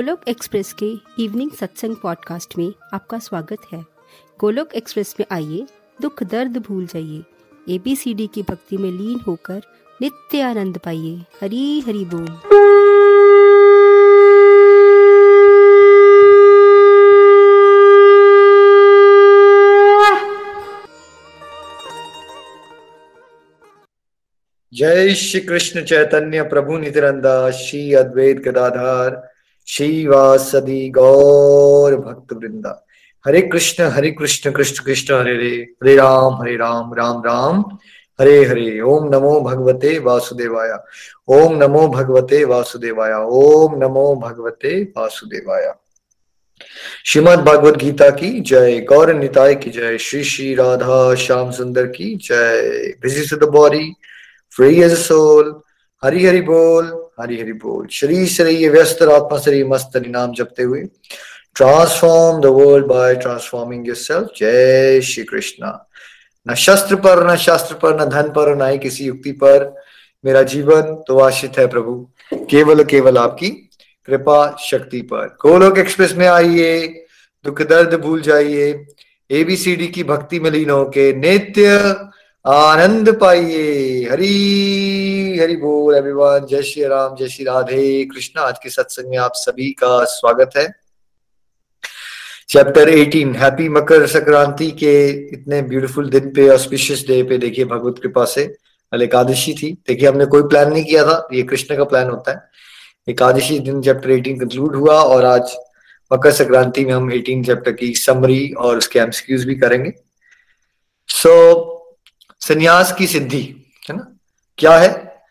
Golok 0.00 0.20
express 0.28 0.72
के 0.72 0.94
evening 1.22 1.50
satsang 1.50 1.96
podcast 1.96 2.58
में 2.58 2.72
आपका 2.94 3.18
स्वागत 3.18 3.56
है। 3.72 3.84
गोलोक 4.40 4.74
एक्सप्रेस 4.74 5.14
में 5.20 5.26
आइए, 5.32 5.66
दुख 6.02 6.22
दर्द 6.22 6.56
भूल 6.56 6.86
जाइए। 6.86 7.24
एबीसीडी 7.74 8.26
की 8.26 8.42
भक्ति 8.42 8.76
में 8.76 8.90
लीन 8.90 9.20
होकर 9.20 9.60
नित्य 10.02 10.40
आनंद 10.40 10.78
पाइए। 10.78 11.16
हरी 11.42 11.80
हरी 11.80 12.04
बोल। 12.04 12.26
जय 24.74 25.14
श्री 25.14 25.40
कृष्ण 25.40 25.84
चैतन्य 25.84 26.42
प्रभु 26.42 26.78
नित्यानंदा, 26.78 27.50
श्री 27.50 27.94
अद्वैत 27.94 28.36
गदाधार। 28.36 29.29
श्री 29.72 30.06
वासदी 30.06 30.90
गौर 30.90 31.96
भक्त 31.96 32.32
वृंदा 32.32 32.86
हरे 33.26 33.40
कृष्ण 33.42 33.84
हरे 33.84 34.10
कृष्ण 34.10 34.52
कृष्ण 34.52 34.84
कृष्ण, 34.84 35.20
हरे 35.20 35.34
हरे 35.34 35.66
हरे 35.82 35.96
राम 35.96 36.34
हरे 36.34 36.56
राम 36.56 36.94
राम 36.94 37.22
राम। 37.26 37.78
हरे 38.20 38.44
हरे, 38.44 38.80
ओम 38.80 39.08
नमो 39.14 39.40
भगवते 39.40 39.98
वासुदेवाय। 39.98 40.70
ओम 41.28 41.64
नमो 41.64 41.88
भगवते 41.88 42.44
वासुदेवाय। 42.44 43.12
ओम 43.12 43.74
नमो 43.84 44.16
भगवते 44.16 44.82
वासुदेवाय। 44.96 45.74
श्रीमद 47.06 47.38
भागवत 47.38 47.74
गीता 47.76 48.10
की 48.10 48.40
जय। 48.40 48.80
गौर 48.80 49.14
निताय 49.14 49.54
की 49.54 49.70
जय। 49.70 49.98
श्री 49.98 50.24
श्री 50.24 50.54
राधा 50.54 51.14
श्याम 51.14 51.50
सुंदर 51.50 51.86
की 51.86 52.16
जय। 52.16 52.94
Busy 53.02 53.36
to 53.36 53.46
free 54.56 54.82
as 54.82 54.98
soul 54.98 55.60
Hari 56.04 56.26
Hari 56.26 56.40
बोल। 56.40 57.09
हरि 57.22 57.40
हरि 57.40 57.52
बोल। 57.52 57.86
शरीर 57.86 58.26
शरीर 58.28 58.70
व्यस्त 58.70 59.02
आत्मा 59.02 59.38
शरीर 59.38 59.66
मस्त 59.66 60.02
नाम 60.06 60.32
जपते 60.32 60.62
हुए। 60.62 60.80
Transform 61.54 62.40
the 62.40 62.46
world 62.46 62.86
by 62.86 63.14
transforming 63.14 63.88
yourself 63.88 64.28
जय 64.36 65.00
श्री 65.00 65.24
कृष्णा। 65.24 65.86
न 66.48 66.54
शस्त्र 66.54 66.96
पर, 66.96 67.32
न 67.32 67.36
शास्त्र 67.36 67.74
पर, 67.74 68.00
न 68.00 68.04
धन 68.04 68.22
पर, 68.22 68.56
न 68.56 68.70
ही 68.70 68.78
किसी 68.78 69.04
युक्ति 69.04 69.32
पर 69.32 69.74
मेरा 70.24 70.42
जीवन 70.42 70.80
तो 71.08 71.18
आश्रित 71.18 71.58
है 71.58 71.66
प्रभु। 71.66 72.08
केवल 72.34 72.84
केवल 72.84 73.18
आपकी 73.18 73.48
कृपा 74.06 74.56
शक्ति 74.64 75.00
पर। 75.00 75.26
गोलोक 75.26 75.78
एक्सप्रेस 75.78 76.12
में 76.12 76.26
आइए, 76.26 76.86
दुख 77.44 77.62
दर्द 77.62 77.94
भूल 77.94 78.22
जाइए। 78.22 78.86
एबीसीडी 79.30 79.88
की 79.88 80.04
भक्ति 80.04 80.40
में 80.40 80.50
लीन 80.50 80.70
होके 80.70 81.12
नित्य 81.12 81.78
आनंद 82.46 83.18
पाइए। 83.20 84.08
हरी 84.10 85.38
हरि 85.38 85.56
बोल 85.56 85.94
एवरीवन 85.94 86.46
जय 86.50 86.62
श्री 86.62 86.84
राम 86.84 87.16
जय 87.16 87.28
श्री 87.28 87.44
राधे। 87.44 88.04
कृष्ण 88.04 88.40
आज 88.40 88.58
के 88.62 88.70
सत्संग 88.70 89.10
में 89.10 89.18
आप 89.18 89.32
सभी 89.34 89.70
का 89.70 90.04
स्वागत 90.04 90.50
है। 90.56 90.74
चैप्टर 92.48 92.88
18 92.88 93.36
हैप्पी 93.36 93.68
मकर 93.68 94.06
संक्रांति 94.06 94.70
के 94.70 95.08
इतने 95.08 95.62
ब्यूटीफुल 95.62 96.10
दिन 96.10 96.32
पे 96.34 96.48
ऑस्पिशियस 96.48 97.04
डे 97.08 97.22
पे 97.22 97.38
देखिए 97.38 97.64
भगवत 97.64 97.94
कृपा 98.02 98.24
से 98.24 98.46
कल 98.92 99.02
एकादशी 99.02 99.54
थी। 99.54 99.72
देखिए 99.88 100.08
हमने 100.08 100.26
कोई 100.26 100.42
प्लान 100.42 100.72
नहीं 100.72 100.84
किया 100.84 101.04
था। 101.04 101.28
ये 101.32 101.42
कृष्ण 101.42 101.76
का 101.76 101.84
प्लान 101.84 102.10
होता 102.10 102.32
है। 102.32 102.42
एकादशी 103.08 103.58
दिन 103.58 103.82
चैप्टर 103.82 104.10
18 104.10 104.40
कंक्लूड 104.40 104.76
हुआ 104.76 105.02
और 105.02 105.24
आज 105.24 105.56
मकर 106.12 106.32
संक्रांति 106.32 106.84
में 106.84 106.92
हम 106.92 107.10
18 107.12 107.44
चैप्टर 107.44 107.72
की 107.72 107.94
समरी 107.94 108.52
और 108.52 108.78
उसके 108.78 108.98
एमसीक्यूज 108.98 109.44
भी 109.44 109.54
करेंगे। 109.54 109.92
सो 111.08 111.52
so, 111.52 111.79
संन्यास 112.50 112.92
की 112.92 113.06
सिद्धि, 113.06 113.42
है 113.90 113.96
ना? 113.96 114.06
क्या 114.58 114.72
है? 114.78 115.22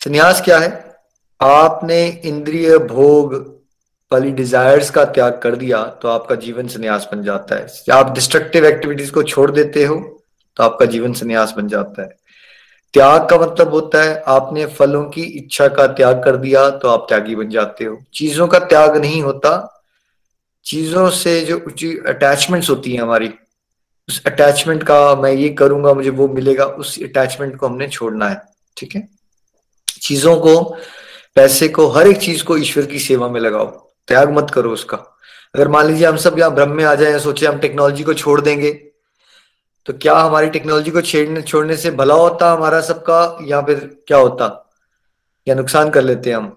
संन्यास 0.00 0.40
क्या 0.40 0.58
है? 0.58 0.70
आपने 1.40 2.06
इंद्रिय 2.24 2.76
भोग 2.78 3.34
वाली 4.10 4.30
डिजायर्स 4.30 4.90
का 4.90 5.04
त्याग 5.06 5.38
कर 5.42 5.56
दिया 5.56 5.82
तो 6.02 6.08
आपका 6.08 6.34
जीवन 6.34 6.68
संन्यास 6.68 7.08
बन 7.12 7.22
जाता 7.22 7.56
है। 7.56 7.66
आप 7.92 8.14
डिस्ट्रक्टिव 8.14 8.66
एक्टिविटीज़ 8.66 9.12
को 9.12 9.22
छोड़ 9.22 9.50
देते 9.50 9.84
हो 9.84 9.96
तो 10.56 10.64
आपका 10.64 10.86
जीवन 10.86 11.12
संन्यास 11.12 11.54
बन 11.56 11.68
जाता 11.68 12.02
है। 12.02 12.08
त्याग 12.94 13.28
का 13.28 13.38
मतलब 13.38 13.70
होता 13.70 14.02
है, 14.02 14.22
आपने 14.26 14.66
फलों 14.66 15.04
की 15.04 15.22
इच्छा 15.22 15.68
का 15.68 15.86
त्याग 15.86 16.24
कर 16.24 16.36
दिया 16.36 16.68
तो 16.70 16.88
आप 16.88 17.06
त्यागी 17.08 17.34
बन 17.34 17.50
जाते 17.50 17.84
हो। 17.84 17.98
चीज़ों 18.14 18.48
का 18.48 18.58
त्याग 18.58 18.96
नहीं 18.96 19.22
होता। 19.22 19.84
चीज़ों 20.64 21.08
से 21.10 21.40
जो 21.40 21.58
अटैचमेंट्स 22.08 22.70
होती 22.70 22.92
हैं 22.92 23.02
हमारी 23.02 23.28
उस 24.08 24.22
अटैचमेंट 24.26 24.82
का 24.82 25.14
मैं 25.16 25.32
ये 25.32 25.48
करूँगा, 25.48 25.94
मुझे 25.94 26.10
वो 26.10 26.28
मिलेगा, 26.28 26.64
उस 26.64 27.02
अटैचमेंट 27.02 27.56
को 27.56 27.66
हमने 27.66 27.88
छोड़ना 27.88 28.28
है, 28.28 28.40
ठीक 28.76 28.94
है? 28.96 29.08
चीज़ों 30.02 30.36
को, 30.36 30.60
पैसे 31.36 31.68
को, 31.68 31.86
हर 31.88 32.08
एक 32.08 32.18
चीज़ 32.18 32.44
को 32.44 32.56
ईश्वर 32.56 32.86
की 32.86 32.98
सेवा 32.98 33.28
में 33.28 33.40
लगाओ, 33.40 33.66
त्याग 34.08 34.30
मत 34.30 34.50
करो 34.50 34.70
उसका। 34.70 34.96
अगर 35.54 35.68
मान 35.68 35.86
लीजिए 35.86 36.06
हम 36.06 36.16
सब 36.16 36.38
यहाँ 36.38 36.54
भ्रम 36.54 36.70
में 36.70 36.84
आ 36.84 36.94
जाए, 36.94 37.18
सोचे 37.18 37.46
हम 37.46 37.58
टेक्नोलॉजी 37.58 38.02
को 38.02 38.14
छोड़ 38.14 38.40
देंगे 38.40 38.72
तो 39.86 39.92
क्या 39.92 40.14
हमारी 40.14 40.48
टेक्नोलॉजी 40.50 40.90
को 40.90 41.00
छेड़ने, 41.00 41.40
छोड़ने 41.42 41.76
से 41.76 41.90
भला 41.90 42.14
होता 42.14 42.50
हमारा 42.52 42.80
सबका, 42.80 43.38
या 43.42 43.60
फिर 43.60 43.78
क्या 44.06 44.18
होता? 44.18 44.46
या 45.46 45.54
नुकसान 45.54 45.90
कर 45.90 46.02
लेते 46.02 46.30
हैं 46.30 46.36
हम? 46.36 46.56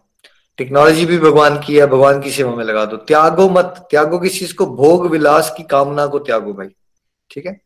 टेक्नोलॉजी 0.59 1.05
भी 1.05 1.17
भगवान 1.19 1.59
की 1.59 1.77
है, 1.77 1.85
भगवान 1.85 2.21
की 2.21 2.31
सेवा 2.31 2.55
में 2.55 2.63
लगा 2.65 2.83
दो। 2.85 2.97
त्यागो 2.97 3.47
मत, 3.49 3.87
त्यागो 3.91 4.19
किस 4.19 4.39
चीज़ 4.39 4.53
को? 4.55 4.65
भोग 4.65 5.07
विलास 5.07 5.53
की 5.57 5.63
कामना 5.63 6.05
को 6.05 6.19
त्यागो 6.19 6.53
भाई। 6.53 6.67
ठीक 7.31 7.45
है? 7.45 7.61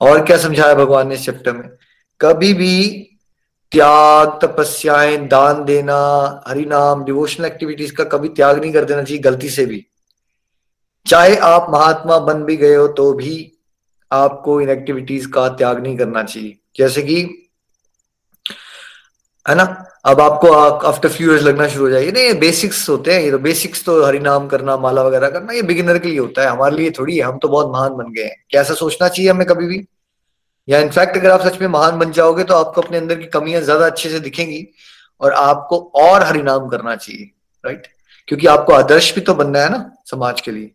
और 0.00 0.24
क्या 0.24 0.36
समझाया 0.36 0.74
भगवान 0.74 1.08
ने 1.08 1.14
इस 1.14 1.24
चैप्टर 1.24 1.52
में? 1.52 1.70
कभी 2.20 2.54
भी 2.54 3.04
त्याग, 3.72 4.38
तपस्याएँ, 4.42 5.16
दान 5.16 5.64
देना, 5.64 5.96
हरिनाम 6.48 7.04
डिवोशनल 7.04 7.46
एक्टिविटीज़ 7.46 7.94
का 7.94 8.04
कभी 8.04 8.28
त्याग 8.28 8.60
नहीं 8.60 8.72
कर 8.72 8.84
देना 8.84 9.02
चाहिए, 9.02 9.22
गलती 9.22 9.48
से 9.48 9.66
भी। 9.66 9.86
चाहे 11.06 11.36
आप 11.36 11.66
महात्मा 11.70 12.18
बन 12.18 12.44
भी 12.44 12.56
गए 12.56 12.74
हो 12.74 12.88
तो 12.88 13.12
भी 13.12 13.52
आपको 14.12 14.60
इन 14.60 14.70
एक्टिविटीज़ 14.70 15.28
का 15.28 15.48
त्याग 15.48 15.82
नहीं 15.82 15.96
करना 15.96 16.22
चाहिए। 16.22 16.58
जैसे 16.76 17.02
कि 17.02 17.47
है 19.46 19.54
ना? 19.54 19.64
अब 20.06 20.20
आपको 20.20 20.50
आफ्टर 20.86 21.08
फ्यू 21.08 21.30
इयर्स 21.30 21.42
लगना 21.42 21.66
शुरू 21.68 21.84
हो 21.84 21.90
जाएगी। 21.90 22.12
नहीं 22.12 22.24
ये 22.24 22.32
बेसिक्स 22.36 22.88
होते 22.88 23.14
हैं 23.14 23.22
ये 23.22 23.30
तो। 23.30 23.38
बेसिक्स 23.38 23.84
तो 23.84 24.02
हरि 24.04 24.18
नाम 24.20 24.46
करना, 24.48 24.76
माला 24.76 25.02
वगैरह 25.02 25.30
करना, 25.30 25.52
ये 25.52 25.62
बिगिनर 25.62 25.98
के 25.98 26.08
लिए 26.08 26.18
होता 26.18 26.42
है। 26.42 26.48
हमारे 26.48 26.76
लिए 26.76 26.90
थोड़ी 26.98 27.16
है। 27.16 27.22
हम 27.22 27.38
तो 27.38 27.48
बहुत 27.48 27.72
महान 27.72 27.94
बन 27.96 28.12
गए 28.12 28.24
हैं। 28.24 28.36
क्या 28.50 28.60
ऐसा 28.60 28.74
सोचना 28.74 29.08
चाहिए 29.08 29.30
हमें 29.30 29.46
कभी 29.46 29.66
भी? 29.66 29.84
या 30.68 30.78
इनफैक्ट 30.78 31.16
अगर 31.16 31.30
आप 31.30 31.46
सच 31.46 31.60
में 31.60 31.68
महान 31.68 31.98
बन 31.98 32.10
जाओगे 32.12 32.44
तो 32.44 32.54
आपको 32.54 32.80
अपने 32.80 32.98
अंदर 32.98 33.18
की 33.18 33.26
कमियाँ 33.28 33.60
ज़्यादा 33.62 33.86
अच्छे 33.86 34.08
से 34.10 34.18
दिखेंगी 34.20 34.66
और 35.20 35.32
आपको 35.32 35.78
और 35.96 36.22
हरिनाम 36.22 36.68
करना 36.68 36.94
चाहिए 36.96 37.30
राइट 37.64 37.86
क्योंकि 38.28 38.46
आपको 38.46 38.72
आदर्श 38.72 39.14
भी 39.14 39.20
तो 39.20 39.34
बनना 39.34 39.58
है 39.58 39.70
ना 39.70 39.78
समाज 40.06 40.40
के 40.40 40.50
लिए। 40.50 40.70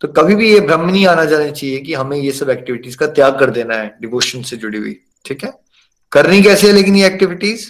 तो 0.00 0.08
कभी 0.08 0.34
भी 0.34 0.52
ये 0.52 0.60
भ्रम 0.60 0.84
नहीं 0.86 1.06
आना 1.06 1.24
जाना 1.24 1.50
चाहिए 1.50 1.80
कि 1.80 1.94
हमें 1.94 2.16
ये 2.16 2.32
सब 2.32 2.50
एक्टिविटीज़ 2.50 2.96
का 2.96 3.06
त्याग 3.08 3.38
कर 3.40 3.50
देना 3.50 3.74
है 3.74 3.94
डिवोशन 4.00 4.42
से 4.42 4.56
जुड़ी 4.56 4.78
हुई। 4.78 4.96
ठीक 5.24 5.44
है? 5.44 5.52
करनी 6.12 6.42
कैसे 6.42 6.66
है 6.66 6.72
लेकिन 6.72 6.96
ये 6.96 7.06
एक्टिविटीज़ 7.06 7.68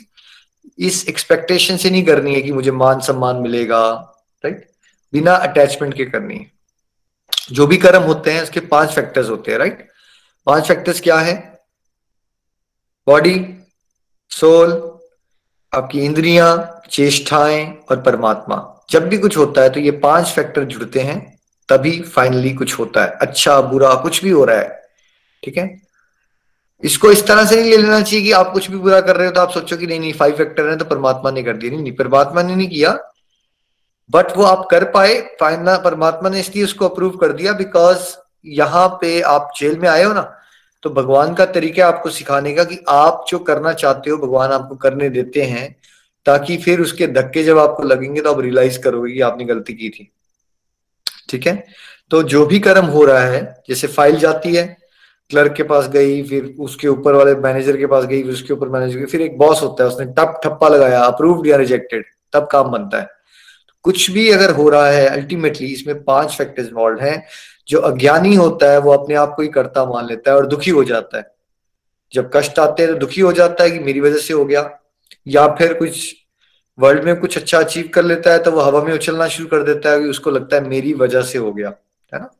इस 0.78 1.08
एक्सपेक्टेशन 1.08 1.76
से 1.76 1.90
नहीं 1.90 2.04
करनी 2.04 2.34
है 2.34 2.40
कि 2.42 2.52
मुझे 2.52 2.70
मान 2.70 3.00
सम्मान 3.00 3.36
मिलेगा 3.36 3.80
राइट 4.44 4.68
बिना 5.12 5.34
अटैचमेंट 5.34 5.94
के 5.94 6.04
करनी 6.04 6.34
है। 6.34 6.50
जो 7.52 7.66
भी 7.66 7.76
कर्म 7.76 8.02
होते 8.02 8.32
हैं, 8.32 8.42
उसके 8.42 8.60
पाँच 8.60 8.90
फैक्टर्स 8.90 9.28
होते 9.30 9.52
हैं 9.52 9.58
राइट 9.58 9.86
पाँच 10.46 10.66
फैक्टर्स 10.68 11.00
क्या 11.00 11.18
है? 11.18 11.36
बॉडी 13.06 13.34
सोल 14.30 14.72
आपकी 15.72 16.00
इंद्रियाँ, 16.00 16.82
चेष्टाएँ 16.90 17.66
और 17.90 18.00
परमात्मा। 18.02 18.56
जब 18.90 19.08
भी 19.08 19.18
कुछ 19.18 19.36
होता 19.36 19.62
है 19.62 19.70
तो 19.70 19.80
ये 19.80 19.90
पाँच 19.90 20.26
फैक्टर 20.26 20.64
जुड़ते 20.64 21.00
हैं, 21.00 21.18
तभी 21.68 22.00
फाइनली 22.02 22.52
कुछ 22.54 22.78
होता 22.78 23.04
है। 23.04 23.10
अच्छा 23.10 23.60
बुरा, 23.60 23.94
कुछ 23.94 24.22
भी 24.24 24.30
हो 24.30 24.44
रहा 24.44 24.58
है, 24.58 24.82
ठीक 25.42 25.58
है? 25.58 25.87
इसको 26.82 27.10
इस 27.10 27.26
तरह 27.26 27.44
से 27.44 27.56
नहीं 27.56 27.70
ले 27.70 27.76
लेना 27.76 28.00
चाहिए 28.00 28.24
कि 28.24 28.32
आप 28.32 28.52
कुछ 28.52 28.70
भी 28.70 28.78
बुरा 28.78 29.00
कर 29.00 29.16
रहे 29.16 29.26
हो 29.26 29.32
तो 29.32 29.40
आप 29.40 29.50
सोचो 29.50 29.76
कि 29.76 29.86
नहीं 29.86 30.00
नहीं 30.00 30.12
फाइव 30.12 30.36
फैक्टर 30.36 30.68
है 30.68 30.76
तो 30.76 30.84
परमात्मा 30.84 31.30
ने 31.30 31.42
कर 31.42 31.56
दिया 31.56 31.72
नहीं 31.72 31.82
नहीं, 31.82 31.92
परमात्मा 31.92 32.42
ने 32.42 32.54
नहीं 32.56 32.68
किया। 32.68 32.98
बट 34.10 34.36
वो 34.36 34.44
आप 34.44 34.66
कर 34.70 34.84
पाए 34.90 35.20
परमात्मा 35.42 36.30
ने 36.30 36.40
इसलिए 36.40 36.64
उसको 36.64 36.88
अप्रूव 36.88 37.16
कर 37.16 37.32
दिया 37.32 37.52
बिकॉज़ 37.52 38.14
यहाँ 38.46 38.88
पे 39.00 39.20
आप 39.20 39.50
जेल 39.58 39.78
में 39.78 39.88
आए 39.88 40.02
हो 40.02 40.12
ना 40.12 40.22
तो 40.82 40.90
भगवान 40.90 41.34
का 41.34 41.44
तरीका 41.46 41.86
आपको 41.88 42.10
सिखाने 42.10 42.54
का 42.54 42.64
कि 42.64 42.78
आप 42.88 43.24
जो 43.28 43.38
करना 43.38 43.72
चाहते 43.72 44.10
हो, 44.10 44.16
भगवान 44.16 44.52
आपको 44.52 44.76
करने 44.76 45.08
देते 45.10 45.42
हैं, 45.42 45.74
ताकि 46.26 46.56
फिर 46.56 46.80
उसके 46.80 47.06
धक्के 47.06 47.42
जब 47.44 47.58
आपको 47.58 47.82
लगेंगे 47.82 48.20
तो 48.20 48.32
आप 48.32 48.40
रियलाइज़ 48.40 48.78
करोगे 48.78 49.12
कि 49.12 49.20
आपने 49.20 49.44
गलती 49.44 49.74
की 49.74 49.88
थी। 49.90 50.10
ठीक 51.28 51.46
है? 51.46 51.64
तो 52.10 52.22
जो 52.22 52.44
भी 52.46 52.58
कर्म 52.60 52.86
हो 52.86 53.04
रहा 53.04 53.20
है, 53.20 53.62
जैसे 53.68 53.86
फ़ाइल 53.88 54.18
जाती 54.18 54.54
है 54.54 54.76
क्लर्क 55.30 55.52
के 55.52 55.62
पास 55.62 55.88
गई, 55.88 56.22
फिर 56.22 56.54
उसके 56.60 56.88
ऊपर 56.88 57.14
वाले 57.14 57.34
मैनेजर 57.36 57.76
के 57.76 57.86
पास 57.86 58.04
गई, 58.04 58.22
फिर 58.22 58.32
उसके 58.32 58.52
ऊपर 58.52 58.68
मैनेजर 58.68 59.06
फिर 59.06 59.20
एक 59.20 59.38
बॉस 59.38 59.62
होता 59.62 59.84
है, 59.84 59.90
उसने 59.90 60.06
टप 60.08 60.40
ठप्पा 60.44 60.68
लगाया 60.68 61.00
अप्रूव्ड 61.00 61.46
या 61.46 61.56
रिजेक्टेड 61.56 62.04
तब 62.32 62.48
काम 62.52 62.70
बनता 62.70 63.00
है। 63.00 63.08
कुछ 63.84 64.10
भी 64.10 64.28
अगर 64.30 64.50
हो 64.50 64.68
रहा 64.68 64.86
है 64.86 65.06
अल्टीमेटली 65.08 65.66
इसमें 65.66 66.02
पाँच 66.04 66.36
फैक्टर्स 66.36 66.68
इन्वॉल्व 66.68 67.00
हैं, 67.00 67.22
जो 67.68 67.80
अज्ञानी 67.80 68.34
होता 68.34 68.70
है, 68.72 68.78
वो 68.78 68.92
अपने 68.92 69.14
आप 69.14 69.34
को 69.36 69.42
ही 69.42 69.48
करता 69.48 69.84
मान 69.84 70.06
लेता 70.06 70.30
है 70.30 70.36
और 70.36 70.46
दुखी 70.46 70.70
हो 70.70 70.84
जाता 70.84 71.18
है। 71.18 71.30
जब 72.12 72.30
कष्ट 72.34 72.58
आते 72.58 72.82
हैं 72.82 72.92
तो 72.92 72.98
दुखी 72.98 73.20
हो 73.20 73.32
जाता 73.32 73.64
है 73.64 73.70
कि 73.70 73.78
मेरी 73.78 74.00
वजह 74.00 74.18
से 74.18 74.34
हो 74.34 74.44
गया, 74.44 74.70
या 75.26 75.46
फिर 75.48 75.74
कुछ 75.74 76.14
वर्ल्ड 76.78 77.04
में 77.04 77.16
कुछ 77.16 77.36
अच्छा 77.38 77.58
अचीव 77.58 77.88
कर 77.94 78.04
लेता 78.04 78.32
है 78.32 78.38
तो 78.38 78.50
वो 78.50 78.60
हवा 78.60 78.82
में 78.82 78.92
उछलना 78.92 79.26
शुरू 79.28 79.48
कर 79.48 79.62
देता 79.62 79.90
है 79.90 79.98
उसको 80.08 80.30
लगता 80.30 80.56
है 80.56 80.68
मेरी 80.68 80.92
वजह 80.94 81.22
से 81.22 81.38
हो 81.38 81.52
गया, 81.52 81.68
है 82.12 82.20
ना? 82.20 82.30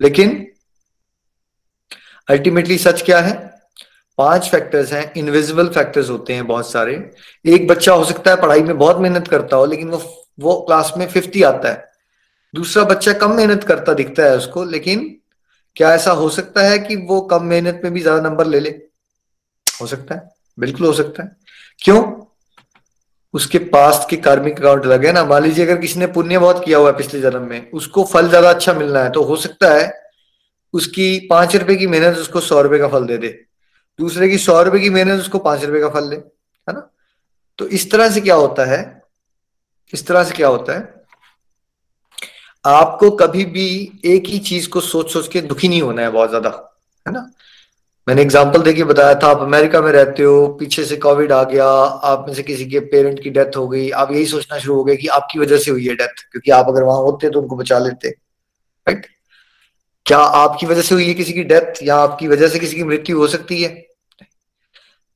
लेकिन 0.00 0.46
अल्टीमेटली 2.28 2.78
सच 2.78 3.02
क्या 3.02 3.18
है? 3.20 3.34
पाँच 4.18 4.48
फैक्टर्स 4.48 4.92
हैं 4.92 5.12
इनविजिबल 5.14 5.68
फैक्टर्स 5.68 6.10
होते 6.10 6.32
हैं 6.32 6.46
बहुत 6.46 6.70
सारे। 6.70 6.94
एक 7.44 7.66
बच्चा 7.68 7.92
हो 7.92 8.04
सकता 8.04 8.30
है, 8.30 8.36
पढ़ाई 8.36 8.62
में 8.62 8.78
बहुत 8.78 8.98
मेहनत 8.98 9.28
करता 9.28 9.56
हो, 9.56 9.66
लेकिन 9.66 9.90
वो 9.90 10.02
वो 10.40 10.54
क्लास 10.60 10.92
में 10.96 11.06
फिफ्टी 11.08 11.42
आता 11.42 11.68
है। 11.68 11.84
दूसरा 12.54 12.82
बच्चा 12.84 13.12
कम 13.12 13.32
मेहनत 13.32 13.64
करता 13.64 13.92
दिखता 13.94 14.22
है 14.22 14.36
उसको, 14.36 14.64
लेकिन 14.64 15.04
क्या 15.76 15.92
ऐसा 15.94 16.10
हो 16.12 16.28
सकता 16.30 16.62
है 16.62 16.78
कि 16.78 16.96
वो 16.98 17.20
कम 17.22 17.44
मेहनत 17.44 17.80
में 17.84 17.92
भी 17.92 18.00
ज़्यादा 18.00 18.28
नंबर 18.28 18.46
ले 18.46 18.60
ले? 18.60 18.70
हो 19.66 19.86
सकता 19.86 20.14
है, 20.14 20.28
बिल्कुल 20.58 20.86
हो 20.86 20.92
सकता 20.92 21.22
है। 21.22 21.36
क्यों? 21.82 22.02
उसके 23.34 23.58
पास 23.70 24.06
के 24.10 24.16
कार्मिक 24.18 24.58
अकाउंट 24.60 24.86
लगे 24.86 25.12
ना। 25.12 25.24
मान 25.24 25.42
लीजिए 25.42 25.64
अगर 25.64 25.80
किसी 25.80 26.00
ने 26.00 26.06
पुण्य 26.08 26.38
बहुत 26.38 26.64
किया 26.64 26.78
हुआ 26.78 26.90
है 26.90 26.96
पिछले 26.96 27.20
जन्म 27.20 27.42
में, 27.42 27.70
उसको 27.70 28.04
फल 28.04 28.28
ज़्यादा 28.28 28.50
अच्छा 28.50 28.72
मिलना 28.72 29.02
है 29.02 29.10
तो 29.12 29.22
हो 29.22 29.36
सकता 29.36 29.72
है 29.74 29.92
उसकी 30.74 31.18
पाँच 31.30 31.56
रुपए 31.56 31.76
की 31.76 31.86
मेहनत 31.86 32.16
उसको 32.18 32.40
सौ 32.40 32.60
रुपए 32.62 32.78
का 32.78 32.88
फल 32.88 33.06
दे 33.06 33.16
दे। 33.18 33.28
दूसरे 33.98 34.28
की 34.28 34.38
सौ 34.38 34.60
रुपए 34.62 34.80
की 34.80 34.90
मेहनत 34.90 35.20
उसको 35.20 35.38
पाँच 35.38 35.64
रुपए 35.64 35.80
का 35.80 35.88
फल 35.90 36.08
दे, 36.10 36.16
है 36.16 36.74
ना? 36.74 36.90
तो 37.58 37.66
इस 37.68 37.90
तरह 37.90 38.10
से 38.10 38.20
क्या 38.20 38.34
होता 38.34 38.64
है? 38.64 38.80
इस 39.92 40.06
तरह 40.06 40.24
से 40.24 40.34
क्या 40.34 40.48
होता 40.48 40.72
है? 40.72 40.94
आपको 42.64 43.10
कभी 43.16 43.44
भी 43.46 43.68
एक 44.04 44.26
ही 44.26 44.38
चीज़ 44.40 44.68
को 44.68 44.80
सोच 44.82 45.12
सोच 45.12 45.28
के 45.28 45.40
दुखी 45.42 45.68
नहीं 45.68 45.82
होना 45.82 46.02
है 46.02 46.10
बहुत 46.10 46.28
ज़्यादा, 46.28 46.50
है 47.06 47.12
ना? 47.12 47.30
मैंने 48.06 48.22
एग्ज़ाम्पल 48.22 48.62
देके 48.62 48.84
बताया 48.84 49.14
था, 49.14 49.28
आप 49.28 49.40
अमेरिका 49.42 49.80
में 49.80 49.90
रहते 49.92 50.22
हो, 50.22 50.46
पीछे 50.60 50.84
से 50.84 50.96
कोविड 50.96 51.32
आ 51.32 51.42
गया, 51.44 51.66
आप 51.66 52.24
में 52.28 52.34
से 52.34 52.42
किसी 52.42 52.64
के 52.70 52.80
पेरेंट 52.92 53.22
की 53.22 53.30
डेथ 53.30 53.56
हो 53.56 53.66
गई, 53.68 53.88
आप 53.90 54.12
यही 54.12 54.26
सोचना 54.26 54.58
शुरू 54.58 54.74
हो 54.74 54.84
गए 54.84 54.96
कि 54.96 55.06
आपकी 55.08 55.38
वजह 55.38 55.58
से 55.58 55.70
हुई 55.70 55.86
है 55.86 55.94
डेथ 55.94 56.22
क्योंकि 56.32 56.50
आप 56.50 56.68
अगर 56.68 56.82
वहाँ 56.82 57.00
होते 57.02 57.30
तो 57.30 57.40
उनको 57.40 57.56
बचा 57.56 57.78
लेते 57.78 58.08
राइट 58.08 59.06
क्या 60.06 60.18
आपकी 60.18 60.66
वजह 60.66 60.82
से 60.82 60.94
हुई 60.94 61.06
है 61.08 61.14
किसी 61.14 61.32
की 61.32 61.44
डेथ 61.44 61.82
या 61.82 61.96
आपकी 61.96 62.28
वजह 62.28 62.48
से 62.48 62.58
किसी 62.58 62.76
की 62.76 62.84
मृत्यु 62.84 63.18
हो 63.18 63.26
सकती 63.26 63.62
है? 63.62 63.68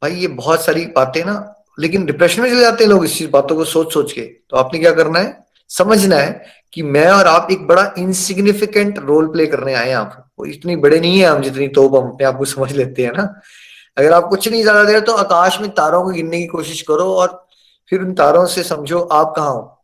भाई, 0.02 0.12
ये 0.12 0.26
बहुत 0.28 0.64
सारी 0.64 0.84
बातें 0.86 1.24
ना, 1.24 1.54
लेकिन 1.80 2.04
डिप्रेशन 2.06 2.42
में 2.42 2.48
चले 2.50 2.60
जाते 2.60 2.84
हैं 2.84 2.90
लोग 2.90 3.04
इस 3.04 3.18
चीज़ 3.18 3.30
बातों 3.30 3.56
को 3.56 3.64
सोच 3.64 3.92
सोच 3.92 4.12
के। 4.12 4.20
तो 4.20 4.56
आपने 4.56 4.78
क्या 4.78 4.92
करना 4.92 5.18
है? 5.18 5.38
समझना 5.70 6.16
है 6.16 6.44
कि 6.72 6.82
मैं 6.82 7.06
और 7.08 7.26
आप 7.26 7.48
एक 7.50 7.66
बड़ा 7.66 7.92
इनसिग्निफिकेंट 7.98 8.98
रोल 8.98 9.26
प्ले 9.26 9.46
करने 9.46 9.74
आए 9.74 9.88
हैं 9.88 9.96
आप। 9.96 10.26
इतनी 10.46 10.76
बड़े 10.76 11.00
नहीं 11.00 11.18
है, 11.20 11.26
हम 11.26 11.42
जितनी 11.42 11.68
तो 11.68 11.88
हम 11.90 12.10
अपने 12.10 12.26
आप 12.26 12.36
को 12.36 12.44
समझ 12.44 12.72
लेते 12.72 13.04
हैं 13.04 13.12
ना। 13.12 13.22
अगर 13.96 14.12
आप 14.12 14.24
कुछ 14.24 14.48
नहीं 14.48 14.62
ज़्यादा 14.62 14.84
देर 14.84 15.00
तो 15.00 15.12
आकाश 15.14 15.60
में 15.60 15.70
तारों 15.70 16.02
को 16.02 16.10
गिनने 16.10 16.40
की 16.40 16.46
कोशिश 16.46 16.82
करो 16.82 17.04
और 17.14 17.46
फिर 17.92 18.02
उन 18.02 18.12
तारों 18.14 18.46
से 18.46 18.62
समझो 18.62 19.00
आप 19.00 19.32
कहा 19.36 19.48
हो। 19.48 19.82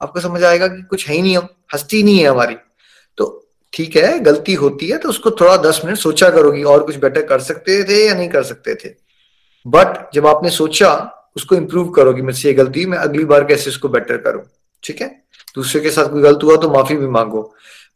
आपको 0.00 0.20
समझ 0.20 0.42
आएगा 0.44 0.68
कि 0.68 0.82
कुछ 0.82 1.08
है 1.08 1.14
ही 1.14 1.22
नहीं, 1.22 1.36
हम 1.36 1.48
हस्ती 1.74 2.02
नहीं 2.02 2.18
है 2.18 2.28
हमारी। 2.28 2.56
तो 3.18 3.49
ठीक 3.72 3.96
है, 3.96 4.18
गलती 4.18 4.54
होती 4.54 4.88
है 4.88 4.98
तो 4.98 5.08
उसको 5.08 5.30
थोड़ा 5.30 5.56
दस 5.58 5.80
मिनट 5.84 5.98
सोचा 5.98 6.30
करोगी, 6.30 6.62
और 6.62 6.82
कुछ 6.84 6.96
बेटर 6.96 7.22
कर 7.22 7.40
सकते 7.40 7.82
थे 7.84 8.06
या 8.06 8.14
नहीं 8.14 8.28
कर 8.28 8.42
सकते 8.42 8.74
थे। 8.74 8.94
बट 9.66 10.14
जब 10.14 10.26
आपने 10.26 10.50
सोचा, 10.50 10.92
उसको 11.36 11.54
इंप्रूव 11.54 11.88
करोगी 11.90 12.22
मुझसे 12.22 12.48
ये 12.48 12.54
गलती 12.54 12.84
मैं 12.86 12.98
अगली 12.98 13.24
बार 13.24 13.44
कैसे 13.44 13.70
उसको 13.70 13.88
बेटर 13.88 14.16
करूँ? 14.16 14.42
ठीक 14.82 15.00
है? 15.02 15.08
दूसरे 15.54 15.80
के 15.80 15.90
साथ 15.90 16.08
कोई 16.08 16.22
गलत 16.22 16.42
हुआ 16.42 16.56
तो 16.56 16.70
माफ़ी 16.70 16.96
भी 16.96 17.06
मांगो। 17.08 17.42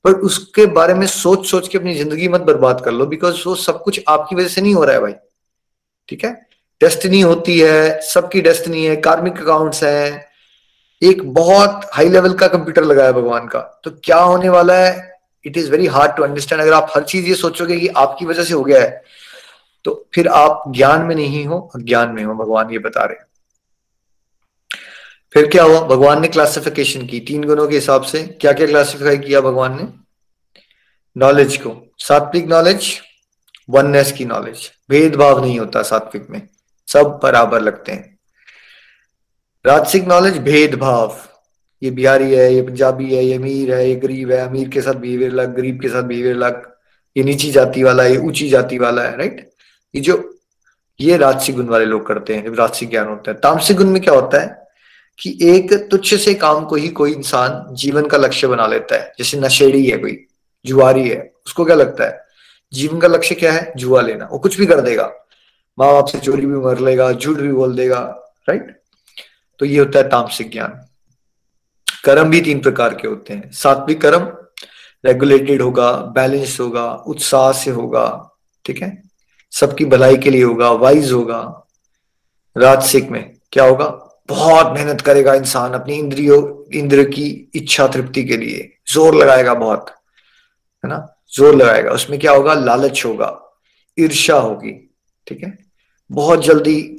पर 0.04 0.12
उसके 0.20 0.66
बारे 0.66 0.94
में 0.94 1.06
सोच 1.06 1.46
सोच 1.46 1.68
के 1.68 1.78
अपनी 1.78 1.94
ज़िंदगी 1.94 2.28
मत 2.28 2.40
बर्बाद 2.40 2.80
कर 2.80 2.92
लो 2.92 3.06
बिकॉज़ 3.06 3.42
वो 3.46 3.54
सब 3.54 3.82
कुछ 3.82 4.00
आपकी 4.08 4.36
वजह 4.36 4.48
से 4.48 4.60
नहीं 4.60 4.74
हो 4.74 4.84
रहा 4.84 4.94
है 4.94 5.00
भाई। 5.00 5.12
ठीक 6.08 6.24
है? 6.24 6.32
डेस्टिनी 6.80 7.20
होती 7.20 7.58
है, 7.58 8.00
सबकी 8.02 8.40
डेस्टिनी 8.40 8.84
है 8.86 8.96
कार्मिक 8.96 9.40
अकाउंट्स 9.40 9.82
है। 9.84 10.28
एक 11.02 11.22
बहुत 11.34 11.88
हाई 11.92 12.08
लेवल 12.08 12.32
का 12.34 12.46
कंप्यूटर 12.48 12.84
लगाया 12.84 13.12
भगवान 13.12 13.46
का। 13.46 13.60
तो 13.84 13.90
क्या 14.04 14.18
होने 14.18 14.48
वाला 14.48 14.74
है? 14.76 15.13
It 15.46 15.56
is 15.56 15.70
very 15.70 15.86
hard 15.86 16.16
to 16.16 16.22
understand 16.22 16.62
अगर 16.62 16.72
आप 16.72 16.90
हर 16.94 17.02
चीज़ 17.04 17.26
ये 17.26 17.34
सोचोगे 17.34 17.80
कि 17.80 17.88
आपकी 17.88 18.26
वजह 18.26 18.44
से 18.44 18.54
हो 18.54 18.62
गया 18.64 18.82
है 18.82 19.02
तो 19.84 19.94
फिर 20.14 20.28
आप 20.28 20.62
ज्ञान 20.68 21.02
में 21.02 21.14
नहीं 21.14 21.44
हो 21.46 21.70
ज्ञान 21.76 22.10
में 22.10 22.22
हो, 22.24 22.34
भगवान 22.34 22.70
ये 22.70 22.78
बता 22.78 23.04
रहे 23.04 23.22
फिर 25.32 25.46
क्या 25.46 25.62
हुआ? 25.64 25.80
भगवान 25.80 26.20
ने 26.20 26.28
क्लासिफिकेशन 26.28 27.06
की, 27.06 27.20
तीन 27.20 27.44
गुणों 27.44 27.66
के 27.68 27.74
हिसाब 27.74 28.02
से 28.02 28.22
क्या 28.40 28.52
क्या 28.52 28.66
क्लासिफाई 28.66 29.16
किया 29.16 29.40
भगवान 29.40 29.76
ने? 29.76 29.88
नॉलेज 31.16 31.56
को। 31.56 31.72
सात्विक 31.98 32.46
नॉलेज 32.46 32.92
वननेस 33.70 34.12
की 34.12 34.24
नॉलेज 34.24 34.70
भेदभाव 34.90 35.40
नहीं 35.44 35.58
होता 35.58 35.82
सात्विक 35.82 36.26
में, 36.30 36.40
सब 36.88 37.18
बराबर 37.22 37.60
लगते 37.60 37.92
हैं। 37.92 38.18
राजसिक 39.64 40.04
नॉलेज 40.04 40.38
भेदभाव। 40.38 41.16
ये 41.84 41.90
बिहारी 41.90 42.32
है, 42.34 42.52
ये 42.54 42.62
पंजाबी 42.62 43.14
है, 43.14 43.24
ये 43.24 43.34
अमीर 43.34 43.74
है, 43.74 43.88
ये 43.88 43.94
गरीब 43.96 44.30
है, 44.32 44.38
अमीर 44.38 44.68
के 44.68 44.80
साथ 44.80 44.94
बिहेवियर 44.94 45.32
अलग, 45.32 45.54
गरीब 45.56 45.80
के 45.80 45.88
साथ 45.88 46.02
बिहेवियर 46.02 46.36
अलग, 46.36 46.62
ये 47.16 47.24
नीची 47.24 47.50
जाति 47.50 47.82
वाला 47.82 48.02
है 48.02 48.12
ये 48.12 48.18
ऊँची 48.18 48.48
जाति 48.48 48.78
वाला 48.78 49.02
है 49.02 49.16
राइट 49.18 49.48
ये 49.94 50.00
जो, 50.00 50.16
ये 51.00 51.16
राजसिक 51.16 51.56
गुण 51.56 51.66
वाले 51.66 51.84
लोग 51.84 52.06
करते 52.06 52.34
हैं 52.34 52.54
राजसिक 52.56 52.90
ज्ञान 52.90 53.08
होता 53.08 53.30
है। 53.30 53.36
तामसिक 53.38 53.76
गुण 53.76 53.88
में 53.90 54.00
क्या 54.02 54.14
होता 54.14 54.40
है 54.40 54.62
कि 55.18 55.36
एक 55.42 55.72
तुच्छ 55.90 56.14
से 56.14 56.34
काम 56.34 56.64
को 56.64 56.76
ही 56.76 56.88
कोई 56.88 57.12
इंसान 57.12 57.74
जीवन 57.74 58.06
का 58.06 58.16
लक्ष्य 58.16 58.46
बना 58.46 58.66
लेता 58.66 58.96
है। 58.96 59.12
जैसे 59.18 59.40
नशेड़ी 59.40 59.84
है 59.86 59.98
कोई, 59.98 60.16
जुआरी 60.64 61.08
है, 61.08 61.32
उसको 61.46 61.64
क्या 61.64 61.76
लगता 61.76 62.04
है? 62.04 62.20
जीवन 62.72 63.00
का 63.00 63.08
लक्ष्य 63.08 63.34
क्या 63.34 63.52
है? 63.52 63.72
जुआ 63.76 64.00
लेना, 64.00 64.28
वो 64.32 64.38
कुछ 64.38 64.58
भी 64.58 64.66
कर 64.66 64.80
देगा। 64.80 65.12
माँ 65.78 65.92
बाप 65.92 66.06
से 66.06 66.18
चोरी 66.18 66.46
भी 66.46 66.56
मर 66.56 66.78
लेगा, 66.80 67.12
झूठ 67.12 67.36
भी 67.36 67.52
बोल 67.52 67.76
देगा 67.76 68.00
राइट 68.48 68.74
तो 69.60 69.66
ये 69.66 69.78
होता 69.78 69.98
है 69.98 70.08
तामसिक 70.08 70.50
ज्ञान। 70.52 70.80
कर्म 72.04 72.30
भी 72.30 72.40
तीन 72.40 72.60
प्रकार 72.60 72.94
के 72.94 73.08
होते 73.08 73.34
हैं। 73.34 73.50
सात्विक 73.52 74.00
कर्म 74.00 74.32
रेगुलेटेड 75.04 75.62
होगा 75.62 75.90
बैलेंस 76.14 76.58
होगा, 76.60 76.84
उत्साह 77.06 77.52
से 77.52 77.70
होगा, 77.70 78.06
ठीक 78.64 78.82
है? 78.82 79.02
सबकी 79.52 79.84
भलाई 79.84 80.16
के 80.16 80.30
लिए 80.30 80.42
होगा 80.42 80.70
वाइज 80.72 81.12
होगा। 81.12 81.40
राजसिक 82.56 83.10
में 83.10 83.36
क्या 83.52 83.64
होगा? 83.64 83.86
बहुत 84.28 84.72
मेहनत 84.74 85.00
करेगा 85.00 85.34
इंसान 85.34 85.72
अपनी 85.72 85.94
इंद्रियों, 85.94 86.42
इंद्र 86.72 87.04
की 87.04 87.50
इच्छा 87.54 87.86
तृप्ति 87.86 88.24
के 88.24 88.36
लिए। 88.36 88.70
ज़ोर 88.92 89.14
लगाएगा 89.14 89.54
बहुत, 89.54 89.90
है 90.84 90.90
ना? 90.90 91.06
ज़ोर 91.34 91.54
लगाएगा। 91.54 91.90
उसमें 91.90 92.18
क्या 92.20 92.32
होगा? 92.32 92.54
लालच 92.54 93.04
होगा 93.04 93.40
ईर्षा 93.98 94.36
होगी, 94.36 94.72
ठीक 95.26 95.42
है? 95.44 95.58
बहुत 96.10 96.44
जल्दी 96.44 96.90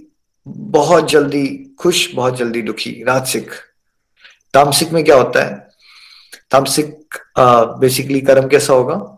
बहुत 0.47 1.09
जल्दी 1.09 1.75
खुश, 1.79 2.13
बहुत 2.15 2.35
जल्दी 2.37 2.61
दुखी 2.61 2.91
राजसिक 3.03 3.51
तामसिक 4.55 4.91
में 4.91 5.03
क्या 5.03 5.15
होता 5.15 5.43
है? 5.43 5.67
तामसिक 6.51 7.15
बेसिकली 7.79 8.21
कर्म 8.21 8.47
कैसा 8.47 8.73
होगा? 8.73 9.11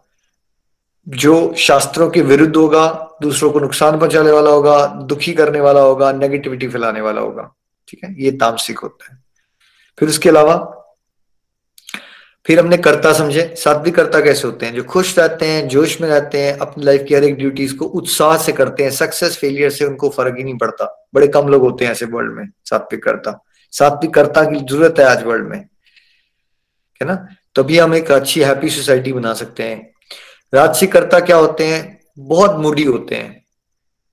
जो 1.08 1.54
शास्त्रों 1.58 2.10
के 2.10 2.22
विरुद्ध 2.22 2.56
होगा, 2.56 3.10
दूसरों 3.22 3.52
को 3.52 3.60
नुकसान 3.60 4.00
पहुँचाने 4.00 4.32
वाला 4.32 4.50
होगा, 4.52 4.86
दुखी 4.86 5.34
करने 5.34 5.62
वाला 5.62 5.82
होगा 5.82 6.12
नेगेटिविटी 6.12 6.68
फैलाने 6.68 7.02
वाला 7.02 7.22
होगा। 7.22 7.54
ठीक 7.88 8.04
है? 8.04 8.16
ये 8.20 8.32
तामसिक 8.32 8.80
होता 8.80 9.08
है। 9.12 9.24
फिर 10.00 10.10
उसके 10.10 10.30
अलावा, 10.30 10.74
फिर 12.46 12.60
हमने 12.60 12.78
कर्ता 12.78 13.14
समझे। 13.14 13.56
सात्विक 13.58 13.96
कर्ता 13.96 14.22
कैसे 14.22 14.48
होते 14.48 14.66
हैं? 14.66 14.74
जो 14.74 14.84
खुश 14.84 15.18
रहते 15.20 15.46
हैं, 15.46 15.68
जोश 15.68 16.02
में 16.02 16.10
रहते 16.10 16.42
हैं, 16.42 16.58
अपनी 16.58 16.84
लाइफ 16.84 17.06
की 17.08 17.16
हर 17.16 17.24
एक 17.24 17.36
ड्यूटीज़ 17.36 17.76
को 17.76 17.86
उत्साह 17.86 18.38
से 18.38 18.52
करते 18.52 18.84
हैं। 18.84 18.92
सक्सेस 18.92 19.38
फेलियर 19.38 19.70
से 19.70 19.86
उनको 19.86 20.10
फ़र्क 20.10 20.36
ही 20.38 20.44
नहीं 20.44 20.58
पड़ता। 20.58 21.08
बड़े 21.16 21.28
कम 21.28 21.48
लोग 21.48 21.62
होते 21.62 21.86
हैं 21.86 21.92
ऐसे 21.92 22.06
वर्ल्ड 22.06 22.34
में 22.34 22.50
सात्विक 22.66 23.04
कर्ता। 23.04 23.44
सात्विक 23.74 24.14
कर्ता 24.14 24.44
की 24.44 24.60
ज़रूरत 24.60 25.00
है 25.00 25.06
आज 25.06 25.24
वर्ल्ड 25.24 25.48
में। 25.48 25.58
है 25.58 27.08
ना? 27.08 27.16
तभी 27.56 27.78
हम 27.78 27.96
एक 27.96 28.12
अच्छी 28.12 28.42
हैप्पी 28.42 28.70
सोसाइटी 28.70 29.14
बना 29.14 29.34
सकते 29.34 29.64
हैं। 29.64 29.94
राजसिक 30.54 30.92
कर्ता 30.92 31.20
क्या 31.20 31.38
होते 31.38 31.66
हैं? 31.66 32.00
बहुत 32.20 32.56
मूडी 32.56 32.84
होते 32.84 33.16
हैं। 33.16 33.46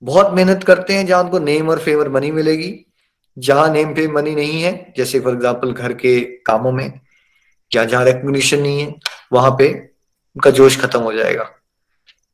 बहुत 0.03 0.33
मेहनत 0.33 0.63
करते 0.63 0.93
हैं 0.93 1.05
जहाँ 1.05 1.23
उनको 1.23 1.39
नेम 1.39 1.69
और 1.69 1.79
फेवर 1.79 2.09
मनी 2.09 2.31
मिलेगी। 2.31 2.73
जहाँ 3.37 3.69
नेम 3.69 3.93
फेम 3.93 4.15
मनी 4.15 4.35
नहीं 4.35 4.61
है, 4.61 4.93
जैसे 4.97 5.19
फॉर 5.19 5.33
एग्ज़ाम्पल 5.33 5.71
घर 5.71 5.93
के 5.93 6.19
कामों 6.45 6.71
में 6.71 6.99
या 7.71 7.83
जहाँ 7.83 8.05
रिकग्निशन 8.05 8.61
नहीं 8.61 8.79
है, 8.79 8.93
वहाँ 9.33 9.51
पे 9.59 9.71
उनका 10.35 10.49
जोश 10.51 10.79
खत्म 10.81 10.99
हो 10.99 11.13
जाएगा। 11.13 11.49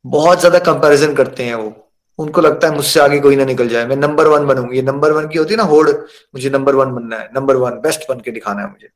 बहुत 0.05 0.39
ज़्यादा 0.39 0.59
कंपैरिजन 0.59 1.15
करते 1.15 1.43
हैं 1.43 1.55
वो। 1.55 1.90
उनको 2.19 2.41
लगता 2.41 2.67
है 2.67 2.75
मुझसे 2.75 2.99
आगे 2.99 3.19
कोई 3.19 3.35
ना 3.35 3.45
निकल 3.45 3.67
जाए। 3.67 3.85
मैं 3.85 3.95
नंबर 3.95 4.27
वन 4.27 4.45
बनूँगी। 4.45 4.75
ये 4.75 4.81
नंबर 4.81 5.11
वन 5.11 5.27
की 5.27 5.39
होती 5.39 5.53
है 5.53 5.57
ना, 5.57 5.63
होड़, 5.63 5.89
मुझे 6.35 6.49
नंबर 6.49 6.75
वन 6.75 6.91
बनना 6.91 7.17
है। 7.17 7.29
नंबर 7.35 7.55
वन 7.55 7.71
बेस्ट 7.71 8.01
बन 8.09 8.19
के 8.19 8.31
दिखाना 8.31 8.61
है 8.61 8.67
मुझे। 8.67 8.89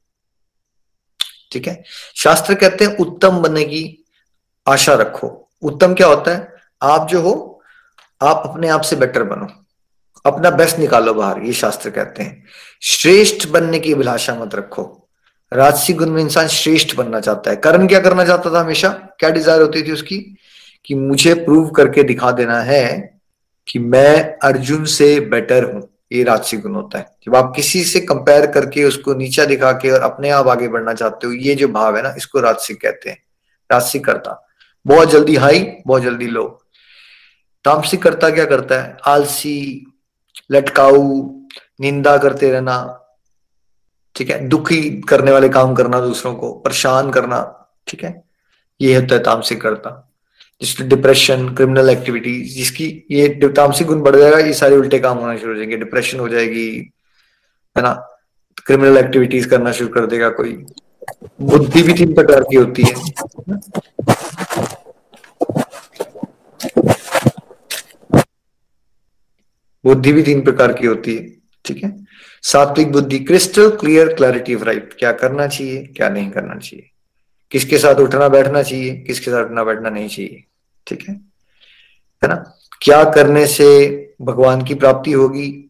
ठीक 1.51 1.67
है? 1.67 1.84
शास्त्र 2.15 2.55
कहते 2.55 2.86
हैं, 2.86 2.98
उत्तम 2.98 3.39
बनने 3.39 3.63
की 3.63 4.05
आशा 4.67 4.93
रखो। 4.93 5.50
उत्तम 5.62 5.93
क्या 5.93 6.07
होता 6.07 6.31
है? 6.31 6.53
आप 6.84 7.07
जो 7.07 7.22
हो, 7.22 7.62
आप 8.22 8.43
अपने 8.45 8.67
आप 8.67 8.81
से 8.81 8.95
बेटर 8.95 9.24
बनो। 9.24 9.48
अपना 10.25 10.50
बेस्ट 10.50 10.79
निकालो 10.79 11.13
बाहर, 11.13 11.39
ये 11.39 11.53
शास्त्र 11.53 11.89
कहते 11.89 12.24
हैं। 12.24 12.43
श्रेष्ठ 12.81 13.48
बनने 13.48 13.79
की 13.79 13.93
अभिलाषा 13.93 14.36
मत 14.36 14.55
रखो। 14.55 15.10
राजसी 15.53 15.93
गुण 15.93 16.10
में 16.10 16.22
इंसान 16.22 16.48
श्रेष्ठ 16.48 16.95
बनना 16.95 17.19
चाहता 17.19 17.50
है। 17.50 17.55
करण 17.55 17.88
क्या 17.88 18.00
करना 18.00 18.25
चाहता 18.25 18.53
था 18.53 18.60
हमेशा? 18.60 18.89
क्या 18.89 19.29
डिज़ायर 19.29 19.62
होती 19.62 19.84
थी 19.84 19.91
उसकी? 19.91 20.38
कि 20.86 20.96
मुझे 20.96 21.34
प्रूव 21.34 21.70
करके 21.70 22.04
दिखा 22.04 22.32
देना 22.32 22.60
है 22.60 23.20
कि 23.68 23.80
मैं 23.80 24.38
अर्जुन 24.38 24.86
से 24.86 25.20
बेटर 25.20 25.74
हूँ, 25.74 25.89
ये 26.12 26.24
राजसिक 26.24 26.62
गुण 26.62 26.75
होता 26.75 27.00
है। 27.00 27.06
जब 27.24 27.36
आप 27.36 27.54
किसी 27.56 27.84
से 27.84 28.00
कंपेयर 28.00 28.46
करके 28.51 28.84
उसको 28.84 29.13
नीचा 29.13 29.46
दिखा 29.46 29.72
के 29.72 29.89
और 29.89 30.01
अपने 30.01 30.30
आप 30.30 30.48
आगे 30.48 30.68
बढ़ना 30.68 30.94
चाहते 30.94 31.27
हो, 31.27 31.34
ये 31.34 31.56
जो 31.56 31.68
भाव 31.68 31.98
है 31.98 32.04
ना, 32.04 32.13
इसको 32.18 32.39
राजसिक 32.39 32.82
कहते 32.82 33.10
हैं। 33.10 33.24
राजसिक 33.72 34.06
करता। 34.06 34.48
बहुत 34.88 35.10
जल्दी 35.10 35.36
हाई 35.36 35.74
बहुत 35.88 36.01
जल्दी 36.01 36.27
लो 36.27 36.62
तामसिक 37.65 38.04
करता 38.04 38.30
क्या 38.30 38.46
करता 38.46 38.82
है? 38.82 38.98
आलसी, 39.08 39.86
लटकाऊ, 40.51 41.30
निंदा 41.80 42.18
करते 42.18 42.51
रहना, 42.51 43.01
ठीक 44.15 44.30
है? 44.30 44.48
दुखी 44.48 45.01
करने 45.01 45.32
वाले 45.32 45.50
काम 45.50 45.75
करना 45.75 46.00
दूसरों 46.00 46.36
को, 46.36 46.54
परेशान 46.54 47.12
करना, 47.12 47.70
ठीक 47.88 48.04
है? 48.04 48.24
ये 48.82 48.96
होता 48.96 49.15
है 49.15 49.24
तामसिक 49.24 49.62
करता। 49.62 50.14
जिसमें 50.62 50.89
डिप्रेशन 50.89 51.55
क्रिमिनल 51.55 51.89
एक्टिविटी 51.89 52.41
जिसकी 52.41 53.03
ये 53.12 53.27
तामसिक 53.50 53.88
गुण 53.88 54.01
बढ़ 54.01 54.15
जाएगा, 54.15 54.39
ये 54.39 54.53
सारे 54.53 54.75
उल्टे 54.75 55.00
काम 55.00 55.17
होना 55.17 55.38
शुरू 55.38 55.51
हो 55.51 55.57
जाएँगे। 55.57 55.77
डिप्रेशन 55.77 56.19
हो 56.19 56.29
जाएगी, 56.29 56.69
है 57.77 57.83
ना? 57.83 57.93
क्रिमिनल 58.65 58.97
एक्टिविटीज़ 58.97 59.47
करना 59.47 59.71
शुरू 59.71 59.89
कर 59.89 60.05
देगा 60.05 60.29
कोई। 60.29 60.65
बुद्धि 61.41 61.81
भी 61.83 61.93
तीन 61.93 62.13
प्रकार 62.13 62.41
की 62.41 62.55
होती 62.55 62.83
है। 62.83 62.93
बुद्धि 69.85 70.13
भी 70.13 70.24
तीन 70.24 70.41
प्रकार 70.41 70.74
की 70.74 70.88
होती 70.88 71.15
है, 71.15 71.29
ठीक 71.65 71.83
है? 71.83 72.05
सात्विक 72.43 72.91
बुद्धि 72.91 73.19
crystal 73.19 73.69
clear 73.69 74.13
clarity 74.13 74.55
of 74.55 74.63
right 74.63 74.93
क्या 75.00 75.12
करना 75.12 75.47
चाहिए, 75.47 75.85
क्या 75.85 76.09
नहीं 76.09 76.31
करना 76.31 76.55
चाहिए। 76.55 76.89
किसके 77.51 77.77
साथ 77.77 77.95
उठना 77.95 78.27
बैठना 78.27 78.63
चाहिए, 78.63 78.95
किसके 78.95 79.31
साथ 79.31 79.45
उठना 79.45 79.63
बैठना 79.63 79.89
नहीं 79.89 80.07
चाहिए, 80.07 80.43
ठीक 80.87 81.09
है? 81.09 81.15
है 82.23 82.27
ना? 82.27 82.59
क्या 82.81 83.03
करने 83.03 83.47
से 83.47 83.67
भगवान 84.21 84.63
की 84.63 84.73
प्राप्ति 84.73 85.11
होगी? 85.11 85.69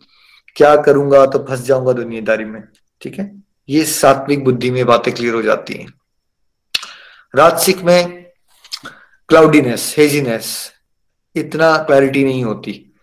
क्या 0.55 0.75
करूँगा 0.75 1.25
तो 1.25 1.39
फंस 1.39 1.60
जाऊँगा 1.60 1.94
दुनियादारी 1.94 2.46
में, 2.46 2.63
ठीक 3.01 3.20
है? 3.20 3.41
ये 3.70 3.86
सात्विक 3.86 4.44
बुद्धि 4.44 4.72
में 4.72 4.86
बातें 4.86 5.13
क्लियर 5.13 5.34
हो 5.34 5.41
जाती 5.41 5.74
हैं। 5.74 5.94
राजसिक 7.36 7.82
में 7.82 8.25
क्लाउडीनेस 9.29 9.96
हेजीनेस 9.98 10.72
इतना 11.36 11.77
क्लैरिटी 11.77 12.24
नहीं 12.24 12.44
होती। 12.44 12.94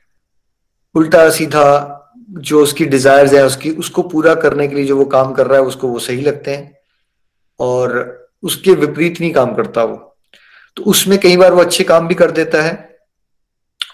उल्टा 0.94 1.30
सीधा 1.30 1.98
जो 2.30 2.62
उसकी 2.62 2.84
डिजायर्स 2.84 3.32
है, 3.32 3.46
उसकी, 3.46 3.70
उसको 3.70 4.02
पूरा 4.02 4.34
करने 4.34 4.68
के 4.68 4.74
लिए 4.74 4.84
जो 4.84 4.96
वो 4.96 5.04
काम 5.04 5.32
कर 5.32 5.46
रहा 5.46 5.58
है, 5.58 5.64
उसको 5.64 5.88
वो 5.88 5.98
सही 5.98 6.20
लगते 6.20 6.56
हैं। 6.56 6.78
और 7.60 8.21
उसके 8.42 8.72
विपरीत 8.76 9.20
नहीं 9.20 9.32
काम 9.32 9.54
करता 9.54 9.84
वो। 9.84 9.96
तो 10.76 10.82
उसमें 10.84 11.18
कई 11.20 11.36
बार 11.36 11.52
वो 11.52 11.60
अच्छे 11.60 11.84
काम 11.84 12.08
भी 12.08 12.14
कर 12.14 12.30
देता 12.30 12.62
है 12.62 12.72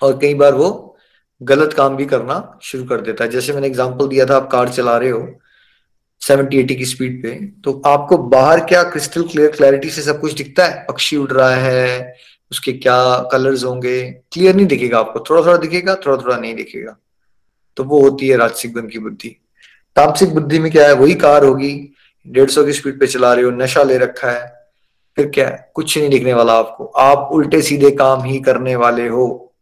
और 0.02 0.18
कई 0.18 0.34
बार 0.34 0.54
वो 0.54 0.70
गलत 1.40 1.72
काम 1.72 1.96
भी 1.96 2.04
करना 2.06 2.58
शुरू 2.62 2.84
कर 2.84 3.00
देता 3.00 3.24
है। 3.24 3.30
जैसे 3.30 3.52
मैंने 3.52 3.66
एग्ज़ाम्पल 3.66 4.08
दिया 4.08 4.26
था, 4.26 4.36
आप 4.36 4.48
कार 4.52 4.68
चला 4.70 4.96
रहे 4.98 5.10
हो 5.10 5.28
सेवेंटी 6.22 6.58
एटी 6.58 6.74
की 6.74 6.84
स्पीड 6.84 7.22
पे 7.22 7.34
तो 7.64 7.80
आपको 7.86 8.16
बाहर 8.28 8.60
क्या 8.64 8.82
क्रिस्टल 8.84 9.22
क्लियर 9.24 9.50
क्लैरिटी 9.50 9.90
से 9.90 10.02
सब 10.02 10.20
कुछ 10.20 10.32
दिखता 10.34 10.64
है? 10.64 10.84
पक्षी 10.88 11.16
उड़ 11.16 11.30
रहा 11.30 11.54
है, 11.56 12.14
उसके 12.52 12.72
क्या 12.74 12.96
कलर्स 13.32 13.64
होंगे? 13.64 14.02
क्लियर 14.32 14.54
नहीं 14.54 14.66
दिखेगा 14.66 14.98
आपको। 14.98 15.20
थोड़ा 15.20 15.42
थोड़ा 15.42 15.56
दिखेगा 15.56 15.94
थोड़ा 15.96 16.16
थोड़ा 16.16 16.36
नहीं 16.36 16.54
दिखेगा। 16.54 16.96
तो 17.76 17.84
वो 17.84 18.00
होती 18.02 18.28
है 18.28 18.36
राजसिक 18.36 18.72
गुण 18.72 18.88
की 18.88 18.98
बुद्धि। 18.98 19.28
तामसिक 19.96 20.34
बुद्धि 20.34 20.58
में 20.58 20.70
क्या 20.72 20.86
है? 20.86 20.92
वही 20.94 21.14
कार 21.16 21.44
होगी 21.44 21.72
डेढ़ 22.26 22.50
सौ 22.50 22.64
की 22.64 22.72
स्पीड 22.72 23.00
पे 23.00 23.06
चला 23.06 23.34
रहे 23.34 23.44
हो, 23.44 23.50
नशा 23.50 23.82
ले 23.82 23.98
रखा 23.98 24.30
है, 24.30 24.70
फिर 25.16 25.30
क्या 25.30 25.48
है? 25.48 25.70
कुछ 25.74 25.98
नहीं 25.98 26.10
दिखने 26.10 26.34
वाला 26.34 26.52
आपको। 26.52 26.86
आप 26.86 27.28
उल्टे 27.32 27.62
सीधे 27.62 27.90
काम 27.90 28.22
ही 28.22 28.40
करने 28.40 28.76
वाले 28.76 29.08
हो। 29.08 29.54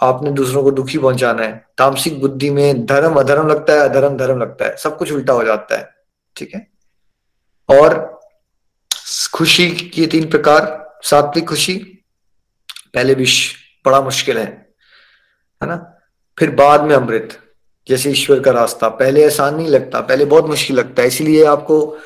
आपने 0.00 0.30
दूसरों 0.30 0.62
को 0.62 0.70
दुखी 0.70 0.98
पहुंचाना 0.98 1.42
है। 1.42 1.66
तामसिक 1.78 2.20
बुद्धि 2.20 2.50
में 2.50 2.86
धर्म 2.86 3.14
अधर्म 3.14 3.48
लगता 3.48 3.72
है, 3.72 3.78
अधर्म 3.78 4.16
धर्म 4.16 4.40
लगता 4.42 4.64
है। 4.64 4.76
सब 4.76 4.98
कुछ 4.98 5.12
उल्टा 5.12 5.32
हो 5.32 5.44
जाता 5.44 5.78
है, 5.78 5.94
ठीक 6.36 6.54
है? 6.54 6.70
और 7.68 8.20
खुशी 9.34 9.70
के 9.70 10.06
तीन 10.06 10.30
प्रकार। 10.30 10.84
सात्विक 11.02 11.48
खुशी, 11.48 12.04
पहले 12.94 13.14
विष, 13.14 13.54
बड़ा 13.86 14.00
मुश्किल 14.00 14.38
है 14.38 14.74
है 15.62 15.68
ना? 15.68 15.98
फिर 16.38 16.50
बाद 16.50 16.82
में 16.82 16.96
अमृत। 16.96 17.43
जैसे 17.86 18.10
ईश्वर 18.10 18.40
का 18.40 18.50
रास्ता, 18.50 18.88
पहले 18.88 19.24
आसान 19.26 19.54
नहीं 19.54 19.68
लगता, 19.68 20.00
पहले 20.00 20.24
बहुत 20.24 20.46
मुश्किल 20.46 20.76
लगता 20.76 21.02
है, 21.02 21.08
इसीलिए 21.08 21.44
आपको 21.44 21.96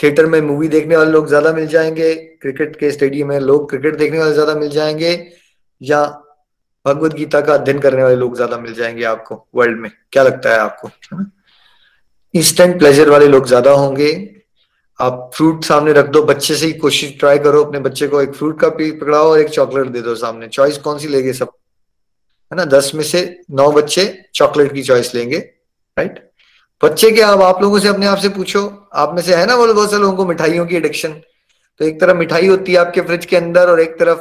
थिएटर 0.00 0.26
में 0.26 0.40
मूवी 0.40 0.68
देखने 0.68 0.96
वाले 0.96 1.10
लोग 1.10 1.28
ज़्यादा 1.28 1.52
मिल 1.52 1.66
जाएँगे, 1.66 2.14
क्रिकेट 2.14 2.76
के 2.76 2.90
स्टेडियम 2.90 3.28
में 3.28 3.38
लोग 3.40 3.68
क्रिकेट 3.70 3.96
देखने 3.98 4.18
वाले 4.18 4.32
ज़्यादा 4.32 4.54
मिल 4.54 4.70
जाएँगे, 4.70 5.12
या 5.80 6.04
भगवत 6.86 7.14
गीता 7.14 7.40
का 7.40 7.54
अध्ययन 7.54 7.78
करने 7.78 8.02
वाले 8.02 8.16
लोग 8.16 8.36
ज़्यादा 8.36 8.58
मिल 8.58 8.74
जाएँगे 8.74 9.04
आपको, 9.04 9.46
वर्ल्ड 9.54 9.80
में, 9.80 9.90
क्या 10.12 10.22
लगता 10.22 10.52
है 10.52 10.58
आपको? 10.58 10.90
इंस्टेंट 12.34 12.78
प्लेजर 12.78 13.10
वाले 13.10 13.26
लोग 13.26 13.46
ज़्यादा 13.46 13.70
होंगे, 13.70 14.12
आप 15.00 15.30
फ्रूट 15.34 15.64
सामने 15.64 15.92
रख 15.92 16.06
दो, 16.06 16.22
बच्चे 16.22 16.54
से 16.54 16.66
ही 16.66 16.72
कोशिश 16.72 17.16
ट्राई 17.20 17.38
करो, 17.38 17.64
अपने 17.64 17.80
बच्चे 17.80 18.08
को 18.08 18.20
एक 18.22 18.34
फ्रूट 18.34 18.60
का 18.60 18.68
पकड़ाओ 18.68 19.30
और 19.30 19.40
एक 19.40 19.48
चॉकलेट 19.48 19.86
दे 19.86 20.00
दो 20.00 20.14
सामने 20.14 20.48
चॉइस 20.48 20.78
कौन 20.78 20.98
सी 20.98 21.08
लेंगे 21.08 21.32
सब? 21.32 21.52
है 22.52 22.56
ना 22.56 22.64
दस 22.64 22.92
में 22.94 23.04
से 23.04 23.40
नौ 23.50 23.72
बच्चे 23.72 24.24
चॉकलेट 24.34 24.74
की 24.74 24.82
चॉइस 24.82 25.14
लेंगे 25.14 25.38
राइट 25.98 26.32
बच्चे 26.84 27.10
क्या 27.10 27.28
अब 27.28 27.42
आप 27.42 27.62
लोगों 27.62 27.78
से 27.78 27.88
अपने 27.88 28.06
आप 28.06 28.18
से 28.18 28.28
पूछो 28.28 28.88
आप 28.92 29.14
में 29.14 29.22
से 29.22 29.34
है 29.34 29.46
ना 29.46 29.56
बोलो 29.56 29.74
बहुत 29.74 29.90
से 29.90 29.98
लोगों 29.98 30.16
को 30.16 30.26
मिठाइयों 30.26 30.66
की 30.66 30.76
एडिक्शन 30.76 31.12
तो 31.78 31.84
एक 31.84 32.00
तरफ़ 32.00 32.16
मिठाई 32.16 32.46
होती 32.46 32.72
है 32.72 32.78
आपके 32.78 33.00
फ्रिज 33.00 33.26
के 33.26 33.36
अंदर 33.36 33.68
और 33.70 33.80
एक 33.80 33.98
तरफ़ 33.98 34.20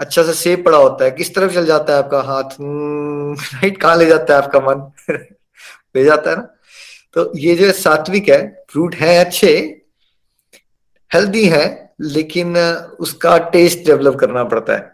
अच्छा 0.00 0.22
सा 0.22 0.32
सेब 0.32 0.64
पड़ा 0.64 0.78
होता 0.78 1.04
है 1.04 1.10
किस 1.10 1.34
तरफ़ 1.34 1.52
चल 1.54 1.66
जाता 1.66 1.92
है 1.92 1.98
आपका 1.98 2.20
हाथ? 2.20 2.42
राइट 2.42 2.60
हम्म, 2.60 3.70
कहाँ 3.70 3.96
ले 3.96 4.06
जाता 4.06 4.36
है 4.36 4.42
आपका 4.42 4.60
मन? 4.60 4.92
ले 5.96 6.04
जाता 6.04 6.30
है 6.30 6.36
ना? 6.36 6.42
तो 7.14 7.38
ये 7.38 7.54
जो 7.54 7.72
सात्विक 7.72 8.28
है 8.28 8.64
फ्रूट 8.70 8.94
है 8.94 9.24
अच्छे 9.24 9.80
हेल्दी 11.14 11.46
है 11.46 11.94
लेकिन 12.00 12.58
उसका 13.00 13.38
टेस्ट 13.38 13.78
डेवलप 13.78 14.14
करना 14.14 14.44
पड़ता 14.44 14.72
है। 14.72 14.93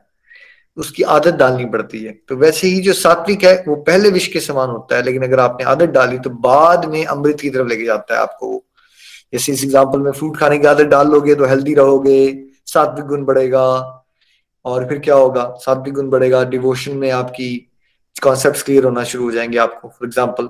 उसकी 0.77 1.03
आदत 1.05 1.35
डालनी 1.35 1.65
पड़ती 1.67 2.03
है। 2.05 2.12
तो 2.29 2.37
वैसे 2.37 2.69
ही 2.69 2.81
जो 2.81 2.93
सात्विक 2.93 3.45
है, 3.45 3.55
वो 3.69 3.77
पहले 3.77 4.11
विष 4.11 4.27
के 4.27 4.41
समान 4.41 4.71
होता 4.71 4.97
है, 4.97 5.03
लेकिन 5.03 5.23
अगर 5.23 5.41
आपने 5.41 5.65
आदत 5.67 5.89
डाली 5.91 6.19
तो 6.19 6.31
बाद 6.31 6.85
में 6.85 7.05
अमृत 7.07 7.41
की 7.41 7.50
तरफ़ 7.50 7.69
लेके 7.69 7.85
जाता 7.85 8.15
है 8.15 8.21
आपको 8.21 8.62
जैसे 9.33 9.53
इस 9.53 9.65
एग्ज़ाम्पल 9.65 9.99
में 9.99 10.12
फ्रूट 10.12 10.37
खाने 10.37 10.59
की 10.59 10.67
आदत 10.67 10.87
डाल 10.87 11.09
लोगे 11.09 11.35
तो 11.35 11.47
हेल्दी 11.47 11.75
रहोगे, 11.75 12.45
सात्विक 12.67 13.07
गुण 13.07 13.25
बढ़ेगा, 13.25 13.67
और 14.65 14.87
फिर 14.89 14.99
क्या 14.99 15.15
होगा? 15.15 15.45
सात्विक 15.59 15.95
गुण 15.95 16.09
बढ़ेगा 16.11 16.43
डिवोशन 16.45 16.97
में 16.97 17.11
आपकी 17.11 17.57
कॉन्सेप्ट 18.23 18.65
क्लियर 18.65 18.85
होना 18.85 19.05
शुरू 19.05 19.25
हो 19.25 19.31
जाएँगे 19.31 19.59
आपको। 19.59 19.89
फॉर 19.89 20.07
एग्ज़ाम्पल 20.07 20.49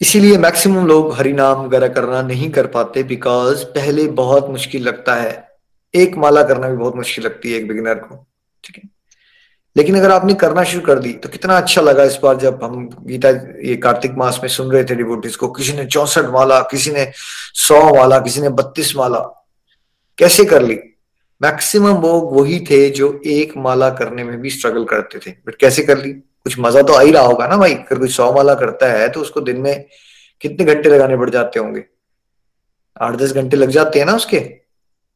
इसीलिए 0.00 0.38
मैक्सिमम 0.38 0.86
लोग 0.86 1.12
हरिनाम 1.14 1.64
वगैरह 1.64 1.88
करना 1.88 2.20
नहीं 2.22 2.50
कर 2.50 2.66
पाते 2.66 3.02
बिकॉज़ 3.02 3.64
पहले 3.64 4.06
बहुत 4.18 4.48
मुश्किल 4.48 4.82
लगता 4.82 5.14
है। 5.14 5.49
एक 5.94 6.16
माला 6.16 6.42
करना 6.42 6.68
भी 6.68 6.76
बहुत 6.76 6.96
मुश्किल 6.96 7.24
लगती 7.24 7.52
है 7.52 7.58
एक 7.58 7.68
बिगिनर 7.68 7.94
को, 7.94 8.26
ठीक 8.64 8.76
है? 8.76 8.88
लेकिन 9.76 9.96
अगर 9.98 10.10
आपने 10.10 10.34
करना 10.34 10.62
शुरू 10.64 10.80
कर 10.86 10.98
दी 10.98 11.12
तो 11.12 11.28
कितना 11.28 11.56
अच्छा 11.56 11.82
लगा 11.82 12.04
इस 12.04 12.18
बार 12.22 12.36
जब 12.36 12.62
हम 12.64 12.88
गीता, 13.00 13.28
ये 13.64 13.76
कार्तिक 13.76 14.12
मास 14.18 14.40
में 14.42 14.48
सुन 14.48 14.70
रहे 14.72 14.84
थे 14.84 14.94
डिवोटिस 14.94 15.36
को, 15.36 15.48
किसी 15.48 15.72
ने 15.72 15.84
चौसठ 15.86 16.30
माला, 16.30 16.60
किसी 16.62 16.90
ने 16.90 17.10
सौ 17.14 17.82
माला, 17.94 18.18
किसी 18.18 18.40
ने 18.40 18.48
बत्तीस 18.50 18.94
माला, 18.96 19.18
कैसे 20.18 20.44
कर 20.44 20.62
ली? 20.62 20.78
मैक्सिमम 21.40 22.02
लोग 22.02 22.36
वही 22.36 22.58
थे 22.60 22.88
जो 22.90 23.20
एक 23.26 23.56
माला 23.56 23.90
करने 23.90 24.24
में 24.24 24.40
भी 24.40 24.50
स्ट्रगल 24.50 24.84
करते 24.84 25.18
थे। 25.18 25.30
बट 25.46 25.54
कैसे 25.54 25.82
कर 25.82 25.98
ली? 25.98 26.12
कुछ 26.12 26.58
मज़ा 26.58 26.82
तो 26.82 26.92
आ 26.92 27.00
ही 27.00 27.10
रहा 27.12 27.22
होगा 27.22 27.46
ना 27.46 27.56
भाई, 27.56 27.74
अगर 27.74 27.98
कोई 27.98 28.08
सौ 28.08 28.32
माला 28.32 28.54
करता 28.54 28.86
है 28.92 29.08
तो 29.08 29.20
उसको 29.20 29.40
दिन 29.40 29.60
में 29.60 29.84
कितने 30.40 30.64
घंटे 30.64 30.88
लगाने 30.88 31.16
पड़ 31.16 31.30
जाते 31.30 31.60
होंगे? 31.60 31.84
आठ 32.96 33.14
दस 33.14 33.32
घंटे 33.32 33.56
लग 33.56 33.70
जाते 33.70 33.98
हैं 33.98 34.06
ना 34.06 34.12
उसके? 34.12 34.38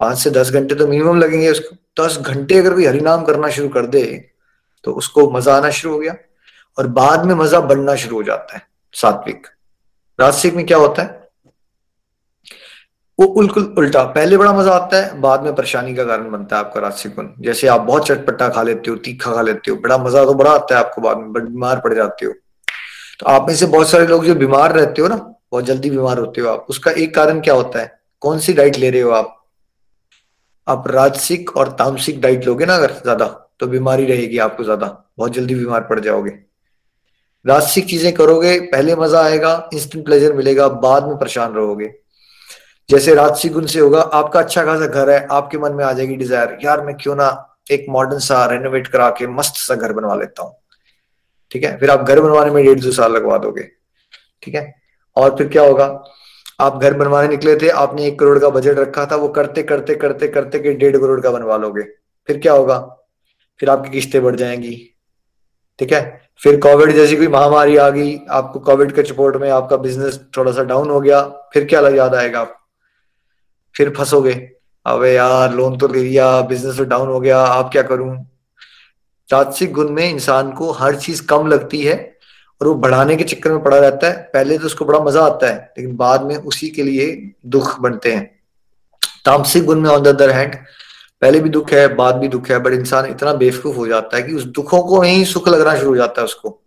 पाँच 0.00 0.18
से 0.18 0.30
दस 0.30 0.50
घंटे 0.50 0.74
तो 0.74 0.86
मिनिमम 0.86 1.18
लगेंगे 1.18 1.50
उसको। 1.50 1.76
दस 1.96 2.18
घंटे 2.18 2.58
अगर 2.58 2.74
कोई 2.74 2.86
हरिनाम 2.86 3.24
करना 3.24 3.48
शुरू 3.50 3.68
कर 3.68 3.86
दे 3.86 4.04
तो 4.84 4.92
उसको 4.92 5.30
मज़ा 5.30 5.56
आना 5.56 5.70
शुरू 5.70 5.92
हो 5.92 5.98
गया। 5.98 6.14
और 6.78 6.86
बाद 6.92 7.24
में 7.26 7.34
मज़ा 7.34 7.60
बढ़ना 7.62 7.94
शुरू 7.96 8.16
हो 8.16 8.22
जाता 8.22 8.56
है 8.56 8.62
सात्विक। 8.94 9.46
राजसिक 10.18 10.54
में 10.54 10.64
क्या 10.66 10.78
होता 10.78 11.02
है? 11.02 11.22
वो 13.18 13.26
बिल्कुल 13.34 13.74
उल्टा। 13.78 14.02
पहले 14.04 14.36
बड़ा 14.36 14.52
मज़ा 14.52 14.72
आता 14.72 14.96
है, 14.96 15.20
बाद 15.20 15.42
में 15.42 15.54
परेशानी 15.54 15.94
का 15.94 16.04
कारण 16.04 16.30
बनता 16.30 16.56
है 16.56 16.64
आपका 16.64 16.80
राजसिक 16.80 17.14
गुण 17.14 17.28
जैसे 17.40 17.66
आप 17.66 17.80
बहुत 17.82 18.06
चटपटा 18.06 18.48
खा 18.48 18.62
लेते 18.62 18.90
हो, 18.90 18.96
तीखा 18.98 19.34
खा 19.34 19.42
लेते 19.42 19.70
हो, 19.70 19.76
बड़ा 19.76 19.98
मज़ा 19.98 20.24
तो 20.24 20.34
बड़ा 20.34 20.50
आता 20.50 20.74
है 20.74 20.84
आपको 20.84 21.00
बाद 21.00 21.18
में 21.18 21.32
बीमार 21.34 21.80
पड़ 21.80 21.94
जाते 21.94 22.26
हो। 22.26 22.32
तो 23.20 23.26
आप 23.26 23.46
में 23.48 23.54
से 23.56 23.66
बहुत 23.66 23.90
सारे 23.90 24.06
लोग 24.06 24.24
जो 24.24 24.34
बीमार 24.34 24.72
रहते 24.72 25.02
हो 25.02 25.08
ना, 25.08 25.16
बहुत 25.52 25.64
जल्दी 25.64 25.90
बीमार 25.90 26.18
होते 26.18 26.40
हो 26.40 26.48
आप। 26.48 26.66
उसका 26.70 26.90
एक 26.90 27.14
कारण 27.14 27.40
क्या 27.40 27.54
होता 27.54 27.80
है? 27.80 27.92
कौन 28.22 28.38
सी 28.38 28.52
डाइट 28.52 28.76
ले 28.76 28.90
रहे 28.90 29.00
हो 29.00 29.10
आप? 29.12 29.43
आप 30.66 30.84
राजसिक 30.88 31.56
और 31.56 31.68
तामसिक 31.78 32.20
डाइट 32.20 32.46
लोगे 32.46 32.66
ना 32.66 32.74
अगर 32.76 32.92
ज़्यादा 32.94 33.26
तो 33.60 33.66
बीमारी 33.66 34.06
रहेगी 34.06 34.38
आपको 34.38 34.64
ज़्यादा, 34.64 34.86
बहुत 35.18 35.32
जल्दी 35.32 35.54
बीमार 35.54 35.80
पड़ 35.80 35.98
जाओगे। 36.00 36.30
राजसिक 37.44 37.86
चीज़ें 37.88 38.12
करोगे, 38.14 38.58
पहले 38.60 38.94
मज़ा 38.96 39.22
आएगा 39.22 39.68
इंस्टेंट 39.74 40.04
प्लेजर 40.04 40.32
मिलेगा, 40.32 40.68
बाद 40.68 41.06
में 41.08 41.16
परेशान 41.18 41.54
रहोगे। 41.54 41.92
जैसे 42.88 43.14
राजसिक 43.14 43.52
गुण 43.52 43.66
से 43.66 43.80
होगा, 43.80 44.00
आपका 44.00 44.40
अच्छा 44.40 44.64
खासा 44.64 44.86
घर 44.86 45.10
है, 45.10 45.26
आपके 45.26 45.58
मन 45.58 45.72
में 45.72 45.84
आ 45.84 45.92
जाएगी 45.92 46.16
डिज़ायर 46.16 46.58
यार 46.64 46.84
मैं 46.86 46.96
क्यों 46.96 47.16
ना 47.16 47.28
एक 47.72 47.86
मॉडर्न 47.88 48.18
सा 48.20 48.44
रेनोवेट 48.46 48.86
करा 48.86 49.08
के 49.10 49.26
मस्त 49.26 49.56
सा 49.58 49.74
घर 49.74 49.92
बनवा 49.92 50.14
लेता 50.14 50.42
हूँ। 50.42 50.56
ठीक 51.50 51.64
है? 51.64 51.76
फिर 51.78 51.90
आप 51.90 52.00
घर 52.00 52.20
बनवाने 52.20 52.50
में 52.50 52.64
डेढ़ 52.64 52.80
दो 52.80 52.90
साल 52.92 53.12
लगवा 53.12 53.38
दोगे। 53.38 53.62
ठीक 54.42 54.54
है? 54.54 54.74
और 55.16 55.36
फिर 55.36 55.48
क्या 55.48 55.62
होगा? 55.62 55.86
आप 56.60 56.76
घर 56.82 56.94
बनवाने 56.94 57.28
निकले 57.28 57.56
थे, 57.56 57.68
आपने 57.68 58.06
एक 58.06 58.18
करोड़ 58.18 58.38
का 58.38 58.48
बजट 58.48 58.78
रखा 58.78 59.06
था, 59.06 59.16
वो 59.16 59.28
करते 59.28 59.62
करते 59.62 59.94
करते 59.94 60.28
करते 60.28 60.58
के 60.58 60.72
डेढ़ 60.72 60.96
करोड़ 60.96 61.20
का 61.20 61.30
बनवा 61.30 61.56
लोगे। 61.56 61.82
फिर 62.26 62.38
क्या 62.38 62.52
होगा? 62.52 62.96
फिर 63.60 63.70
आपकी 63.70 63.90
किस्तें 63.90 64.22
बढ़ 64.22 64.36
जाएँगी। 64.36 64.90
ठीक 65.78 65.92
है? 65.92 66.20
फिर 66.38 66.60
कोविड 66.60 66.92
जैसी 66.92 67.16
कोई 67.16 67.28
महामारी 67.28 67.76
आ 67.76 67.90
गई, 67.90 68.20
आपको 68.30 68.60
कोविड 68.60 68.92
के 68.92 69.02
सपोर्ट 69.02 69.36
में 69.36 69.50
आपका 69.50 69.76
बिज़नेस 69.76 70.20
थोड़ा 70.36 70.52
सा 70.52 70.62
डाउन 70.62 70.90
हो 70.90 71.00
गया, 71.00 71.22
फिर 71.22 71.64
क्या 71.64 71.88
याद 71.88 72.14
आएगा 72.14 72.40
आप 72.40 72.58
फिर 73.76 73.90
फंसोगे। 73.90 74.50
अबे 74.86 75.12
यार 75.12 75.54
लोन 75.54 75.78
तो 75.78 75.88
ले 75.88 76.02
लिया 76.02 76.40
बिज़नेस 76.40 76.76
तो 76.76 76.84
डाउन 76.84 77.08
हो 77.08 77.20
गया 77.20 77.38
आप 77.38 77.72
क्या 77.72 77.82
करूँ? 77.82 78.24
तात्सिक 79.30 79.72
गुण 79.72 79.88
में 79.88 80.10
इंसान 80.10 80.52
को 80.52 80.70
हर 80.70 80.96
चीज़ 80.96 81.26
कम 81.26 81.46
लगती 81.46 81.82
है 81.82 82.13
और 82.64 82.68
वो 82.68 82.74
बढ़ाने 82.76 83.16
के 83.16 83.24
चक्कर 83.24 83.52
में 83.52 83.62
पड़ा 83.62 83.78
रहता 83.78 84.06
है। 84.06 84.16
पहले 84.32 84.56
तो 84.58 84.66
उसको 84.66 84.84
बड़ा 84.84 84.98
मज़ा 85.00 85.22
आता 85.22 85.46
है, 85.46 85.72
लेकिन 85.78 85.96
बाद 85.96 86.22
में 86.22 86.36
उसी 86.36 86.68
के 86.68 86.82
लिए 86.82 87.32
दुख 87.46 87.78
बनते 87.80 88.12
हैं। 88.12 88.24
तामसिक 89.24 89.64
गुण 89.64 89.80
में 89.80 89.88
ऑन 89.90 90.02
द 90.02 90.08
अदर 90.08 90.30
हैंड 90.30 90.54
पहले 91.22 91.40
भी 91.40 91.48
दुख 91.50 91.72
है, 91.72 91.86
बाद 91.94 92.16
भी 92.16 92.28
दुख 92.28 92.48
है 92.50 92.58
बट 92.58 92.72
इंसान 92.72 93.06
इतना 93.06 93.32
बेवकूफ़ 93.34 93.76
हो 93.76 93.86
जाता 93.86 94.16
है 94.16 94.22
कि 94.22 94.32
उस 94.32 94.44
दुखों 94.46 94.82
को 94.82 95.00
ही 95.02 95.24
सुख 95.24 95.48
लगना 95.48 95.76
शुरू 95.76 95.90
हो 95.90 95.96
जाता 95.96 96.20
है 96.20 96.24
उसको। 96.24 96.58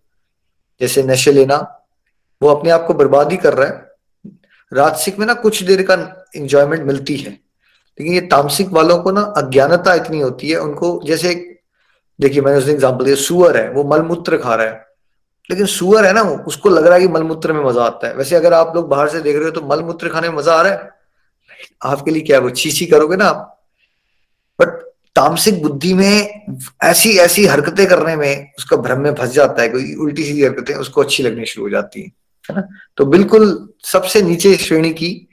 जैसे 0.81 1.03
नशे 1.03 1.31
लेना, 1.31 1.57
वो 2.41 2.49
अपने 2.49 2.69
आप 2.69 2.85
को 2.87 2.93
बर्बाद 2.93 3.31
ही 3.31 3.37
कर 3.37 3.53
रहा 3.53 3.67
है। 3.67 3.85
राजसिक 4.71 5.19
में 5.19 5.25
ना 5.27 5.33
कुछ 5.35 5.63
देर 5.63 5.81
का 5.81 5.95
इंजॉयमेंट 6.35 6.83
मिलती 6.83 7.15
है, 7.17 7.31
लेकिन 7.31 8.13
ये 8.13 8.21
तामसिक 8.27 8.69
वालों 8.71 8.97
को 8.99 9.11
ना 9.11 9.21
अज्ञानता 9.37 9.93
इतनी 9.95 10.19
होती 10.21 10.49
है, 10.49 10.57
उनको 10.57 10.99
जैसे 11.05 11.33
देखिए 12.19 12.41
मैंने 12.41 12.57
उसने 12.57 12.73
एग्ज़ाम्पल 12.73 13.05
दिया, 13.05 13.15
सुअर 13.17 13.57
है, 13.57 13.69
वो 13.71 13.83
मलमूत्र 13.85 14.37
खा 14.37 14.55
रहा 14.55 14.67
है। 14.67 14.85
लेकिन 15.49 15.65
सुअर 15.65 16.05
है 16.05 16.13
ना, 16.13 16.21
उसको 16.21 16.69
लग 16.69 16.85
रहा 16.85 16.95
है 16.95 17.01
कि 17.01 17.07
मलमूत्र 17.07 17.53
में 17.53 17.63
मज़ा 17.63 17.83
आता 17.83 18.07
है। 18.07 18.15
वैसे 18.15 18.35
अगर 18.35 18.53
आप 18.53 18.75
लोग 18.75 18.87
बाहर 18.89 19.09
से 19.09 19.21
देख 19.21 19.35
रहे 19.35 19.45
हो 19.45 19.51
तो 19.51 19.61
मलमूत्र 19.67 20.09
खाने 20.09 20.29
में 20.29 20.37
मज़ा 20.37 20.53
आ 20.53 20.61
रहा 20.61 20.73
है। 20.73 20.89
आपके 21.85 22.11
लिए 22.11 22.21
क्या 22.21 22.39
वो? 22.39 22.49
छीछी 22.49 22.85
करोगे 22.85 23.15
ना 23.15 23.25
आप। 23.25 23.53
बट 24.59 24.67
तामसिक 25.15 25.61
बुद्धि 25.61 25.93
में 25.93 26.57
ऐसी 26.83 27.17
ऐसी 27.17 27.45
हरकतें 27.45 27.85
करने 27.87 28.15
में 28.15 28.51
उसका 28.57 28.77
भ्रम 28.77 28.99
में 29.01 29.13
फंस 29.15 29.31
जाता 29.31 29.61
है। 29.61 29.69
कोई 29.69 29.93
उल्टी 29.95 30.23
सीधी 30.23 30.43
हरकतें, 30.43 30.73
उसको 30.75 31.01
अच्छी 31.01 31.23
लगनी 31.23 31.45
शुरू 31.45 31.65
हो 31.65 31.69
जाती 31.69 32.01
है। 32.01 32.07
है 32.49 32.55
ना? 32.55 32.67
तो 32.97 33.05
बिल्कुल 33.05 33.73
सबसे 33.83 34.21
नीचे 34.21 34.55
श्रेणी 34.57 34.89
की 34.89 35.27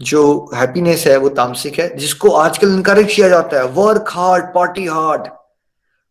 जो 0.00 0.50
हैप्पीनेस 0.54 1.06
है, 1.06 1.16
वो 1.16 1.28
तामसिक 1.28 1.78
है, 1.78 1.96
जिसको 1.96 2.30
आजकल 2.30 2.68
इनकरेज 2.68 3.14
किया 3.14 3.28
जाता 3.28 3.56
है। 3.56 3.64
वर्क 3.68 4.04
हार्ड 4.08 4.44
पार्टी 4.44 4.86
हार्ड 4.86 5.28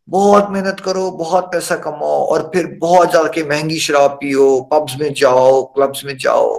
बहुत 0.09 0.47
मेहनत 0.49 0.79
करो, 0.79 1.11
बहुत 1.11 1.45
पैसा 1.45 1.75
कमाओ 1.75 2.25
और 2.25 2.51
फिर 2.53 2.67
बहुत 2.67 3.11
जाके 3.11 3.43
महँगी 3.43 3.79
शराब 3.79 4.11
पियो 4.11 4.61
पब्स 4.61 4.93
में 4.99 5.13
जाओ 5.13 5.63
क्लब्स 5.63 6.05
में 6.05 6.17
जाओ। 6.17 6.57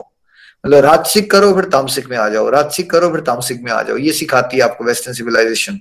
मतलब 0.66 0.84
राजसिक 0.84 1.30
करो, 1.30 1.54
फिर 1.54 1.64
तामसिक 1.64 2.08
में 2.08 2.16
आ 2.16 2.28
जाओ। 2.28 2.50
राजसिक 2.50 2.90
करो, 2.90 3.10
फिर 3.10 3.20
तामसिक 3.20 3.62
में 3.62 3.72
आ 3.72 3.82
जाओ। 3.82 3.96
ये 3.96 4.12
सिखाती 4.12 4.56
है 4.56 4.62
आपको 4.62 4.84
वेस्टर्न 4.84 5.14
सिविलाइजेशन 5.14 5.80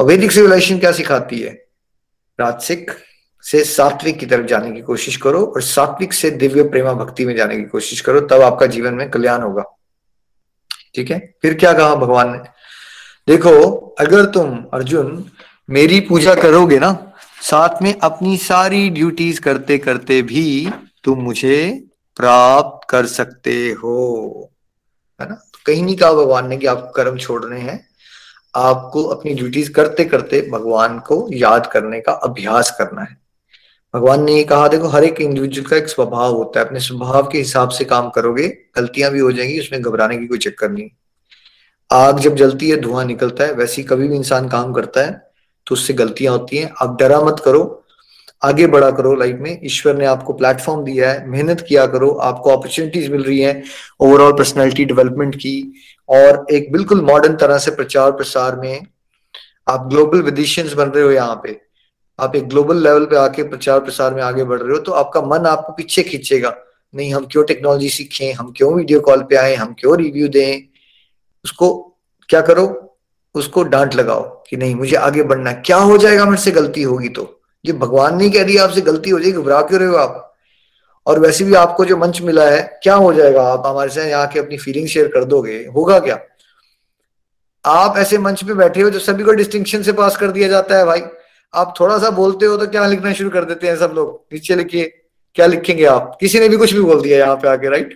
वैदिक 0.00 0.32
सिविलाइजेशन 0.32 0.78
क्या 0.78 0.92
सिखाती 0.92 1.40
है? 1.40 1.64
राजसिक 2.40 2.90
से 3.42 3.64
सात्विक 3.64 4.18
की 4.18 4.26
तरफ़ 4.26 4.46
जाने 4.46 4.72
की 4.72 4.80
कोशिश 4.80 5.16
करो 5.16 5.44
और 5.44 5.62
सात्विक 5.62 6.12
से 6.12 6.30
दिव्य 6.30 6.62
प्रेमा 6.62 6.92
भक्ति 6.92 7.24
में 7.24 7.36
जाने 7.36 7.56
की 7.56 7.62
कोशिश 7.62 8.00
करो, 8.00 8.20
तब 8.20 8.42
आपका 8.42 8.66
जीवन 8.66 8.94
में 8.94 9.10
कल्याण 9.10 9.42
होगा। 9.42 9.64
ठीक 10.94 11.10
है? 11.10 11.34
फिर 11.42 11.54
क्या 11.54 11.72
कहा 11.72 11.94
भगवान 11.94 12.32
ने? 12.32 12.38
देखो, 13.32 13.76
अगर 14.00 14.24
तुम 14.24 14.64
अर्जुन 14.72 15.30
मेरी 15.70 16.00
पूजा 16.00 16.34
करोगे 16.34 16.78
ना 16.78 17.12
साथ 17.42 17.82
में 17.82 17.98
अपनी 17.98 18.36
सारी 18.36 18.90
ड्यूटीज़ 18.90 19.40
करते 19.40 19.78
करते 19.78 20.22
भी 20.22 20.70
तुम 21.04 21.18
मुझे 21.18 21.84
प्राप्त 22.16 22.90
कर 22.90 23.06
सकते 23.06 23.70
हो। 23.70 24.50
है 25.20 25.28
ना? 25.28 25.42
कहीं 25.66 25.82
नहीं 25.82 25.96
कहा 25.96 26.12
भगवान 26.12 26.48
ने 26.48 26.56
कि 26.56 26.66
आपको 26.66 26.90
कर्म 26.90 27.18
छोड़ने 27.18 27.60
हैं। 27.60 27.88
आपको 28.56 29.04
अपनी 29.04 29.34
ड्यूटीज़ 29.34 29.72
करते 29.72 30.04
करते 30.04 30.50
भगवान 30.52 30.98
को 30.98 31.28
याद 31.32 31.66
करने 31.66 32.00
का 32.00 32.12
अभ्यास 32.12 32.70
करना 32.70 33.02
है। 33.02 33.16
भगवान 33.94 34.24
ने 34.24 34.32
ये 34.32 34.44
कहा 34.44 34.68
देखो 34.68 34.88
हर 34.88 35.04
एक 35.04 35.20
इंडिविजुअल 35.20 35.68
का 35.68 35.76
एक 35.76 35.88
स्वभाव 35.88 36.34
होता 36.34 36.60
है। 36.60 36.66
अपने 36.66 36.80
स्वभाव 36.80 37.28
के 37.28 37.38
हिसाब 37.38 37.68
से 37.68 37.84
काम 37.84 38.10
करोगे 38.10 38.48
गलतियाँ 38.76 39.10
भी 39.10 39.18
हो 39.18 39.32
जाएँगी 39.32 39.60
उसमें 39.60 39.82
घबराने 39.82 40.18
की 40.18 40.26
कोई 40.26 40.38
चक्कर 40.38 40.70
नहीं। 40.70 40.90
आग 41.92 42.18
जब 42.18 42.36
जलती 42.36 42.70
है 42.70 42.76
धुआँ 42.76 43.04
निकलता 43.04 43.44
है 43.44 43.52
वैसे 43.52 43.82
ही 43.82 43.88
कभी 43.88 44.08
भी 44.08 44.16
इंसान 44.16 44.48
काम 44.48 44.72
करता 44.72 45.00
है 45.00 45.27
तो 45.68 45.72
उससे 45.72 45.92
गलतियाँ 45.92 46.32
होती 46.32 46.56
हैं। 46.56 46.74
आप 46.82 46.96
डरा 47.00 47.20
मत 47.20 47.42
करो। 47.44 47.84
आगे 48.42 48.66
बढ़ा 48.66 48.90
करो 48.90 49.14
लाइफ 49.14 49.36
में। 49.40 49.60
ईश्वर 49.64 49.96
ने 49.96 50.06
आपको 50.06 50.32
प्लेटफॉर्म 50.32 50.84
दिया 50.84 51.12
है। 51.12 51.28
मेहनत 51.28 51.66
किया 51.68 51.86
करो। 51.86 52.10
आपको 52.10 52.50
अपॉर्चुनिटीज़ 52.50 53.10
मिल 53.10 53.22
रही 53.22 53.40
हैं। 53.40 53.64
ओवरऑल 54.00 54.32
पर्सनैलिटी 54.32 54.84
डेवलपमेंट 54.84 55.34
की। 55.34 55.74
और 56.08 56.46
एक 56.50 56.72
बिल्कुल 56.72 57.00
मॉडर्न 57.00 57.36
तरह 57.36 57.58
से 57.58 57.70
प्रचार 57.70 58.12
प्रसार 58.12 58.56
में 58.56 58.86
आप 59.68 59.86
ग्लोबल 59.86 60.22
विदिशियंस 60.22 60.72
बन 60.72 60.88
रहे 60.88 61.04
हो 61.04 61.10
यहाँ 61.10 61.40
पे। 61.44 61.60
आप 62.20 62.36
एक 62.36 62.48
ग्लोबल 62.48 62.76
लेवल 62.76 63.04
पे 63.04 63.16
आके 63.16 63.42
प्रचार 63.42 63.80
प्रसार 63.80 64.14
में 64.14 64.22
आगे 64.22 64.44
बढ़ 64.44 64.60
रहे 64.60 64.72
हो। 64.72 64.78
तो 64.78 64.92
आपका 64.92 65.20
मन 65.20 65.46
आपको 65.46 65.72
पीछे 65.72 66.02
खींचेगा। 66.02 66.56
नहीं, 66.94 67.14
हम 67.14 67.26
क्यों 67.32 67.44
टेक्नोलॉजी 67.44 67.88
सीखें? 67.88 68.32
हम 68.32 68.52
क्यों 68.56 68.74
वीडियो 68.74 69.00
कॉल 69.00 69.22
पे 69.22 69.36
आए? 69.36 69.54
हम 69.54 69.74
क्यों 69.78 69.96
रिव्यू 69.96 70.28
दें? 70.28 70.62
उसको 71.44 71.96
क्या 72.28 72.40
करो? 72.40 72.87
उसको 73.34 73.62
डांट 73.62 73.94
लगाओ 73.94 74.22
कि 74.50 74.56
नहीं, 74.56 74.74
मुझे 74.74 74.96
आगे 74.96 75.22
बढ़ना 75.22 75.50
है। 75.50 75.62
क्या 75.66 75.76
हो 75.76 75.98
जाएगा? 75.98 76.24
मेरे 76.24 76.42
से 76.42 76.50
गलती 76.50 76.82
होगी 76.82 77.08
तो। 77.08 77.42
ये 77.64 77.72
भगवान 77.72 78.16
नहीं 78.16 78.30
कह 78.30 78.42
दिया, 78.42 78.64
आपसे 78.64 78.80
गलती 78.80 79.10
हो 79.10 79.18
जाएगी, 79.18 79.38
घबरा 79.38 79.60
क्यों 79.62 79.80
रहे 79.80 79.88
हो 79.88 79.96
आप? 79.96 80.24
और 81.06 81.18
वैसे 81.18 81.44
भी 81.44 81.54
आपको 81.54 81.84
जो 81.84 81.96
मंच 81.96 82.20
मिला 82.22 82.44
है, 82.50 82.80
क्या 82.82 82.94
हो 82.94 83.12
जाएगा? 83.12 83.42
आप 83.42 83.62
हमारे 83.66 83.90
से 83.90 84.10
यहाँ 84.10 84.26
के 84.26 84.38
अपनी 84.38 84.56
फीलिंग 84.58 84.88
शेयर 84.88 85.08
कर 85.08 85.24
दोगे? 85.24 85.56
होगा 85.74 85.98
क्या? 85.98 86.18
आप 87.64 87.98
ऐसे 87.98 88.18
मंच 88.18 88.44
पे 88.44 88.54
बैठे 88.54 88.82
हो 88.82 88.90
जो 88.90 88.98
सभी 88.98 89.24
को 89.24 89.32
डिस्टिंक्शन 89.32 89.82
से 89.82 89.92
पास 89.92 90.16
कर 90.16 90.30
दिया 90.30 90.48
जाता 90.48 90.78
है 90.78 90.84
भाई। 90.84 91.02
आप 91.54 91.74
थोड़ा 91.80 91.98
सा 91.98 92.10
बोलते 92.10 92.46
हो 92.46 92.56
तो 92.56 92.66
क्या 92.66 92.86
लिखना 92.86 93.12
शुरू 93.12 93.30
कर 93.30 93.44
देते 93.44 93.68
हैं 93.68 93.76
सब 93.76 93.92
लोग? 93.94 94.26
नीचे 94.32 94.54
लिखिए, 94.54 94.84
क्या 95.34 95.46
लिखेंगे 95.46 95.84
आप? 95.84 96.16
किसी 96.20 96.40
ने 96.40 96.48
भी 96.48 96.56
कुछ 96.56 96.72
भी 96.72 96.80
बोल 96.80 97.02
दिया 97.02 97.18
यहाँ 97.18 97.36
पे 97.36 97.48
आके 97.48 97.68
राइट 97.68 97.92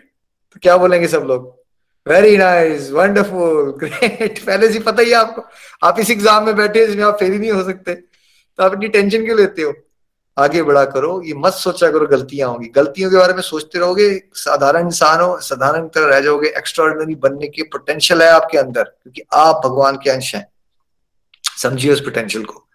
तो 0.54 0.60
क्या 0.62 0.76
बोलेंगे 0.76 1.08
सब 1.08 1.24
लोग? 1.28 1.61
वेरी 2.06 2.36
नाइस 2.36 2.90
वंडरफुल 2.90 3.70
ग्रेट 3.80 4.38
पहले 4.38 4.68
से 4.72 4.78
पता 4.80 5.02
ही 5.02 5.12
आपको। 5.14 5.42
आप 5.82 5.98
इस 6.00 6.10
एग्ज़ाम 6.10 6.46
में 6.46 6.54
बैठे 6.56 6.86
जिसमें 6.86 7.04
आप 7.04 7.18
फेल 7.18 7.32
ही 7.32 7.38
नहीं 7.38 7.50
हो 7.50 7.62
सकते। 7.64 7.94
तो 7.94 8.62
आप 8.62 8.72
इतनी 8.72 8.88
टेंशन 8.88 9.24
क्यों 9.24 9.38
लेते 9.38 9.62
हो? 9.62 9.72
आगे 10.36 10.62
बढ़ा 10.62 10.84
करो, 10.84 11.20
ये 11.22 11.34
मत 11.36 11.52
सोचा 11.52 11.90
करो 11.90 12.06
गलतियाँ 12.06 12.48
होंगी। 12.48 12.68
गलतियों 12.76 13.10
के 13.10 13.16
बारे 13.16 13.34
में 13.34 13.40
सोचते 13.42 13.78
रहोगे, 13.78 14.08
साधारण 14.34 14.86
इंसान 14.86 15.20
हो 15.20 15.38
साधारण 15.40 15.86
तरह 15.88 16.06
रह 16.06 16.20
जाओगे 16.20 16.48
एक्स्ट्रॉर्डनरी 16.48 17.14
बनने 17.16 17.48
की 17.48 17.62
पोटेंशियल 17.64 18.22
है 18.22 18.28
आपके 18.30 18.58
अंदर, 18.58 18.82
क्योंकि 18.82 19.22
आप 19.34 19.60
भगवान 19.64 19.96
के 19.96 20.10
अंश 20.10 20.34
हैं। 20.34 20.46
समझिए 21.58 21.92
उस 21.92 22.00
पोटेंशियल 22.00 22.44
को, 22.44 22.66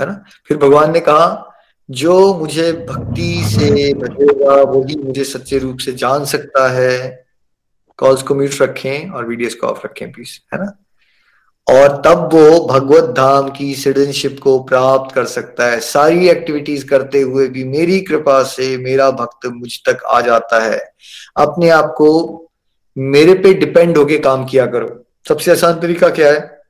है 0.00 0.06
ना? 0.06 0.24
फिर 0.48 0.56
भगवान 0.56 0.92
ने 0.92 1.00
कहा, 1.00 1.44
जो 1.88 2.34
मुझे 2.34 2.72
भक्ति 2.88 3.44
से 3.46 3.92
बचेगा, 3.94 4.54
वही 4.62 4.96
मुझे 4.96 5.24
सच्चे 5.24 5.58
रूप 5.58 5.78
से 5.78 5.92
जान 5.94 6.24
सकता 6.24 6.68
है। 6.70 7.27
कॉल्स 7.98 8.22
को 8.22 8.34
म्यूट 8.34 8.62
रखें 8.62 9.10
और 9.10 9.26
वीडियोस 9.26 9.54
को 9.54 9.66
ऑफ़ 9.66 9.80
रखें 9.84 10.12
प्लीज़ 10.12 10.54
है 10.54 10.64
ना? 10.64 10.84
और 11.70 11.88
तब 11.88 12.30
वो 12.32 12.66
भगवत 12.66 13.04
धाम 13.04 13.50
की 13.50 13.74
सिटीजनशिप 13.74 14.40
को 14.42 14.62
प्राप्त 14.62 15.14
कर 15.14 15.24
सकता 15.24 15.66
है। 15.66 15.80
सारी 15.80 16.28
एक्टिविटीज़ 16.28 16.86
करते 16.86 17.20
हुए 17.20 17.48
भी 17.48 17.64
मेरी 17.64 18.00
कृपा 18.00 18.42
से 18.42 18.76
मेरा 18.76 19.10
भक्त 19.10 19.46
मुझ 19.46 19.78
तक 19.88 20.04
आ 20.04 20.20
जाता 20.20 20.64
है। 20.64 20.94
अपने 21.36 21.68
आप 21.68 21.94
को 21.98 22.44
मेरे 22.98 23.34
पे 23.34 23.54
डिपेंड 23.54 23.98
होके 23.98 24.18
काम 24.18 24.44
किया 24.44 24.66
करो। 24.66 25.06
सबसे 25.28 25.50
आसान 25.50 25.80
तरीका 25.80 26.08
क्या 26.08 26.32
है? 26.32 26.62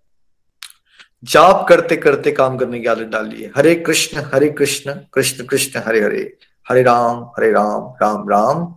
जाप 1.24 1.66
करते 1.68 1.96
करते 1.96 2.32
काम 2.32 2.58
करने 2.58 2.80
की 2.80 2.86
आदत 2.86 3.02
डाल 3.02 3.28
डालिए 3.28 3.50
हरे 3.56 3.74
कृष्ण 3.74 4.22
हरे 4.34 4.48
कृष्ण 4.48 4.94
कृष्ण 4.94 5.44
कृष्ण, 5.44 5.80
हरे 5.86 6.00
हरे। 6.00 6.36
हरे 6.68 6.82
राम 6.82 7.24
हरे 7.24 7.50
राम 7.50 7.94
राम 8.02 8.28
राम। 8.28 8.74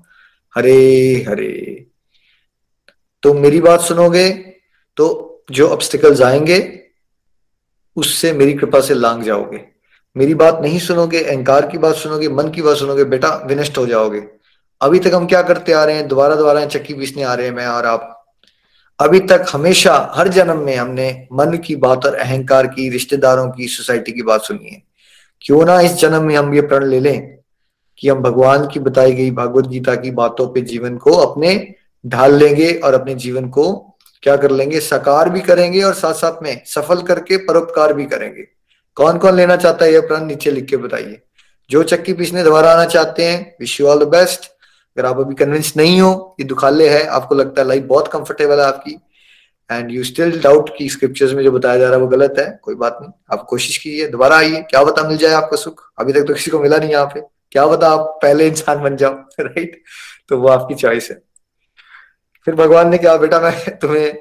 हरे 0.56 1.16
हरे। 1.30 1.91
तो 3.24 3.34
मेरी 3.34 3.62
बात 3.62 3.82
सुनोगे 3.82 4.30
तो 4.98 5.28
जो 5.52 5.68
ऑब्स्टिकल्स 5.68 6.22
आएँगे, 6.22 6.82
उससे 7.96 8.34
मेरी 8.34 8.54
कृपा 8.54 8.82
से 8.82 8.94
लांग 8.94 9.24
जाओगे। 9.24 9.62
मेरी 10.18 10.34
बात 10.34 10.60
नहीं 10.62 10.80
सुनोगे, 10.80 11.24
अहंकार 11.24 11.68
की 11.68 11.78
बात 11.78 11.96
सुनोगे, 11.96 12.30
मन 12.30 12.50
की 12.50 12.62
बात 12.62 12.78
सुनोगे, 12.78 13.04
बेटा 13.04 13.44
विनष्ट 13.46 13.78
हो 13.78 13.88
जाओगे। 13.88 14.24
अभी 14.82 15.00
तक 15.00 15.12
हम 15.14 15.28
क्या 15.28 15.42
करते 15.42 15.72
आ 15.72 15.86
रहे 15.86 15.96
हैं? 15.96 16.08
दोबारा 16.08 16.36
दोबारा 16.36 16.66
चक्की 16.66 16.94
पीसने 16.94 17.24
आ 17.24 17.34
रहे 17.34 17.48
हैं 17.48 17.56
मैं 17.56 17.68
और 17.68 17.86
आप। 17.86 18.26
अभी 19.00 19.20
तक 19.20 19.46
हमेशा, 19.52 20.12
हर 20.16 20.28
जन्म 20.28 20.58
में 20.58 20.76
हमने 20.76 21.28
मन 21.34 21.58
की 21.58 21.76
बात 21.76 22.06
और 22.06 22.16
अहंकार 22.16 22.68
की, 22.68 22.90
रिश्तेदारों 22.90 23.52
की, 23.52 23.68
सोसाइटी 23.68 24.12
की 24.12 24.22
बात 24.22 24.42
सुनी 24.42 24.70
है। 24.70 24.84
क्यों 25.42 25.66
ना 25.66 25.82
इस 25.82 25.94
जन्म 25.94 26.24
में 26.24 26.36
हम 26.36 26.54
ये 26.54 26.62
प्रण 26.62 26.86
ले 26.86 27.00
लें 27.00 27.38
कि 27.98 28.10
हम 28.10 28.20
भगवान 28.20 28.68
की 28.68 28.80
बताई 28.80 29.12
गई 29.12 29.32
भागवत 29.32 29.68
गीता 29.68 29.96
की 29.96 30.12
बातों 30.12 30.48
पे 30.48 30.62
जीवन 30.62 30.98
को 30.98 31.12
अपने 31.12 31.76
ढाल 32.06 32.36
लेंगे 32.36 32.74
और 32.74 32.94
अपने 32.94 33.16
जीवन 33.16 33.50
को 33.50 33.98
क्या 34.24 34.38
कर 34.38 34.52
लेंगे? 34.52 34.80
साकार 34.80 35.30
भी 35.30 35.40
करेंगे 35.40 35.82
और 35.82 35.94
साथ 35.94 36.14
साथ 36.14 36.44
में 36.44 36.62
सफल 36.66 37.02
करके 37.02 37.38
परोपकार 37.38 37.94
भी 37.94 38.06
करेंगे। 38.06 38.48
कौन 38.96 39.18
कौन 39.18 39.36
लेना 39.36 39.56
चाहता 39.56 39.86
है 39.86 39.94
यह 39.94 40.02
प्रण 40.02 40.26
नीचे 40.26 40.52
लिख 40.52 40.66
के 40.66 40.78
बताइए। 40.78 41.22
जो 41.70 41.84
चक्की 41.84 42.14
पीछने 42.14 42.44
दोबारा 42.44 42.72
आना 42.72 42.86
चाहते 42.86 43.26
हैं 43.26 43.56
wish 43.60 43.82
you 43.82 43.88
all 43.88 44.06
the 44.06 44.08
best 44.08 44.52
अगर 44.98 45.06
आप 45.06 45.20
अभी 45.20 45.36
कन्विंस 45.36 45.74
नहीं 45.78 46.02
हो, 46.02 46.36
ये 46.40 46.46
दुखाले 46.46 46.90
है, 46.90 47.08
आपको 47.08 47.36
लगता 47.36 47.62
है 47.62 47.68
लाइफ 47.68 47.84
बहुत 47.84 48.08
कंफर्टेबल 48.08 48.60
है 48.60 48.66
आपकी। 48.66 49.02
एंड 49.72 49.92
यू 49.92 50.04
स्टिल 50.04 50.42
डाउट 50.42 50.70
की 50.78 50.90
स्क्रिप्चर्स 50.90 51.34
में 51.34 51.44
जो 51.44 51.52
बताया 51.52 51.78
जा 51.78 51.86
रहा 51.86 51.94
है 51.94 52.02
वो 52.02 52.08
गलत 52.08 52.36
है, 52.40 52.60
कोई 52.62 52.76
बात 52.76 52.98
नहीं। 53.02 53.12
आप 53.32 53.46
कोशिश 53.50 53.78
कीजिए, 53.78 54.08
दोबारा 54.08 54.38
आइए, 54.38 54.62
क्या 54.62 54.84
बता 54.84 55.08
मिल 55.08 55.18
जाए 55.18 55.32
आपको 55.32 55.56
सुख। 55.56 55.92
अभी 56.00 56.14
तक 56.14 56.22
तो 56.22 56.34
किसी 56.34 56.52
को 56.52 56.60
मिला 56.60 56.78
नहीं 56.78 56.90
यहाँ 56.90 57.06
पे। 57.06 57.22
क्या 57.52 57.66
बता 57.66 57.88
आप 57.88 58.20
पहले 58.22 58.48
इंसान 58.48 58.84
बन 58.84 58.96
जाओ 58.96 59.14
राइट 59.40 59.84
तो 60.30 60.38
वो 60.38 60.48
आपकी 60.48 60.76
चॉइस 60.76 61.12
है। 61.12 61.31
फिर 62.46 62.56
भगवान 62.56 62.90
ने 62.90 62.98
कहा, 62.98 63.18
बेटा, 63.18 63.40
मैं 63.40 63.78
तुम्हें 63.78 64.18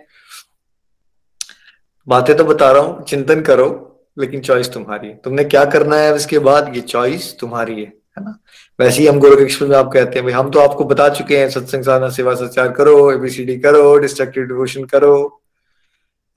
बातें 2.09 2.37
तो 2.37 2.45
बता 2.45 2.73
रहा 2.73 2.83
हूँ, 2.83 3.05
चिंतन 3.05 3.41
करो, 3.41 3.87
लेकिन 4.19 4.41
चॉइस 4.41 4.73
तुम्हारी 4.73 5.09
है। 5.09 5.15
तुमने 5.15 5.45
क्या 5.45 5.65
करना 5.65 5.97
है 5.97 6.17
इसके 6.17 6.39
बाद? 6.39 6.73
ये 6.75 6.81
चॉइस 6.81 7.39
तुम्हारी 7.41 7.75
है 7.75 8.01
है 8.19 8.25
ना? 8.25 8.39
वैसे 8.81 9.03
ही 9.03 9.07
हम 9.07 9.19
गोरख 9.19 9.63
में 9.63 9.77
आप 9.77 9.91
कहते 9.93 10.19
हैं, 10.19 10.25
भाई, 10.25 10.33
हम 10.33 10.51
तो 10.51 10.59
आपको 10.59 10.85
बता 10.85 11.09
चुके 11.09 11.39
हैं, 11.39 11.51
सत्संग 11.51 11.83
साधना, 11.83 12.09
सेवा, 12.09 12.35
सचार 12.35 12.73
करो 12.73 13.13
एबीसीडी 13.13 13.59
करो 13.59 13.99
डिस्ट्रक्टिव 13.99 14.45
डिवोशन 14.45 14.85
करो। 14.85 15.43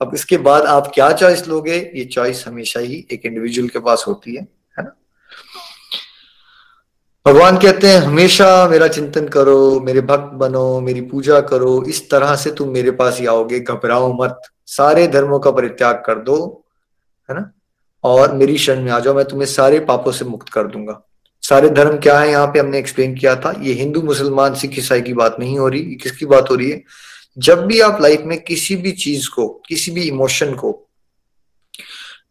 अब 0.00 0.14
इसके 0.14 0.36
बाद 0.36 0.62
आप 0.62 0.92
क्या 0.94 1.12
चॉइस 1.12 1.48
लोगे? 1.48 1.92
ये 1.94 2.04
चॉइस 2.04 2.44
हमेशा 2.48 2.80
ही 2.80 3.06
एक 3.12 3.26
इंडिविजुअल 3.26 3.68
के 3.68 3.78
पास 3.78 4.04
होती 4.08 4.36
है। 4.36 4.46
भगवान 7.26 7.58
कहते 7.58 7.86
हैं, 7.86 7.98
हमेशा 7.98 8.68
मेरा 8.68 8.88
चिंतन 8.88 9.28
करो, 9.28 9.80
मेरे 9.80 10.00
भक्त 10.00 10.34
बनो, 10.34 10.80
मेरी 10.80 11.00
पूजा 11.00 11.40
करो, 11.40 11.82
इस 11.82 12.10
तरह 12.10 12.36
से 12.36 12.50
तुम 12.50 12.68
मेरे 12.68 12.90
पास 12.90 13.20
ही 13.20 13.26
आओगे, 13.26 13.60
घबराओ 13.60 14.12
मत। 14.12 14.40
सारे 14.66 15.06
धर्मों 15.06 15.38
का 15.38 15.50
परित्याग 15.50 16.02
कर 16.06 16.18
दो, 16.18 16.64
है 17.30 17.36
ना? 17.36 17.52
और 18.04 18.32
मेरी 18.32 18.58
शरण 18.58 18.82
में 18.82 18.92
आ 18.92 19.00
जाओ, 19.00 19.14
मैं 19.14 19.24
तुम्हें 19.24 19.46
सारे 19.46 19.80
पापों 19.80 20.12
से 20.12 20.24
मुक्त 20.24 20.48
कर 20.48 20.66
दूँगा। 20.66 21.02
सारे 21.42 21.68
धर्म 21.68 21.98
क्या 21.98 22.18
है? 22.18 22.30
यहाँ 22.30 22.46
पे 22.46 22.58
हमने 22.58 22.78
एक्सप्लेन 22.78 23.14
किया 23.14 23.36
था। 23.36 23.54
ये 23.60 23.72
हिंदू, 23.72 24.02
मुसलमान, 24.02 24.54
सिख, 24.54 24.78
ईसाई 24.78 25.00
की 25.00 25.14
बात 25.14 25.36
नहीं 25.38 25.58
हो 25.58 25.68
रही। 25.68 25.82
किसकी 25.82 26.26
बात 26.26 26.50
हो 26.50 26.54
रही 26.54 26.70
है? 26.70 26.82
जब 27.38 27.66
भी 27.66 27.80
आप 27.80 28.02
लाइफ 28.02 28.20
में 28.20 28.40
किसी 28.40 28.76
भी 28.76 28.92
चीज़ 28.92 29.30
को, 29.30 29.62
किसी 29.68 29.90
भी 29.90 30.02
इमोशन 30.02 30.54
को 30.54 30.88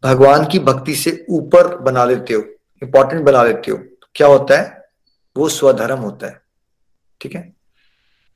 भगवान 0.04 0.46
की 0.46 0.58
भक्ति 0.58 0.94
से 0.94 1.26
ऊपर 1.30 1.76
बना 1.76 2.04
लेते 2.04 2.34
हो 2.34 2.44
इंपॉर्टेंट 2.82 3.22
बना 3.22 3.42
लेते 3.42 3.70
हो, 3.70 3.78
क्या 4.14 4.26
होता 4.26 4.60
है? 4.60 4.83
वो 5.36 5.48
स्वधर्म 5.48 5.98
होता 5.98 6.26
है। 6.26 6.42
ठीक 7.20 7.34
है? 7.34 7.54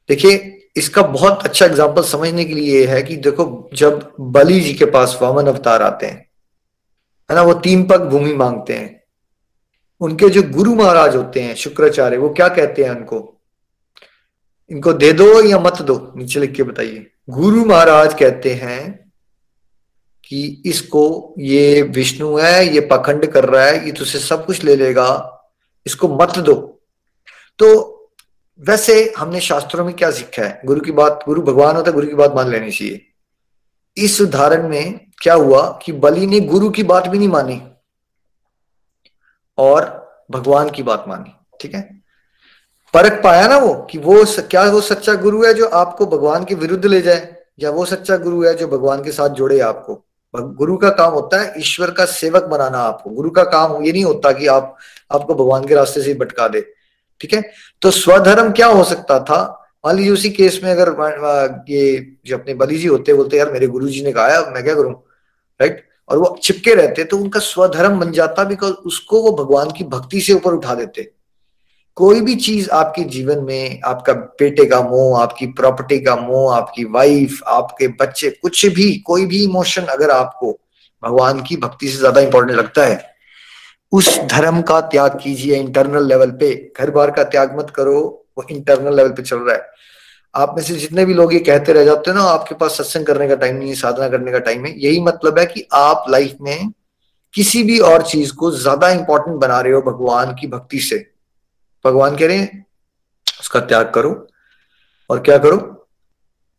देखिए, 0.08 0.54
इसका 0.76 1.02
बहुत 1.02 1.42
अच्छा 1.44 1.66
एग्ज़ाम्पल 1.66 2.02
समझने 2.02 2.44
के 2.44 2.54
लिए 2.54 2.86
है 2.86 3.02
कि 3.02 3.16
देखो, 3.16 3.70
जब 3.74 4.14
बलि 4.20 4.60
जी 4.60 4.74
के 4.74 4.84
पास 4.84 5.18
वामन 5.22 5.46
अवतार 5.46 5.82
आते 5.82 6.06
हैं, 6.06 6.30
है 7.30 7.36
ना, 7.36 7.42
वो 7.42 7.54
तीन 7.54 7.86
पग 7.86 8.00
भूमि 8.00 8.34
मांगते 8.34 8.74
हैं। 8.74 9.02
उनके 10.00 10.28
जो 10.28 10.42
गुरु 10.42 10.74
महाराज 10.74 11.16
होते 11.16 11.40
हैं, 11.40 11.54
शुक्राचार्य, 11.54 12.16
वो 12.16 12.28
क्या 12.28 12.48
कहते 12.48 12.84
हैं 12.84 12.90
उनको? 12.90 13.40
इनको 14.70 14.92
दे 14.92 15.12
दो 15.12 15.42
या 15.42 15.58
मत 15.58 15.82
दो? 15.82 16.12
नीचे 16.16 16.40
लिख 16.40 16.54
के 16.54 16.62
बताइए। 16.62 17.10
गुरु 17.30 17.64
महाराज 17.64 18.14
कहते 18.14 18.54
हैं 18.54 19.10
कि 20.24 20.62
इसको 20.66 21.34
ये 21.38 21.82
विष्णु 21.82 22.36
है, 22.36 22.74
ये 22.74 22.80
पखंड 22.80 23.26
कर 23.26 23.44
रहा 23.44 23.64
है, 23.64 23.86
ये 23.86 23.92
तुझसे 23.92 24.18
सब 24.18 24.46
कुछ 24.46 24.64
ले 24.64 24.76
लेगा, 24.76 25.40
इसको 25.86 26.08
मत 26.08 26.38
दो। 26.38 26.77
तो 27.58 27.94
वैसे 28.60 29.12
हमने 29.18 29.40
शास्त्रों 29.40 29.84
में 29.84 29.94
क्या 29.94 30.10
सीखा 30.10 30.42
है? 30.42 30.60
गुरु 30.64 30.80
की 30.80 30.92
बात, 30.92 31.20
गुरु 31.26 31.42
भगवान 31.42 31.76
होता 31.76 31.90
है, 31.90 31.94
गुरु 31.94 32.06
की 32.06 32.14
बात 32.14 32.34
मान 32.34 32.50
लेनी 32.50 32.70
चाहिए। 32.70 33.04
इस 33.96 34.20
उदाहरण 34.20 34.68
में 34.68 35.00
क्या 35.22 35.34
हुआ 35.34 35.62
कि 35.82 35.92
बलि 35.94 36.26
ने 36.26 36.40
गुरु 36.40 36.70
की 36.70 36.82
बात 36.82 37.06
भी 37.08 37.18
नहीं 37.18 37.28
मानी 37.28 37.60
और 39.58 39.86
भगवान 40.30 40.70
की 40.70 40.82
बात 40.82 41.04
मानी, 41.08 41.32
ठीक 41.60 41.74
है? 41.74 41.82
परख 42.94 43.22
पाया 43.22 43.46
ना 43.48 43.56
वो 43.58 43.74
कि 43.90 43.98
वो 43.98 44.24
क्या 44.40 44.62
वो 44.62 44.80
सच्चा 44.80 45.14
गुरु 45.14 45.44
है 45.44 45.52
जो 45.54 45.66
आपको 45.66 46.06
भगवान 46.06 46.44
के 46.44 46.54
विरुद्ध 46.54 46.84
ले 46.86 47.00
जाए, 47.00 47.36
या 47.60 47.70
वो 47.70 47.84
सच्चा 47.84 48.16
गुरु 48.16 48.42
है 48.44 48.54
जो 48.54 48.68
भगवान 48.68 49.02
के 49.04 49.12
साथ 49.12 49.28
जोड़े 49.30 49.60
आपको? 49.60 50.04
गुरु 50.34 50.76
का 50.76 50.90
काम 50.90 51.12
होता 51.12 51.40
है 51.40 51.54
ईश्वर 51.58 51.90
का 51.90 52.04
सेवक 52.04 52.44
बनाना 52.44 52.78
आपको। 52.78 53.10
गुरु 53.10 53.30
का 53.30 53.42
काम 53.44 53.82
ये 53.84 53.92
नहीं 53.92 54.04
होता 54.04 54.32
कि 54.32 54.46
आप, 54.46 54.76
आपको 55.12 55.34
भगवान 55.34 55.66
के 55.66 55.74
रास्ते 55.74 56.02
से 56.02 56.14
भटका 56.14 56.48
दे। 56.48 56.60
ठीक 57.20 57.34
है? 57.34 57.42
तो 57.82 57.90
स्वधर्म 57.92 58.50
क्या 58.52 58.66
हो 58.68 58.84
सकता 58.84 59.18
था? 59.20 59.40
मान 59.86 59.96
लीजिए 59.96 60.12
उसी 60.12 60.30
केस 60.30 60.60
में 60.64 60.70
अगर 60.72 61.64
ये 61.70 62.06
जो 62.26 62.36
अपने 62.38 62.54
बली 62.54 62.78
जी 62.78 62.86
होते 62.86 63.14
बोलते 63.14 63.38
यार, 63.38 63.52
मेरे 63.52 63.66
गुरु 63.66 63.88
जी 63.88 64.02
ने 64.04 64.12
कहा 64.12 64.40
मैं 64.50 64.62
क्या 64.64 64.74
करूँ? 64.74 64.92
राइट 65.60 65.84
और 66.08 66.18
वो 66.18 66.38
चिपके 66.42 66.74
रहते 66.74 67.04
तो 67.04 67.16
उनका 67.18 67.40
स्वधर्म 67.40 67.98
बन 68.00 68.12
जाता 68.12 68.44
बिकॉज़ 68.44 68.72
उसको 68.86 69.20
वो 69.22 69.32
भगवान 69.36 69.70
की 69.70 69.84
भक्ति 69.86 70.20
से 70.20 70.32
ऊपर 70.32 70.52
उठा 70.52 70.74
देते। 70.74 71.10
कोई 71.96 72.20
भी 72.20 72.34
चीज़ 72.36 72.68
आपके 72.70 73.02
जीवन 73.04 73.38
में, 73.44 73.80
आपका 73.84 74.12
बेटे 74.12 74.64
का 74.64 74.80
मोह, 74.82 75.20
आपकी 75.22 75.46
प्रॉपर्टी 75.52 75.98
का 76.00 76.14
मोह, 76.16 76.54
आपकी 76.56 76.84
वाइफ 76.86 77.40
आपके 77.46 77.88
बच्चे, 78.00 78.30
कुछ 78.32 78.64
भी, 78.66 78.92
कोई 78.96 79.26
भी 79.26 79.42
इमोशन 79.44 79.82
अगर 79.90 80.10
आपको 80.10 80.52
भगवान 81.02 81.42
की 81.42 81.56
भक्ति 81.56 81.88
से 81.88 81.98
ज़्यादा 81.98 82.20
इंपॉर्टेंट 82.20 82.58
लगता 82.58 82.84
है 82.84 82.96
उस 83.92 84.18
धर्म 84.20 84.62
का 84.62 84.80
त्याग 84.80 85.18
कीजिए 85.22 85.56
इंटरनल 85.56 86.06
लेवल 86.06 86.30
पे। 86.30 86.72
घर 86.78 86.90
बार 86.90 87.10
का 87.10 87.24
त्याग 87.24 87.58
मत 87.58 87.70
करो, 87.70 88.26
वो 88.38 88.44
इंटरनल 88.50 88.96
लेवल 88.96 89.10
पे 89.10 89.22
चल 89.22 89.36
रहा 89.36 89.56
है। 89.56 89.66
आप 90.34 90.54
में 90.56 90.62
से 90.62 90.74
जितने 90.74 91.04
भी 91.04 91.14
लोग 91.14 91.32
ये 91.34 91.38
कहते 91.40 91.72
रह 91.72 91.84
जाते 91.84 92.10
हैं 92.10 92.16
ना, 92.18 92.24
आपके 92.24 92.54
पास 92.54 92.72
सत्संग 92.72 93.06
करने 93.06 93.28
का 93.28 93.34
टाइम 93.34 93.56
नहीं 93.56 93.68
है, 93.68 93.74
साधना 93.74 94.08
करने 94.08 94.32
का 94.32 94.38
टाइम 94.38 94.66
है। 94.66 94.80
यही 94.80 95.00
मतलब 95.00 95.38
है 95.38 95.46
कि 95.46 95.68
आप 95.72 96.04
लाइफ 96.08 96.36
में 96.40 96.72
किसी 97.34 97.62
भी 97.62 97.78
और 97.78 98.02
चीज़ 98.02 98.32
को 98.32 98.50
ज़्यादा 98.50 98.88
इंपॉर्टेंट 98.90 99.36
बना 99.36 99.60
रहे 99.60 99.72
हो 99.72 99.80
भगवान 99.82 100.34
की 100.34 100.46
भक्ति 100.46 100.78
से। 100.78 101.12
भगवान 101.84 102.16
कह 102.16 102.26
रहे 102.26 102.36
हैं, 102.36 102.66
उसका 103.40 103.60
त्याग 103.60 103.92
करो। 103.94 104.28
और 105.10 105.20
क्या 105.20 105.38
करो? 105.38 105.86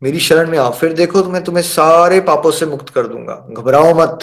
मेरी 0.02 0.20
शरण 0.20 0.50
में 0.50 0.58
आओ। 0.58 0.72
फिर 0.72 0.92
देखो 0.92 1.20
तो 1.20 1.30
मैं 1.30 1.44
तुम्हें 1.44 1.62
सारे 1.62 2.20
पापों 2.20 2.50
से 2.50 2.66
मुक्त 2.66 2.88
कर 2.88 3.06
दूँगा। 3.06 3.34
घबराओ 3.50 3.94
मत। 3.94 4.18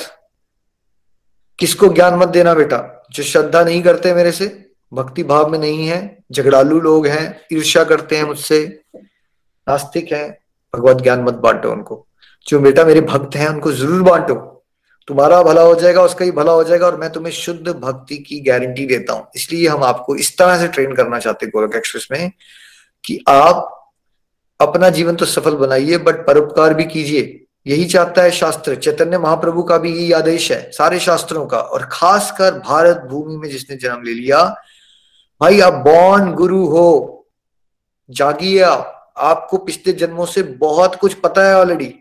किसको 1.60 1.88
ज्ञान 1.88 2.16
मत 2.16 2.28
देना 2.28 2.54
बेटा? 2.54 2.97
जो 3.12 3.24
श्रद्धा 3.24 3.64
नहीं 3.64 3.82
करते 3.84 4.14
मेरे 4.14 4.32
से, 4.32 4.70
भक्ति 4.94 5.24
भाव 5.24 5.50
में 5.50 5.60
नहीं 5.60 5.88
है, 5.88 6.18
झगड़ालू 6.32 6.80
लोग 6.80 7.08
हैं, 7.08 7.42
ईर्ष्या 7.54 7.84
करते 7.84 8.18
हैं 8.18 8.24
मुझसे, 8.24 8.84
नास्तिक 9.68 10.12
हैं, 10.12 10.30
भगवत 10.74 11.02
ज्ञान 11.02 11.24
मत 11.24 11.34
बांटो 11.34 11.72
उनको। 11.72 12.08
जो 12.48 12.60
बेटा 12.60 12.86
मेरे 12.86 13.02
भक्त 13.02 13.36
हैं, 13.36 13.48
उनको 13.48 13.72
ज़रूर 13.72 14.02
बांटो। 14.02 14.36
तुम्हारा 15.08 15.44
भला 15.44 15.62
हो 15.62 15.76
जाएगा, 15.76 16.02
उसका 16.02 16.26
ही 16.26 16.32
भला 16.32 16.52
हो 16.52 16.64
जाएगा, 16.64 16.86
और 16.86 16.98
मैं 17.00 17.12
तुम्हें 17.12 17.32
शुद्ध 17.32 17.68
भक्ति 17.70 18.18
की 18.18 18.40
गारंटी 18.40 18.86
देता 18.86 19.14
हूँ। 19.14 19.28
इसलिए 19.36 19.68
हम 19.68 19.84
आपको 19.84 20.16
इस 20.16 20.38
तरह 20.38 20.60
से 20.60 20.68
ट्रेन 20.68 20.96
करना 20.96 21.20
चाहते 21.20 21.48
गोरख 21.48 21.76
एक्सप्रेस 21.76 22.08
में, 22.12 22.32
कि 23.04 23.24
आप 23.28 23.74
अपना 24.60 24.90
जीवन 24.90 25.16
तो 25.16 25.26
सफल 25.26 25.56
बनाइए 25.56 25.98
बट 25.98 26.26
परोपकार 26.28 26.74
भी 26.74 26.84
कीजिए। 26.84 27.47
यही 27.68 27.86
चाहता 27.86 28.22
है 28.22 28.32
शास्त्र। 28.32 28.76
चैतन्य 28.76 29.18
महाप्रभु 29.18 29.64
का 29.64 29.78
भी 29.78 29.92
यही 29.92 30.12
आदेश 30.12 30.52
है, 30.52 30.60
सारे 30.72 31.00
शास्त्रों 31.00 31.46
का। 31.46 31.58
और 31.58 31.88
खासकर 31.92 32.60
भारत 32.60 33.08
भूमि 33.10 33.36
में 33.38 33.50
जिसने 33.50 33.76
जन्म 33.78 34.04
ले 34.04 34.14
लिया, 34.14 34.44
भाई 35.42 35.60
आप 35.60 35.74
बॉर्न 35.86 36.32
गुरु 36.34 36.66
हो। 36.66 37.26
जागिए 38.10 38.62
आप। 38.62 38.94
आपको 39.18 39.58
पिछले 39.58 39.94
जन्मों 39.94 40.26
से 40.26 40.42
बहुत 40.44 40.96
कुछ 40.96 41.14
पता 41.14 41.48
है 41.48 41.56
ऑलरेडी 41.56 41.94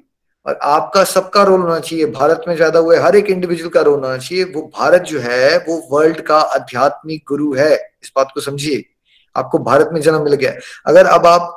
और 0.47 0.59
आपका 0.63 1.05
सबका 1.05 1.43
रोल 1.43 1.61
होना 1.61 1.79
चाहिए। 1.81 2.07
भारत 2.07 2.45
में 2.49 2.55
ज़्यादा 2.57 2.79
हुए 2.79 2.97
हर 2.97 3.17
एक 3.17 3.31
इंडिविजुअल 3.31 3.71
का 3.71 3.81
रोल 3.81 4.05
होना 4.05 4.17
चाहिए। 4.19 4.45
वो 4.45 4.63
भारत 4.79 5.03
जो 5.03 5.21
है, 5.21 5.59
वो 5.59 5.81
वर्ल्ड 5.91 6.21
का 6.21 6.39
आध्यात्मिक 6.39 7.25
गुरु 7.29 7.55
है। 7.55 7.75
इस 7.75 8.13
बात 8.17 8.31
को 8.35 8.41
समझिए। 8.41 8.85
आपको 9.37 9.59
भारत 9.59 9.91
में 9.93 10.01
जन्म 10.01 10.23
मिल 10.23 10.35
गया। 10.35 10.53
अगर 10.87 11.07
अब 11.07 11.27
आप 11.27 11.57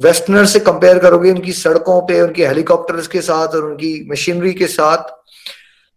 वेस्टर्नर 0.00 0.46
से 0.46 0.60
कंपेयर 0.60 0.98
करोगे 0.98 1.30
उनकी 1.30 1.52
सड़कों 1.52 2.00
पे, 2.02 2.20
उनके 2.20 2.46
हेलीकॉप्टर्स 2.46 3.06
के 3.06 3.20
साथ 3.20 3.48
और 3.48 3.64
उनकी 3.64 4.10
मशीनरी 4.10 4.52
के 4.54 4.66
साथ 4.66 5.16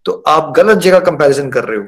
तो 0.06 0.12
आप 0.28 0.54
गलत 0.58 0.78
जगह 0.78 1.00
कंपैरिजन 1.00 1.50
कर 1.52 1.64
रहे 1.64 1.78
हो। 1.78 1.84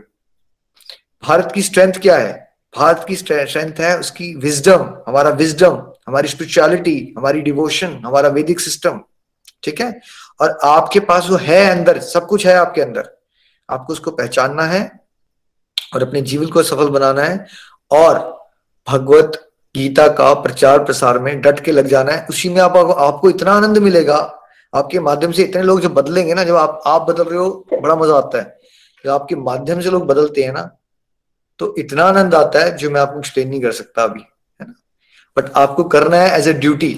भारत 1.23 1.51
की 1.55 1.61
स्ट्रेंथ 1.61 1.93
क्या 1.93 2.17
है? 2.17 2.33
भारत 2.77 3.05
की 3.07 3.15
स्ट्रेंथ 3.15 3.79
है 3.79 3.97
उसकी 3.99 4.33
विजडम 4.35 4.93
हमारा 5.07 5.29
विजडम 5.29 5.81
हमारी 6.07 6.27
स्पिरिचुअलिटी 6.27 7.13
हमारी 7.17 7.41
डिवोशन 7.41 8.01
हमारा 8.05 8.29
वैदिक 8.29 8.59
सिस्टम 8.59 8.99
ठीक 9.63 9.81
है? 9.81 10.01
और 10.41 10.57
आपके 10.63 10.99
पास 10.99 11.27
वो 11.29 11.37
है 11.37 11.65
अंदर, 11.71 11.99
सब 11.99 12.27
कुछ 12.27 12.45
है 12.47 12.55
आपके 12.55 12.81
अंदर। 12.81 13.09
आपको 13.69 13.93
उसको 13.93 14.11
पहचानना 14.11 14.63
है 14.63 14.99
और 15.93 16.03
अपने 16.03 16.21
जीवन 16.21 16.47
को 16.47 16.63
सफल 16.63 16.89
बनाना 16.89 17.23
है। 17.23 17.45
और 17.91 18.19
भगवत 18.87 19.52
गीता 19.75 20.07
का 20.09 20.33
प्रचार 20.41 20.83
प्रसार 20.83 21.19
में 21.19 21.39
डट 21.41 21.59
के 21.59 21.71
लग 21.71 21.87
जाना 21.87 22.11
है। 22.11 22.25
उसी 22.29 22.49
में 22.49 22.61
आप, 22.61 22.77
आपको 22.77 23.29
इतना 23.29 23.51
आनंद 23.51 23.77
मिलेगा 23.79 24.17
आपके 24.73 24.99
माध्यम 24.99 25.31
से 25.31 25.43
इतने 25.43 25.63
लोग 25.63 25.81
जब 25.81 25.93
बदलेंगे 25.93 26.33
ना 26.33 26.43
जब 26.43 26.55
आप 26.55 26.81
आप 26.87 27.09
बदल 27.09 27.23
रहे 27.23 27.39
हो 27.39 27.49
बड़ा 27.73 27.95
मज़ा 27.95 28.15
आता 28.17 28.37
है। 28.37 28.59
जब 29.05 29.09
आपके 29.11 29.35
माध्यम 29.37 29.81
से 29.81 29.89
लोग 29.89 30.05
बदलते 30.07 30.43
हैं 30.43 30.53
ना 30.53 30.69
तो 31.59 31.73
इतना 31.77 32.03
आनंद 32.05 32.35
आता 32.35 32.59
है 32.59 32.75
जो 32.77 32.89
मैं 32.89 33.01
आपको 33.01 33.19
एक्सप्लेन 33.19 33.49
नहीं 33.49 33.61
कर 33.61 33.71
सकता 33.71 34.03
अभी 34.03 34.19
है 34.19 34.67
ना? 34.67 34.73
बट 35.37 35.51
आपको 35.57 35.83
करना 35.85 36.17
है 36.17 36.37
एज 36.37 36.47
ए 36.47 36.53
ड्यूटी 36.55 36.93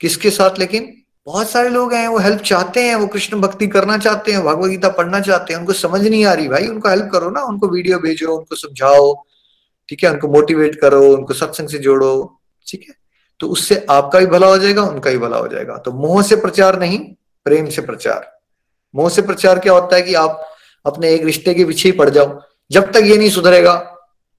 किसके 0.00 0.30
साथ 0.30 0.58
लेकिन? 0.58 0.92
बहुत 1.26 1.50
सारे 1.50 1.68
लोग 1.68 1.92
हैं 1.94 2.06
वो 2.08 2.18
हेल्प 2.18 2.40
चाहते 2.42 2.82
हैं 2.82 2.94
वो 2.96 3.06
कृष्ण 3.06 3.40
भक्ति 3.40 3.66
करना 3.68 3.98
चाहते 3.98 4.32
हैं 4.32 4.44
भगवत 4.44 4.70
गीता 4.70 4.88
पढ़ना 4.92 5.20
चाहते 5.20 5.52
हैं 5.52 5.60
उनको 5.60 5.72
समझ 5.72 6.00
नहीं 6.00 6.24
आ 6.24 6.32
रही 6.32 6.48
भाई 6.48 6.66
उनको 6.68 6.88
हेल्प 6.88 7.08
करो 7.12 7.30
ना 7.30 7.42
उनको 7.44 7.68
वीडियो 7.68 7.98
भेजो 7.98 8.36
उनको 8.36 8.56
समझाओ। 8.56 9.12
ठीक 9.88 10.04
है, 10.04 10.10
उनको 10.10 10.28
मोटिवेट 10.28 10.80
करो, 10.80 11.16
उनको 11.16 11.34
सत्संग 11.34 11.68
से 11.68 11.78
जोड़ो, 11.78 12.40
ठीक 12.66 12.86
है? 12.88 12.94
तो 13.40 13.48
उससे 13.48 13.86
आपका 13.90 14.18
भी 14.18 14.26
भला 14.26 14.46
हो 14.46 14.58
जाएगा, 14.58 14.82
उनका 14.82 15.10
भी 15.10 15.18
भला 15.18 15.36
हो 15.36 15.48
जाएगा। 15.48 15.76
तो 15.76 15.92
मोह 15.92 16.22
से 16.22 16.36
प्रचार 16.36 16.78
नहीं, 16.78 17.14
प्रेम 17.44 17.66
से 17.66 17.82
प्रचार। 17.82 18.38
मोह 18.94 19.10
से 19.10 19.22
प्रचार 19.22 19.58
क्या 19.58 19.72
होता 19.72 19.96
है 19.96 20.02
कि 20.02 20.14
आप 20.14 20.48
अपने 20.86 21.10
एक 21.10 21.24
रिश्ते 21.24 21.54
के 21.54 21.64
पीछे 21.64 21.88
ही 21.88 21.92
पड़ 21.92 22.10
जाओ। 22.10 22.40
जब 22.70 22.92
तक 22.92 23.00
ये 23.04 23.16
नहीं 23.16 23.30
सुधरेगा 23.30 23.88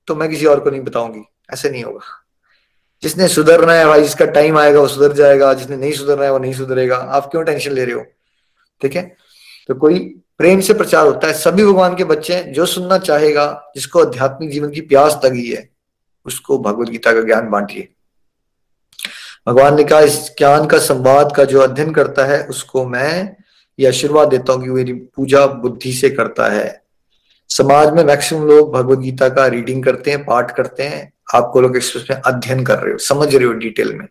तो 0.07 0.15
मैं 0.15 0.29
किसी 0.29 0.45
और 0.45 0.59
को 0.59 0.69
नहीं 0.69 0.81
बताऊँगी। 0.81 1.21
ऐसे 1.53 1.69
नहीं 1.69 1.83
होगा। 1.83 1.99
जिसने 3.03 3.27
सुधरना 3.27 3.73
है 3.73 3.85
भाई, 3.85 4.03
जिसका 4.03 4.25
टाइम 4.25 4.57
आएगा, 4.57 4.79
वो 4.79 4.87
सुधर 4.87 5.13
जाएगा। 5.13 5.53
जिसने 5.53 5.77
नहीं 5.77 5.91
सुधरना 5.91 6.23
है, 6.25 6.31
वो 6.31 6.39
नहीं 6.39 6.53
सुधरेगा। 6.53 6.97
आप 6.97 7.31
क्यों 7.31 7.43
टेंशन 7.43 7.71
ले 7.71 7.85
रहे 7.85 7.95
हो? 7.95 8.05
ठीक 8.81 8.95
है? 8.95 9.15
तो 9.67 9.75
कोई 9.75 10.22
प्रेम 10.37 10.59
से 10.59 10.73
प्रचार 10.73 11.07
होता 11.07 11.27
है। 11.27 11.33
सभी 11.33 11.65
भगवान 11.65 11.95
के 11.95 12.03
बच्चे 12.03 12.35
हैं, 12.35 12.53
जो 12.53 12.65
सुनना 12.65 12.97
चाहेगा, 12.97 13.71
जिसको 13.75 13.99
आध्यात्मिक 13.99 14.51
जीवन 14.51 14.69
की 14.69 14.81
प्यास 14.81 15.19
लगी 15.25 15.51
है, 15.51 15.69
उसको 16.25 16.57
भगवत 16.57 16.89
गीता 16.89 17.13
का 17.13 17.21
ज्ञान 17.21 17.49
बांटिए। 17.49 17.87
भगवान 19.47 19.75
ने 19.75 19.83
कहा, 19.83 19.99
इस 19.99 20.35
ज्ञान 20.37 20.65
का 20.65 20.77
संवाद 20.77 21.35
का 21.35 21.43
जो 21.43 21.61
अध्ययन 21.61 21.91
करता 21.91 22.25
है, 22.25 22.43
उसको 22.43 22.85
मैं 22.85 23.35
ये 23.79 23.87
आशीर्वाद 23.87 24.27
देता 24.27 24.53
हूँ 24.53 24.63
कि 24.63 24.69
मेरी 24.69 24.93
पूजा 24.93 25.45
बुद्धि 25.45 25.93
से 25.93 26.09
करता 26.09 26.47
है। 26.47 26.83
समाज 27.49 27.93
में 27.93 28.03
मैक्सिमम 28.03 28.47
लोग 28.47 28.73
भगवत 28.73 28.99
गीता 28.99 29.29
का 29.29 29.47
रीडिंग 29.47 29.83
करते 29.83 30.11
हैं, 30.11 30.25
पाठ 30.25 30.55
करते 30.55 30.83
हैं। 30.83 31.13
आपको 31.35 31.61
लोग 31.61 31.75
एक्सप्रेस 31.75 32.07
में 32.11 32.17
अध्ययन 32.17 32.63
कर 32.65 32.79
रहे 32.79 32.91
हो, 32.91 32.97
समझ 32.97 33.35
रहे 33.35 33.45
हो 33.45 33.53
डिटेल 33.53 33.93
में। 33.93 34.07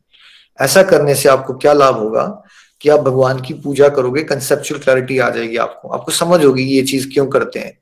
ऐसा 0.61 0.83
करने 0.83 1.15
से 1.15 1.29
आपको 1.29 1.55
क्या 1.55 1.73
लाभ 1.73 1.95
होगा? 1.95 2.42
कि 2.83 2.89
आप 2.89 3.01
भगवान 3.01 3.41
की 3.41 3.55
पूजा 3.55 3.89
करोगे 3.89 4.23
कंसेप्चुअल 4.25 4.81
क्लैरिटी 4.81 5.19
आ 5.19 5.29
जाएगी 5.31 5.57
आपको। 5.59 5.89
आपको 5.89 6.13
समझ 6.13 6.45
होगी 6.45 6.63
ये 6.65 6.83
चीज़ 6.83 7.13
क्यों 7.13 7.27
करते 7.27 7.59
हैं। 7.59 7.79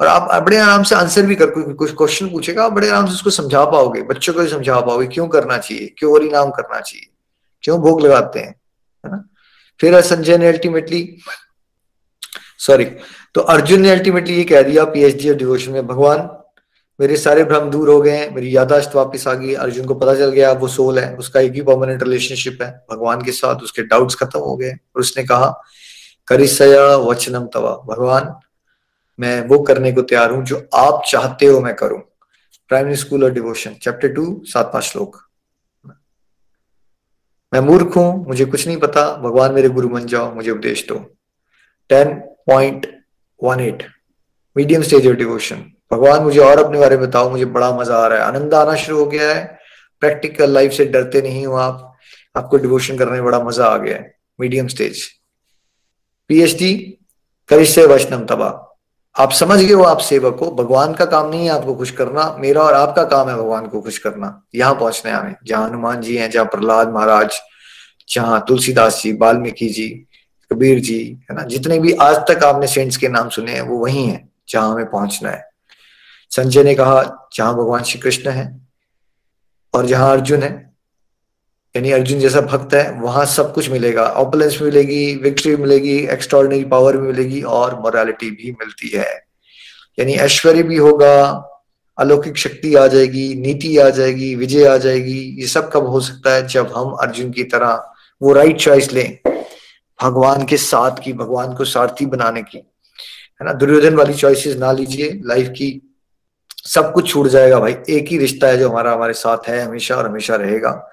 और 0.00 0.06
आप 0.06 0.42
बड़े 0.44 0.56
आराम 0.56 0.82
से 0.82 0.94
आंसर 0.94 1.22
भी 1.22 1.34
कर 1.34 1.50
कुछ 1.50 1.90
क्वेश्चन 1.92 2.28
पूछेगा, 2.28 2.64
आप 2.64 2.72
बड़े 2.72 2.88
आराम 2.88 3.06
से 3.06 3.12
उसको 3.12 3.30
समझा 3.30 3.64
पाओगे, 3.64 4.02
बच्चों 4.02 4.34
को 4.34 4.40
भी 4.40 4.48
समझा 4.48 4.80
पाओगे, 4.80 5.06
क्यों 5.06 5.26
करना 5.28 5.58
चाहिए, 5.58 5.86
क्यों 5.98 6.12
और 6.12 6.22
नाम 6.24 6.50
करना 6.50 6.80
चाहिए, 6.80 7.06
क्यों 7.62 7.78
भोग 7.80 8.00
लगाते 8.00 8.40
हैं, 8.40 8.54
है 9.04 9.10
ना? 9.12 9.24
फिर 9.80 10.00
संजय 10.00 10.38
ने 10.38 10.48
अल्टीमेटली 10.48 11.16
सॉरी 12.58 12.84
तो 13.34 13.40
अर्जुन 13.40 13.80
ने 13.80 13.90
अल्टीमेटली 13.90 14.34
ये 14.34 14.44
कह 14.44 14.62
दिया 14.62 14.84
पीएचडी 14.84 15.28
और 15.28 15.36
डिवोशन 15.36 15.72
में, 15.72 15.86
भगवान 15.86 16.18
मेरे 17.00 17.16
सारे 17.16 17.44
भ्रम 17.44 17.70
दूर 17.70 17.88
हो 17.90 18.00
गए 18.00 18.16
हैं 18.16 18.30
मेरी 18.34 18.56
यादाश्त 18.56 18.94
वापस 18.94 19.26
आ 19.28 19.32
गई, 19.34 19.54
अर्जुन 19.54 19.86
को 19.86 19.94
पता 19.94 20.14
चल 20.14 20.30
गया, 20.30 20.52
वो 20.52 20.68
सोल 20.68 20.98
है, 20.98 21.14
उसका 21.16 21.40
एक 21.40 21.52
ही 21.52 21.60
परमानेंट 21.62 22.02
रिलेशनशिप 22.02 22.62
है, 22.62 22.70
भगवान 22.90 23.22
के 23.22 23.32
साथ 23.32 23.62
उसके 23.62 23.82
डाउट्स 23.82 24.14
खत्म 24.14 24.38
हो 24.38 24.56
गए, 24.56 24.70
और 24.70 25.00
उसने 25.00 25.24
कहा 25.24 25.62
करिसया 26.28 26.84
वचनम 26.98 27.46
तवा, 27.46 27.74
भगवान, 27.88 28.34
मैं 29.18 29.40
वो 29.48 29.58
करने 29.58 29.92
को 29.92 30.02
तैयार 30.02 30.30
हूँ 30.30 30.44
जो 30.44 30.62
आप 30.74 31.02
चाहते 31.08 31.46
हो 31.46 31.60
मैं 31.60 31.74
करूँ। 31.76 31.98
प्राइमरी 32.70 32.96
स्कूल 32.96 33.24
और 33.24 33.32
डिवोशन 33.32 33.74
चैप्टर 33.82 34.08
टू 34.08 34.42
सात 34.46 34.70
पाँच 34.72 34.84
श्लोक। 34.84 35.16
मैं 37.52 37.60
मूर्ख 37.60 37.96
हूँ, 37.96 38.26
मुझे 38.26 38.44
कुछ 38.44 38.66
नहीं 38.66 38.76
पता, 38.76 39.04
भगवान 39.16 39.52
मेरे 39.54 39.68
गुरु 39.68 39.88
बन 39.88 40.06
जाओ, 40.06 40.34
मुझे 40.34 40.50
उपदेश 40.50 40.86
दो। 40.88 40.98
Ten 41.90 42.14
point 42.46 42.86
one 43.40 43.60
eight 43.60 43.86
medium 44.56 44.82
stage 44.82 45.06
of 45.06 45.16
devotion 45.16 45.71
भगवान, 45.92 46.22
मुझे 46.22 46.40
और 46.40 46.64
अपने 46.64 46.78
बारे 46.78 46.96
में 46.96 47.08
बताओ, 47.08 47.30
मुझे 47.30 47.44
बड़ा 47.44 47.78
मज़ा 47.78 47.96
आ 47.96 48.06
रहा 48.06 48.18
है। 48.18 48.24
आनंद 48.24 48.54
आना 48.54 48.74
शुरू 48.74 48.98
हो 48.98 49.06
गया 49.06 49.34
है। 49.34 49.58
प्रैक्टिकल 50.00 50.50
लाइफ 50.50 50.72
से 50.72 50.84
डरते 50.84 51.22
नहीं 51.22 51.46
हो 51.46 51.54
आप। 51.54 51.98
आपको 52.36 52.56
डिवोशन 52.56 52.98
करने 52.98 53.12
में 53.12 53.24
बड़ा 53.24 53.40
मज़ा 53.40 53.66
आ 53.66 53.76
गया 53.76 53.96
है। 53.96 54.14
मीडियम 54.40 54.66
स्टेज 54.66 55.06
पीएचडी 56.28 56.98
करिश्य 57.48 57.86
वैष्णव 57.86 58.24
तबा। 58.24 58.68
आप 59.18 59.32
समझ 59.32 59.58
गए 59.60 59.72
हो 59.72 59.82
आप 59.82 59.98
सेवक 59.98 60.38
हो। 60.40 60.50
भगवान 60.50 60.94
का 60.94 61.04
काम 61.04 61.28
नहीं 61.28 61.44
है 61.44 61.50
आपको 61.50 61.74
खुश 61.74 61.90
करना। 61.90 62.36
मेरा 62.38 62.62
और 62.62 62.74
आपका 62.74 63.04
काम 63.04 63.28
है 63.28 63.36
भगवान 63.36 63.66
को 63.66 63.80
खुश 63.80 63.98
करना। 63.98 64.42
यहाँ 64.54 64.74
पहुँचना 64.74 65.12
है 65.12 65.18
हमें। 65.18 65.36
जहाँ 65.44 65.68
हनुमान 65.68 66.00
जी 66.00 66.16
हैं, 66.16 66.30
जहाँ 66.30 66.46
प्रहलाद 66.46 66.88
महाराज, 66.88 67.40
जहाँ 68.08 68.44
तुलसीदास 68.48 69.02
जी, 69.02 69.12
वाल्मीकि 69.12 69.68
जी, 69.68 69.88
कबीर 70.50 70.80
जी, 70.80 71.18
है 71.30 71.36
ना? 71.36 71.42
जितने 71.42 71.78
भी 71.78 71.92
आज 71.92 72.16
तक 72.16 72.44
आपने 72.44 72.66
सेंट्स 72.66 72.96
के 72.96 73.08
नाम 73.08 73.28
सुने 73.28 73.52
हैं, 73.52 73.62
वो 73.62 73.78
वही 73.78 74.04
हैं 74.06 74.28
जहाँ 74.48 74.72
हमें 74.72 74.90
पहुँचना 74.90 75.30
है। 75.30 75.51
संजय 76.36 76.64
ने 76.64 76.74
कहा, 76.74 77.28
जहाँ 77.34 77.54
भगवान 77.54 77.82
श्री 77.82 78.00
कृष्ण 78.00 78.30
है 78.30 78.66
और 79.74 79.86
जहाँ 79.86 80.12
अर्जुन 80.12 80.42
है, 80.42 80.72
यानी 81.76 81.90
अर्जुन 81.90 82.20
जैसा 82.20 82.40
भक्त 82.40 82.74
है, 82.74 82.90
वहाँ 83.00 83.26
सब 83.26 83.54
कुछ 83.54 83.70
मिलेगा। 83.70 84.02
ऑपलेंस 84.02 84.58
मिलेगी 84.62 85.14
विक्ट्री 85.14 85.56
मिलेगी 85.56 85.98
एक्स्ट्रॉर्डनरी 85.98 86.64
पावर 86.64 86.96
भी 86.96 87.06
मिलेगी 87.06 87.42
और 87.42 87.80
मोरालिटी 87.80 88.30
भी 88.30 88.52
मिलती 88.52 88.88
है। 88.88 89.26
यानी 89.98 90.12
ऐश्वर्य 90.12 90.62
भी 90.62 90.76
होगा, 90.76 91.48
अलौकिक 91.98 92.36
शक्ति 92.36 92.74
आ 92.74 92.86
जाएगी, 92.86 93.34
नीति 93.34 93.78
आ 93.78 93.88
जाएगी, 93.90 94.34
विजय 94.34 94.64
आ 94.64 94.76
जाएगी, 94.76 95.40
ये 95.40 95.46
सब 95.46 95.70
कब 95.72 95.86
हो 95.86 96.00
सकता 96.00 96.34
है? 96.34 96.46
जब 96.48 96.72
हम 96.76 96.90
अर्जुन 96.90 97.30
की 97.30 97.44
तरह 97.44 97.92
वो 98.22 98.32
राइट 98.32 98.56
चॉइस 98.56 98.92
लें, 98.92 99.18
भगवान 100.02 100.44
के 100.44 100.56
साथ 100.56 100.96
की, 101.04 101.12
भगवान 101.12 101.54
को 101.54 101.64
सारथी 101.64 102.06
बनाने 102.06 102.42
की। 102.42 102.58
है 102.58 103.46
ना? 103.46 103.52
दुर्योधन 103.52 103.94
वाली 103.94 104.14
चॉइसेस 104.14 104.56
ना 104.56 104.72
लीजिए 104.72 105.20
लाइफ 105.24 105.48
की 105.48 105.91
सब 106.62 106.92
कुछ 106.92 107.10
छूट 107.10 107.26
जाएगा 107.26 107.60
भाई। 107.60 107.76
एक 107.90 108.08
ही 108.08 108.18
रिश्ता 108.18 108.46
है 108.46 108.58
जो 108.58 108.68
हमारा, 108.68 108.92
हमारे 108.92 109.12
साथ 109.12 109.48
है, 109.48 109.60
हमेशा 109.60 109.96
और 109.96 110.08
हमेशा 110.08 110.36
रहेगा। 110.36 110.90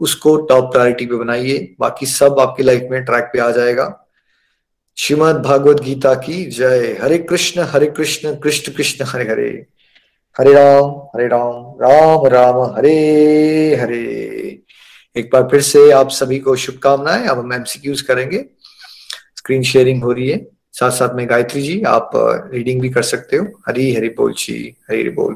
उसको 0.00 0.36
टॉप 0.36 0.72
प्रायोरिटी 0.72 1.06
पे 1.06 1.14
बनाइए। 1.14 1.74
बाकी 1.80 2.06
सब 2.06 2.40
आपकी 2.40 2.62
लाइफ 2.62 2.88
में 2.90 3.04
ट्रैक 3.04 3.24
पे 3.24 3.38
आ 3.38 3.50
जाएगा। 3.50 4.06
श्रीमद 4.96 5.36
भागवत 5.36 5.80
गीता 5.80 6.14
की 6.14 6.44
जय। 6.44 6.98
हरे 7.02 7.18
कृष्ण 7.18 7.60
हरे 7.60 7.86
कृष्ण 7.86 8.34
कृष्ण 8.34 8.72
कृष्ण, 8.72 9.04
हरे 9.04 9.30
हरे। 9.30 9.66
हरे 10.38 10.52
राम 10.52 10.84
हरे 10.84 11.28
राम 11.28 11.74
राम 11.82 12.26
राम, 12.26 12.76
हरे 12.76 12.96
हरे। 13.76 14.58
एक 15.16 15.30
बार 15.32 15.42
फिर 15.42 15.60
से 15.60 15.90
आप 15.90 16.10
सभी 16.10 16.38
को 16.38 16.56
शुभकामनाएँ। 16.56 17.26
अब 17.26 17.38
हम 17.38 17.52
एमसीक्यूज 17.52 18.00
करेंगे। 18.00 18.44
स्क्रीन 19.36 19.62
शेयरिंग 19.62 20.02
हो 20.02 20.12
रही 20.12 20.28
है। 20.28 20.57
साथ 20.74 20.90
साथ 20.90 21.14
में 21.14 21.28
गायत्री 21.30 21.62
जी 21.62 21.80
आप 21.88 22.10
रीडिंग 22.52 22.80
भी 22.80 22.88
कर 22.90 23.02
सकते 23.02 23.36
हो। 23.36 23.46
हरी 23.68 23.94
हरी 23.94 24.08
बोल 24.18 24.32
जी 24.38 24.54
हरी 24.90 25.00
हरी 25.00 25.10
बोल। 25.10 25.34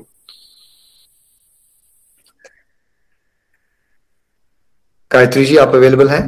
गायत्री 5.10 5.44
जी 5.44 5.56
आप 5.56 5.74
अवेलेबल 5.74 6.08
हैं? 6.08 6.20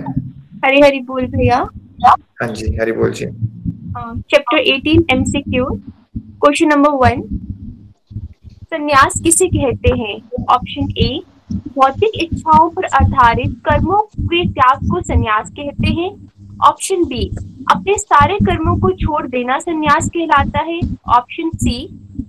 हरी 0.65 0.81
हरी 0.81 0.99
बोल 1.03 1.27
भैया। 1.27 1.59
हाँ 2.07 2.49
जी 2.49 2.77
हरी 2.77 2.93
बोल 2.93 3.13
जी। 3.13 3.27
Chapter 3.27 4.59
18 4.61 5.05
MCQ 5.13 5.65
question 6.17 6.69
number 6.69 6.91
one 7.03 7.23
संन्यास 8.65 9.21
किसे 9.25 9.47
कहते 9.49 9.91
हैं? 10.01 10.17
ऑप्शन 10.51 10.91
ए 10.99 11.23
भौतिक 11.75 12.21
इच्छाओं 12.23 12.69
पर 12.71 12.85
आधारित 12.95 13.57
कर्मों 13.69 13.99
के 14.21 14.45
त्याग 14.49 14.89
को 14.91 15.01
संन्यास 15.03 15.51
कहते 15.51 15.93
हैं। 16.01 16.11
ऑप्शन 16.61 17.05
बी 17.05 17.25
अपने 17.71 17.95
सारे 17.95 18.37
कर्मों 18.45 18.77
को 18.79 18.91
छोड़ 18.97 19.27
देना 19.29 19.59
संन्यास 19.59 20.09
कहलाता 20.09 20.61
है। 20.63 20.81
ऑप्शन 21.11 21.51
सी 21.57 21.77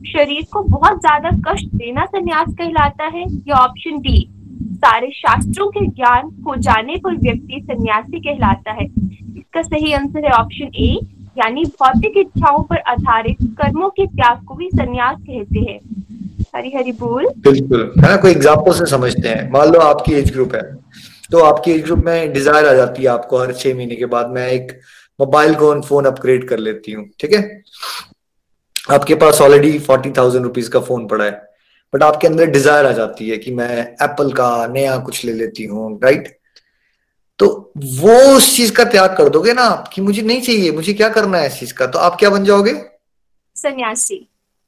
शरीर 0.08 0.46
को 0.54 0.62
बहुत 0.70 1.00
ज़्यादा 1.00 1.30
कष्ट 1.48 1.76
देना 1.76 2.06
संन्यास 2.06 2.54
कहलाता 2.54 3.06
है। 3.08 3.24
या 3.48 3.56
ऑप्शन 3.58 4.00
डी 4.02 4.28
सारे 4.76 5.10
शास्त्रों 5.12 5.68
के 5.68 5.86
ज्ञान 5.88 6.32
हो 6.48 6.56
जाने 6.60 6.96
पर 7.04 7.16
व्यक्ति 7.18 7.60
सन्यासी 7.64 8.20
कहलाता 8.20 8.72
है। 8.72 8.86
इसका 8.86 9.62
सही 9.64 9.94
आंसर 9.94 10.26
है 10.26 10.32
ऑप्शन 10.34 10.72
ए 10.78 10.94
यानी 11.38 11.64
भौतिक 11.82 12.18
इच्छाओं 12.18 12.62
पर 12.64 12.78
आधारित 12.90 13.38
कर्मों 13.58 13.90
के 13.90 14.06
त्याग 14.08 14.44
को 14.46 14.56
भी 14.56 14.70
संन्यास 14.70 15.18
कहते 15.20 15.60
हैं। 15.62 15.80
हरी 16.56 16.72
हरी 16.76 16.92
बोल। 16.94 17.28
बिल्कुल। 17.46 17.92
है 17.98 18.10
ना 18.10 18.16
कोई 18.18 18.32
एग्ज़ाम्पल 18.32 18.72
से 18.74 18.86
समझते 18.88 19.28
हैं। 19.28 19.50
मान 19.52 19.72
लो 19.72 19.80
आपकी 19.82 20.14
एज 20.14 20.32
ग्रुप 20.34 20.56
है। 20.56 20.62
तो 21.32 21.40
आपकी 21.42 21.72
एज 21.72 21.82
ग्रुप 21.84 22.04
में 22.06 22.34
डिज़ायर 22.34 22.66
आ 22.66 22.74
जाती 22.74 23.04
है 23.04 23.10
आपको 23.10 23.38
हर 23.38 23.54
छह 23.54 23.76
महीने 23.76 23.96
के 23.96 24.06
बाद, 24.06 24.30
मैं 24.30 24.48
एक 24.50 24.80
मोबाइल 25.20 25.56
फ़ोन 25.56 25.82
फ़ोन 25.82 26.06
अपग्रेड 26.06 26.48
कर 26.50 26.60
लेती 26.60 26.92
हूँ, 26.92 27.10
ठीक 27.20 27.34
है? 27.34 27.62
आपके 28.92 29.16
पास 29.16 29.42
ऑलरेडी 29.42 29.78
फोर्टी 29.82 30.12
थाउज़ेंड 30.18 30.46
रुपीज़ 30.46 30.70
का 30.70 30.80
फ़ोन 30.82 31.08
पड़ा 31.08 31.26
है 31.26 31.32
बट 31.94 32.04
आपके 32.04 32.28
अंदर 32.28 32.46
डिज़ायर 32.48 32.86
आ 32.86 32.92
जाती 32.94 33.30
है 33.30 33.38
कि 33.38 33.52
मैं 33.54 33.82
एप्पल 33.82 34.32
का 34.34 34.66
नया 34.68 34.98
कुछ 35.00 35.24
ले 35.26 35.34
लेती 35.34 35.66
हूँ 35.66 36.00
राइट 36.04 36.28
तो 37.40 37.48
वो 37.76 38.18
उस 38.36 38.56
चीज़ 38.56 38.72
का 38.74 38.84
त्याग 38.86 39.16
कर 39.18 39.30
दोगे 39.30 39.54
ना 39.54 39.70
कि 39.94 40.02
मुझे 40.02 40.22
नहीं 40.22 40.42
चाहिए, 40.42 40.72
मुझे 40.72 40.94
क्या 40.94 41.10
करना 41.10 41.38
है 41.38 41.48
इस 41.48 41.60
चीज़ 41.60 41.74
का? 41.74 41.88
तो 41.88 42.00
आप 42.00 42.16
क्या 42.20 42.30
बन 42.30 42.44
जाओगे? 42.46 42.74
सन्यासी। 43.56 44.28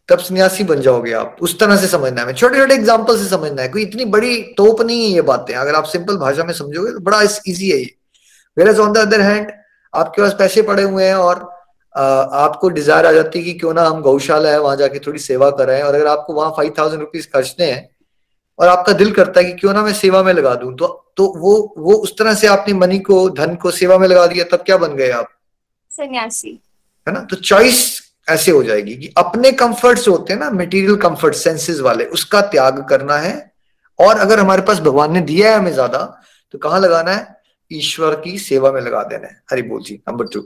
तब 0.10 0.20
सन्यासी 0.20 0.63
बन 0.63 0.82
जाओगे 0.82 1.13
आप। 1.13 1.38
उस 1.41 1.60
तरह 1.60 1.78
से 1.78 1.88
समझना 1.88 2.22
है। 2.22 2.34
छोटे 2.34 2.58
छोटे 2.58 2.74
एग्ज़ाम्पल 2.74 3.17
से 3.17 3.26
समझना 3.30 3.62
है। 3.62 3.67
कोई 3.70 3.82
इतनी 3.82 4.06
बड़ी 4.08 4.41
तोप 4.58 4.82
नहीं 4.82 5.04
है 5.04 5.10
ये 5.12 5.22
बातें। 5.24 5.54
अगर 5.56 5.76
आप 5.76 5.86
सिंपल 5.86 6.17
भाषा 6.17 6.43
में 6.43 6.54
समझोगे 6.54 6.91
तो 6.91 7.00
बड़ा 7.02 7.22
इजी 7.22 7.70
है 7.70 7.78
ये। 7.78 7.96
Where 8.58 8.80
on 8.80 8.93
the 8.93 8.98
other 8.98 9.22
hand 9.22 9.52
आपके 9.93 10.22
पास 10.22 10.36
पैसे 10.39 10.62
पड़े 10.62 10.84
हुए 10.84 11.06
हैं 11.06 11.15
और 11.15 11.46
आपको 11.96 12.70
डिज़ायर 12.70 13.06
आ 13.06 13.12
जाती 13.12 13.39
है 13.39 13.46
कि 13.46 13.54
क्यों 13.54 13.74
ना 13.74 13.84
हम 13.84 14.02
गौशाला 14.02 14.50
है 14.50 14.60
वहाँ 14.62 14.76
जाके 14.76 15.00
थोड़ी 15.00 15.20
सेवा 15.20 15.50
कर 15.52 15.67
रहे 15.67 15.78
हैं 15.78 15.84
और 15.84 15.96
अगर 15.96 16.08
आपको 16.08 16.34
वहाँ 16.34 16.54
फाइव 16.58 16.74
थाउज़ेंड 16.78 17.02
रुपीज़ 17.02 17.28
खर्चने 17.28 17.65
हैं 17.65 17.89
और 18.60 18.67
आपका 18.67 18.93
दिल 18.93 19.12
करता 19.12 19.39
है 19.39 19.46
कि 19.46 19.54
क्यों 19.54 19.74
ना 19.74 19.84
मैं 19.84 19.93
सेवा 19.93 20.24
में 20.24 20.32
लगा 20.34 20.54
दूँ 20.56 20.76
तो 20.78 20.88
तो 21.17 21.26
वो 21.38 21.54
वो 21.78 21.93
उस 21.93 22.17
तरह 22.17 22.34
से 22.34 22.48
आपने 22.48 22.74
मनी 22.76 23.00
को 23.00 23.30
धन 23.32 23.56
को 23.56 23.72
सेवा 23.72 23.98
में 23.98 24.08
लगा 24.08 24.26
दिया 24.28 24.46
तब 24.52 24.63
क्या 24.65 24.78
बन 24.78 24.96
गए 24.96 25.10
आप? 25.12 25.30
सन्यासी। 25.91 26.60
है 27.08 27.13
ना? 27.13 27.20
तो 27.22 27.36
चॉइस 27.38 27.80
ऐसे 28.28 28.52
हो 28.52 28.63
जाएगी 28.63 28.96
कि 28.96 29.13
अपने 29.18 29.52
कंफर्ट 29.54 30.00
से 30.00 30.12
होते 30.12 30.34
हैं 30.34 30.40
ना 30.40 30.50
मटेरियल 30.52 30.96
कंफर्ट 30.98 31.36
सेंसेस 31.36 31.80
वाले 31.80 32.06
उसका 32.08 32.42
त्याग 32.48 32.86
करना 32.90 33.18
है। 33.18 33.36
और 34.00 34.18
अगर 34.18 34.40
हमारे 34.40 34.62
पास 34.62 34.80
भगवान 34.80 35.13
ने 35.13 35.22
दिया 35.24 35.52
है 35.52 35.58
हमें 35.58 35.72
ज़्यादा 35.74 36.00
तो 36.54 36.58
कहाँ 36.58 36.80
लगाना 36.80 37.12
है? 37.12 37.36
ईश्वर 37.72 38.16
की 38.16 38.38
सेवा 38.40 38.72
में 38.72 38.82
लगा 38.82 39.04
देना 39.04 39.28
है। 39.28 39.42
हरि 39.52 39.62
बोल 39.62 39.82
जी 39.84 40.00
number 40.10 40.28
two 40.28 40.42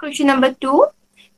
question 0.00 0.26
number 0.26 0.54
two 0.60 0.84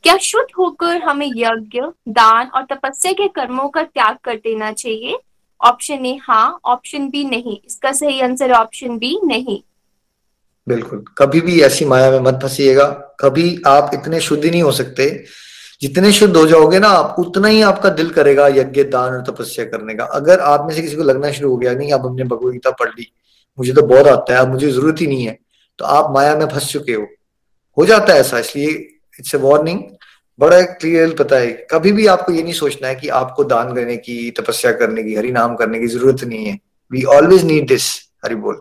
क्या 0.05 0.17
शुद्ध 0.19 0.47
होकर 0.59 1.03
हमें 1.03 1.27
यज्ञ 1.29 1.81
दान 2.11 2.47
और 2.49 2.65
तपस्या 2.73 3.13
के 3.13 3.29
कर्मों 3.31 3.69
का 3.69 3.83
त्याग 3.83 4.17
कर 4.25 4.35
देना 4.37 4.73
चाहिए? 4.73 5.19
ऑप्शन 5.61 6.07
ए 6.07 6.19
हाँ। 6.23 6.59
ऑप्शन 6.65 7.09
बी 7.11 7.25
नहीं। 7.25 7.59
इसका 7.67 7.93
सही 7.93 8.21
आंसर 8.21 8.53
ऑप्शन 8.53 8.99
बी 8.99 9.19
नहीं। 9.25 9.61
बिल्कुल। 10.67 11.05
कभी 11.19 11.41
भी 11.41 11.61
ऐसी 11.63 11.85
माया 11.85 12.11
में 12.11 12.19
मत 12.21 12.39
फंसीएगा। 12.43 12.85
कभी 13.21 13.63
आप 13.67 13.91
इतने 13.95 14.21
शुद्ध 14.21 14.45
नहीं 14.45 14.63
हो 14.63 14.73
सकते 14.73 15.09
जितने 15.81 16.13
शुद्ध 16.13 16.37
हो 16.37 16.47
जाओगे 16.47 16.79
ना 16.79 16.89
आप, 16.89 17.17
उतना 17.19 17.49
ही 17.49 17.61
आपका 17.63 17.89
दिल 17.91 18.11
करेगा 18.11 18.47
यज्ञ, 18.49 18.83
दान 18.85 19.15
और 19.15 19.23
तपस्या 19.25 19.65
करने 19.67 19.95
का। 19.95 20.05
अगर 20.15 20.41
आप 20.43 20.67
में 20.67 20.75
से 20.75 20.83
किसी 20.83 20.97
को 20.97 21.03
लगना 21.03 21.31
शुरू 21.33 21.51
हो 21.51 21.57
गया, 21.57 21.73
नहीं, 21.75 21.93
अब 21.93 22.07
हमने 22.07 22.25
भगवदगीता 22.25 22.71
पढ़ 22.73 22.89
ली, 22.91 23.11
मुझे 23.59 23.73
तो 23.73 23.83
बहुत 23.85 24.07
आता 24.09 24.35
है, 24.35 24.41
अब 24.41 24.53
मुझे 24.53 24.71
ज़रूरत 24.71 25.01
ही 25.01 25.07
नहीं 25.07 25.27
है 25.27 25.39
तो 25.79 25.85
आप 25.87 26.11
माया 26.13 26.37
में 26.37 26.47
फंस 26.47 26.71
चुके 26.73 26.93
हो। 26.93 27.07
हो 27.77 27.85
जाता 27.87 28.13
है 28.13 28.21
ऐसा, 28.21 28.39
इसलिए 28.39 28.69
इट्स 29.19 29.35
ए 29.35 29.39
वार्निंग 29.39 29.81
बड़ा 30.39 30.61
क्लियर 30.63 31.15
पता 31.15 31.37
है, 31.37 31.51
कभी 31.71 31.93
भी 31.93 32.07
आपको 32.07 32.33
ये 32.33 32.43
नहीं 32.43 32.53
सोचना 32.55 32.89
है 32.89 32.95
कि 32.95 33.09
आपको 33.19 33.45
दान 33.45 33.75
करने 33.75 33.97
की, 33.99 34.31
तपस्या 34.31 34.73
करने 34.73 35.03
की 35.03 35.15
हरि 35.15 35.33
नाम 35.33 35.57
करने 35.57 35.79
की 35.81 35.87
ज़रूरत 35.89 36.25
नहीं 36.25 36.47
है। 36.47 36.59
We 36.91 37.03
always 37.15 37.45
need 37.45 37.67
this 37.69 37.89
Hari 38.25 38.35
बोल। 38.37 38.55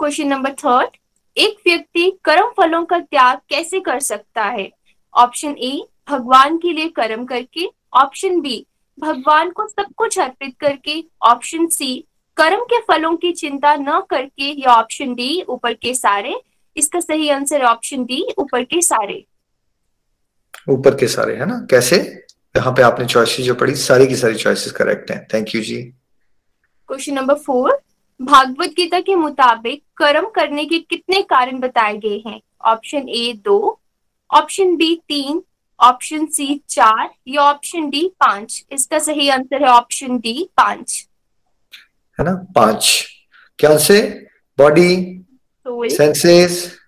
क्वेश्चन 0.00 0.28
नंबर 0.28 0.52
थर्ड 0.54 0.96
एक 1.36 1.56
व्यक्ति 1.66 2.10
कर्म 2.24 2.50
फलों 2.56 2.84
का 2.84 2.98
त्याग 3.00 3.38
कैसे 3.50 3.80
कर 3.80 4.00
सकता 4.02 4.42
है? 4.42 4.70
ऑप्शन 5.14 5.56
ए 5.58 5.86
भगवान 6.10 6.58
के 6.58 6.72
लिए 6.72 6.88
कर्म 6.88 7.24
करके 7.24 7.66
ऑप्शन 7.92 8.40
बी 8.40 8.66
भगवान 9.00 9.50
को 9.50 9.66
सब 9.68 9.86
कुछ 9.96 10.18
अर्पित 10.18 10.54
करके 10.60 11.04
ऑप्शन 11.22 11.66
सी 11.66 12.04
कर्म 12.36 12.60
के 12.60 12.80
फलों 12.80 13.16
की 13.16 13.32
चिंता 13.32 13.74
न 13.76 14.00
करके 14.10 14.50
या 14.60 14.74
ऑप्शन 14.74 15.14
डी 15.14 15.42
ऊपर 15.42 15.74
के 15.74 15.94
सारे। 15.94 16.40
इसका 16.76 17.00
सही 17.00 17.28
आंसर 17.28 17.62
ऑप्शन 17.62 18.04
डी 18.04 18.26
ऊपर 18.38 18.64
के 18.64 18.82
सारे। 18.82 19.24
ऊपर 20.68 20.94
के 20.94 21.08
सारे 21.08 21.36
है 21.36 21.46
ना? 21.46 21.66
कैसे? 21.70 21.96
यहाँ 22.56 22.72
पे 22.72 22.82
आपने 22.82 23.06
चॉइसेस 23.06 23.46
जो 23.46 23.54
पढ़ी 23.54 23.74
सारी 23.74 24.06
की 24.06 24.16
सारी 24.16 24.34
चॉइसेस 24.34 24.72
करेक्ट 24.72 25.10
हैं। 25.10 25.26
Thank 25.34 25.54
you 25.54 25.60
ji. 25.60 25.82
Question 26.88 27.14
number 27.14 27.34
four 27.34 27.82
Bhagavad 28.22 28.68
Gita 28.68 29.00
के 29.00 29.14
मुताबिक 29.14 29.82
कर्म 29.96 30.26
करने 30.26 30.64
के 30.64 30.78
कितने 30.78 31.22
कारण 31.22 31.58
बताए 31.58 31.96
गए 31.96 32.22
हैं? 32.26 32.40
ऑप्शन 32.64 33.08
ए 33.08 33.32
दो 33.44 33.80
ऑप्शन 34.34 34.76
बी 34.76 34.94
तीन 35.08 35.42
ऑप्शन 35.80 36.26
सी 36.26 36.62
चार 36.68 37.10
या 37.28 37.42
ऑप्शन 37.42 37.88
डी 37.90 38.08
पाँच। 38.20 38.64
इसका 38.72 38.98
सही 38.98 39.28
आंसर 39.28 39.62
है 39.62 39.68
ऑप्शन 39.68 40.18
डी 40.18 40.48
पाँच। 40.56 41.08
है 42.18 42.24
ना? 42.24 42.34
पाँच। 42.54 43.06
क्या 43.58 43.76
से? 43.78 44.26
बॉडी 44.58 45.20
सेंसेस 45.68 46.78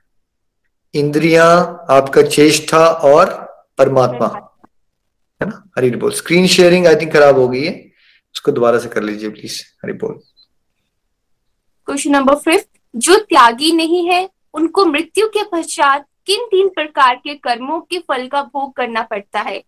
इंद्रिया 0.94 1.44
आपका 1.90 2.22
चेष्टा 2.22 2.86
और 2.86 3.30
परमात्मा। 3.78 4.26
है 5.42 5.48
ना? 5.48 5.62
हरी 5.78 5.90
बोल। 5.90 6.12
स्क्रीन 6.12 6.46
शेयरिंग 6.46 6.86
आई 6.86 6.96
थिंक 6.96 7.12
खराब 7.12 7.38
हो 7.38 7.48
गई 7.48 7.64
है। 7.64 7.72
उसको 8.34 8.52
दोबारा 8.52 8.78
से 8.78 8.88
कर 8.88 9.02
लीजिए 9.02 9.30
प्लीज़ 9.30 9.62
हरी 9.84 9.92
बोल। 9.92 10.20
क्वेश्चन 11.86 12.10
नंबर 12.10 12.34
फिफ्थ 12.34 12.68
जो 12.96 13.18
त्यागी 13.18 13.72
नहीं 13.72 14.06
है 14.08 14.28
उनको 14.54 14.84
मृत्यु 14.84 15.28
के 15.28 15.42
पश्चात 15.52 16.06
किन 16.26 16.46
तीन 16.46 16.68
प्रकार 16.68 17.14
के 17.16 17.34
कर्मों 17.34 17.80
के 17.80 17.98
फल 17.98 18.26
का 18.26 18.42
भोग 18.44 18.72
करना 18.76 19.02
पड़ता 19.02 19.40
है? 19.40 19.62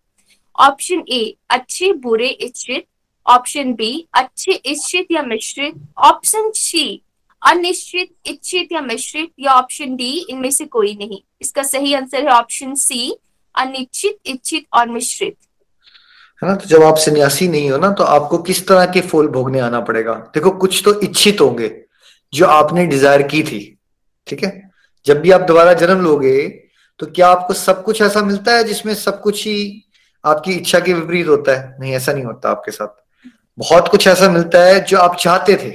ऑप्शन 0.55 1.03
ए 1.09 1.35
अच्छे, 1.49 1.91
बुरे, 1.93 2.27
इच्छित। 2.27 2.85
ऑप्शन 3.25 3.73
बी 3.73 4.07
अच्छे, 4.13 4.51
इच्छित 4.51 5.11
या 5.11 5.21
मिश्रित। 5.23 5.75
ऑप्शन 5.97 6.51
सी 6.55 7.01
अनिश्चित, 7.41 8.09
इच्छित 8.25 8.71
या 8.71 8.81
मिश्रित। 8.81 9.31
या 9.39 9.51
ऑप्शन 9.51 9.95
डी 9.95 10.11
इनमें 10.29 10.49
से 10.51 10.65
कोई 10.65 10.95
नहीं। 10.95 11.21
इसका 11.41 11.63
सही 11.63 11.93
आंसर 11.93 12.27
है 12.27 12.31
ऑप्शन 12.31 12.73
सी 12.75 13.15
अनिश्चित, 13.55 14.17
इच्छित 14.25 14.65
और 14.73 14.89
मिश्रित। 14.89 15.35
है 16.41 16.49
ना? 16.49 16.55
तो 16.55 16.65
जब 16.65 16.83
आप 16.83 16.97
सन्यासी 16.97 17.47
नहीं 17.47 17.69
हो 17.71 17.77
ना 17.77 17.91
तो 17.91 18.03
आपको 18.03 18.37
किस 18.37 18.67
तरह 18.67 18.85
के 18.85 19.01
फूल 19.01 19.27
भोगने 19.27 19.59
आना 19.59 19.79
पड़ेगा? 19.81 20.13
देखो, 20.33 20.51
कुछ 20.51 20.81
तो 20.85 20.99
इच्छित 21.01 21.41
होंगे, 21.41 21.75
जो 22.33 22.45
आपने 22.45 22.85
डिज़ायर 22.85 23.21
की 23.23 23.43
थी। 23.43 23.77
ठीक 24.27 24.43
है? 24.43 24.68
जब 25.05 25.21
भी 25.21 25.31
आप 25.31 25.41
दोबारा 25.41 25.73
जन्म 25.73 26.01
लोगे 26.01 26.47
तो 26.99 27.05
क्या 27.05 27.27
आपको 27.27 27.53
सब 27.53 27.83
कुछ 27.83 28.01
ऐसा 28.01 28.21
मिलता 28.21 28.51
है 28.51 28.63
जिसमें 28.63 28.95
सब 28.95 29.21
कुछ 29.21 29.47
ही 29.47 29.83
आपकी 30.25 30.53
इच्छा 30.53 30.79
के 30.79 30.93
विपरीत 30.93 31.27
होता 31.27 31.51
है? 31.51 31.77
नहीं, 31.79 31.93
ऐसा 31.93 32.13
नहीं 32.13 32.23
होता 32.23 32.49
आपके 32.49 32.71
साथ। 32.71 32.87
बहुत 33.57 33.87
कुछ 33.87 34.07
ऐसा 34.07 34.29
मिलता 34.29 34.63
है 34.63 34.79
जो 34.79 34.97
आप 34.97 35.15
चाहते 35.15 35.55
थे। 35.55 35.69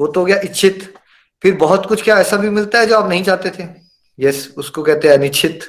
वो 0.00 0.06
तो 0.06 0.20
हो 0.20 0.26
गया 0.26 0.40
इच्छित। 0.44 0.94
फिर 1.42 1.56
बहुत 1.56 1.86
कुछ 1.86 2.02
क्या 2.02 2.18
ऐसा 2.18 2.36
भी 2.36 2.50
मिलता 2.50 2.78
है 2.78 2.86
जो 2.86 2.98
आप 2.98 3.08
नहीं 3.08 3.24
चाहते 3.24 3.50
थे? 3.50 3.68
यस 4.18 4.54
उसको 4.56 4.82
कहते 4.82 5.08
हैं 5.08 5.18
अनिश्चित 5.18 5.60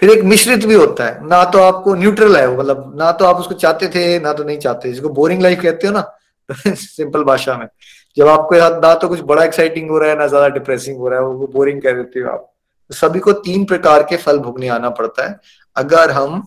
फिर 0.00 0.10
एक 0.10 0.24
मिश्रित 0.24 0.64
भी 0.64 0.74
होता 0.74 1.06
है। 1.06 1.28
ना 1.28 1.44
तो 1.44 1.58
आपको 1.58 1.94
न्यूट्रल 1.94 2.36
है 2.36 2.56
मतलब 2.58 2.92
ना 2.98 3.12
तो 3.12 3.24
आप 3.24 3.36
उसको 3.36 3.54
चाहते 3.54 3.88
थे, 3.88 4.20
ना 4.20 4.32
तो 4.32 4.44
नहीं 4.44 4.58
चाहते। 4.58 4.92
जिसको 4.92 5.08
बोरिंग 5.08 5.42
लाइफ 5.42 5.62
कहते 5.62 5.86
हो 5.86 5.92
ना 5.92 6.18
सिंपल 6.68 7.24
भाषा 7.24 7.56
में। 7.56 7.66
जब 8.16 8.28
आपको 8.28 8.80
ना 8.80 8.94
तो 8.94 9.08
कुछ 9.08 9.20
बड़ा 9.22 9.44
एक्साइटिंग 9.44 9.90
हो 9.90 9.98
रहा 9.98 10.10
है, 10.10 10.18
ना 10.18 10.26
ज़्यादा 10.26 10.48
डिप्रेसिंग 10.50 10.98
हो 10.98 11.08
रहा 11.08 11.20
है, 11.20 11.26
वो 11.26 11.46
बोरिंग 11.48 11.80
कह 11.82 11.92
देते 11.92 12.20
हो 12.20 12.30
आप। 12.30 12.52
तो 12.90 12.94
सभी 12.94 13.18
को 13.18 13.32
तीन 13.44 13.64
प्रकार 13.64 14.02
के 14.02 14.16
फल 14.16 14.38
भोगने 14.38 14.68
आना 14.68 14.90
पड़ता 14.92 15.28
है। 15.28 15.38
अगर 15.76 16.10
हम 16.10 16.40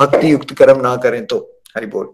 भक्ति 0.00 0.32
युक्त 0.32 0.52
कर्म 0.54 0.80
ना 0.80 0.96
करें 0.98 1.24
तो 1.26 1.38
हरि 1.76 1.86
बोल। 1.86 2.06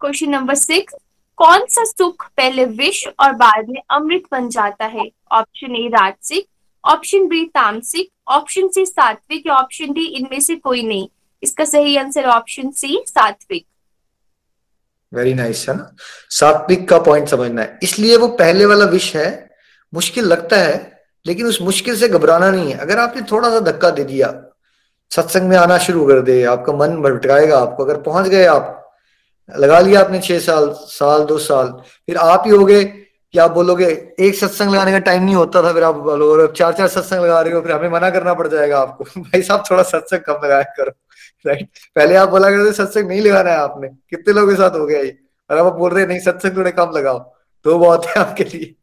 क्वेश्चन 0.00 0.30
नंबर 0.30 0.54
सिक्स 0.56 0.94
कौन 1.38 1.64
सा 1.70 1.84
सुख 1.84 2.26
पहले 2.36 2.64
विष 2.66 3.06
और 3.20 3.32
बाद 3.34 3.68
में 3.68 3.80
अमृत 3.90 4.22
बन 4.32 4.48
जाता 4.48 4.84
है? 4.86 5.10
ऑप्शन 5.32 5.76
ए 5.76 5.88
राजसिक 5.90 6.46
ऑप्शन 6.84 7.26
बी 7.28 7.44
तामसिक 7.46 8.08
ऑप्शन 8.28 8.68
सी 8.68 8.84
सात्विक 8.86 9.46
ऑप्शन 9.50 9.92
डी 9.92 10.04
इनमें 10.16 10.40
से 10.40 10.56
कोई 10.56 10.82
नहीं। 10.82 11.08
इसका 11.42 11.64
सही 11.64 11.96
आंसर 11.96 12.26
ऑप्शन 12.28 12.70
सी 12.72 13.02
सात्विक। 13.08 13.64
वेरी 15.14 15.34
नाइस 15.34 15.68
है 15.68 15.76
ना? 15.76 15.94
सात्विक 16.30 16.88
का 16.88 16.98
पॉइंट 16.98 17.28
समझना 17.28 17.62
है। 17.62 17.78
इसलिए 17.82 18.16
वो 18.16 18.28
पहले 18.28 18.66
वाला 18.66 18.84
विष 18.84 19.16
है, 19.16 19.50
मुश्किल 19.94 20.24
लगता 20.24 20.56
है, 20.56 21.04
लेकिन 21.26 21.46
उस 21.46 21.62
मुश्किल 21.62 21.96
से 21.96 22.08
घबराना 22.08 22.50
नहीं 22.50 22.72
है। 22.72 22.78
अगर 22.78 22.98
आपने 22.98 23.22
थोड़ा 23.22 23.50
सा 23.50 23.60
धक्का 23.60 23.90
दे 23.90 24.04
दिया, 24.04 24.42
सत्संग 25.10 25.42
में 25.42 25.56
आना 25.56 25.78
शुरू 25.78 26.06
कर 26.06 26.20
दे, 26.20 26.44
आपका 26.44 26.72
मन 26.72 27.02
भटकाएगा, 27.02 27.58
आपको 27.58 27.84
अगर 27.84 27.96
पहुँच 27.96 28.26
गए 28.26 28.44
आप, 28.44 28.96
लगा 29.58 29.80
लिया 29.80 30.00
आपने 30.00 30.20
छह 30.20 30.38
साल 30.38 30.70
साल, 30.72 31.24
दो 31.24 31.38
साल, 31.38 31.68
फिर 32.06 32.16
आप 32.16 32.42
ही 32.46 32.52
हो 32.52 32.64
गए 32.64 32.84
कि 33.32 33.38
आप 33.38 33.50
बोलोगे, 33.50 34.14
एक 34.20 34.34
सत्संग 34.34 34.70
लगाने 34.70 34.92
का 34.92 34.98
टाइम 34.98 35.22
नहीं 35.22 35.34
होता 35.34 35.62
था, 35.62 35.72
फिर 35.72 35.82
आप 35.82 35.94
बोलो 35.94 36.46
चार 36.46 36.72
चार 36.72 36.88
सत्संग 36.88 37.20
लगा 37.20 37.40
रहे 37.40 37.52
हो, 37.52 37.60
फिर 37.60 37.72
हमें 37.72 37.88
मना 37.88 38.10
करना 38.10 38.34
पड़ 38.34 38.48
जाएगा 38.48 38.80
आपको। 38.80 39.04
भाई 39.20 39.42
साहब, 39.42 39.64
थोड़ा 39.70 39.82
सत्संग 39.82 40.18
कम 40.18 40.40
लगाया 40.44 40.62
करो। 40.62 40.92
राइट 41.46 41.68
पहले 41.94 42.14
आप 42.14 42.28
बोला 42.28 42.50
करते 42.50 42.72
सत्संग 42.72 43.08
नहीं 43.08 43.20
लगाना 43.20 43.50
है 43.50 43.56
आपने। 43.56 43.88
कितने 43.88 44.34
लोगों 44.34 44.48
के 44.48 44.54
साथ 44.54 44.70
हो 44.70 44.86
गया 44.86 45.00
ये? 45.00 45.18
और 45.50 45.58
आप 45.58 45.72
बोल 45.72 45.90
रहे 45.90 46.06
नहीं, 46.06 46.20
सत्संग 46.20 46.56
थोड़े 46.56 46.70
कम 46.70 46.90
लगाओ। 46.90 47.18
तो 47.64 47.78
बहुत 47.78 48.06
है 48.06 48.14
आपके 48.14 48.44
लिए। 48.44 48.74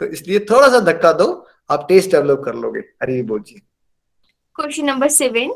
तो 0.00 0.06
इसलिए 0.06 0.38
थोड़ा 0.40 0.68
सा 0.68 0.80
धक्का 0.80 1.12
दो, 1.12 1.46
आप 1.70 1.86
टेस्ट 1.88 2.10
डेवलप 2.10 2.42
कर 2.44 2.54
लोगे। 2.54 2.80
हरी 2.80 3.22
बोल 3.22 3.40
जी। 3.40 3.54
क्वेश्चन 4.54 4.84
नंबर 4.84 5.08
सेवन 5.08 5.52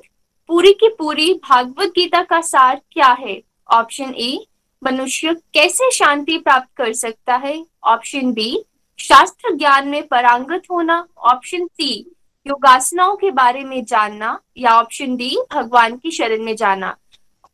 पूरी 0.48 0.72
की 0.72 0.88
पूरी 0.88 1.34
भागवत 1.34 1.88
गीता 1.88 2.22
का 2.22 2.40
सार 2.40 2.80
क्या 2.90 3.16
है? 3.20 3.42
ऑप्शन 3.70 4.14
ए 4.14 4.46
मनुष्य 4.82 5.34
कैसे 5.34 5.90
शांति 5.90 6.38
प्राप्त 6.38 6.68
कर 6.76 6.92
सकता 6.92 7.34
है? 7.34 7.66
ऑप्शन 7.84 8.32
बी 8.32 8.64
शास्त्र 8.98 9.54
ज्ञान 9.54 9.88
में 9.88 10.06
परांगत 10.08 10.62
होना। 10.70 11.06
ऑप्शन 11.18 11.66
सी 11.66 12.16
योगासनाओं 12.46 13.16
के 13.16 13.30
बारे 13.30 13.64
में 13.64 13.84
जानना 13.84 14.40
या 14.58 14.70
ऑप्शन 14.70 15.16
डी 15.16 15.38
भगवान 15.54 15.96
की 15.96 16.10
शरण 16.10 16.42
में 16.42 16.56
जाना। 16.56 16.96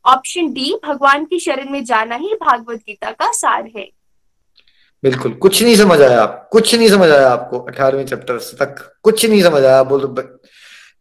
ऑप्शन 0.06 0.52
डी 0.52 0.80
भगवान 0.84 1.24
की 1.24 1.38
शरण 1.38 1.70
में 1.70 1.84
जाना 1.84 2.16
ही 2.16 2.34
भागवत 2.34 2.78
गीता 2.78 3.10
का 3.10 3.32
सार 3.32 3.70
है। 3.76 3.90
बिल्कुल, 5.02 5.32
कुछ 5.32 5.62
नहीं 5.62 5.76
समझ 5.76 6.00
आया 6.02 6.22
आप, 6.22 6.48
कुछ 6.52 6.74
नहीं 6.74 6.88
समझ 6.88 7.10
आया 7.10 7.28
आपको 7.28 7.58
अठारहवीं 7.58 8.04
चैप्टर 8.04 8.38
तक, 8.38 8.98
कुछ 9.02 9.26
नहीं 9.26 9.42
समझ 9.42 9.64
आया। 9.64 9.82
बोल 9.82 10.14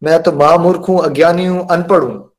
मैं 0.02 0.22
तो 0.22 0.32
महामूर्ख 0.32 0.88
हूँ, 0.88 1.04
अज्ञानी 1.04 1.46
हूँ, 1.46 1.66
अनपढ़ 1.70 2.02
हूँ। 2.02 2.32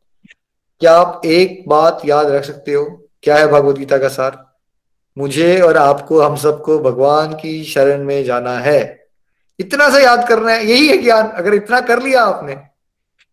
क्या 0.79 0.93
आप 0.97 1.21
एक 1.25 1.63
बात 1.67 2.01
याद 2.05 2.27
रख 2.27 2.43
सकते 2.43 2.73
हो? 2.73 2.85
क्या 3.23 3.37
है 3.37 3.47
भगवत 3.47 3.75
गीता 3.75 3.97
का 3.97 4.07
सार? 4.07 4.45
मुझे 5.17 5.61
और 5.61 5.77
आपको, 5.77 6.21
हम 6.21 6.35
सबको 6.35 6.79
भगवान 6.79 7.33
की 7.33 7.63
शरण 7.63 8.03
में 8.03 8.23
जाना 8.23 8.59
है। 8.59 9.08
इतना 9.59 9.89
सा 9.89 9.99
याद 9.99 10.27
करना 10.27 10.51
है 10.51 10.65
यही 10.65 10.87
है 10.87 10.97
ज्ञान 10.97 11.27
अगर 11.29 11.53
इतना 11.53 11.79
कर 11.81 12.01
लिया 12.03 12.23
आपने। 12.23 12.55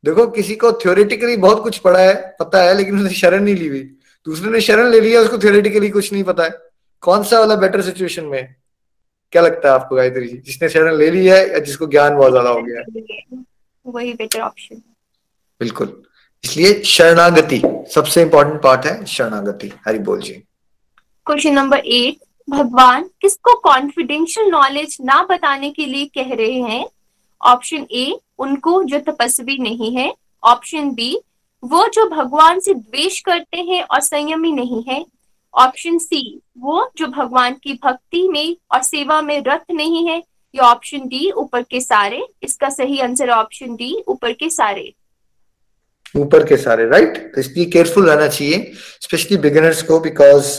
देखो 0.04 0.26
किसी 0.28 0.54
को 0.56 0.72
थ्योरेटिकली 0.74 1.36
बहुत 1.38 1.62
कुछ 1.62 1.78
पढ़ा 1.78 2.00
है 2.00 2.14
पता 2.40 2.62
है 2.62 2.76
लेकिन 2.76 2.96
उसने 2.96 3.10
शरण 3.12 3.42
नहीं 3.44 3.54
ली 3.56 3.68
हुई। 3.68 3.82
दूसरे 4.26 4.50
ने 4.50 4.60
शरण 4.60 4.88
ले 4.90 5.00
लिया 5.00 5.20
उसको 5.20 5.38
थ्योरेटिकली 5.38 5.90
कुछ 5.90 6.12
नहीं 6.12 6.24
पता 6.24 6.44
है। 6.44 6.50
कौन 7.02 7.22
सा 7.24 7.38
वाला 7.40 7.56
बेटर 7.56 7.82
सिचुएशन 7.82 8.24
में 8.24 8.54
क्या 9.32 9.42
लगता 9.42 9.68
है 9.68 9.74
आपको 9.74 9.96
गायत्री 9.96 10.26
जी? 10.28 10.36
जिसने 10.36 10.68
शरण 10.68 10.96
ले 10.96 11.10
ली 11.10 11.26
है 11.26 11.38
या 11.52 11.58
जिसको 11.60 11.86
ज्ञान 11.86 12.16
बहुत 12.16 12.30
ज़्यादा 12.30 12.50
हो 12.50 12.62
गया 12.62 12.80
है? 12.80 13.44
वही 13.84 14.12
बेटर 14.14 14.40
ऑप्शन 14.40 14.82
बिल्कुल। 15.60 16.02
इसलिए 16.44 16.82
शरणागति 16.84 17.60
सबसे 17.94 18.22
इंपॉर्टेंट 18.22 18.60
पार्ट 18.62 18.86
है 18.86 19.04
शरणागति। 19.06 19.72
हरि 19.86 19.98
बोल 20.00 20.20
जी। 20.20 20.32
क्वेश्चन 21.26 21.54
नंबर 21.54 21.78
एट 21.78 22.18
भगवान 22.48 23.08
किसको 23.20 23.54
कॉन्फिडेंशियल 23.60 24.48
नॉलेज 24.48 24.96
ना 25.00 25.22
बताने 25.22 25.70
के 25.70 25.86
लिए 25.86 26.04
कह 26.14 26.34
रहे 26.34 26.60
हैं? 26.62 26.86
ऑप्शन 27.40 27.86
ए 27.92 28.18
उनको 28.38 28.82
जो 28.82 28.98
तपस्वी 28.98 29.56
नहीं 29.58 29.96
है। 29.96 30.12
ऑप्शन 30.42 30.90
बी 30.90 31.16
वो 31.62 31.86
जो 31.88 32.08
भगवान 32.08 32.60
से 32.60 32.74
द्वेष 32.74 33.20
करते 33.20 33.58
हैं 33.60 33.82
और 33.82 34.00
संयमी 34.00 34.52
नहीं 34.52 34.82
है। 34.88 35.04
ऑप्शन 35.54 35.98
सी 35.98 36.40
वो 36.58 36.88
जो 36.96 37.06
भगवान 37.06 37.54
की 37.62 37.72
भक्ति 37.84 38.28
में 38.28 38.56
और 38.72 38.82
सेवा 38.82 39.20
में 39.22 39.42
रत 39.46 39.64
नहीं 39.70 40.06
है। 40.08 40.22
या 40.54 40.62
ऑप्शन 40.62 41.08
डी 41.08 41.30
ऊपर 41.30 41.62
के 41.62 41.80
सारे। 41.80 42.22
इसका 42.42 42.68
सही 42.68 43.00
आंसर 43.00 43.30
ऑप्शन 43.30 43.74
डी 43.76 43.92
ऊपर 44.08 44.32
के 44.32 44.50
सारे। 44.50 44.92
ऊपर 46.16 46.44
के 46.44 46.56
सारे 46.56 46.88
राइट 46.88 47.16
तो 47.34 47.40
इसलिए 47.40 47.64
केयरफुल 47.64 48.08
रहना 48.10 48.28
चाहिए 48.28 48.72
स्पेशली 49.00 49.36
बिगिनर्स 49.36 49.82
को 49.82 50.00
बिकॉज़ 50.00 50.56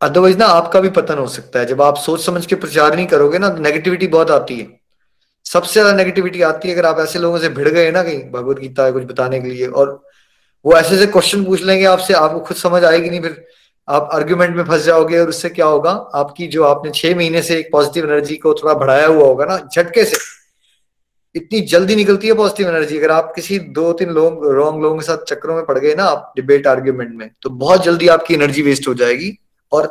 अदरवाइज़ 0.00 0.36
ना 0.38 0.46
आपका 0.46 0.80
भी 0.80 0.88
पतन 0.90 1.18
हो 1.18 1.26
सकता 1.28 1.58
है। 1.58 1.66
जब 1.66 1.82
आप 1.82 1.96
सोच 1.98 2.24
समझ 2.24 2.44
के 2.46 2.54
प्रचार 2.56 2.96
नहीं 2.96 3.06
करोगे 3.06 3.38
ना 3.38 3.48
नेगेटिविटी 3.50 4.06
बहुत 4.08 4.30
आती 4.30 4.58
है। 4.58 4.68
सबसे 5.46 5.72
ज़्यादा 5.72 5.92
नेगेटिविटी 5.92 6.42
आती 6.42 6.68
है 6.68 6.74
अगर 6.74 6.86
आप 6.86 6.98
ऐसे 7.00 7.18
लोगों 7.18 7.38
से 7.38 7.48
भिड़ 7.50 7.68
गए 7.68 7.90
ना 7.90 8.02
कहीं, 8.02 8.22
भगवत 8.30 8.58
गीता 8.58 8.90
कुछ 8.90 9.04
बताने 9.04 9.40
के 9.40 9.48
लिए, 9.48 9.66
और 9.66 10.02
वो 10.64 10.76
ऐसे 10.76 10.94
ऐसे 10.94 11.06
क्वेश्चन 11.08 11.44
पूछ 11.44 11.62
लेंगे, 11.62 11.84
आपसे 11.86 12.14
आपको 12.14 12.40
खुद 12.40 12.56
समझ 12.56 12.82
आएगी 12.84 13.10
नहीं, 13.10 13.20
फिर 13.20 13.44
आप 13.88 14.08
आर्ग्यूमेंट 14.12 14.56
में 14.56 14.64
फंस 14.64 14.82
जाओगे 14.84 15.18
और 15.18 15.28
उससे 15.28 15.48
क्या 15.50 15.66
होगा? 15.66 15.90
आपकी 16.14 16.46
जो 16.48 16.64
आपने 16.64 16.90
छह 16.92 17.14
महीने 17.16 17.42
से 17.42 17.58
एक 17.58 17.68
पॉजिटिव 17.72 18.04
एनर्जी 18.04 18.36
को 18.36 18.54
थोड़ा 18.54 18.74
बढ़ाया 18.74 19.06
हुआ 19.06 19.26
होगा 19.26 19.44
ना, 19.44 19.58
झटके 19.72 20.04
से, 20.04 20.16
इतनी 21.34 21.60
जल्दी 21.66 21.96
निकलती 21.96 22.28
है 22.28 22.34
पॉजिटिव 22.34 22.68
एनर्जी 22.68 22.98
अगर 22.98 23.10
आप 23.10 23.32
किसी 23.36 23.58
दो 23.78 23.92
तीन 23.92 24.10
लोग 24.10 24.46
रॉन्ग 24.52 24.82
लोगों 24.82 24.96
के 24.98 25.04
साथ 25.04 25.24
चक्रों 25.28 25.54
में 25.56 25.64
पड़ 25.66 25.78
गए 25.78 25.94
ना 25.94 26.04
आप 26.06 26.32
डिबेट 26.36 26.66
आर्ग्यूमेंट 26.66 27.14
में 27.14 27.30
तो 27.42 27.50
बहुत 27.56 27.84
जल्दी 27.84 28.08
आपकी 28.08 28.34
एनर्जी 28.34 28.62
वेस्ट 28.62 28.88
हो 28.88 28.94
जाएगी। 28.94 29.36
और 29.72 29.86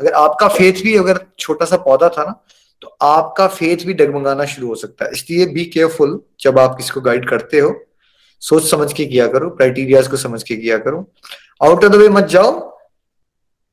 अगर 0.00 0.12
आपका 0.12 0.48
फेथ 0.48 0.82
भी 0.82 0.94
अगर 0.96 1.20
छोटा 1.38 1.64
सा 1.64 1.76
पौधा 1.78 2.08
था 2.08 2.24
ना 2.24 2.32
तो 2.82 2.88
आपका 3.02 3.46
फेथ 3.48 3.84
भी 3.86 3.94
डगमगाना 3.94 4.44
शुरू 4.44 4.68
हो 4.68 4.74
सकता 4.74 5.04
है। 5.04 5.10
इसलिए 5.12 5.46
बी 5.46 5.64
केयरफुल 5.66 6.20
जब 6.40 6.58
आप 6.58 6.76
किसी 6.76 6.90
को 6.90 7.00
गाइड 7.00 7.28
करते 7.28 7.58
हो। 7.58 7.74
सोच 8.42 8.70
समझ 8.70 8.92
के 8.92 9.04
किया 9.04 9.26
करो 9.28 9.48
क्राइटेरियाज 9.50 10.08
को 10.08 10.16
समझ 10.16 10.42
के 10.42 10.56
किया 10.56 10.76
करो। 10.78 10.98
आउट 11.60 11.84
ऑफ़ 11.84 11.92
द 11.92 11.96
वे 11.96 12.08
मत 12.08 12.24
जाओ। 12.26 12.52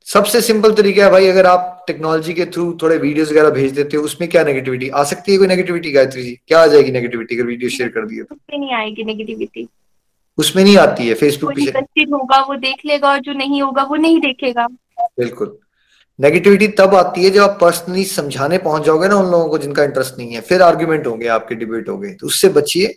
सबसे 0.08 0.42
सिंपल 0.42 0.74
तरीका 0.74 1.04
है 1.04 1.12
भाई 1.12 1.28
अगर 1.28 1.46
आप 1.46 1.84
टेक्नोलॉजी 1.88 2.34
के 2.34 2.46
थ्रू 2.46 2.66
थोड़े 2.82 2.98
वीडियोस 2.98 3.32
वगैरह 3.32 3.50
भेज 3.50 3.72
देते 3.72 3.98
हो 3.98 4.04
उसमें 4.04 4.30
क्या 4.30 4.44
नेगेटिविटी 4.44 4.90
आ 4.90 5.04
सकती 5.04 5.32
है 5.32 5.38
कोई 5.38 5.48
नेगेटिविटी 5.48 5.92
गायत्री 5.92 6.24
जी? 6.24 6.34
क्या 6.48 6.62
आ 6.62 6.68
जाएगी 6.68 6.92
नेगेटिविटी 6.92 7.36
अगर 7.36 7.46
वीडियो 7.46 7.70
शेयर 7.70 7.90
कर 7.90 8.06
दिए 8.06 8.24
तो? 8.24 8.36
नहीं 8.36 8.74
आएगी 8.74 9.04
नेगेटिविटी 9.04 9.68
उसमें 10.38 10.64
नहीं 10.64 10.78
आती 10.78 11.08
है 11.08 11.14
फेसबुक 11.14 11.60
इंटरेस्टेड 11.60 12.14
होगा 12.14 12.42
वो 12.44 12.56
देख 12.58 12.86
लेगा 12.86 13.12
और 13.12 13.20
जो 13.20 13.34
नहीं 13.34 13.62
होगा 13.62 13.84
वो 13.84 13.96
नहीं 13.96 14.20
देखेगा। 14.22 14.68
बिल्कुल। 15.20 15.58
नेगेटिविटी 16.20 16.68
तब 16.68 16.96
आती 16.96 17.24
है 17.24 17.30
जब 17.30 17.42
आप 17.42 17.58
पर्सनली 17.62 18.06
समझाने 18.06 18.58
पहुँच 18.58 18.84
जाओगे 18.84 19.08
ना 19.08 19.16
उन 19.16 19.32
लोगों 19.32 19.48
को 19.50 19.58
जिनका 19.58 19.84
इंटरेस्ट 19.84 20.18
नहीं 20.18 20.34
है। 20.34 20.42
फिर 20.42 20.62
आर्ग्यूमेंट 20.62 21.08
होंगे, 21.08 21.28
आपके 21.28 21.56
डिबेट 21.56 21.90
होंगे। 21.90 22.14
तो 22.14 22.28
उससे 22.28 22.50
बचिए, 22.50 22.88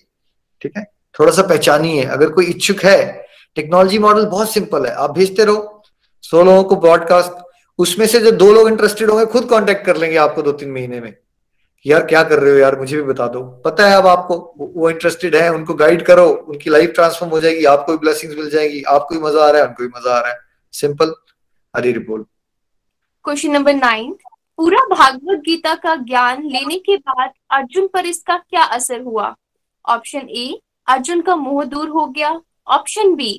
ठीक 0.63 0.73
है? 0.77 0.85
थोड़ा 1.21 1.33
सा 1.33 1.43
पहचानिए। 1.43 2.05
अगर 2.05 2.29
कोई 2.29 2.45
इच्छुक 2.45 2.81
है 2.81 3.27
टेक्नोलॉजी 3.57 3.99
मॉडल 3.99 4.27
बहुत 4.27 4.53
सिंपल 4.53 4.87
है। 4.87 4.93
आप 4.93 5.11
भेजते 5.11 5.45
रहो। 5.45 5.83
सौ 6.23 6.43
लोगों 6.43 6.65
को 6.65 6.77
ब्रॉडकास्ट 6.77 7.33
उसमें 7.79 8.07
से 8.07 8.21
जो 8.21 8.31
दो 8.31 8.53
लोग 8.53 8.69
इंटरेस्टेड 8.69 9.11
होंगे, 9.11 9.27
खुद 9.27 9.49
कांटेक्ट 9.51 9.87
कर 9.87 9.97
लेंगे 9.97 10.17
आपको 10.17 10.43
दो 10.43 10.53
तीन 10.53 10.71
महीने 10.71 11.01
में। 11.01 11.15
यार, 11.87 12.05
क्या 12.07 12.23
कर 12.23 12.39
रहे 12.39 12.53
हो 12.53 12.59
यार? 12.59 12.79
मुझे 12.79 12.97
भी 12.97 13.03
बता 13.03 13.27
दो। 13.27 13.43
पता 13.65 13.89
है 13.89 13.97
अब 13.97 14.07
आपको, 14.07 14.55
वो 14.77 14.91
इंटरेस्टेड 14.91 15.37
है, 15.37 15.53
उनको 15.53 15.75
गाइड 15.75 16.05
करो। 16.07 16.29
उनकी 16.49 16.71
लाइफ 16.71 16.93
ट्रांसफॉर्म 16.95 17.33
हो 17.33 17.41
जाएगी। 17.41 17.65
आपको 17.65 17.93
भी 17.93 17.99
ब्लेसिंग्स 17.99 18.37
मिल 18.37 18.51
जाएगी। 18.51 18.83
आपको 18.83 19.15
भी 19.15 19.21
मज़ा 19.21 19.45
आ 19.45 19.51
रहा 19.51 19.63
है, 19.63 19.69
उनको 19.69 19.83
भी 19.83 19.89
मज़ा 19.89 20.15
आ 20.15 20.21
रहा 20.21 20.31
है। 20.31 20.39
Simple 20.73 21.15
Hari 21.79 21.91
report 21.93 22.27
question 23.25 23.51
number 23.51 23.75
nine 23.75 24.13
पूरा 24.59 24.79
भागवत 24.91 25.41
गीता 25.41 25.75
का 25.75 25.95
ज्ञान 25.97 26.43
लेने 26.45 26.79
के 26.79 26.97
बाद 26.97 27.31
अर्जुन 27.51 27.87
पर 27.87 28.07
इसका 28.07 28.37
क्या 28.39 28.63
असर 28.63 29.01
हुआ? 29.01 29.35
ऑप्शन 29.85 30.29
ए 30.31 30.59
अर्जुन 30.87 31.21
का 31.21 31.37
मोह 31.37 31.65
दूर 31.65 31.89
हो 31.89 32.07
गया। 32.07 32.41
ऑप्शन 32.69 33.15
बी 33.15 33.31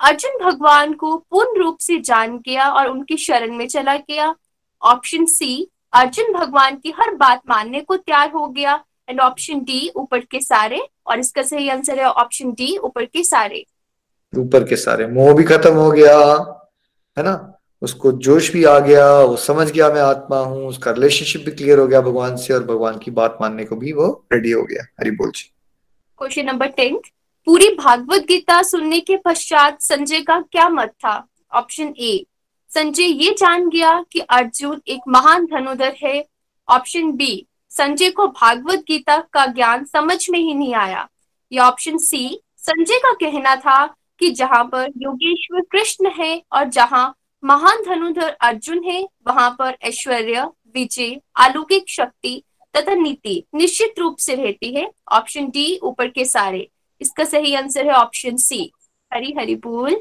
अर्जुन 0.00 0.38
भगवान 0.44 0.92
को 0.94 1.16
पूर्ण 1.30 1.58
रूप 1.58 1.78
से 1.78 1.98
जान 2.00 2.36
गया 2.38 2.68
और 2.70 2.88
उनकी 2.88 3.16
शरण 3.16 3.54
में 3.54 3.66
चला 3.68 3.96
गया। 3.96 4.34
ऑप्शन 4.82 5.24
सी 5.26 5.70
अर्जुन 5.92 6.32
भगवान 6.32 6.76
की 6.76 6.94
हर 6.98 7.14
बात 7.14 7.42
मानने 7.48 7.80
को 7.80 7.96
तैयार 7.96 8.30
हो 8.30 8.46
गया। 8.48 8.74
एंड 9.08 9.20
ऑप्शन 9.20 9.60
डी 9.60 9.90
ऊपर 9.96 10.20
के 10.20 10.40
सारे 10.40 10.82
और 11.06 11.18
इसका 11.18 11.42
सही 11.42 11.68
आंसर 11.68 12.00
है 12.00 12.06
ऑप्शन 12.06 12.52
डी 12.52 12.76
ऊपर 12.78 13.04
के 13.04 13.24
सारे। 13.24 13.64
ऊपर 14.32 14.64
के 14.64 14.76
सारे। 14.76 15.06
मोह 15.06 15.34
भी 15.34 15.44
खत्म 15.44 15.74
हो 15.74 15.90
गया 15.92 16.18
है 17.16 17.24
ना? 17.24 17.50
उसको 17.84 18.12
जोश 18.12 18.52
भी 18.52 18.64
आ 18.64 18.78
गया, 18.78 19.06
वो 19.20 19.36
समझ 19.36 19.70
गया 19.70 19.88
मैं 19.88 20.00
आत्मा 20.00 20.38
हूँ, 20.38 20.66
उसका 20.68 20.90
रिलेशनशिप 20.90 21.44
भी 21.44 21.50
क्लियर 21.50 21.78
हो 21.78 21.86
गया 21.86 22.00
भगवान 22.00 22.36
से 22.36 22.54
और 22.54 22.64
भगवान 22.64 22.98
की 22.98 23.10
बात 23.10 23.38
मानने 23.40 23.64
को 23.64 23.76
भी 23.76 23.92
वो 23.92 24.06
रेडी 24.32 24.50
हो 24.50 24.62
गया। 24.62 24.84
हरी 25.00 25.10
बोल 25.10 25.30
जी। 25.30 25.50
क्वेश्चन 26.18 26.46
नंबर 26.46 26.66
टेंथ 26.66 27.10
पूरी 27.46 27.68
भागवत 27.74 28.22
गीता 28.22 28.62
सुनने 28.62 29.00
के 29.00 29.16
पश्चात 29.16 29.80
संजय 29.80 30.20
का 30.20 30.40
क्या 30.42 30.68
मत 30.68 30.88
था? 30.88 31.26
ऑप्शन 31.52 31.94
ए 31.98 32.24
संजय 32.70 33.02
ये 33.02 33.30
जान 33.30 33.68
गया 33.68 34.04
कि 34.12 34.20
अर्जुन 34.20 34.80
एक 34.88 35.00
महान 35.08 35.44
धनुधर 35.46 35.94
है। 36.02 36.24
ऑप्शन 36.68 37.12
बी 37.12 37.46
संजय 37.70 38.10
को 38.10 38.26
भागवत 38.26 38.84
गीता 38.88 39.18
का 39.32 39.46
ज्ञान 39.46 39.84
समझ 39.84 40.26
में 40.30 40.38
ही 40.38 40.54
नहीं 40.54 40.74
आया। 40.74 41.08
या 41.52 41.68
ऑप्शन 41.68 41.98
सी 41.98 42.40
संजय 42.58 42.98
का 42.98 43.12
कहना 43.12 43.54
था 43.56 43.84
कि 44.18 44.30
जहाँ 44.30 44.64
पर 44.64 44.90
योगेश्वर 44.96 45.60
कृष्ण 45.72 46.10
है 46.10 46.42
और 46.52 46.64
जहाँ 46.68 47.14
महान 47.44 47.82
धनुधर 47.84 48.36
अर्जुन 48.40 48.82
है, 48.84 49.08
वहाँ 49.26 49.50
पर 49.58 49.76
ऐश्वर्य, 49.82 50.42
विजय, 50.74 51.20
अलौकिक 51.36 51.84
शक्ति 51.88 52.42
तथा 52.76 52.94
नीति 52.94 53.44
निश्चित 53.54 53.98
रूप 53.98 54.16
से 54.16 54.34
रहती 54.34 54.74
है। 54.74 54.90
ऑप्शन 55.12 55.48
डी 55.48 55.78
ऊपर 55.82 56.08
के 56.08 56.24
सारे। 56.24 56.68
इसका 57.00 57.24
सही 57.24 57.54
आंसर 57.54 57.86
है 57.86 57.92
ऑप्शन 57.92 58.36
सी 58.36 58.72
हरी 59.14 59.34
हरी 59.38 59.54
बोल। 59.54 60.00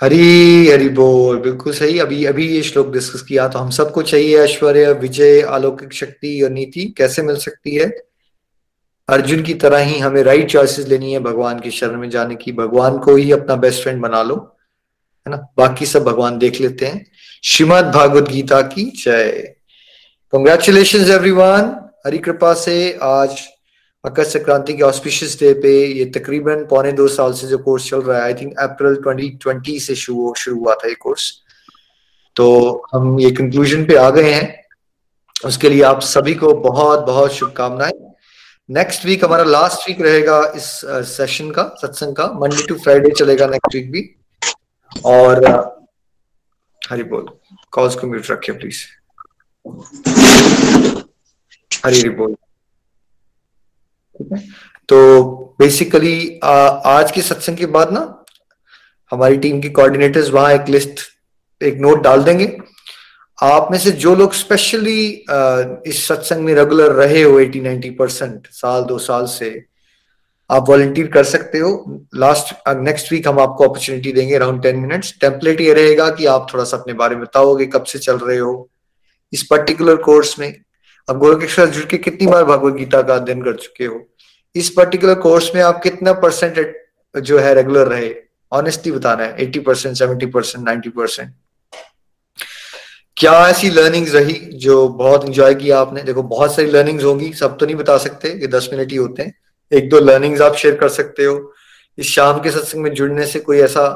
हरी 0.00 0.68
हरी 0.70 0.88
बोल, 0.88 1.38
बिल्कुल 1.38 1.72
सही। 1.72 1.98
अभी 1.98 2.24
अभी 2.24 2.48
ये 2.48 2.62
श्लोक 2.62 2.92
डिस्कस 2.92 3.22
किया 3.22 3.48
तो 3.48 3.58
हम 3.58 3.70
सबको 3.70 4.02
चाहिए 4.02 4.38
ऐश्वर्य, 4.38 4.92
विजय, 4.92 5.40
अलौकिक 5.40 5.92
शक्ति 5.92 6.42
और 6.42 6.50
नीति। 6.50 6.94
कैसे 6.98 7.22
मिल 7.22 7.36
सकती 7.36 7.74
है? 7.76 7.88
अर्जुन 9.08 9.42
की 9.42 9.54
तरह 9.54 9.78
ही 9.78 9.98
हमें 9.98 10.22
राइट 10.22 10.50
चॉइसेस 10.50 10.88
लेनी 10.88 11.12
है, 11.12 11.20
भगवान 11.20 11.60
की 11.60 11.70
शरण 11.70 12.00
में 12.00 12.10
जाने 12.10 12.36
की। 12.36 12.52
भगवान 12.52 12.98
को 12.98 13.16
ही 13.16 13.32
अपना 13.32 13.56
बेस्ट 13.56 13.82
फ्रेंड 13.82 14.02
बना 14.02 14.22
लो। 14.22 14.57
है 15.26 15.30
ना? 15.30 15.36
बाकी 15.56 15.86
सब 15.86 16.04
भगवान 16.04 16.38
देख 16.38 16.60
लेते 16.60 16.86
हैं। 16.86 17.06
श्रीमद 17.44 17.92
भागवत 17.94 18.28
गीता 18.30 18.60
की 18.62 18.84
जय। 18.96 19.54
कंग्रेचुलेशन 20.32 21.10
एवरीवन 21.12 21.74
हरी 22.06 22.18
कृपा 22.18 22.52
से 22.54 22.76
आज 23.02 23.40
मकर 24.04 24.24
संक्रांति 24.24 24.72
के 24.72 24.82
ऑस्पिशियस 24.82 25.38
डे 25.40 25.52
पे 25.54 25.70
ये 25.86 26.04
तकरीबन 26.14 26.64
पौने 26.70 26.92
दो 26.92 27.06
साल 27.08 27.32
से 27.32 27.46
जो 27.46 27.58
कोर्स 27.58 27.88
चल 27.90 28.00
रहा 28.00 28.18
है 28.18 28.24
आई 28.24 28.34
थिंक 28.34 28.58
अप्रैल 28.58 28.96
2020 29.06 29.86
से 29.86 29.94
शुरू 29.94 30.32
शुरू 30.38 30.58
हुआ 30.58 30.74
था 30.74 30.88
ये 30.88 30.94
कोर्स 30.94 31.30
तो 32.36 32.46
हम 32.92 33.18
ये 33.20 33.30
कंक्लूजन 33.30 33.84
पे 33.84 33.96
आ 33.96 34.10
गए 34.10 34.32
हैं। 34.32 34.64
उसके 35.46 35.68
लिए 35.68 35.82
आप 35.82 36.00
सभी 36.02 36.34
को 36.34 36.52
बहुत 36.62 37.00
बहुत 37.06 37.32
शुभकामनाएँ। 37.32 37.92
नेक्स्ट 38.68 39.04
वीक 39.06 39.24
हमारा 39.24 39.44
लास्ट 39.44 39.88
वीक 39.88 40.00
रहेगा 40.00 40.40
इस 40.56 40.70
सेशन 41.08 41.50
का, 41.50 41.62
सत्संग 41.82 42.14
का। 42.16 42.26
मंडे 42.40 42.66
टू 42.66 42.74
फ्राइडे 42.74 43.10
चलेगा 43.18 43.46
नेक्स्ट 43.46 43.74
वीक 43.74 43.90
भी। 43.92 44.02
और 44.92 45.46
हरी 46.82 47.02
बोल, 47.04 47.26
कॉल्स 47.72 47.94
को 47.96 48.06
म्यूट 48.06 48.30
रखिए 48.30 48.54
प्लीज़। 48.56 48.84
हरी 51.84 51.98
हरी 51.98 52.08
बोल 52.10 52.34
तो 54.88 55.34
बेसिकली 55.58 56.38
आज 56.42 57.10
के 57.12 57.22
सत्संग 57.22 57.56
के 57.56 57.66
बाद 57.68 57.92
ना, 57.92 58.24
हमारी 59.12 59.36
टीम 59.38 59.60
के 59.62 59.68
कोऑर्डिनेटर्स 59.70 60.30
वहाँ 60.30 60.52
एक 60.52 60.68
लिस्ट 60.68 61.00
एक 61.60 61.78
नोट 61.80 62.02
डाल 62.02 62.22
देंगे। 62.24 62.56
आप 63.38 63.68
में 63.70 63.78
से 63.78 63.90
जो 64.02 64.14
लोग 64.16 64.32
स्पेशली 64.34 65.06
इस 65.86 66.06
सत्संग 66.06 66.44
में 66.44 66.54
रेगुलर 66.54 66.92
रहे 66.92 67.22
हो 67.22 67.38
80 67.40 67.60
90 67.62 67.90
परसेंट 67.98 68.46
साल, 68.46 68.82
दो 68.82 68.98
साल 68.98 69.26
से 69.26 69.50
आप 70.50 70.68
वॉलंटियर 70.68 71.06
कर 71.06 71.24
सकते 71.24 71.58
हो। 71.58 72.00
लास्ट 72.14 72.54
नेक्स्ट 72.68 73.12
वीक 73.12 73.28
हम 73.28 73.38
आपको 73.40 73.64
अपॉर्चुनिटी 73.64 74.12
देंगे 74.12 74.34
अराउंड 74.34 74.62
टेन 74.62 74.78
मिनट्स 74.78 75.14
टेम्पलेट 75.20 75.60
ये 75.60 75.72
रहेगा 75.74 76.08
कि 76.10 76.26
आप 76.26 76.46
थोड़ा 76.52 76.64
सा 76.64 76.76
अपने 76.76 76.92
बारे 76.94 77.16
में 77.16 77.24
बताओगे, 77.24 77.66
कब 77.66 77.84
से 77.84 77.98
चल 77.98 78.18
रहे 78.18 78.38
हो। 78.38 78.68
इस 79.32 79.42
पर्टिकुलर 79.42 79.96
कोर्स 80.02 80.38
में 80.38 80.54
अब 81.08 81.18
गोरखेश्वर 81.18 81.66
जुड़ 81.66 81.84
के 81.84 81.98
कितनी 81.98 82.26
बार 82.26 82.44
भगवत 82.44 82.74
गीता 82.74 83.02
का 83.02 83.14
अध्ययन 83.14 83.42
कर 83.42 83.56
चुके 83.56 83.84
हो? 83.84 84.00
इस 84.54 84.70
पर्टिकुलर 84.70 85.14
कोर्स 85.16 85.50
में 85.54 85.60
आप 85.62 85.82
कितना 85.82 86.12
परसेंट 86.14 86.74
जो 87.14 87.38
है 87.38 87.54
रेगुलर 87.54 87.88
रहे? 87.88 88.14
ऑनेस्टली 88.52 88.92
बताना 88.92 89.24
है 89.24 89.36
eighty 89.40 89.60
percent 89.60 89.96
seventy 89.96 90.26
percent 90.26 90.64
ninety 90.64 90.90
percent 90.90 91.34
क्या 93.16 93.32
ऐसी 93.48 93.70
लर्निंग्स 93.70 94.14
रही 94.14 94.34
जो 94.54 94.88
बहुत 94.88 95.24
इंजॉय 95.24 95.54
किया 95.54 95.78
आपने? 95.80 96.02
देखो, 96.02 96.22
बहुत 96.24 96.54
सारी 96.54 96.70
लर्निंग्स 96.70 97.04
होंगी, 97.04 97.32
सब 97.32 97.56
तो 97.58 97.66
नहीं 97.66 97.76
बता 97.76 97.96
सकते, 97.98 98.28
ये 98.30 98.46
दस 98.46 98.68
मिनट 98.72 98.90
ही 98.90 98.96
होते 98.96 99.22
हैं। 99.22 99.34
एक 99.72 99.88
दो 99.90 100.00
लर्निंग्स 100.00 100.40
आप 100.40 100.54
शेयर 100.56 100.74
कर 100.74 100.88
सकते 100.88 101.24
हो। 101.24 101.52
इस 101.98 102.06
शाम 102.06 102.40
के 102.40 102.50
सत्संग 102.50 102.82
में 102.82 102.92
जुड़ने 102.94 103.26
से 103.26 103.40
कोई 103.40 103.58
ऐसा 103.60 103.86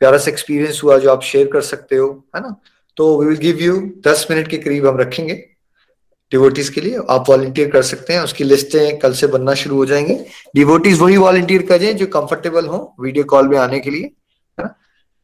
प्यारा 0.00 0.18
सा 0.18 0.30
एक्सपीरियंस 0.30 0.80
हुआ 0.84 0.98
जो 0.98 1.10
आप 1.10 1.22
शेयर 1.22 1.46
कर 1.46 1.60
सकते 1.62 1.96
हो, 1.96 2.08
है 2.36 2.40
ना? 2.42 2.54
तो 2.96 3.20
वी 3.20 3.26
विल 3.26 3.36
गिव 3.38 3.58
यू 3.58 3.76
दस 4.06 4.26
मिनट 4.30 4.48
के 4.48 4.58
करीब 4.58 4.86
हम 4.86 4.98
रखेंगे 4.98 5.34
डिवोटीज 6.32 6.68
के 6.68 6.80
लिए। 6.80 6.98
आप 7.10 7.24
वॉलंटियर 7.28 7.70
कर 7.70 7.82
सकते 7.82 8.12
हैं, 8.12 8.20
उसकी 8.20 8.44
लिस्टें 8.44 8.98
कल 8.98 9.12
से 9.12 9.26
बनना 9.26 9.54
शुरू 9.54 9.76
हो 9.76 9.86
जाएँगे। 9.86 10.14
डिवोटीज 10.56 10.98
वही 11.00 11.16
वॉलंटियर 11.16 11.62
करें 11.62 11.96
जो 11.96 12.06
कंफर्टेबल 12.06 12.66
हो 12.66 12.94
वीडियो 13.00 13.24
कॉल 13.24 13.48
में 13.48 13.58
आने 13.58 13.80
के 13.80 13.90
लिए, 13.90 14.02
है 14.02 14.64
ना? 14.64 14.66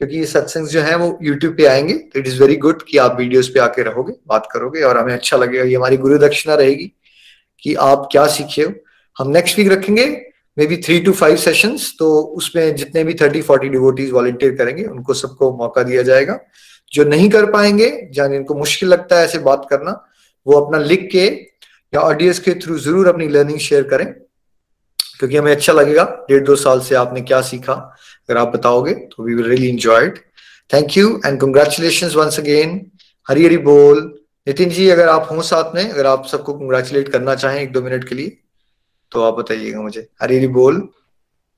क्योंकि 0.01 0.17
ये 0.17 0.27
सत्संग 0.27 0.67
जो 0.69 0.81
है 0.81 0.97
वो 0.97 1.19
यूट्यूब 1.23 1.57
पे 1.57 1.67
आएँगे 1.67 1.93
तो 1.93 2.19
इट 2.21 2.27
इज़ 2.27 2.41
वेरी 2.43 2.57
गुड 2.57 2.83
कि 2.83 2.99
आप 2.99 3.17
वीडियोस 3.19 3.49
पे 3.49 3.61
आके 3.61 3.83
रहोगे, 3.83 4.13
बात 4.29 4.49
करोगे 4.53 4.83
और 4.83 4.99
हमें 4.99 5.13
अच्छा 5.15 5.37
लगेगा, 5.37 5.65
ये 5.65 5.75
हमारी 5.77 5.97
गुरु 5.97 6.19
दक्षिणा 6.19 6.55
रहेगी 6.55 6.93
कि 7.63 7.75
आप 7.75 8.09
क्या 8.13 8.27
सीखे 8.29 8.63
हो। 8.63 8.73
हम 9.21 9.31
नेक्स्ट 9.31 9.59
वीक 9.59 9.69
रखेंगे 9.69 10.07
maybe 10.67 10.77
three 10.79 10.99
to 11.01 11.13
five 11.13 11.37
sessions 11.39 11.93
तो 11.99 12.07
उसमें 12.37 12.75
जितने 12.77 13.03
भी 13.05 13.15
थर्टी 13.15 13.41
फोर्टी 13.43 13.69
डिवोटीज 13.69 14.11
वॉलंटियर 14.13 14.55
करेंगे, 14.57 14.85
उनको 14.85 15.15
सबको 15.15 15.51
मौका 15.57 15.83
दिया 15.83 16.03
जाएगा। 16.03 16.39
जो 16.93 17.05
नहीं 17.05 17.29
कर 17.31 17.51
पाएँगे, 17.51 17.91
जान 18.13 18.35
इनको 18.35 18.55
मुश्किल 18.55 18.89
लगता 18.89 19.19
है 19.19 19.25
ऐसे 19.25 19.39
बात 19.41 19.67
करना, 19.71 19.91
वो 20.47 20.61
अपना 20.61 20.79
लिख 20.81 21.09
के 21.13 21.27
या 21.93 22.01
ऑडियंस 22.03 22.39
के 22.39 22.55
थ्रू 22.57 22.79
ज़रूर 22.79 23.09
अपनी 23.09 23.29
लर्निंग 23.29 23.59
शेयर 23.61 23.83
करें, 23.91 24.07
क्योंकि 25.19 25.37
हमें 25.37 25.53
अच्छा 25.53 25.73
लगेगा। 25.73 26.05
डेढ़ 26.29 26.45
दो 26.45 26.57
साल 26.57 26.81
से 26.81 26.95
आपने 26.97 27.21
क्या 27.23 27.41
सीखा, 27.43 27.73
अगर 27.73 28.39
आप 28.39 28.49
बताओगे 28.49 28.95
तो 28.95 29.25
we 29.25 29.35
will 29.35 29.49
really 29.49 29.69
enjoy 29.69 30.07
it 30.07 30.19
thank 30.71 30.97
you 30.97 31.21
and 31.27 31.41
congratulation 31.41 32.11
once 32.17 32.39
again 32.41 32.81
Hari 33.27 33.45
Hari 33.45 33.57
बोल। 33.65 34.03
नितिन 34.47 34.71
जी, 34.71 34.89
अगर 34.91 35.09
आप 35.09 35.29
हो 35.31 35.43
साथ 35.45 35.75
में, 35.75 35.89
अगर 35.91 36.07
आप 36.07 36.27
सबको 36.27 36.53
कंग्रेचुलेट 36.55 37.09
करना 37.09 37.35
चाहें 37.37 37.61
एक 37.61 37.73
दो 37.73 37.83
मिनट 37.83 38.09
के 38.09 38.15
लिए। 38.15 38.37
तो 39.13 39.23
आप 39.23 39.35
बताइएगा 39.35 39.81
मुझे। 39.81 40.09
हरी 40.23 40.37
हरी 40.37 40.49
बोल। 40.49 40.89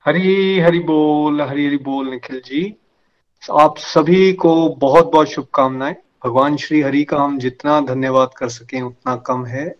हरी 0.05 0.59
हरी 0.59 0.79
बोल, 0.79 1.41
हरी 1.41 1.67
हरी 1.67 1.77
बोल 1.77 2.09
निखिल 2.09 2.41
जी। 2.45 2.75
आप 3.51 3.77
सभी 3.77 4.33
को 4.33 4.69
बहुत 4.69 5.11
बहुत 5.11 5.27
शुभकामनाएँ। 5.27 5.95
भगवान 6.25 6.57
श्री 6.57 6.81
हरि 6.81 7.03
का 7.03 7.17
हम 7.17 7.39
जितना 7.39 7.79
धन्यवाद 7.81 8.29
कर 8.37 8.49
सकें, 8.49 8.81
उतना 8.81 9.15
कम 9.15 9.45
है। 9.45 9.75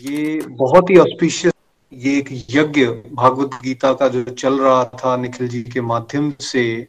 ये 0.00 0.40
बहुत 0.46 0.90
ही 0.90 0.96
ऑस्पिशियस 0.96 1.52
ये 1.92 2.18
एक 2.18 2.26
यज्ञ, 2.50 2.86
भागवत 3.12 3.50
गीता 3.62 3.92
का 3.92 4.08
जो 4.08 4.22
चल 4.22 4.58
रहा 4.60 4.84
था 4.84 5.16
निखिल 5.16 5.48
जी 5.48 5.62
के 5.62 5.80
माध्यम 5.80 6.32
से, 6.40 6.88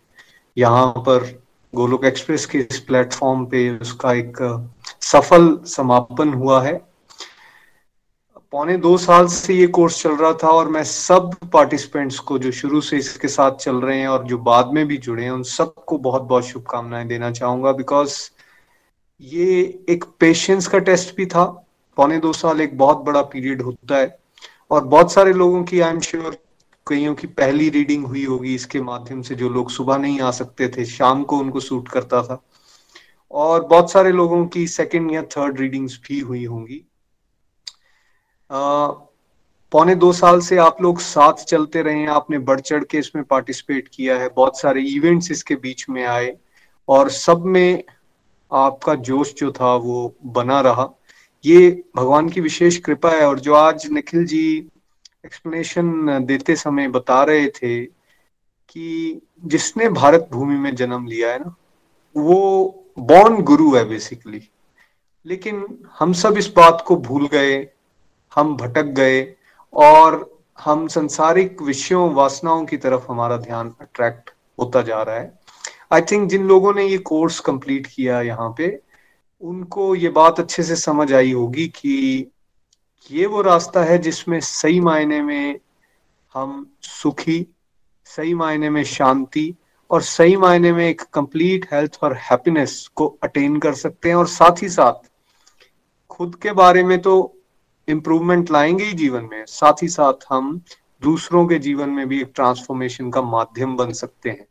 यहाँ 0.57 0.87
पर 0.87 1.43
गोलोक 1.75 2.05
एक्सप्रेस 2.05 2.45
के 2.45 2.57
इस 2.57 2.79
प्लेटफॉर्म 2.79 3.45
पे 3.45 3.69
उसका 3.77 4.13
एक 4.13 4.37
सफल 5.01 5.59
समापन 5.65 6.33
हुआ 6.33 6.63
है। 6.63 6.94
पौने 8.55 8.77
दो 8.77 8.97
साल 8.97 9.25
से 9.27 9.53
ये 9.53 9.65
कोर्स 9.67 10.01
चल 10.03 10.15
रहा 10.15 10.33
था 10.33 10.47
और 10.47 10.67
मैं 10.67 10.83
सब 10.83 11.35
पार्टिसिपेंट्स 11.53 12.19
को 12.19 12.37
जो 12.39 12.51
शुरू 12.51 12.81
से 12.81 12.97
इसके 12.97 13.27
साथ 13.27 13.51
चल 13.51 13.75
रहे 13.75 13.99
हैं 13.99 14.07
और 14.07 14.23
जो 14.23 14.37
बाद 14.37 14.67
में 14.67 14.87
भी 14.87 14.97
जुड़े 14.97 15.23
हैं, 15.23 15.31
उन 15.31 15.43
सबको 15.43 15.97
बहुत 15.97 16.21
बहुत 16.21 16.45
शुभकामनाएँ 16.45 17.07
देना 17.07 17.31
चाहूँगा 17.31 17.71
बिकॉज़ 17.71 18.31
ये 19.21 19.83
एक 19.89 20.03
पेशेंस 20.19 20.67
का 20.67 20.79
टेस्ट 20.79 21.15
भी 21.17 21.25
था। 21.25 21.43
पौने 21.97 22.17
दो 22.17 22.33
साल 22.33 22.61
एक 22.61 22.77
बहुत 22.77 22.97
बड़ा 22.97 23.21
पीरियड 23.21 23.61
होता 23.61 23.97
है 23.97 24.17
और 24.71 24.85
बहुत 24.85 25.11
सारे 25.11 25.33
लोगों 25.33 25.63
की 25.63 25.79
आई 25.79 25.89
एम 25.89 25.99
श्योर 25.99 26.37
कईयों 26.87 27.15
की 27.15 27.27
पहली 27.27 27.69
रीडिंग 27.69 28.05
हुई 28.05 28.25
होगी 28.25 28.55
इसके 28.55 28.81
माध्यम 28.81 29.21
से 29.21 29.35
जो 29.35 29.49
लोग 29.49 29.71
सुबह 29.71 29.97
नहीं 29.97 30.19
आ 30.21 30.31
सकते 30.31 30.67
थे, 30.67 30.85
शाम 30.85 31.23
को 31.23 31.37
उनको 31.37 31.59
सूट 31.59 31.87
करता 31.87 32.23
था। 32.23 32.43
और 33.31 33.67
बहुत 33.67 33.91
सारे 33.91 34.11
लोगों 34.11 34.45
की 34.47 34.67
सेकेंड 34.67 35.11
या 35.11 35.23
थर्ड 35.23 35.59
रीडिंग्स 35.59 36.01
भी 36.09 36.19
हुई 36.19 36.45
होंगी। 36.45 36.85
पौने 38.49 39.95
दो 39.95 40.11
साल 40.13 40.39
से 40.41 40.57
आप 40.57 40.81
लोग 40.81 40.99
साथ 41.01 41.43
चलते 41.45 41.81
रहे 41.81 41.99
हैं, 41.99 42.07
आपने 42.07 42.37
बढ़ 42.39 42.59
चढ़ 42.59 42.83
के 42.83 42.97
इसमें 42.97 43.23
पार्टिसिपेट 43.25 43.87
किया 43.87 44.17
है, 44.19 44.29
बहुत 44.35 44.59
सारे 44.59 44.81
इवेंट्स 44.83 45.31
इसके 45.31 45.55
बीच 45.55 45.85
में 45.89 46.03
आए 46.05 46.35
और 46.87 47.09
सब 47.09 47.45
में 47.45 47.83
आपका 48.51 48.95
जोश 48.95 49.33
जो 49.33 49.51
था 49.51 49.73
वो 49.75 50.15
बना 50.25 50.59
रहा। 50.61 50.89
ये 51.45 51.83
भगवान 51.95 52.29
की 52.29 52.41
विशेष 52.41 52.77
कृपा 52.77 53.11
है 53.11 53.25
और 53.27 53.39
जो 53.39 53.53
आज 53.53 53.87
निखिल 53.91 54.25
जी 54.25 54.45
एक्सप्लेनेशन 55.25 56.25
देते 56.25 56.55
समय 56.55 56.87
बता 56.87 57.23
रहे 57.23 57.47
थे 57.49 57.83
कि 57.85 59.21
जिसने 59.45 59.89
भारत 59.89 60.27
भूमि 60.31 60.57
में 60.57 60.75
जन्म 60.75 61.05
लिया 61.07 61.31
है 61.31 61.39
ना, 61.39 61.55
वो 62.15 62.85
बॉर्न 62.99 63.41
गुरु 63.43 63.75
है 63.75 63.83
बेसिकली 63.85 64.41
लेकिन 65.25 65.65
हम 65.99 66.13
सब 66.13 66.37
इस 66.37 66.51
बात 66.55 66.83
को 66.87 66.95
भूल 66.97 67.27
गए 67.27 67.55
हम 68.35 68.55
भटक 68.57 68.83
गए 68.83 69.35
और 69.73 70.39
हम 70.59 70.87
संसारिक 70.87 71.61
विषयों, 71.61 72.13
वासनाओं 72.13 72.65
की 72.65 72.77
तरफ़ 72.77 73.05
हमारा 73.09 73.37
ध्यान 73.37 73.73
अट्रैक्ट 73.81 74.29
होता 74.59 74.81
जा 74.81 75.01
रहा 75.01 75.15
है। 75.15 75.39
आई 75.93 76.01
थिंक 76.01 76.29
जिन 76.29 76.47
लोगों 76.47 76.73
ने 76.73 76.85
ये 76.85 76.97
कोर्स 76.97 77.39
कंप्लीट 77.39 77.87
किया 77.87 78.21
यहाँ 78.21 78.53
पे, 78.57 78.81
उनको 79.41 79.95
ये 79.95 80.09
बात 80.09 80.39
अच्छे 80.39 80.63
से 80.63 80.75
समझ 80.75 81.13
आई 81.13 81.31
होगी 81.31 81.67
कि 81.67 82.31
ये 83.11 83.25
वो 83.25 83.41
रास्ता 83.41 83.83
है 83.83 83.97
जिसमें 83.97 84.39
सही 84.39 84.79
मायने 84.79 85.21
में 85.21 85.59
हम 86.35 86.71
सुखी, 86.81 87.45
सही 88.05 88.33
मायने 88.33 88.69
में 88.69 88.83
शांति 88.83 89.55
और 89.91 90.01
सही 90.01 90.35
मायने 90.37 90.73
में 90.73 90.89
एक 90.89 91.01
कंप्लीट 91.01 91.67
हेल्थ 91.73 91.97
और 92.03 92.13
हैप्पीनेस 92.13 92.89
को 92.95 93.17
अटेन 93.23 93.59
कर 93.59 93.73
सकते 93.73 94.09
हैं 94.09 94.15
और 94.15 94.27
साथ 94.27 94.61
ही 94.61 94.69
साथ 94.69 95.09
खुद 96.09 96.35
के 96.35 96.51
बारे 96.51 96.83
में 96.83 97.01
तो 97.01 97.34
इम्प्रूवमेंट 97.87 98.51
लाएँगे 98.51 98.83
ही 98.83 98.93
जीवन 98.93 99.29
में। 99.31 99.45
साथ 99.45 99.73
ही 99.83 99.87
साथ 99.87 100.13
हम 100.29 100.61
दूसरों 101.01 101.47
के 101.47 101.59
जीवन 101.59 101.89
में 101.89 102.07
भी 102.07 102.21
एक 102.21 102.31
ट्रांसफॉर्मेशन 102.35 103.11
का 103.11 103.21
माध्यम 103.21 103.75
बन 103.75 103.91
सकते 103.93 104.29
हैं। 104.29 104.47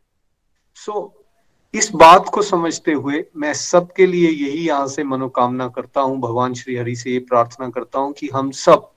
सो 0.75 0.91
so, 0.91 1.25
इस 1.73 1.91
बात 1.95 2.29
को 2.29 2.41
समझते 2.41 2.91
हुए 2.91 3.25
मैं 3.37 3.53
सबके 3.53 4.05
लिए 4.05 4.29
यही 4.29 4.67
यहाँ 4.67 4.87
से 4.87 5.03
मनोकामना 5.03 5.67
करता 5.67 6.01
हूँ 6.01 6.19
भगवान 6.19 6.53
श्री 6.53 6.75
हरि 6.75 6.95
से 6.95 7.11
ये 7.11 7.19
प्रार्थना 7.19 7.69
करता 7.69 7.99
हूँ 7.99 8.13
कि 8.13 8.29
हम 8.33 8.51
सब 8.51 8.91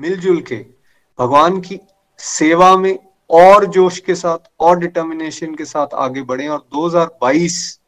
मिलजुल 0.00 0.40
के 0.40 0.66
भगवान 1.18 1.60
की 1.60 1.80
सेवा 2.18 2.76
में 2.76 2.98
और 3.30 3.66
जोश 3.66 3.98
के 3.98 4.14
साथ 4.14 4.38
और 4.60 4.78
डिटर्मिनेशन 4.78 5.54
के 5.54 5.64
साथ 5.64 5.86
आगे 5.94 6.22
बढ़े 6.22 6.48
और 6.48 6.68
2022 6.74 7.80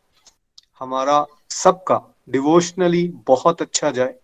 हमारा 0.78 1.26
सबका 1.50 2.14
डिवोशनली 2.28 3.08
बहुत 3.26 3.62
अच्छा 3.62 3.90
जाए। 3.90 4.14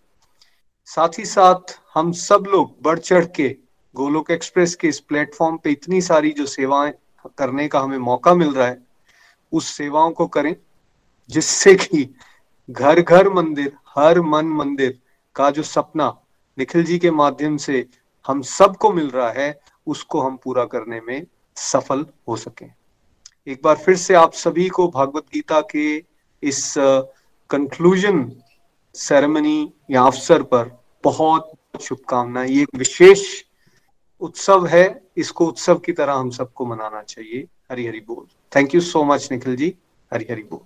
साथ 0.94 1.08
ही 1.18 1.24
साथ 1.24 1.78
हम 1.94 2.12
सब 2.12 2.44
लोग 2.48 2.74
बढ़ 2.82 2.98
चढ़ 2.98 3.24
के 3.26 3.48
गोलोक 3.94 4.30
एक्सप्रेस 4.30 4.74
के 4.74 4.88
इस 4.88 4.98
प्लेटफॉर्म 5.00 5.56
पे 5.56 5.70
इतनी 5.70 6.00
सारी 6.00 6.30
जो 6.30 6.46
सेवाएँ 6.46 6.92
करने 7.38 7.68
का 7.68 7.80
हमें 7.80 7.98
मौका 7.98 8.34
मिल 8.34 8.52
रहा 8.54 8.66
है, 8.66 8.78
उस 9.52 9.66
सेवाओं 9.66 10.10
को 10.10 10.26
करें, 10.26 10.54
जिससे 11.30 11.74
कि 11.74 12.14
घर 12.70 13.00
घर 13.00 13.28
मंदिर, 13.28 13.72
हर 13.88 14.20
मन 14.20 14.46
मंदिर 14.46 14.98
का 15.36 15.50
जो 15.50 15.62
सपना 15.62 16.08
निखिल 16.58 16.84
जी 16.84 16.98
के 16.98 17.10
माध्यम 17.10 17.56
से 17.56 17.86
हम 18.28 18.42
सबको 18.42 18.92
मिल 18.92 19.08
रहा 19.10 19.30
है, 19.30 19.60
उसको 19.86 20.20
हम 20.20 20.36
पूरा 20.36 20.64
करने 20.64 21.00
में 21.00 21.26
सफल 21.56 22.06
हो 22.28 22.36
सके। 22.36 22.66
एक 23.46 23.60
बार 23.64 23.76
फिर 23.76 23.96
से 23.96 24.14
आप 24.14 24.32
सभी 24.34 24.68
को 24.68 24.88
भागवत 24.88 25.24
गीता 25.34 25.60
के 25.60 25.96
इस 26.42 26.74
कंक्लूजन 27.50 28.30
सेरेमनी 28.94 29.72
या 29.90 30.02
अवसर 30.02 30.42
पर 30.42 30.81
बहुत 31.04 31.50
शुभकामनाएँ। 31.82 32.48
ये 32.48 32.62
एक 32.62 32.76
विशेष 32.76 33.22
उत्सव 34.20 34.66
है। 34.66 35.02
इसको 35.16 35.46
उत्सव 35.46 35.78
की 35.78 35.92
तरह 35.92 36.12
हम 36.12 36.30
सबको 36.30 36.66
मनाना 36.66 37.02
चाहिए। 37.02 37.46
हरी 37.72 37.86
हरी 37.86 38.00
बोल। 38.00 38.26
Thank 38.56 38.74
you 38.74 38.80
so 38.80 39.04
much 39.04 39.28
Nikhil 39.32 39.56
ji. 39.56 39.74
Hari 40.12 40.26
Hari 40.30 40.42
बोल। 40.42 40.60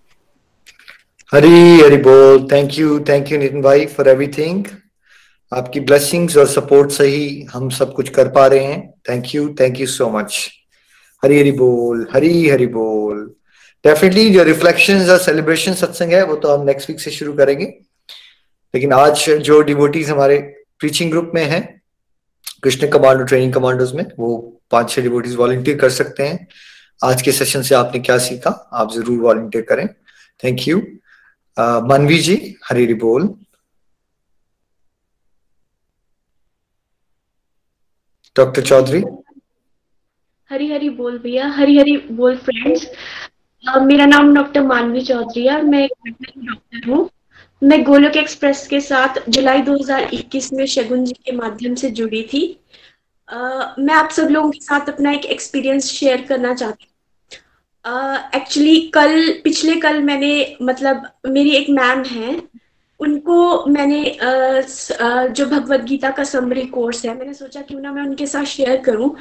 हरी 1.32 1.80
हरी 1.80 1.97
बोल। 1.97 2.49
Thank 2.53 2.78
you 2.78 2.99
thank 3.01 3.32
you 3.32 3.39
Nitin 3.39 3.62
भाई 3.62 3.87
फॉर 3.87 4.09
एवरीथिंग 4.09 4.64
आपकी 5.53 5.80
ब्लेसिंग्स 5.80 6.37
और 6.37 6.47
सपोर्ट 6.47 6.91
से 6.91 7.07
ही 7.07 7.43
हम 7.43 7.68
सब 7.70 7.95
कुछ 7.95 8.09
कर 8.09 8.28
पा 8.28 8.47
रहे 8.47 8.64
हैं। 8.64 8.91
Thank 9.09 9.34
you 9.34 9.49
thank 9.61 9.80
you 9.80 9.87
so 9.87 10.09
much 10.11 10.51
Hari 11.22 11.39
Hari 11.39 11.53
बोल, 11.53 12.07
हरी 12.12 12.49
हरी 12.49 12.66
बोल। 12.66 13.24
डेफिनेटली 13.84 14.30
जो 14.30 14.43
रिफ्लेक्शन 14.43 15.11
और 15.11 15.18
सेलिब्रेशन 15.18 15.74
सत्संग 15.74 16.12
है, 16.12 16.24
वो 16.24 16.37
तो 16.37 16.57
हम 16.57 16.66
नेक्स्ट 16.66 16.91
वीक 16.91 17.01
से 17.01 17.11
शुरू 17.11 17.32
करेंगे। 17.32 17.66
लेकिन 18.75 18.93
आज 18.93 19.25
जो 19.41 19.61
डिवोटीज 19.62 20.11
हमारे 20.11 20.39
प्रीचिंग 20.81 21.11
ग्रुप 21.11 21.31
में 21.35 21.45
है 21.45 21.61
कृष्ण 22.62 22.89
कमांडो 22.91 23.25
ट्रेनिंग 23.25 23.53
कमांडोज 23.55 23.93
में 23.95 24.05
वो 24.19 24.37
पाँच 24.71 24.91
छह 24.91 25.03
डिवोटीज 25.03 25.35
वॉलंटियर 25.37 25.79
कर 25.79 25.91
सकते 25.91 26.29
हैं। 26.29 26.47
आज 27.01 27.23
के 27.23 27.33
सेशन 27.33 27.62
से 27.62 27.75
आपने 27.75 28.01
क्या 28.01 28.19
सीखा 28.19 28.51
आप 28.75 28.93
ज़रूर 28.93 29.19
वॉलंटियर 29.23 29.64
करें। 29.64 29.87
थैंक 30.41 30.69
यू 30.69 30.79
मनवी 31.91 32.19
जी 32.21 32.37
हरी 32.64 32.95
बोल। 32.95 33.29
डॉक्टर 38.37 38.62
चौधरी 38.62 39.03
हरी 40.51 40.71
हरी 40.73 40.89
बोल 40.97 41.19
भैया 41.19 41.47
हरी 41.53 41.77
हरी 41.79 41.97
बोल 42.11 42.37
फ्रेंड्स 42.39 42.87
uh, 43.64 43.81
मेरा 43.83 44.07
नाम 44.07 44.35
डॉक्टर 44.35 44.62
मानवी 44.62 45.01
चौधरी 45.05 45.47
है 45.47 45.62
मैं 45.67 45.87
डॉक्टर 45.99 46.89
हूँ। 46.89 47.09
मैं 47.62 47.84
गोलोक 47.84 48.16
एक्सप्रेस 48.16 48.66
के 48.66 48.80
साथ 48.80 49.09
जुलाई 49.28 49.62
2021 49.62 50.52
में 50.52 50.66
शगुन 50.66 51.04
जी 51.04 51.12
के 51.12 51.32
माध्यम 51.32 51.74
से 51.74 51.90
जुड़ी 51.90 52.22
थी। 52.22 52.61
uh, 53.28 53.64
मैं 53.78 53.94
आप 53.94 54.11
सब 54.11 54.28
लोगों 54.28 54.50
के 54.50 54.61
साथ 54.61 54.88
अपना 54.88 55.12
एक 55.12 55.24
एक्सपीरियंस 55.24 55.84
शेयर 55.84 56.22
करना 56.22 56.54
चाहती 56.54 56.84
हूँ। 56.84 56.92
एक्चुअली 58.34 58.86
uh, 58.86 58.92
कल 58.94 59.40
पिछले 59.44 59.76
कल 59.76 60.02
मैंने 60.02 60.57
मतलब 60.62 61.11
मेरी 61.26 61.50
एक 61.50 61.70
मैम 61.70 62.02
है 62.04 62.42
उनको 63.00 63.66
मैंने 63.66 64.04
uh, 64.04 65.28
जो 65.28 65.46
भगवत 65.46 65.80
गीता 65.80 66.11
का 66.11 66.24
समरी 66.24 66.66
कोर्स 66.66 67.04
है 67.07 67.18
मैंने 67.18 67.34
सोचा 67.34 67.61
क्यों 67.61 67.80
ना 67.80 67.92
मैं 67.92 68.02
उनके 68.02 68.26
साथ 68.26 68.44
शेयर 68.44 68.76
करूँ 68.76 69.16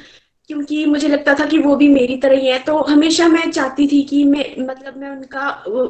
क्योंकि 0.47 0.85
मुझे 0.85 1.07
लगता 1.07 1.33
था 1.33 1.45
कि 1.45 1.57
वो 1.57 1.75
भी 1.75 1.89
मेरी 1.89 2.17
तरह 2.17 2.37
ही 2.37 2.47
है। 2.47 2.59
तो 2.59 2.81
हमेशा 2.81 3.27
मैं 3.27 3.51
चाहती 3.51 3.87
थी 3.87 4.03
कि 4.03 4.23
मैं 4.23 4.65
मतलब 4.67 4.97
मैं 4.97 5.09
उनका 5.09 5.49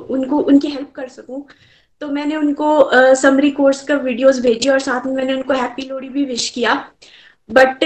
उनको 0.10 0.40
उनकी 0.40 0.68
हेल्प 0.68 0.92
कर 0.92 1.08
सकूँ। 1.08 1.48
तो 2.02 2.08
मैंने 2.08 2.36
उनको 2.36 3.16
समरी 3.16 3.52
कोर्स 3.52 3.84
का 3.84 3.96
वीडियोस 3.96 4.40
भेजी 4.40 4.70
और 4.70 4.80
साथ 4.80 5.06
में 5.06 5.14
मैंने 5.14 5.34
उनको 5.34 5.54
हैप्पी 5.54 5.82
लोहड़ी 5.82 6.10
भी 6.10 6.26
विश 6.26 6.50
किया। 6.50 6.74
बट 7.50 7.84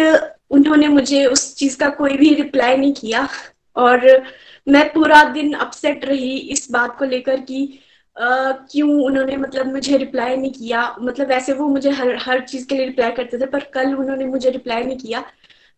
उन्होंने 0.49 0.88
मुझे 0.88 1.26
उस 1.26 1.55
चीज़ 1.55 1.78
का 1.78 1.89
कोई 1.89 2.18
भी 2.18 2.34
रिप्लाई 2.34 2.78
नहीं 2.78 2.93
किया। 2.93 3.28
और 3.76 4.24
मैं 4.68 4.91
पूरा 4.93 5.24
दिन 5.24 5.53
अपसेट 5.53 6.05
रही 6.05 6.38
इस 6.53 6.68
बात 6.72 6.97
को 6.97 7.05
लेकर 7.05 7.39
कि 7.41 7.80
uh, 8.16 8.53
क्यों 8.72 8.89
उन्होंने 9.03 9.38
मतलब 9.38 9.72
मुझे 9.74 9.97
रिप्लाई 9.97 10.36
नहीं 10.36 10.51
किया। 10.51 10.95
मतलब 11.01 11.28
वैसे 11.28 11.53
वो 11.53 11.68
मुझे 11.68 11.89
हर 11.89 12.16
हर 12.22 12.39
चीज़ 12.41 12.68
के 12.68 12.76
लिए 12.76 12.86
रिप्लाई 12.86 13.12
करते 13.12 13.38
थे 13.38 13.45
पर 13.45 13.64
कल 13.74 13.93
उन्होंने 13.95 14.26
मुझे 14.26 14.49
रिप्लाई 14.49 14.84
नहीं 14.84 14.97
किया। 14.97 15.22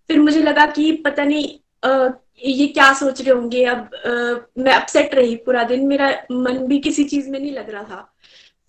फिर 0.09 0.19
मुझे 0.19 0.41
लगा 0.41 0.65
कि 0.65 0.91
पता 1.05 1.23
नहीं 1.23 1.47
uh, 1.83 2.11
ये 2.45 2.67
क्या 2.67 2.91
सोच 2.93 3.21
रहे 3.21 3.31
होंगे। 3.31 3.65
अब 3.65 3.89
uh, 4.07 4.63
मैं 4.63 4.73
अपसेट 4.73 5.15
रही 5.15 5.35
पूरा 5.35 5.63
दिन। 5.63 5.87
मेरा 5.87 6.09
मन 6.31 6.57
भी 6.67 6.79
किसी 6.79 7.03
चीज़ 7.03 7.29
में 7.29 7.39
नहीं 7.39 7.53
लग 7.53 7.69
रहा 7.69 7.83
था। 7.83 8.10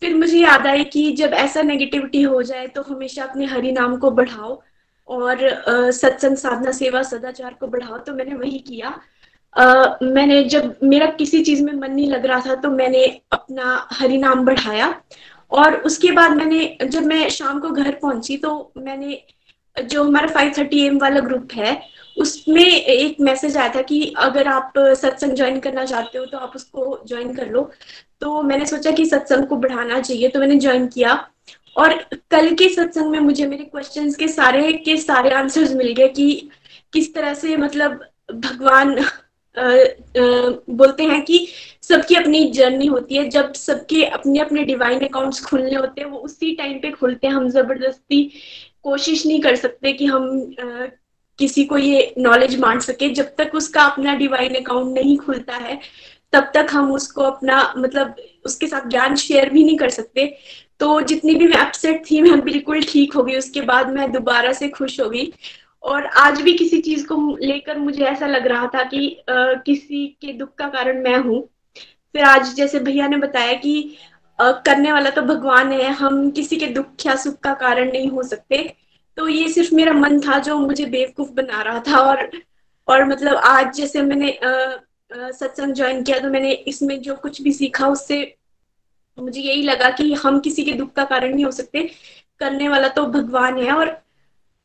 फिर 0.03 0.15
मुझे 0.17 0.39
याद 0.39 0.67
आया 0.67 0.83
कि 0.83 1.11
जब 1.13 1.33
ऐसा 1.37 1.63
नेगेटिविटी 1.63 2.23
हो 2.23 2.43
जाए 2.43 2.67
तो 2.67 2.83
हमेशा 2.83 3.25
अपने 3.25 3.47
हरि 3.47 3.73
नाम 3.73 3.97
को 3.97 4.11
बढ़ाओ 4.11 4.61
और 5.09 5.49
सत्संग 5.93 6.37
साधना 6.37 6.73
सेवा 6.73 7.03
सदाचार 7.03 7.55
को 7.61 7.67
बढ़ाओ। 7.67 7.99
तो 7.99 8.15
मैंने 8.15 8.35
वही 8.35 8.59
किया। 8.59 9.01
Uh, 9.57 10.03
मैंने 10.03 10.43
जब 10.45 10.79
मेरा 10.83 11.07
किसी 11.07 11.43
चीज़ 11.45 11.63
में 11.63 11.73
मन 11.73 11.91
नहीं 11.91 12.09
लग 12.11 12.27
रहा 12.27 12.41
था 12.41 12.55
तो 12.55 12.69
मैंने 12.71 13.05
अपना 13.33 13.89
हरि 13.93 14.17
नाम 14.19 14.45
बढ़ाया 14.45 14.87
और 15.51 15.75
उसके 15.87 16.13
बाद 16.13 16.37
मैंने 16.37 16.61
जब 16.85 17.03
मैं 17.03 17.29
शाम 17.31 17.59
को 17.61 17.71
घर 17.71 17.91
पहुँची 17.93 18.37
तो 18.37 18.73
मैंने 18.77 19.19
जो 19.85 20.05
हमारा 20.05 20.29
फाइव 20.29 20.53
थर्टी 20.59 20.81
एम 20.87 20.99
वाला 20.99 21.21
ग्रुप 21.21 21.53
है 21.55 21.81
उसमें 22.17 22.65
एक 22.65 23.21
मैसेज 23.21 23.57
आया 23.57 23.73
था 23.75 23.83
कि 23.83 24.01
अगर 24.19 24.49
आप 24.49 24.73
सत्संग 24.79 25.33
ज्वाइन 25.33 25.61
करना 25.61 25.85
चाहते 25.85 26.19
हो 26.19 26.25
तो 26.27 26.39
आप 26.39 26.53
उसको 26.57 27.01
ज्वाइन 27.09 27.35
कर 27.35 27.51
लो। 27.51 27.71
तो 28.23 28.43
मैंने 28.43 28.67
सोचा 28.67 28.91
कि 28.91 29.05
सत्संग 29.07 29.47
को 29.47 29.57
बढ़ाना 29.57 30.01
चाहिए 30.01 30.29
तो 30.29 30.41
मैंने 30.41 30.57
ज्वाइन 30.59 30.87
किया। 30.89 31.15
और 31.77 31.93
कल 32.31 32.55
के 32.55 32.69
सत्संग 32.69 33.11
में 33.11 33.19
मुझे 33.21 33.47
मेरे 33.47 33.65
क्वेश्चंस 33.65 34.17
के 34.17 34.29
सारे 34.29 34.73
के 34.85 34.97
सारे 34.97 35.31
आंसर्स 35.31 35.75
मिल 35.75 35.93
गए 35.93 36.09
कि 36.09 36.51
किस 36.93 37.15
तरह 37.15 37.35
से 37.35 37.57
मतलब 37.57 38.01
भगवान 38.35 38.99
आ, 38.99 39.63
आ, 39.63 40.23
बोलते 40.71 41.05
हैं 41.05 41.21
कि 41.23 41.47
सबकी 41.83 42.15
अपनी 42.15 42.45
जर्नी 42.51 42.87
होती 42.87 43.15
है। 43.15 43.29
जब 43.29 43.53
सबके 43.53 44.05
अपने 44.05 44.39
अपने 44.39 44.65
डिवाइन 44.65 45.01
अकाउंट्स 45.01 45.45
खुलने 45.45 45.75
होते 45.75 46.01
हैं 46.01 46.09
वो 46.09 46.19
उसी 46.19 46.55
टाइम 46.55 46.79
पे 46.79 46.91
खुलते 46.91 47.27
हैं। 47.27 47.35
हम 47.35 47.49
ज़बरदस्ती 47.49 48.23
कोशिश 48.83 49.27
नहीं 49.27 49.41
कर 49.41 49.57
सकते 49.57 49.93
कि 49.93 50.07
हम 50.07 50.55
आ, 50.61 50.87
किसी 51.39 51.65
को 51.65 51.79
ये 51.79 52.15
नॉलेज 52.19 52.55
बांट 52.61 52.83
सके। 52.83 53.09
जब 53.11 53.35
तक 53.39 53.55
उसका 53.55 53.83
अपना 53.83 54.15
डिवाइन 54.15 54.55
अकाउंट 54.55 54.95
नहीं 54.95 55.17
खुलता 55.19 55.57
है 55.57 55.79
तब 56.33 56.51
तक 56.55 56.67
हम 56.73 56.93
उसको 56.93 57.23
अपना 57.23 57.63
मतलब 57.79 58.17
उसके 58.47 58.67
साथ 58.67 58.89
ज्ञान 58.89 59.17
शेयर 59.17 59.51
भी 59.51 59.65
नहीं 59.65 59.77
कर 59.79 59.91
सकते। 59.91 60.27
तो 60.81 61.01
जितनी 61.01 61.35
भी 61.35 61.47
मैं 61.47 61.57
अपसेट 61.57 62.03
थी 62.11 62.21
मैं 62.21 62.41
बिल्कुल 62.41 62.83
ठीक 62.83 63.15
हो 63.15 63.23
गई। 63.23 63.37
उसके 63.37 63.61
बाद 63.61 63.91
मैं 63.91 64.11
दोबारा 64.13 64.53
से 64.53 64.69
खुश 64.69 65.01
हो 65.01 65.09
गई। 65.11 65.33
और 65.83 66.07
आज 66.07 66.41
भी 66.43 66.53
किसी 66.55 66.81
चीज़ 66.81 67.07
को 67.07 67.37
लेकर 67.37 67.79
मुझे 67.79 68.05
ऐसा 68.05 68.27
लग 68.27 68.47
रहा 68.47 68.67
था 68.67 68.83
कि 68.85 69.09
आ, 69.31 69.35
किसी 69.67 70.07
के 70.23 70.33
दुख 70.33 70.55
का 70.55 70.69
कारण 70.69 71.03
मैं 71.03 71.17
हूँ। 71.19 71.43
फिर 72.15 72.25
आज 72.25 72.55
जैसे 72.55 72.79
भैया 72.79 73.07
ने 73.09 73.17
बताया 73.17 73.53
कि 73.53 73.97
आ, 74.39 74.51
करने 74.53 74.93
वाला 74.93 75.11
तो 75.11 75.23
भगवान 75.23 75.73
है 75.73 75.91
हम 75.93 76.31
किसी 76.31 76.57
के 76.57 76.67
दुख 76.67 77.07
या 77.07 77.17
सुख 77.17 77.39
का 77.41 77.55
कारण 77.55 77.93
नहीं 77.93 78.09
हो 78.09 78.23
सकते। 78.23 78.77
तो 79.19 79.29
ये 79.29 79.49
सिर्फ़ 79.49 79.75
मेरा 79.75 79.93
मन 79.93 80.21
था 80.21 80.39
जो 80.39 80.59
मुझे 80.59 80.87
बेवकूफ़ 80.87 81.31
बना 81.31 81.63
रहा 81.63 81.83
था। 81.89 81.99
और 82.01 82.31
और 82.89 83.05
मतलब 83.05 83.37
आज 83.37 83.75
जैसे 83.77 84.03
मैंने 84.03 84.39
सत्संग 85.13 85.75
ज्वाइन 85.75 86.03
किया 86.03 86.19
तो 86.19 86.29
मैंने 86.31 86.53
इसमें 86.69 87.01
जो 87.03 87.15
कुछ 87.17 87.41
भी 87.43 87.53
सीखा 87.53 87.89
उससे 87.89 88.21
मुझे 89.19 89.41
यही 89.41 89.63
लगा 89.63 89.91
कि 89.91 90.13
हम 90.15 90.39
किसी 90.41 90.63
के 90.65 90.73
दुख 90.73 90.93
का 90.93 91.05
कारण 91.05 91.35
नहीं 91.35 91.45
हो 91.45 91.51
सकते। 91.51 91.83
करने 92.41 92.69
वाला 92.69 92.89
तो 92.89 93.05
भगवान 93.09 93.59
है 93.59 93.73
और 93.73 93.97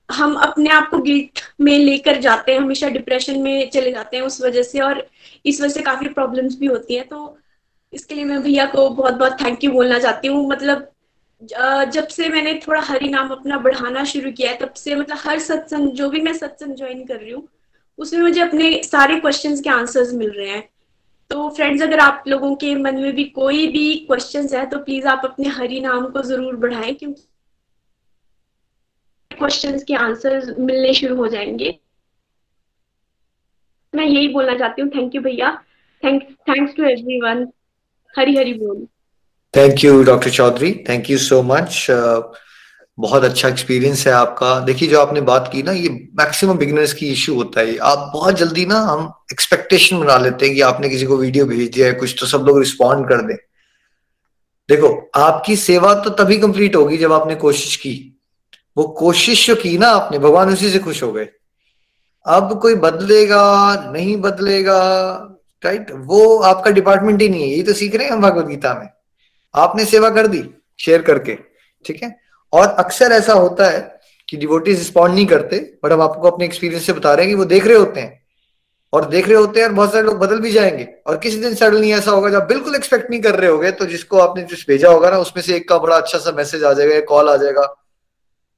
हम 0.09 0.35
अपने 0.37 0.69
आप 0.69 0.87
को 0.91 0.97
गिल्ट 0.99 1.39
में 1.61 1.77
लेकर 1.79 2.19
जाते 2.21 2.51
हैं, 2.51 2.59
हमेशा 2.59 2.89
डिप्रेशन 2.89 3.39
में 3.41 3.69
चले 3.69 3.91
जाते 3.91 4.17
हैं 4.17 4.23
उस 4.23 4.41
वजह 4.41 4.63
से 4.63 4.79
और 4.79 5.05
इस 5.45 5.61
वजह 5.61 5.73
से 5.73 5.81
काफ़ी 5.81 6.07
प्रॉब्लम्स 6.09 6.57
भी 6.59 6.65
होती 6.65 6.95
हैं। 6.95 7.07
तो 7.07 7.37
इसके 7.93 8.15
लिए 8.15 8.25
मैं 8.25 8.41
भैया 8.43 8.65
को 8.65 8.89
बहुत 8.91 9.13
बहुत 9.13 9.41
थैंक 9.41 9.63
यू 9.63 9.71
बोलना 9.71 9.99
चाहती 9.99 10.27
हूँ। 10.27 10.47
मतलब 10.49 10.91
जब 11.91 12.07
से 12.07 12.29
मैंने 12.29 12.53
थोड़ा 12.67 12.81
हरि 12.81 13.07
नाम 13.09 13.29
अपना 13.31 13.57
बढ़ाना 13.59 14.03
शुरू 14.05 14.31
किया 14.31 14.51
है, 14.51 14.57
तब 14.57 14.73
से 14.75 14.95
मतलब 14.95 15.17
हर 15.19 15.39
सत्संग, 15.39 15.91
जो 15.91 16.09
भी 16.09 16.21
मैं 16.21 16.33
सत्संग 16.33 16.75
ज्वाइन 16.75 17.05
कर 17.05 17.15
रही 17.15 17.31
हूँ 17.31 17.47
उसमें 17.99 18.21
मुझे 18.21 18.41
अपने 18.41 18.71
सारे 18.83 19.19
क्वेश्चंस 19.19 19.61
के 19.61 19.69
आंसर्स 19.69 20.13
मिल 20.13 20.31
रहे 20.31 20.49
हैं। 20.49 20.67
तो 21.31 21.49
फ्रेंड्स 21.55 21.81
अगर 21.83 21.99
आप 21.99 22.23
लोगों 22.27 22.55
के 22.55 22.73
मन 22.75 22.95
में 22.95 23.15
भी 23.15 23.23
कोई 23.35 23.67
भी 23.67 23.93
क्वेश्चंस 24.07 24.53
है 24.53 24.65
तो 24.69 24.77
प्लीज़ 24.79 25.07
आप 25.07 25.21
अपने 25.25 25.47
हरि 25.49 25.79
नाम 25.79 26.05
को 26.09 26.21
ज़रूर 26.23 26.55
बढ़ाएँ, 26.55 26.93
क्योंकि 26.93 27.21
क्वेश्चंस 29.31 29.83
के 29.83 29.93
आंसर्स 29.95 30.49
मिलने 30.59 30.93
शुरू 30.93 31.15
हो 31.15 31.27
जाएँगे। 31.27 31.77
मैं 33.93 34.05
यही 34.05 34.27
बोलना 34.27 34.57
चाहती 34.57 34.81
हूँ। 34.81 34.89
थैंक 34.91 35.15
यू 35.15 35.21
भैया। 35.21 35.51
Thank 36.03 36.23
thanks 36.49 36.75
to 36.75 36.83
everyone 36.85 37.47
Hari 38.15 38.35
Hari 38.37 38.53
बोल। 38.53 38.85
Thank 39.53 39.83
you 39.83 40.03
doctor 40.03 40.29
Chaudhary 40.31 40.71
thank 40.89 41.09
you 41.09 41.17
so 41.19 41.41
much 41.43 41.85
बहुत 42.99 43.23
अच्छा 43.23 43.49
एक्सपीरियंस 43.49 44.07
है 44.07 44.13
आपका। 44.13 44.59
देखिए, 44.59 44.89
जो 44.89 45.01
आपने 45.01 45.21
बात 45.21 45.49
की 45.53 45.63
ना, 45.63 45.71
ये 45.71 45.89
मैक्सिमम 45.89 46.57
बिगनर्स 46.57 46.93
की 46.93 47.11
इश्यू 47.11 47.35
होता 47.35 47.61
है। 47.61 47.77
आप 47.77 48.11
बहुत 48.13 48.35
जल्दी 48.35 48.65
ना, 48.65 48.79
हम 48.79 49.13
एक्सपेक्टेशन 49.31 49.99
बना 49.99 50.17
लेते 50.17 50.45
हैं 50.45 50.55
कि 50.55 50.61
आपने 50.61 50.89
किसी 50.89 51.05
को 51.05 51.17
वीडियो 51.17 51.45
भेज 51.45 51.69
दिया 51.69 51.87
है, 51.87 51.93
कुछ 51.93 52.15
तो 52.19 52.25
सब 52.25 52.45
लोग 52.47 52.59
रिस्पॉन्ड 52.59 53.09
कर 53.09 53.21
दें। 53.21 53.35
देखो, 54.69 55.09
आपकी 55.15 55.55
सेवा 55.55 55.93
तो 55.93 56.09
तभी 56.09 56.37
कंप्लीट 56.37 56.75
होगी 56.75 56.97
जब 56.97 57.13
आपने 57.13 57.35
कोशिश 57.35 57.75
की। 57.75 58.19
वो 58.77 58.83
कोशिश 58.83 59.47
जो 59.47 59.55
की 59.55 59.77
ना 59.77 59.87
आपने, 59.87 60.19
भगवान 60.19 60.49
उसी 60.49 60.69
से 60.69 60.79
खुश 60.79 61.03
हो 61.03 61.11
गए। 61.11 61.27
अब 62.25 62.59
कोई 62.61 62.75
बदलेगा, 62.75 63.75
नहीं 63.93 64.17
बदलेगा 64.17 64.79
राइट 65.65 65.91
वो 65.91 66.37
आपका 66.37 66.71
डिपार्टमेंट 66.71 67.21
ही 67.21 67.29
नहीं 67.29 67.41
है। 67.41 67.57
ये 67.57 67.63
तो 67.63 67.73
सीख 67.73 67.95
रहे 67.95 68.05
हैं 68.05 68.13
हम 68.13 68.21
भगवदगीता 68.21 68.73
में। 68.73 68.87
आपने 69.55 69.85
सेवा 69.85 70.09
कर 70.09 70.27
दी 70.27 70.43
शेयर 70.79 71.01
करके, 71.01 71.35
ठीक 71.85 72.03
है? 72.03 72.26
और 72.57 72.67
अक्सर 72.67 73.11
ऐसा 73.11 73.33
होता 73.33 73.69
है 73.69 73.79
कि 74.29 74.37
डिवोटीज 74.37 74.77
रिस्पॉन्ड 74.77 75.15
नहीं 75.15 75.25
करते 75.25 75.57
बट 75.83 75.91
हम 75.91 76.01
आपको 76.01 76.31
अपने 76.31 76.45
एक्सपीरियंस 76.45 76.85
से 76.85 76.93
बता 76.93 77.13
रहे 77.13 77.25
हैं 77.25 77.35
कि 77.35 77.39
वो 77.39 77.45
देख 77.45 77.67
रहे 77.67 77.77
होते 77.77 77.99
हैं। 77.99 78.25
और 78.93 79.07
देख 79.09 79.27
रहे 79.27 79.37
होते 79.37 79.59
हैं 79.59 79.67
और 79.67 79.73
बहुत 79.73 79.91
सारे 79.91 80.03
लोग 80.03 80.17
बदल 80.19 80.39
भी 80.39 80.51
जाएँगे। 80.51 80.87
और 81.07 81.17
किसी 81.17 81.37
दिन 81.37 81.55
सडनली 81.55 81.91
ऐसा 81.91 82.11
होगा 82.11 82.29
जब 82.29 82.47
बिल्कुल 82.47 82.75
एक्सपेक्ट 82.75 83.09
नहीं 83.09 83.21
कर 83.21 83.35
रहे 83.35 83.49
होगे 83.49 83.71
तो 83.71 83.85
जिसको 83.85 84.19
आपने 84.19 84.43
जिस 84.43 84.65
भेजा 84.67 84.89
होगा 84.89 85.09
ना, 85.09 85.17
उसमें 85.17 85.43
से 85.43 85.55
एक 85.55 85.67
का 85.69 85.77
बड़ा 85.77 85.97
अच्छा 85.97 86.17
सा 86.17 86.31
मैसेज 86.31 86.63
आ 86.63 86.73
जाएगा 86.73 86.99
कॉल 87.01 87.29
आ 87.29 87.35
जाएगा, 87.37 87.61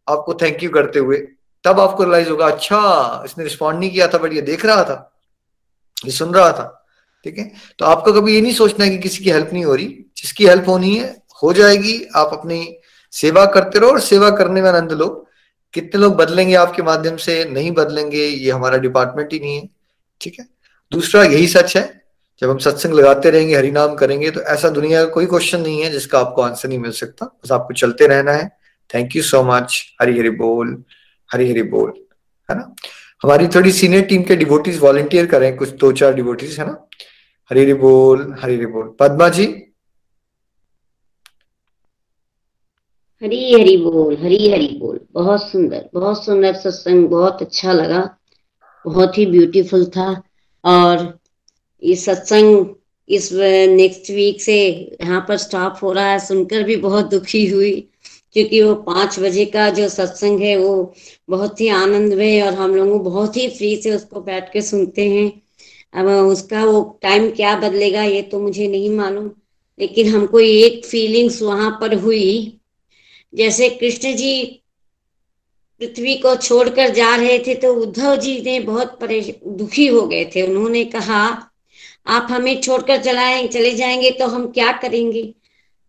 आपको 0.08 0.34
थैंक 0.34 0.64
यू 0.64 0.70
करते 0.70 1.00
हुए। 1.00 1.18
तब 1.64 1.80
आपको 1.80 2.04
रियलाइज़ 2.04 2.30
होगा 2.30 2.46
अच्छा 2.46 3.22
इसने 3.26 3.44
रिस्पॉन्ड 3.44 3.80
नहीं 3.80 3.92
किया 3.92 4.08
था 4.08 4.18
बट 4.18 4.34
ये 4.34 4.42
देख 4.42 4.66
रहा 4.66 4.84
था, 4.84 5.12
ये 6.06 6.12
सुन 6.12 6.34
रहा 6.34 6.52
था। 6.52 6.76
ठीक 7.26 7.38
है? 7.38 7.52
तो 7.80 7.86
आपको 7.86 8.14
कभी 8.14 8.36
ये 8.36 8.42
नहीं 8.42 8.54
सोचना 8.54 8.86
है 8.86 8.92
कि 8.92 8.98
किसी 8.98 9.24
की 9.24 9.32
हेल्प 9.32 9.50
नहीं 9.54 9.66
हो 9.66 9.76
रही। 9.76 9.88
जिसकी 10.18 10.48
हेल्प 10.48 10.68
होनी 10.68 10.96
है, 10.96 11.16
हो 11.44 11.54
जाएगी। 11.54 12.02
आप 12.16 12.30
अपनी 12.34 12.79
सेवा 13.14 13.46
करते 13.46 13.80
रहो 13.80 13.90
और 13.90 14.00
सेवा 14.00 14.30
करने 14.30 14.62
में 14.62 14.70
आनंद 14.70 14.92
लो। 14.92 15.08
कितने 15.74 16.02
लोग 16.02 16.16
बदलेंगे 16.16 16.56
आपके 16.56 16.82
माध्यम 16.82 17.18
से, 17.18 17.46
नहीं 17.46 17.72
बदलेंगे, 17.72 18.26
ये 18.26 18.52
हमारा 18.52 18.78
डिपार्टमेंट 18.78 19.34
ही 19.34 19.40
नहीं 19.40 19.56
है। 19.56 19.70
ठीक 20.22 20.40
है? 20.40 20.46
दूसरा 20.92 21.24
यही 21.24 21.48
सच 21.48 21.78
है, 21.78 22.02
जब 22.42 22.50
हम 22.50 22.58
सत्संग 22.58 22.94
लगाते 22.94 23.30
रहेंगे, 23.30 23.56
हरिनाम 23.56 23.96
करेंगे 23.96 24.32
तो 24.32 24.42
ऐसा 24.42 24.70
दुनिया 24.70 25.04
का 25.06 25.10
कोई 25.10 25.26
क्वेश्चन 25.26 25.62
नहीं 25.62 25.82
है 25.82 25.90
जिसका 25.92 26.20
आपको 26.20 26.42
आंसर 26.42 26.70
नहीं 26.70 26.80
मिल 26.80 26.92
सकता। 26.92 27.26
बस 27.26 27.52
आपको 27.52 27.74
चलते 27.74 28.08
रहना 28.08 28.32
है। 28.32 28.48
Thank 28.94 29.16
you 29.16 29.22
so 29.24 29.44
much 29.44 29.96
Hari 30.02 30.20
Hari 30.20 30.30
बोल। 30.30 30.84
हरी 31.34 31.50
हरी 31.52 31.64
बोल। 31.64 31.94
है 32.50 32.58
ना? 32.58 32.76
हमारी 33.24 33.48
थोड़ी 33.48 33.72
सीनियर 33.72 34.02
टीम 34.02 34.24
के 34.24 34.36
डिवोटीज 34.36 34.80
वॉलेंटियर 34.80 35.26
करें, 35.26 35.58
कुछ 35.58 35.70
दो 35.70 35.92
चार 35.92 36.14
डिवोटीज 36.14 36.60
है 36.60 36.68
ना? 36.68 36.88
हरी 37.52 37.62
हरी 37.62 37.74
बोल। 37.74 38.36
हरी 38.42 38.56
हरी 38.56 38.66
बोल। 38.66 38.96
पद्मा 39.00 39.30
जी 39.30 39.46
हरी 43.22 43.54
हरी 43.54 43.76
बोल 43.78 44.16
हरी 44.18 44.50
हरी 44.52 44.68
बोल। 44.80 45.00
बहुत 45.14 45.42
सुंदर 45.44 45.90
बहुत 45.94 46.24
सुंदर 46.26 46.54
सत्संग, 46.56 47.08
बहुत 47.10 47.42
अच्छा 47.42 47.74
लगा। 47.74 48.00
बहुत 48.86 49.18
ही 49.18 49.26
ब्यूटीफुल 49.26 49.86
था। 49.88 50.10
और 50.64 51.20
ये 51.84 51.96
सत्संग 51.96 52.66
इस 53.10 53.32
नेक्स्ट 53.34 54.10
वीक 54.12 54.42
से 54.42 54.58
यहाँ 55.02 55.20
पर 55.28 55.38
स्टॉप 55.38 55.78
हो 55.84 55.92
रहा 55.94 56.12
है, 56.12 56.20
सुनकर 56.20 56.64
भी 56.64 56.76
बहुत 56.78 57.10
दुखी 57.12 57.46
हुई, 57.48 57.74
क्योंकि 58.34 58.62
वो 58.62 58.74
पाँच 58.84 59.20
बजे 59.20 59.46
का 59.46 59.70
जो 59.70 59.88
सत्संग 59.90 60.42
है, 60.42 60.56
वो 60.58 60.94
बहुत 61.30 61.62
ही 61.62 61.68
आनंद 61.68 62.14
में 62.14 62.42
और 62.42 62.54
हम 62.54 62.76
लोग 62.76 63.04
बहुत 63.04 63.38
ही 63.38 63.48
फ्री 63.50 63.76
से 63.78 63.96
उसको 63.96 64.22
बैठ 64.22 64.52
के 64.54 64.62
सुनते 64.62 65.08
हैं। 65.10 65.32
अब 65.94 66.08
उसका 66.28 66.64
वो 66.66 66.82
टाइम 67.02 67.30
क्या 67.32 67.56
बदलेगा, 67.60 68.04
ये 68.04 68.22
तो 68.22 68.40
मुझे 68.40 68.68
नहीं 68.68 68.90
मालूम, 68.90 69.30
लेकिन 69.80 70.10
हमको 70.10 70.40
एक 70.40 70.86
फीलिंग्स 70.86 71.42
वहाँ 71.42 71.78
पर 71.82 71.94
हुई 71.98 72.56
जैसे 73.34 73.70
कृष्ण 73.70 74.14
जी 74.16 74.44
पृथ्वी 75.82 76.16
को 76.16 76.36
छोड़कर 76.36 76.90
जा 76.90 77.16
रहे 77.16 77.38
थे 77.40 77.54
तो 77.56 77.74
उद्धव 77.74 78.16
जी 78.16 78.42
ने 78.42 78.60
बहुत 78.60 79.00
दुखी 79.04 79.88
हो 79.88 80.02
गए 80.08 80.26
थे। 80.26 80.42
उन्होंने 80.42 80.84
कहा, 80.86 81.22
आप 82.08 82.28
हमें 82.32 82.62
छोड़कर 82.62 83.02
चलाए, 83.04 83.48
चले 83.48 83.74
जाएँगे 83.76 84.12
तो 84.12 84.28
हम 84.28 84.48
क्या 84.52 84.72
करेंगे? 84.72 85.24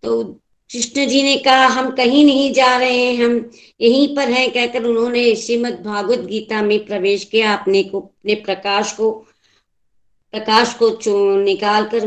तो 0.02 0.22
कृष्ण 0.70 1.06
जी 1.06 1.22
ने 1.22 1.36
कहा, 1.36 1.66
हम 1.66 1.90
कहीं 1.90 2.24
नहीं 2.24 2.52
जा 2.54 2.76
रहे 2.76 2.98
हैं, 2.98 3.24
हम 3.24 3.50
यहीं 3.80 4.14
पर 4.16 4.28
हैं, 4.28 4.50
कहकर 4.50 4.84
उन्होंने 4.84 5.34
श्रीमद 5.36 5.82
भागवत 5.84 6.18
गीता 6.20 6.62
में 6.62 6.84
प्रवेश 6.86 7.24
किया। 7.24 7.54
अपने 7.54 7.82
को, 7.82 8.00
अपने 8.00 8.34
प्रकाश 8.34 8.92
को 8.92 9.10
प्रकाश 10.34 10.74
को 10.82 10.88
निकाल 11.36 11.84
कर 11.84 12.06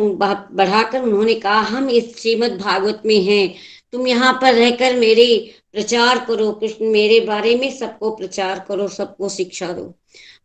बढ़ाकर 0.53 1.01
उन्होंने 1.01 1.33
कहा, 1.35 1.59
हम 1.59 1.89
इस 1.89 2.17
श्रीमद 2.17 2.57
भागवत 2.57 3.01
में 3.05 3.21
हैं 3.21 3.53
तुम 3.93 4.07
यहाँ 4.07 4.31
पर 4.41 4.53
रहकर 4.53 4.95
मेरे 4.95 5.25
प्रचार 5.73 6.19
करो, 6.25 6.51
कृष्ण, 6.51 6.85
मेरे 6.85 7.19
बारे 7.19 7.55
में 7.55 7.69
सबको 7.71 8.09
प्रचार 8.11 8.63
करो, 8.67 8.87
सबको 8.87 9.29
शिक्षा 9.29 9.67
दो। 9.73 9.93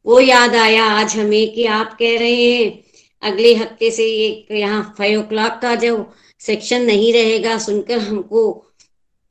वो 0.07 0.21
याद 0.21 0.55
आया 0.57 0.85
आज 0.85 1.17
हमें 1.17 1.53
कि 1.55 1.65
आप 1.67 1.97
कह 1.99 2.19
रहे 2.19 2.45
हैं, 2.45 2.85
अगले 3.23 3.55
हफ़्ते 3.55 3.91
से 3.91 4.05
ये 4.05 4.59
यहाँ 4.59 4.83
फाइव 4.99 5.21
ओ 5.21 5.23
क्लॉक 5.29 5.59
का 5.63 5.75
जो 5.75 6.07
सेक्शन 6.41 6.83
नहीं 6.83 7.13
रहेगा, 7.13 7.59
सुनकर 7.59 7.99
हमको 7.99 8.65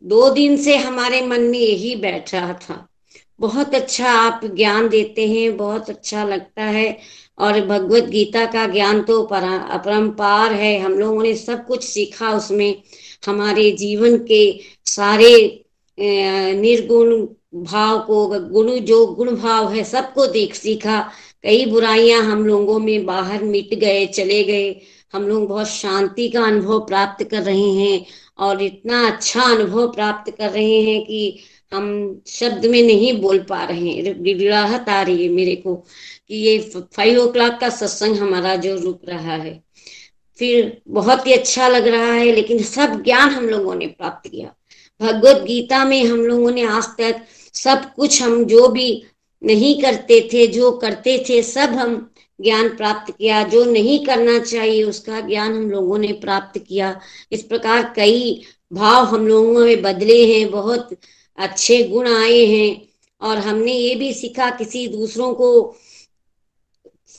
दो 0.03 0.30
दिन 0.30 0.57
से 0.57 0.76
हमारे 0.78 1.22
मन 1.22 1.41
में 1.41 1.59
यही 1.59 1.95
बैठ 1.95 2.34
रहा 2.34 2.53
था। 2.53 2.88
बहुत 3.39 3.76
अच्छा 3.76 4.11
आप 4.11 4.45
ज्ञान 4.45 4.89
देते 4.89 5.28
हैं, 5.28 5.57
बहुत 5.57 5.89
अच्छा 5.89 6.24
लगता 6.24 6.63
है, 6.63 6.97
और 7.39 7.59
भगवत 7.65 8.03
गीता 8.03 8.45
का 8.45 8.65
ज्ञान 8.68 9.01
तो 9.01 9.22
अपरंपार 9.24 10.53
है, 10.53 10.78
हम 10.80 10.93
लोगों 10.93 11.24
ने 11.24 11.36
सब 11.36 11.65
कुछ 11.68 11.84
सीखा 11.84 12.32
उसमें। 12.32 12.82
हमारे 13.26 13.72
जीवन 13.72 14.18
के 14.18 14.59
सारे 14.86 15.63
निर्गुण 15.97 17.28
भाव 17.63 17.99
को, 17.99 18.28
गुण, 18.28 18.72
जो 18.80 19.05
गुण 19.07 19.36
भाव 19.36 19.72
है, 19.74 19.84
सबको 19.84 20.28
देख 20.28 20.55
सीखा। 20.55 20.99
कई 21.43 21.65
बुराइयाँ 21.65 22.22
हम 22.24 22.45
लोगों 22.45 22.80
में 22.80 23.05
बाहर 23.05 23.43
मिट 23.43 23.74
गए, 23.74 24.05
चले 24.05 24.43
गए। 24.43 24.76
हम 25.13 25.28
लोग 25.28 25.47
बहुत 25.47 25.68
शांति 25.68 26.28
का 26.30 26.43
अनुभव 26.43 26.80
प्राप्त 26.80 27.24
कर 27.24 27.41
रहे 27.41 27.70
हैं 27.74 28.05
और 28.39 28.61
इतना 28.63 29.07
अच्छा 29.07 29.41
अनुभव 29.41 29.88
प्राप्त 29.88 30.32
कर 30.38 30.49
रहे 30.49 30.82
हैं 30.82 31.03
कि 31.05 31.39
हम 31.74 32.22
शब्द 32.28 32.65
में 32.65 32.82
नहीं 32.84 33.22
बोल 33.22 33.39
पा 33.39 33.63
रहे 33.63 33.89
हैं। 33.89 34.88
आ 34.89 35.01
रही 35.01 35.24
है 35.24 35.30
मेरे 35.30 35.55
को 35.55 35.76
कि 36.28 36.36
ये 36.36 36.57
फाइव 36.76 37.20
ओ 37.20 37.32
क्लॉक 37.32 37.59
का 37.61 37.70
सत्संग 37.70 38.15
हमारा 38.15 38.55
जो 38.55 38.76
रुक 38.76 39.01
रहा 39.09 39.36
है। 39.36 39.66
फिर 40.40 40.82
बहुत 40.88 41.28
ही 41.28 41.34
अच्छा 41.34 41.68
लग 41.68 41.88
रहा 41.88 42.14
है, 42.14 42.32
लेकिन 42.32 42.64
सब 42.64 43.04
ज्ञान 43.04 43.30
हम 43.30 43.50
लोगों 43.50 43.76
ने 43.76 43.88
प्राप्त 43.88 44.30
किया। 44.30 44.54
भगवत 45.02 45.42
गीता 45.42 45.86
में 45.86 46.06
हम 46.06 46.22
लोगों 46.22 46.52
ने 46.52 46.64
आज 46.64 46.84
तक 46.84 47.22
सब 47.54 47.94
कुछ 47.94 48.22
हम 48.22 48.44
जो 48.44 48.68
भी 48.68 49.04
नहीं 49.44 49.82
करते 49.82 50.30
थे, 50.34 50.48
जो 50.48 50.72
करते 50.72 51.26
थे, 51.30 51.44
सब 51.44 51.70
हम 51.70 52.12
ज्ञान 52.42 52.70
प्राप्त 52.70 53.14
किया। 53.18 53.44
जो 53.44 53.66
नहीं 53.66 54.06
करना 54.06 54.40
चाहिए, 54.40 54.84
उसका 54.84 55.20
ज्ञान 55.20 55.54
हम 55.54 55.72
लोगों 55.72 55.98
ने 55.98 56.14
प्राप्त 56.14 56.60
किया। 56.60 57.02
इस 57.32 57.44
प्रकार 57.44 57.94
कई 57.96 58.42
भाव 58.74 59.06
हम 59.06 59.28
लोगों 59.28 59.66
में 59.66 59.82
बदले 59.82 60.36
हैं, 60.36 60.52
बहुत 60.52 60.90
अच्छे 61.38 61.84
गुण 61.84 62.08
आए 62.08 62.46
हैं, 62.46 62.88
और 63.22 63.38
हमने 63.38 63.74
ये 63.74 63.96
भी 63.96 64.14
सीखा, 64.14 64.50
किसी 64.50 64.88
दूसरों 64.88 65.34
को 65.34 65.78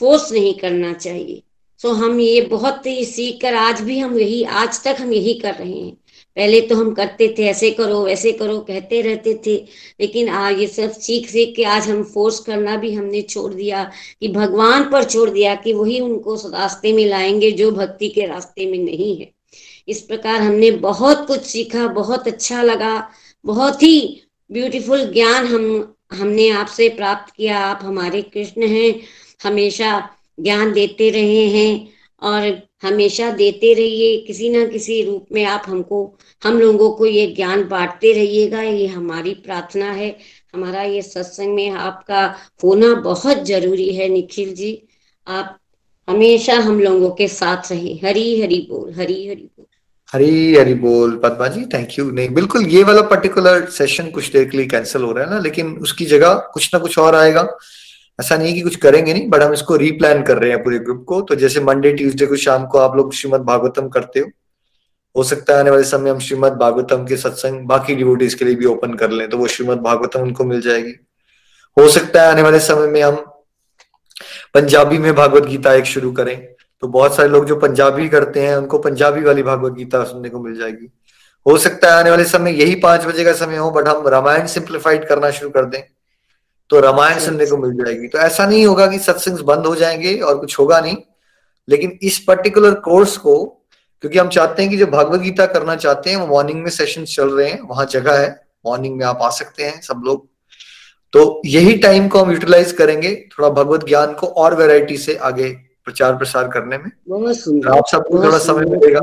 फोर्स 0.01 0.33
नहीं 0.33 0.55
करना 0.55 0.93
चाहिए। 0.93 1.43
सो 1.79 1.93
हम 1.93 2.21
ये 2.21 2.41
बहुत 2.41 2.87
ही 2.87 3.05
सीख 3.05 3.39
कर 3.43 3.55
आज 3.55 3.81
भी 3.81 3.99
हम 3.99 4.19
यही, 4.19 4.43
आज 4.43 4.85
तक 4.85 4.97
हम 5.01 5.13
यही 5.13 5.35
कर 5.35 5.55
रहे 5.55 5.73
हैं। 5.73 5.95
पहले 6.37 6.61
तो 6.61 6.77
हम 6.77 6.95
करते 6.95 7.35
थे, 7.39 7.45
ऐसे 7.45 7.71
करो, 7.71 8.05
वैसे 8.05 8.33
करो, 8.33 8.59
कहते 8.59 9.01
रहते 9.01 9.41
थे। 9.47 9.57
लेकिन 10.01 10.29
आज 10.29 10.59
ये 10.59 10.67
सब 10.67 10.93
सीख 10.93 11.29
सीख 11.29 11.57
के 11.57 11.65
आज 11.65 11.89
हम 11.89 12.05
फोर्स 12.05 12.41
करना 12.41 12.77
भी 12.77 12.93
हमने 12.93 13.23
छोड़ 13.23 13.55
दिया, 13.55 13.91
कि 14.21 14.29
भगवान 14.29 14.91
पर 14.91 15.05
छोड़ 15.05 15.31
दिया, 15.31 15.55
कि 15.55 15.73
वही 15.73 16.01
उनको 16.01 16.35
रास्ते 16.35 16.93
में 16.93 17.07
लाएँगे 17.07 17.53
जो 17.53 17.71
भक्ति 17.71 18.09
के 18.09 18.27
रास्ते 18.27 18.67
में 18.67 18.79
नहीं 18.79 19.21
है। 19.21 19.33
इस 19.89 20.01
प्रकार 20.01 20.41
हमने 20.41 20.71
बहुत 20.71 21.27
कुछ 21.27 21.43
सीखा, 21.43 21.87
बहुत 21.87 22.29
अच्छा 22.29 22.63
लगा, 22.63 23.09
बहुत 23.45 23.83
ही 23.83 24.23
ब्यूटीफुल 24.53 25.13
ज्ञान 25.13 25.47
हम, 25.47 25.95
हमने 26.13 26.49
आपसे 26.49 26.89
प्राप्त 26.89 27.35
किया। 27.37 27.59
आप 27.59 27.81
हमारे 27.83 28.23
कृष्ण 28.23 28.63
हैं, 28.63 29.01
हमेशा 29.45 30.11
ज्ञान 30.41 30.73
देते 30.73 31.11
रहे 31.11 31.47
हैं 31.49 31.89
और 32.23 32.69
हमेशा 32.83 33.31
देते 33.31 33.73
रहिए। 33.75 34.17
किसी 34.27 34.49
ना 34.49 34.65
किसी 34.67 35.03
रूप 35.03 35.27
में 35.33 35.45
आप 35.45 35.63
हमको, 35.67 36.19
हम 36.43 36.61
लोगों 36.61 36.91
को 36.91 37.07
ये 37.07 37.27
ज्ञान 37.27 37.63
बांटते 37.69 38.13
रहिएगा। 38.13 38.63
ये 38.63 38.87
हमारी 38.87 39.35
प्रार्थना 39.35 39.91
है। 39.93 40.17
हमारा 40.55 40.83
ये 40.83 41.03
सत्संग 41.03 41.55
में 41.55 41.71
आपका 41.71 42.27
होना 42.65 42.95
बहुत 42.95 43.45
ज़रूरी 43.47 43.89
है, 43.95 44.09
निखिल 44.09 44.55
जी। 44.55 44.83
आप 45.27 45.59
हमेशा 46.09 46.55
हम 46.55 46.81
लोगों 46.81 47.11
के 47.11 47.29
साथ 47.29 47.71
रहे 47.73 47.93
हरी 48.05 48.41
हरी 48.41 48.67
बोल, 48.71 48.93
हरी 48.93 49.27
हरी 49.29 49.43
बोल। 49.43 49.67
हरी 50.13 50.55
हरी 50.55 50.75
बोल, 50.75 51.17
पद्मा 51.25 51.49
जी 51.49 51.65
थैंक 51.65 51.99
यू 51.99 52.11
नहीं, 52.11 52.29
बिल्कुल 52.29 52.67
ये 52.67 52.83
वाला 52.83 53.03
पर्टिकुलर 53.03 53.65
सेशन 53.71 54.11
कुछ 54.11 54.31
देर 54.33 54.49
के 54.49 54.57
लिए 54.57 54.67
कैंसिल 54.67 55.03
हो 55.03 55.13
रहा 55.13 55.25
है 55.25 55.31
ना, 55.31 55.39
लेकिन 55.39 55.77
उसकी 55.77 56.05
जगह 56.05 56.35
कुछ 56.55 56.71
ना 56.75 56.81
कुछ 56.81 56.99
और 56.99 57.15
आएगा। 57.15 57.43
ऐसा 58.19 58.37
नहीं 58.37 58.55
कि 58.55 58.61
कुछ 58.61 58.77
करेंगे 58.77 59.13
नहीं 59.13 59.29
बट 59.31 59.43
हम 59.43 59.53
इसको 59.53 59.77
रीप्लान 59.77 60.23
कर 60.23 60.39
रहे 60.39 60.51
हैं 60.51 60.63
पूरे 60.65 60.79
ग्रुप 60.79 61.05
को। 61.09 61.21
तो 61.21 61.35
जैसे 61.35 61.61
मंडे 61.61 61.93
ट्यूसडे 61.93 62.27
को 62.27 62.37
शाम 62.37 62.67
को 62.67 62.79
आप 62.79 62.97
लोग 62.97 63.13
श्रीमद 63.15 63.41
भागवतम 63.43 63.89
करते 63.89 64.21
हो 64.21 64.31
हो 65.15 65.23
सकता 65.25 65.55
है 65.55 65.61
आने 65.61 65.71
वाले 65.71 65.85
समय 65.85 66.11
हम 66.11 66.19
श्रीमद 66.19 66.53
भागवतम 66.53 67.05
के 67.07 67.17
सत्संग 67.17 67.67
बाकी 67.67 67.95
डिवोटीज 67.95 68.35
के 68.35 68.45
लिए 68.45 68.55
भी 68.55 68.65
ओपन 68.67 68.95
कर 68.95 69.11
लें 69.11 69.29
तो 69.29 69.39
वो 69.39 69.47
श्रीमद 69.49 69.79
भागवतम 69.81 70.21
उनको 70.21 70.45
मिल 70.45 70.61
जाएगी। 70.61 70.93
हो 71.77 71.89
सकता 71.89 72.23
है 72.23 72.31
आने 72.31 72.43
वाले 72.43 72.61
समय 72.61 72.87
में 72.87 73.03
हम 73.03 73.17
पंजाबी 74.55 74.99
में 74.99 75.15
भागवत 75.15 75.47
गीता 75.47 75.73
एक 75.75 75.85
शुरू 75.87 76.13
करें 76.13 76.37
तो 76.83 76.89
बहुत 76.89 77.17
सारे 77.17 77.29
लोग 77.29 77.47
जो 77.47 77.57
पंजाबी 77.57 78.09
करते 78.09 78.41
हैं, 78.41 78.57
उनको 78.57 78.79
पंजाबी 78.79 79.21
वाली 79.21 79.43
भागवत 79.43 79.73
गीता 79.73 80.03
सुनने 80.05 80.29
को 80.29 80.41
मिल 80.41 80.59
जाएगी। 80.59 80.91
हो 81.47 81.57
सकता 81.59 81.93
है 81.93 82.01
आने 82.01 82.11
वाले 82.11 82.25
समय 82.25 82.61
यही 82.61 82.75
पाँच 82.81 83.05
बजे 83.05 83.25
का 83.25 83.33
समय 83.35 83.57
हो 83.57 83.71
बट 83.71 83.89
हम 83.89 84.09
रामायण 84.09 84.47
सिंप्लीफाइड 84.47 85.07
करना 85.09 85.31
शुरू 85.31 85.51
कर 85.51 85.65
दें। 85.65 85.83
तो 86.71 86.81
रामायण 86.81 87.19
सुनने 87.19 87.47
को 87.47 87.57
मिल 87.57 87.73
जाएगी। 87.73 88.09
तो 88.09 88.19
ऐसा 88.19 88.47
नहीं 88.47 88.67
होगा 88.67 88.87
कि 88.87 88.99
सत्संग 88.99 89.39
बंद 89.39 89.67
हो 89.67 89.75
जाएँगे 89.75 90.19
और 90.19 90.39
कुछ 90.39 90.59
होगा 90.59 90.81
नहीं। 90.81 90.97
लेकिन 91.69 91.99
इस 92.03 92.19
पर्टिकुलर 92.19 92.75
कोर्स 92.75 93.17
को 93.17 93.45
क्योंकि 94.01 94.19
हम 94.19 94.29
चाहते 94.29 94.63
हैं 94.63 94.71
कि 94.71 94.77
जो 94.77 94.87
भागवत 94.87 95.21
गीता 95.21 95.47
करना 95.47 95.77
चाहते 95.77 96.11
हैं 96.11 96.17
वो 96.17 96.27
मॉर्निंग 96.27 96.63
में 96.63 96.71
सेशन 96.71 97.05
चल 97.05 97.31
रहे 97.31 97.51
हैं 97.51 97.61
वहाँ 97.61 97.87
जगह 97.87 98.19
है 98.19 98.47
मॉर्निंग 98.67 98.97
में 98.97 99.05
आप 99.07 99.19
आ 99.23 99.31
सकते 99.31 99.65
हैं 99.65 99.81
सब 99.81 100.03
लोग। 100.05 100.29
तो 101.13 101.43
यही 101.47 101.77
टाइम 101.79 102.09
को 102.09 102.19
हम 102.19 102.31
यूटिलाइज 102.31 102.73
करेंगे 102.73 103.29
थोड़ा 103.33 103.49
भगवत 103.49 103.85
ज्ञान 103.89 104.13
को 104.13 104.27
और 104.27 104.55
वेराइटी 104.55 104.97
से 104.97 105.15
आगे 105.15 105.49
प्रचार 105.85 106.17
प्रसार 106.17 106.49
करने 106.49 106.79
में। 106.79 106.89
तो 106.89 107.79
आप 107.79 107.85
सबको 107.87 108.25
थोड़ा 108.25 108.39
समय 108.39 108.65
मिलेगा। 108.65 109.01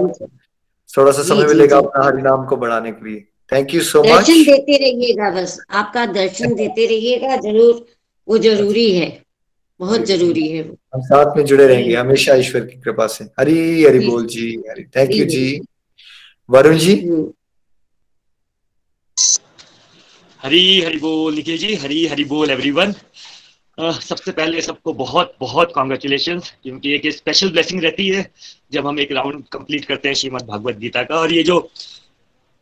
थोड़ा 0.97 1.11
सा 1.11 1.23
समय 1.23 1.45
मिलेगा 1.45 1.77
अपना 1.77 2.03
हरिनाम 2.03 2.45
को 2.45 2.57
बढ़ाने 2.57 2.91
के 2.91 3.09
लिए। 3.09 3.27
थैंक 3.51 3.73
यू 3.73 3.81
सो 3.83 4.01
मच 4.03 4.09
दर्शन 4.09 4.43
देते 4.43 4.77
रहिएगा 4.77 5.29
बस। 5.31 5.59
आपका 5.71 6.05
दर्शन 6.13 6.53
देते 6.55 6.85
रहिएगा 6.87 7.35
ज़रूर। 7.41 7.85
वो 8.27 8.37
ज़रूरी 8.39 8.91
है। 8.91 9.07
बहुत 9.79 10.05
ज़रूरी 10.07 10.47
है 10.47 10.61
वो। 10.63 10.77
हम 10.93 11.01
साथ 11.03 11.37
में 11.37 11.43
जुड़े 11.45 11.67
रहेंगे 11.67 11.95
हमेशा 11.95 12.35
ईश्वर 12.35 12.61
की 12.61 12.79
कृपा 12.81 13.07
से। 13.07 13.25
हरी 13.39 13.83
हरि 13.83 13.99
बोल 13.99 14.25
जी 14.27 14.51
हरी। 14.69 14.83
थैंक 14.95 15.11
यू 15.11 15.25
जी। 15.25 15.59
वरुण 16.49 16.77
जी? 16.77 16.95
हम्म। 17.01 17.31
हरी 20.41 20.97
बोल। 20.99 21.35
निखिल 21.35 21.57
जी 21.57 21.73
हरी 21.75 22.05
हरि 22.07 22.23
बोल 22.25 22.51
एवरीवन 22.51 22.93
सबसे 23.77 24.31
पहले 24.31 24.61
सबको 24.61 24.91
बहुत 24.93 25.33
बहुत 25.39 25.71
कॉन्ग्रेचुलेशन 25.75 26.39
क्योंकि 26.39 26.93
एक 26.95 27.07
स्पेशल 27.13 27.49
ब्लेसिंग 27.51 27.81
रहती 27.83 28.07
है 28.07 28.25
जब 28.73 28.87
हम 28.87 28.99
एक 28.99 29.11
राउंड 29.11 29.43
कंप्लीट 29.53 29.85
करते 29.85 30.07
हैं 30.07 30.15
श्रीमद 30.15 30.45
भागवत 30.47 30.77
गीता 30.77 31.03
का। 31.03 31.15
और 31.15 31.33
ये 31.33 31.43
जो 31.43 31.57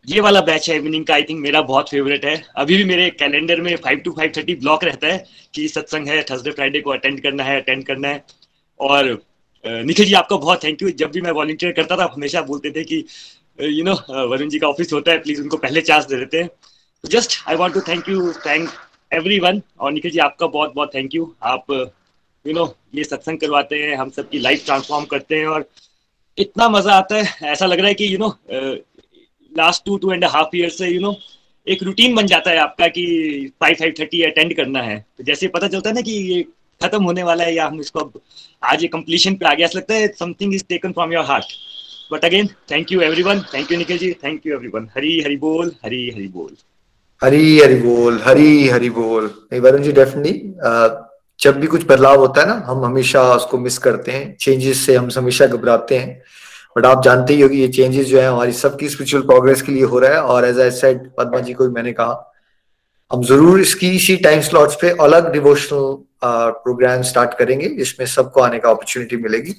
ये 0.07 0.21
वाला 0.21 0.41
बैच 0.41 0.69
है 0.69 0.75
इवनिंग 0.75 1.05
का 1.05 1.13
आई 1.13 1.23
थिंक 1.23 1.39
मेरा 1.41 1.61
बहुत 1.63 1.89
फेवरेट 1.89 2.25
है। 2.25 2.35
अभी 2.57 2.77
भी 2.77 2.83
मेरे 2.85 3.09
कैलेंडर 3.09 3.61
में 3.61 3.75
five 3.75 3.99
two 4.05 4.11
five 4.11 4.31
thirty 4.37 4.55
block 4.55 4.83
रहता 4.83 5.07
है 5.07 5.25
कि 5.53 5.67
सत्संग 5.67 6.07
है 6.07 6.21
थर्सडे 6.23 6.51
फ्राइडे 6.51 6.81
को 6.81 6.91
अटेंड 6.91 7.21
करना 7.23 7.43
है 7.43 7.59
अटेंड 7.61 7.85
करना 7.85 8.07
है। 8.07 8.23
और 8.79 9.11
निखिल 9.65 10.05
जी, 10.05 10.13
आपका 10.13 10.35
बहुत 10.37 10.63
थैंक 10.63 10.81
यू 10.81 10.89
जब 10.91 11.11
भी 11.11 11.21
मैं 11.21 11.31
वॉल्टियर 11.31 11.71
करता 11.71 11.97
था, 11.97 12.09
हमेशा 12.13 12.41
बोलते 12.43 12.71
थे 12.71 12.83
कि 12.83 13.03
यू 13.59 13.83
नो 13.83 13.93
वरुण 14.29 14.49
जी 14.49 14.59
का 14.59 14.67
ऑफ़िस 14.67 14.93
होता 14.93 15.11
है 15.11 15.17
प्लीज़ 15.19 15.41
उनको 15.41 15.57
पहले 15.57 15.81
चांस 15.83 16.05
दे 16.05 16.17
देते 16.17 16.37
हैं। 16.37 16.49
Just 17.03 17.37
I 17.49 17.55
want 17.55 17.73
to 17.73 17.81
thank 17.81 18.09
you 18.09 18.31
thank 18.45 18.69
every 19.11 19.39
और 19.39 19.91
निखिल 19.91 20.11
जी, 20.11 20.19
आपका 20.19 20.47
बहुत 20.47 20.73
बहुत 20.75 20.95
थैंक 20.95 21.15
यू 21.15 21.33
आप 21.43 21.71
यू 21.71 22.53
नो 22.53 22.73
ये 22.95 23.03
सत्संग 23.03 23.37
करवाते 23.39 23.75
हैं, 23.75 23.95
हम 23.95 24.09
सबकी 24.09 24.39
लाइफ 24.39 24.65
ट्रांसफॉर्म 24.65 25.05
करते 25.05 25.35
हैं 25.35 25.47
और 25.47 25.69
इतना 26.37 26.69
मज़ा 26.69 26.93
आता 26.93 27.15
है। 27.15 27.51
ऐसा 27.51 27.65
लग 27.65 27.79
रहा 27.79 27.87
है 27.87 27.93
कि 27.93 28.13
you 28.13 28.17
know 28.17 28.29
last 29.57 29.85
two 29.85 29.97
two 29.97 30.11
and 30.13 30.25
half 30.25 30.55
year 30.55 30.69
से 30.69 30.87
यू 30.87 30.99
नो 31.01 31.15
एक 31.67 31.83
रूटीन 31.83 32.15
बन 32.15 32.27
जाता 32.27 32.51
है 32.51 32.57
आपका 32.57 32.87
कि 32.87 33.05
फाइव 33.61 33.75
फाइव 33.79 33.93
थर्टी 33.99 34.21
अटेंड 34.21 34.55
करना 34.55 34.81
है। 34.81 34.97
तो 35.17 35.23
जैसे 35.23 35.47
पता 35.47 35.67
चलता 35.67 35.89
है 35.89 35.95
ना 35.95 36.01
कि 36.01 36.11
ये 36.11 36.41
खत्म 36.81 37.03
होने 37.03 37.23
वाला 37.23 37.43
है 37.43 37.53
या 37.55 37.65
हम 37.67 37.79
इसको 37.79 37.99
अब 37.99 38.19
आज 38.63 38.81
ये 38.81 38.87
कंप्लीशन 38.87 39.35
पे 39.35 39.45
आ 39.45 39.53
गया 39.53 39.67
लगता 39.75 39.93
है 39.93 40.07
something 40.19 40.53
is 40.55 40.63
taken 40.69 40.91
from 40.91 41.13
your 41.13 41.25
heart 41.25 41.53
but 42.11 42.25
again 42.25 42.47
thank 42.71 42.91
you 42.91 43.01
everyone 43.01 43.39
thank 43.53 43.71
you 43.71 43.77
Nikhil 43.77 43.97
ji 43.97 44.11
thank 44.23 44.45
you 44.47 44.53
everyone 44.53 44.89
Hari 44.95 45.19
Hari 45.21 45.37
बोल 45.37 45.71
हरी 45.85 46.09
हरी 46.09 46.27
बोल 46.27 46.55
हरी 47.21 47.59
हरी 47.59 47.75
बोल 47.81 48.19
हरी 48.25 48.67
हरी 48.67 48.89
बोल 48.89 49.29
वरुण 49.53 49.81
जी 49.83 49.91
डेफिनेटली 49.91 50.33
जब 51.39 51.59
भी 51.59 51.67
कुछ 51.67 51.83
बदलाव 51.83 52.19
होता 52.19 52.41
है 52.41 52.47
ना, 52.47 52.63
हम 52.67 52.83
हमेशा 52.85 53.21
उसको 53.33 53.57
मिस 53.57 53.77
करते 53.77 54.11
हैं। 54.11 54.35
चेंजेस 54.39 54.85
से 54.85 54.95
हम 54.95 55.09
हमेशा 55.17 55.45
घबराते 55.45 55.97
हैं। 55.97 56.21
बट 56.75 56.85
आप 56.85 57.03
जानते 57.03 57.33
ही 57.33 57.41
हो 57.41 57.49
कि 57.49 57.57
ये 57.57 57.67
चेंजेस 57.69 58.05
जो 58.07 58.19
है 58.19 58.27
हमारी 58.27 58.53
सबकी 58.53 58.89
स्पिरिचुअल 58.89 59.23
प्रोग्रेस 59.23 59.61
के 59.61 59.71
लिए 59.71 59.83
हो 59.83 59.99
रहा 59.99 60.11
है 60.11 60.21
और 60.23 60.45
as 60.45 60.59
I 60.59 60.71
said 60.73 61.09
Padma 61.17 61.39
ji 61.39 61.53
को 61.53 61.67
भी 61.67 61.73
मैंने 61.73 61.93
कहा, 61.93 62.29
हम 63.11 63.23
ज़रूर 63.23 63.59
इसकी 63.61 63.89
इसी 63.95 64.15
टाइम 64.17 64.41
स्लॉट्स 64.41 64.75
पे 64.81 64.89
अलग 65.01 65.31
डिवोशनल 65.33 65.95
प्रोग्राम 66.23 67.01
स्टार्ट 67.03 67.33
करेंगे, 67.37 67.67
जिसमें 67.67 68.05
सबको 68.07 68.41
आने 68.41 68.59
का 68.59 68.69
अपॉर्चुनिटी 68.69 69.17
मिलेगी। 69.17 69.53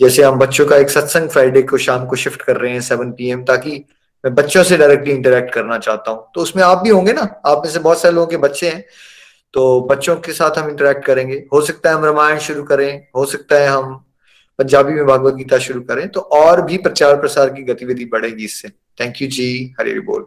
जैसे 0.00 0.22
हम 0.22 0.38
बच्चों 0.38 0.66
का 0.66 0.76
एक 0.76 0.90
सत्संग 0.90 1.28
फ्राइडे 1.30 1.62
को 1.62 1.78
शाम 1.78 2.06
को 2.06 2.16
शिफ्ट 2.16 2.42
कर 2.42 2.56
रहे 2.56 2.72
हैं 2.72 2.80
सेवन 2.82 3.10
पी 3.12 3.34
ताकि 3.44 3.84
मैं 4.24 4.34
बच्चों 4.34 4.62
से 4.64 4.76
डायरेक्टली 4.76 5.12
इंटरेक्ट 5.12 5.52
करना 5.54 5.78
चाहता 5.78 6.10
हूँ। 6.10 6.26
तो 6.34 6.40
उसमें 6.40 6.62
आप 6.62 6.78
भी 6.78 6.90
होंगे 6.90 7.12
ना? 7.12 7.22
आप 7.46 7.62
में 7.64 7.70
से 7.72 7.78
बहुत 7.78 8.00
सारे 8.00 8.14
लोगों 8.14 8.26
के 8.26 8.36
बच्चे 8.38 8.68
हैं। 8.68 8.84
तो 9.54 9.80
बच्चों 9.90 10.16
के 10.16 10.32
साथ 10.32 10.58
हम 10.58 10.68
इंटरेक्ट 10.70 11.04
करेंगे। 11.04 11.42
हो 11.52 11.60
सकता 11.60 11.90
है 11.90 11.96
हम 11.96 12.04
रामायण 12.04 12.38
शुरू 12.40 12.62
करें, 12.64 13.06
हो 13.16 13.24
सकता 13.26 13.56
है 13.56 13.68
हम 13.68 14.04
पंजाबी 14.62 14.92
में 14.94 15.06
भागवत 15.06 15.34
गीता 15.34 15.58
शुरू 15.60 15.80
करें 15.82 16.08
तो 16.08 16.20
और 16.36 16.62
भी 16.66 16.76
प्रचार 16.80 17.16
प्रसार 17.20 17.48
की 17.54 17.62
गतिविधि 17.64 18.04
बढ़ेगी 18.12 18.44
इससे। 18.44 18.68
थैंक 19.00 19.22
यू 19.22 19.28
जी 19.30 19.74
हरी 19.80 19.98
बोल। 20.02 20.26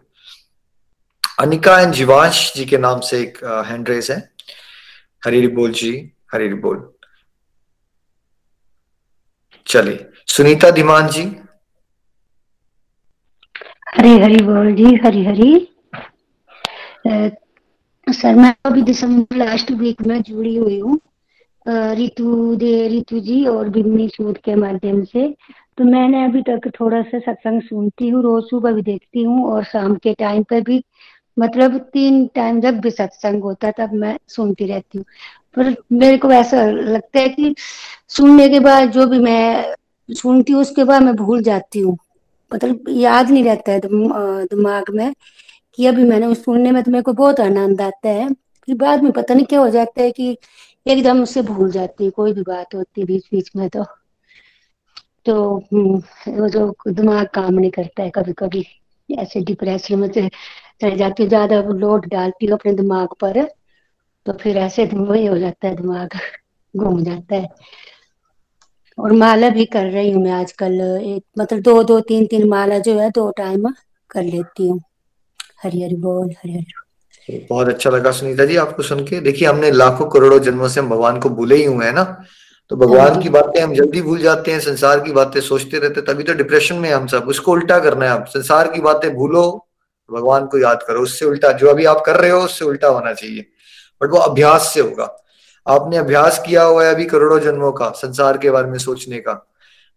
अनिका 1.40 1.80
एंड 1.80 1.94
जीवांश 1.94 2.52
जी 2.56 2.66
के 2.66 2.78
नाम 2.78 3.00
से 3.02 3.22
एक 3.22 3.38
हैंड 3.68 3.90
रेस 3.90 4.10
है। 4.12 4.18
हरी 5.24 5.48
बोल 5.50 5.72
जी 5.74 5.92
हरी 6.34 6.54
बोल। 6.56 6.78
चलिए, 9.68 10.06
सुनीता 10.28 10.70
धीमान 10.72 11.08
जी। 11.10 11.24
हरी 13.90 14.18
हरी 14.20 14.44
बोल 14.46 14.72
जी 14.76 14.96
हरी 15.06 15.24
हरी 15.26 15.54
सर, 18.08 18.36
मैं 18.36 18.54
अभी 18.66 18.82
दिसंबर 18.84 19.38
लास्ट 19.38 19.72
वीक 19.74 20.02
में 20.02 20.22
जुड़ी 20.24 20.56
हुई 20.56 20.80
हूँ। 20.80 21.00
रितु 21.66 22.56
दे, 22.56 22.88
रितु 22.88 23.20
जी 23.20 23.46
और 23.48 23.70
बिमनी 23.70 24.08
सूद 24.10 24.38
के 24.38 24.56
माध्यम 24.56 25.04
से। 25.04 25.28
तो 25.78 25.84
मैंने 25.84 26.24
अभी 26.26 26.42
तक 26.42 26.70
थोड़ा 26.80 27.02
सा 27.02 27.20
सत्संग 27.20 27.62
सुनती 27.62 28.08
हूँ, 28.10 28.22
रोज 28.24 28.44
सुबह 28.50 28.72
भी 28.72 28.82
देखती 28.82 29.24
हूँ 29.24 29.46
और 29.52 29.64
शाम 29.64 29.96
के 29.96 30.14
टाइम 30.14 30.44
पर 30.44 30.62
भी 30.62 30.84
मतलब 31.38 31.78
तीन 31.94 32.26
टाइम 32.36 32.60
जब 32.62 32.80
भी 32.80 32.92
सत्संग 32.92 33.44
होता 33.44 33.68
है 33.68 33.74
तब 33.78 33.94
मैं 33.94 34.18
सुनती 34.28 34.66
रहती 34.66 34.98
हूँ। 34.98 35.06
पर 35.58 35.76
मेरे 35.92 36.18
को 36.18 36.32
ऐसा 36.32 36.66
लगता 36.70 37.20
है 37.20 37.30
कि 37.30 37.54
सुनने 38.10 38.48
के 38.50 38.60
बाद 38.60 38.92
जो 38.92 39.06
भी 39.08 39.20
मैं 39.20 39.76
सुनती 40.10 40.54
हूँ, 40.54 40.62
उसके 40.62 40.84
बाद 40.84 41.02
मैं 41.02 41.16
भूल 41.16 41.42
जाती 41.44 41.80
हूँ। 41.80 41.98
मतलब 42.52 42.86
याद 42.90 43.30
नहीं 43.32 43.44
रहता 43.44 43.72
है 43.72 43.80
दिमाग 43.84 44.90
में 44.96 45.14
कि 45.78 45.86
अभी 45.86 46.04
मैंने 46.04 46.34
सुनने 46.36 46.72
में 46.72 46.82
तो 46.84 46.92
मेरे 46.92 47.02
को 47.04 47.14
बहुत 47.14 47.40
आनंद 47.40 47.82
आता 47.82 48.10
है 48.10 48.30
फिर 48.68 48.76
बाद 48.76 49.04
में 49.04 49.12
पता 49.12 49.34
नहीं 49.34 49.46
क्या 49.46 49.60
हो 49.60 49.70
जाता 49.70 50.02
है 50.02 50.12
कि 50.12 50.38
एकदम 50.86 51.24
से 51.26 51.42
भूल 51.44 51.72
जाती 51.72 52.10
कोई 52.12 52.34
भी 52.34 52.42
बात 52.44 52.76
होती 52.76 53.04
बीच 53.06 53.28
बीच 53.32 53.52
में 53.56 53.68
तो। 53.70 53.86
तो 55.26 55.34
हम्म, 55.74 55.98
वो 56.32 56.48
जो 56.50 56.62
दिमाग 56.90 57.28
काम 57.34 57.54
नहीं 57.54 57.72
करता 57.72 58.04
है 58.04 58.10
कभी 58.10 58.34
कभी 58.34 58.64
ऐसे 59.10 59.42
डिप्रेशन 59.44 60.00
में 60.00 60.08
चले 60.10 60.96
जाती 60.98 61.24
हूँ 61.24 61.30
ज़्यादा 61.30 61.62
लोड 61.76 62.06
डालती 62.10 62.46
हूँ 62.46 62.54
अपने 62.54 62.74
दिमाग 62.74 63.16
पर 63.22 63.44
तो 64.26 64.34
फिर 64.38 64.58
ऐसे 64.58 64.86
वही 64.96 65.26
हो 65.26 65.38
जाता 65.38 65.68
है 65.68 65.76
दिमाग 65.76 66.18
घूम 66.78 67.04
जाता 67.04 67.36
है। 67.36 67.48
और 68.98 69.12
माला 69.14 69.50
भी 69.50 69.66
कर 69.66 69.86
रही 69.86 70.12
हूँ 70.12 70.24
मैं 70.24 70.32
आजकल 70.32 70.80
एक 70.82 71.24
मतलब 71.40 71.62
दो 71.62 71.82
दो 71.84 72.00
तीन 72.04 72.26
तीन 72.26 72.48
माला 72.50 72.80
जो 72.80 73.00
है 73.00 73.10
दो 73.12 73.30
टाइम 73.38 73.68
कर 74.12 74.24
लेती 74.24 74.68
हूँ। 74.70 74.80
हरी 75.64 75.84
हरी 75.84 75.96
बोल 76.00 76.30
हरी 76.34 76.54
हरी 76.54 76.74
बहुत 77.30 77.68
अच्छा 77.68 77.90
लगा 77.90 78.12
सुनीता 78.12 78.46
जी 78.46 78.56
आपको 78.56 78.84
सुन 78.84 79.04
के। 79.06 79.20
देखिए 79.20 79.48
हमने 79.48 79.72
लाखों 79.72 80.06
करोड़ों 80.06 80.40
जन्मों 80.40 80.68
से 80.68 80.80
हम 80.80 80.90
भगवान 80.90 81.20
को 81.20 81.30
भूले 81.30 81.56
ही 81.56 81.64
हुए 81.64 81.86
हैं 81.86 81.94
ना। 81.94 82.04
तो 82.70 82.76
भगवान 82.76 83.12
हाँ 83.14 83.22
की 83.22 83.30
बातें 83.30 83.62
हम 83.62 83.74
जल्दी 83.74 84.02
भूल 84.02 84.20
जाते 84.20 84.52
हैं 84.52 84.60
संसार 84.60 85.00
की 85.00 85.12
बातें 85.12 85.42
सोचते 85.42 85.80
रहते 85.80 86.02
तभी 86.02 86.24
तो 86.24 86.34
डिप्रेशन 86.34 86.76
में 86.76 86.92
हम 86.92 87.08
सब। 87.08 87.28
उसको 87.28 87.52
उल्टा 87.52 87.80
करना 87.80 88.06
है 88.06 88.12
आप। 88.12 88.26
संसार 88.28 88.72
की 88.72 88.82
बातें 88.82 89.16
भूलो 89.16 89.68
भगवान 90.10 90.46
को 90.46 90.58
याद 90.58 90.84
करो। 90.84 91.02
उससे 91.02 91.26
उल्टा 91.26 91.52
जो 91.52 91.68
अभी 91.68 91.86
आप 91.86 92.04
कर 92.06 92.16
रहे 92.16 92.30
हो 92.32 92.40
उससे 92.40 92.66
उल्टा 92.66 92.88
होना 92.88 93.14
चाहिए। 93.14 93.46
बट 94.04 94.10
वो 94.10 94.18
अभ्यास 94.18 94.72
से 94.74 94.80
होगा। 94.80 95.24
आपने 95.68 95.98
अभ्यास 95.98 96.44
किया 96.48 96.64
हुआ 96.64 96.86
है 96.86 96.94
अभी 96.94 97.06
करोड़ों 97.06 97.40
जन्मों 97.40 97.72
का 97.72 97.90
संसार 97.90 98.38
के 98.38 98.52
बारे 98.52 98.68
में 98.68 98.78
सोचने 98.78 99.20
का। 99.20 99.34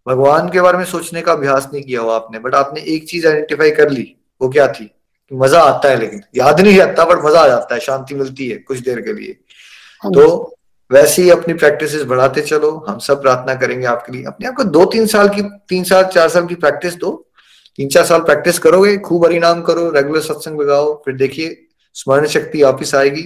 भगवान 0.07 0.49
के 0.49 0.61
बारे 0.61 0.79
में 0.79 0.85
सोचने 0.85 1.21
का 1.21 1.33
अभ्यास 1.33 1.69
नहीं 1.73 1.83
किया 1.83 2.01
हुआ 2.01 2.17
आपने। 2.17 2.39
बट 2.39 2.55
आपने 2.55 2.81
एक 2.81 3.09
चीज़ 3.09 3.27
आइडेंटिफाई 3.27 3.71
कर 3.71 3.91
ली 3.91 4.17
वो 4.43 4.49
क्या 4.49 4.69
थी? 4.69 4.91
मज़ा 5.31 5.61
आता 5.63 5.89
है 5.89 5.99
लेकिन 6.01 6.23
याद 6.37 6.61
नहीं 6.61 6.81
आता 6.81 7.05
बट 7.05 7.25
मज़ा 7.25 7.41
आ 7.41 7.49
जाता 7.49 7.75
है 7.75 7.81
शांति 7.81 8.15
मिलती 8.15 8.49
है 8.49 8.57
कुछ 8.59 8.79
देर 8.81 9.01
के 9.01 9.13
लिए। 9.13 9.37
हाँ 10.03 10.13
तो 10.13 10.55
वैसे 10.91 11.23
ही 11.23 11.31
अपनी 11.31 11.55
प्रैक्टिस 11.55 12.03
बढ़ाते 12.05 12.43
चलो 12.43 12.71
हम 12.89 12.99
सब 13.01 13.21
प्रार्थना 13.23 13.55
करेंगे 13.55 13.87
आपके 13.87 14.13
लिए। 14.13 14.25
अपने 14.25 14.49
आपको 14.49 14.65
दो 14.67 14.85
तीन 14.93 15.07
साल 15.07 15.29
की 15.29 15.43
तीन 15.69 15.85
साल 15.85 16.05
चार 16.07 16.29
साल 16.29 16.47
की 16.47 16.55
प्रैक्टिस 16.57 16.95
दो। 16.97 17.11
तीन 17.79 17.89
चार 17.89 18.05
साल 18.05 18.21
प्रैक्टिस 18.23 18.59
करोगे 18.59 18.97
खूब 18.99 19.25
हरिनाम 19.25 19.61
करो 19.63 19.91
रेगुलर 19.93 20.21
सत्संग 20.23 20.61
लगाओ 20.61 20.95
फिर 21.05 21.15
देखिए 21.17 21.57
स्मरण 21.97 22.27
शक्ति 22.29 22.63
वापिस 22.63 22.95
आएगी 22.95 23.25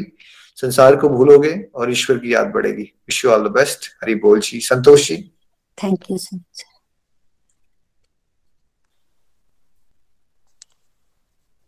संसार 0.59 0.97
को 0.97 1.09
भूलोगे 1.09 1.55
और 1.75 1.91
ईश्वर 1.91 2.17
की 2.19 2.35
याद 2.35 2.47
बढ़ेगी। 2.55 2.83
Wish 2.83 3.25
you 3.25 3.31
all 3.31 3.49
the 3.49 3.53
best 3.53 3.89
Hari 4.03 4.15
बोल 4.17 4.41
जी 4.41 4.61
Santosh 4.63 5.09
ji. 5.09 5.17
Thank 5.79 6.11
you 6.11 6.19
so 6.19 6.37
much 6.37 6.65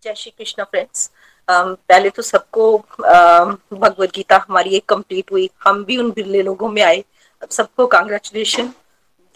जय 0.04 0.14
श्री 0.16 0.30
कृष्ण 0.38 0.64
फ्रेंड्स 0.64 1.10
पहले 1.48 2.08
तो 2.16 2.22
सबको 2.22 2.64
भगवत 2.78 4.10
गीता 4.14 4.36
हमारी 4.48 4.74
एक 4.76 4.84
कंप्लीट 4.88 5.32
हुई। 5.32 5.48
हम 5.64 5.84
भी 5.84 5.96
उन 5.98 6.10
बिरले 6.10 6.42
लोगों 6.42 6.68
में 6.70 6.82
आए। 6.82 7.02
सबको 7.50 7.86
congratulation 7.94 8.68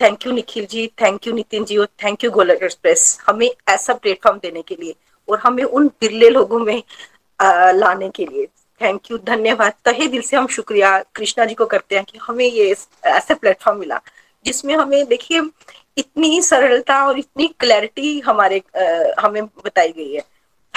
thank 0.00 0.26
you 0.26 0.32
Nikhil 0.32 0.66
ji. 0.70 0.86
Thank 1.02 1.26
you 1.26 1.32
Nitin 1.34 1.64
ji. 1.64 1.76
और 1.76 1.86
थैंक 2.04 2.24
यू 2.24 2.30
गोलक 2.30 2.62
एक्सप्रेस 2.62 3.18
हमें 3.26 3.48
ऐसा 3.68 3.94
प्लेटफॉर्म 3.94 4.38
देने 4.42 4.62
के 4.68 4.76
लिए 4.80 4.94
और 5.28 5.38
हमें 5.44 5.64
उन 5.64 5.88
बिरले 6.00 6.30
लोगों 6.30 6.58
में 6.58 6.82
आ, 7.40 7.70
लाने 7.72 8.08
के 8.10 8.26
लिए। 8.26 8.46
थैंक 8.80 9.10
यू 9.10 9.18
धन्यवाद। 9.24 9.72
तहे 9.84 10.06
दिल 10.06 10.22
से 10.22 10.36
हम 10.36 10.46
शुक्रिया 10.60 10.98
कृष्णा 11.14 11.44
जी 11.44 11.54
को 11.54 11.66
करते 11.66 11.96
हैं 11.96 12.04
कि 12.04 12.18
हमें 12.22 12.46
ये 12.46 12.74
ऐसा 13.06 13.34
प्लेटफॉर्म 13.34 13.78
मिला 13.78 14.00
जिसमें 14.44 14.74
हमें 14.76 15.04
देखिए 15.08 15.42
इतनी 15.98 16.40
सरलता 16.42 17.04
और 17.06 17.18
इतनी 17.18 17.54
क्लैरिटी 17.60 18.18
हमारे 18.20 18.58
आ, 18.58 19.22
हमें 19.26 19.44
बताई 19.64 19.92
गई 19.92 20.12
है। 20.14 20.22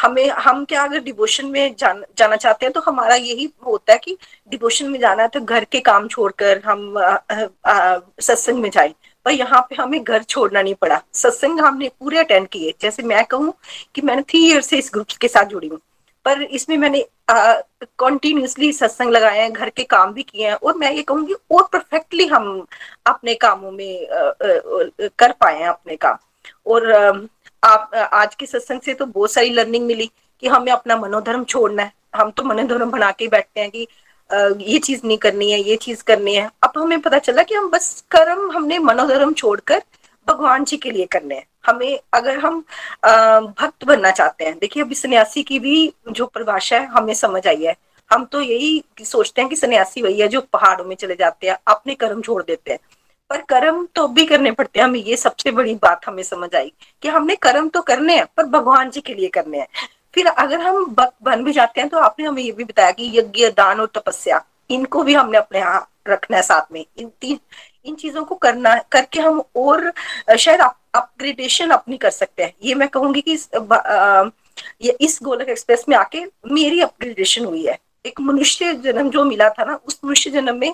हमें 0.02 0.30
हम 0.30 0.64
क्या 0.66 0.84
अगर 0.84 1.00
डिवोशन 1.04 1.46
में 1.48 1.76
जान, 1.80 2.04
जाना 2.18 2.36
चाहते 2.36 2.66
हैं 2.66 2.74
तो 2.74 2.82
हमारा 2.86 3.16
यही 3.16 3.50
होता 3.66 3.94
है 3.94 4.00
कि 4.04 4.18
डिवोशन 4.52 4.90
में 4.90 5.00
जाना 5.00 5.24
है 5.24 5.30
तो 5.30 5.40
घर 5.42 5.64
के 5.72 5.80
काम 5.82 6.08
छोड़कर 6.08 6.62
हम 6.66 6.94
सत्संग 8.22 8.62
में 8.62 8.70
जाए। 8.70 8.94
पर 9.26 9.32
यहाँ 9.32 9.62
पे 9.70 9.76
हमें 9.76 10.04
घर 10.04 10.24
छोड़ना 10.24 10.62
नहीं 10.62 10.76
पड़ा। 10.82 11.02
सत्संग 11.14 11.60
हमने 11.60 11.90
पूरे 12.00 12.20
अटेंड 12.20 12.48
किए। 12.48 12.74
जैसे 12.82 13.04
मैं 13.04 13.24
कहूँ 13.32 13.54
कि 13.96 14.02
मैंने 14.02 14.22
थ्री 14.22 14.40
ईयर 14.50 14.62
से 14.62 14.78
इस 14.78 14.90
ग्रुप 14.94 15.18
के 15.22 15.28
साथ 15.28 15.46
जुड़ी 15.46 15.68
हूँ। 15.68 15.80
पर 16.26 16.42
इसमें 16.44 16.78
मैंने 16.78 17.06
कंटिन्यूसली 17.32 18.72
सत्संग 18.74 19.12
लगाए 19.12 19.40
हैं 19.40 19.52
घर 19.54 19.70
के 19.70 19.84
काम 19.84 20.14
भी 20.14 20.24
किए 20.24 20.48
हैं 20.48 20.54
और 20.54 20.78
मैं 20.78 20.92
ये 20.94 21.02
कहूँगी 21.04 21.34
और 21.52 21.64
परफेक्टली 21.74 22.26
हम 22.28 22.66
अपने 23.08 23.36
कामों 23.36 23.72
में 23.72 24.10
आ, 24.10 24.18
आ, 24.18 24.32
कर 25.20 25.32
पाए 25.32 25.60
हैं 25.60 25.68
अपने 25.68 25.96
काम। 25.96 26.18
और 26.68 27.30
आप 27.64 27.92
आज 28.14 28.34
के 28.36 28.46
सत्संग 28.46 28.82
से 28.82 28.94
तो 28.94 29.06
बहुत 29.06 29.32
सारी 29.32 29.50
लर्निंग 29.50 29.86
मिली 29.86 30.10
कि 30.44 30.48
हमें 30.48 30.72
अपना 30.72 30.96
मनोधर्म 30.98 31.44
छोड़ना 31.44 31.84
है। 31.84 31.94
हम 32.16 32.32
तो 32.32 32.44
मनोधर्म 32.44 32.90
बना 32.92 33.12
के 33.12 33.28
बैठते 33.28 33.62
हैं 33.62 33.70
कि 33.72 33.88
ये 34.64 34.78
चीज़ 34.80 35.02
नहीं 35.06 35.18
करनी 35.18 35.52
है, 35.52 35.60
ये 35.60 35.76
चीज़ 35.76 36.04
करनी 36.04 36.36
है। 36.36 36.50
अब 36.64 36.72
हमें 36.78 37.00
पता 37.02 37.18
चला 37.20 37.44
कि 37.44 37.56
हम 37.56 37.70
बस 37.70 38.04
कर्म, 38.12 38.52
हमने 38.52 38.80
मनोधर्म 38.80 39.34
छोड़कर 39.34 39.82
भगवान 40.28 40.64
जी 40.64 40.78
के 40.78 40.92
लिए 40.92 41.06
करने 41.06 41.36
हैं। 41.36 41.46
हमें, 41.66 42.00
अगर 42.14 42.40
हम 42.40 42.60
भक्त 43.58 43.86
बनना 43.86 44.12
चाहते 44.12 44.46
हैं, 44.46 44.58
देखिए 44.60 44.84
अभी 44.84 44.96
सन्यासी 44.96 45.44
की 45.44 45.60
भी 45.60 45.94
जो 46.12 46.26
परिभाषा 46.26 46.78
है, 46.78 46.86
हमें 46.88 47.14
समझ 47.14 47.48
आई 47.48 47.64
है। 47.64 47.76
हम 48.10 48.26
तो 48.26 48.42
यही 48.42 48.84
सोचते 49.04 49.42
हैं 49.42 49.50
कि 49.50 49.56
सन्यासी 49.56 50.02
वही 50.02 50.20
है 50.22 50.28
जो 50.28 50.42
पहाड़ों 50.54 50.86
में 50.86 50.96
चले 50.96 51.16
जाते 51.16 51.50
हैं, 51.50 51.58
अपने 51.68 51.96
कर्म 51.96 52.22
छोड़ 52.22 52.42
देते 52.44 52.72
हैं। 52.72 52.80
पर 53.32 53.42
कर्म 53.50 53.86
तो 53.96 54.08
भी 54.08 54.26
करने 54.26 54.52
पड़ते 54.52 54.80
हैं। 54.80 54.86
हमें 54.86 55.00
ये 55.00 55.16
सबसे 55.18 55.52
बड़ी 55.52 55.74
बात 55.82 56.06
हमें 56.08 56.24
समझ 56.24 56.50
आई 56.56 56.72
कि 57.04 57.08
हमने 57.08 57.36
कर्म 57.38 57.70
तो 57.70 57.82
करने 57.82 58.16
हैं, 58.16 58.26
पर 58.28 58.46
भगवान 58.46 58.90
जी 58.90 59.02
के 59.02 59.14
लिए 59.14 59.28
करने 59.30 59.60
हैं। 59.60 59.68
फिर 60.14 60.28
अगर 60.28 60.62
हम 60.62 60.96
बन 60.96 61.44
भी 61.44 61.52
जाते 61.54 61.82
हैं 61.82 61.90
तो 61.90 61.98
आपने 62.00 62.26
हमें 62.26 62.42
ये 62.44 62.52
भी 62.52 62.64
बताया 62.64 62.92
कि 62.92 63.12
यज्ञ, 63.14 63.48
दान 63.50 63.80
और 63.80 63.92
तपस्या, 63.96 64.44
इनको 64.70 65.04
भी 65.04 65.14
हमने 65.14 65.38
अपने 65.38 65.60
यहाँ 65.60 65.88
रखना 66.08 66.38
है 66.38 66.44
साथ 66.44 66.72
में। 66.74 66.86
इन 66.98 67.08
तीन, 67.22 67.40
इन 67.86 67.96
चीज़ों 67.96 68.24
को 68.24 68.36
करना, 68.38 68.76
करके 68.92 69.20
हम 69.20 69.42
और 69.56 69.92
शायद 70.38 70.62
अपग्रेडेशन 70.62 71.70
अपनी 71.72 71.98
कर 71.98 72.10
सकते 72.12 72.44
हैं। 72.44 72.54
ये 72.64 72.76
मैं 72.76 72.88
कहूँगी 72.90 73.22
कि 73.22 73.38
ये 74.82 74.98
इस 75.02 75.20
गोलक 75.24 75.50
एक्सप्रेस 75.50 75.86
में 75.90 75.96
आके 75.98 76.24
मेरी 76.52 76.82
अपग्रेडेशन 76.82 77.46
हुई 77.46 77.66
है। 77.66 77.78
एक 78.06 78.20
मनुष्य 78.22 78.74
जन्म 78.76 79.10
जो 79.10 79.24
मिला 79.24 79.50
था 79.50 79.64
ना, 79.66 79.80
उस 79.88 80.00
मनुष्य 80.06 80.30
जन्म 80.30 80.58
में 80.58 80.74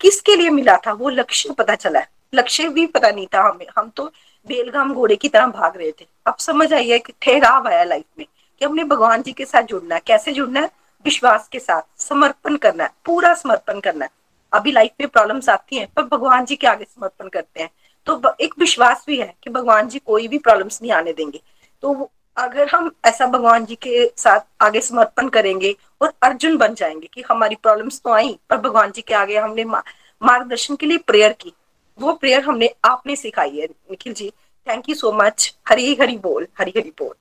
किसके 0.00 0.36
लिए 0.36 0.50
मिला 0.50 0.76
था? 0.76 0.92
वो 0.92 1.08
लक्ष्य 1.08 1.54
पता 1.58 1.74
चला 1.74 1.98
है। 1.98 2.08
लक्ष्य 2.34 2.68
भी 2.68 2.86
पता 2.86 3.10
नहीं 3.10 3.26
था 3.26 3.42
हमें। 3.42 3.66
हम 3.78 3.88
तो 3.88 4.12
बेलगाम 4.46 4.94
घोड़े 4.94 5.16
की 5.16 5.28
तरह 5.28 5.46
भाग 5.46 5.76
रहे 5.76 5.92
थे। 5.92 6.06
अब 6.26 6.36
समझ 6.36 6.72
आई 6.72 6.88
है 6.88 6.98
कि 6.98 7.12
ठहराव 7.22 7.68
आया 7.68 7.84
लाइफ 7.84 8.04
में 8.18 8.26
कि 8.58 8.64
हमने 8.64 8.84
भगवान 8.84 9.22
जी 9.22 9.32
के 9.32 9.44
साथ 9.44 9.62
जुड़ना 9.62 9.94
है। 9.94 10.00
कैसे 10.06 10.32
जुड़ना 10.32 10.60
है? 10.60 10.70
विश्वास 11.04 11.48
के 11.48 11.58
साथ। 11.58 12.00
समर्पण 12.00 12.56
करना 12.56 12.84
है। 12.84 12.90
पूरा 13.04 13.34
समर्पण 13.34 13.80
करना 13.80 14.04
है। 14.04 14.10
अभी 14.52 14.72
लाइफ 14.72 14.90
में 15.00 15.08
प्रॉब्लम्स 15.08 15.48
आती 15.48 15.76
हैं, 15.76 15.88
पर 15.96 16.02
भगवान 16.02 16.44
जी 16.44 16.56
के 16.56 16.66
आगे 16.66 16.84
समर्पण 16.84 17.28
करते 17.28 17.62
हैं। 17.62 17.70
तो 18.06 18.22
एक 18.40 18.54
विश्वास 18.58 19.04
भी 19.06 19.20
है 19.20 19.34
कि 19.42 19.50
भगवान 19.50 19.88
जी 19.88 19.98
कोई 19.98 20.28
भी 20.28 20.38
प्रॉब्लम्स 20.38 20.82
नहीं 20.82 20.92
आने 20.92 21.12
देंगे। 21.12 21.40
तो 21.82 22.10
अगर 22.38 22.68
हम 22.68 22.90
ऐसा 23.04 23.26
भगवान 23.26 23.66
जी 23.66 23.74
के 23.74 24.12
साथ 24.16 24.40
आगे 24.60 24.80
समर्पण 24.80 25.28
करेंगे 25.28 25.76
और 26.02 26.12
अर्जुन 26.22 26.56
बन 26.56 26.74
जाएँगे 26.74 27.08
कि 27.14 27.22
हमारी 27.30 27.54
प्रॉब्लम्स 27.54 28.00
तो 28.00 28.10
आई, 28.10 28.38
पर 28.50 28.56
भगवान 28.56 28.92
जी 28.92 29.02
के 29.02 29.14
आगे 29.14 29.38
हमने 29.38 29.64
मार्गदर्शन 29.64 30.76
के 30.76 30.86
लिए 30.86 30.98
प्रेयर 30.98 31.32
की। 31.32 31.52
वो 32.00 32.12
प्रेयर 32.12 32.40
हमने 32.40 32.74
आपने 32.84 33.16
सिखाई 33.16 33.50
है, 33.50 33.64
Nikhil 33.64 34.12
ji. 34.12 34.32
Thank 34.68 34.88
you 34.88 34.94
so 34.94 35.12
much 35.12 35.56
Hari 35.68 35.94
Hari 36.00 36.16
बोल, 36.16 36.46
हरी 36.58 36.72
हरी 36.76 36.92
बोल। 36.98 37.14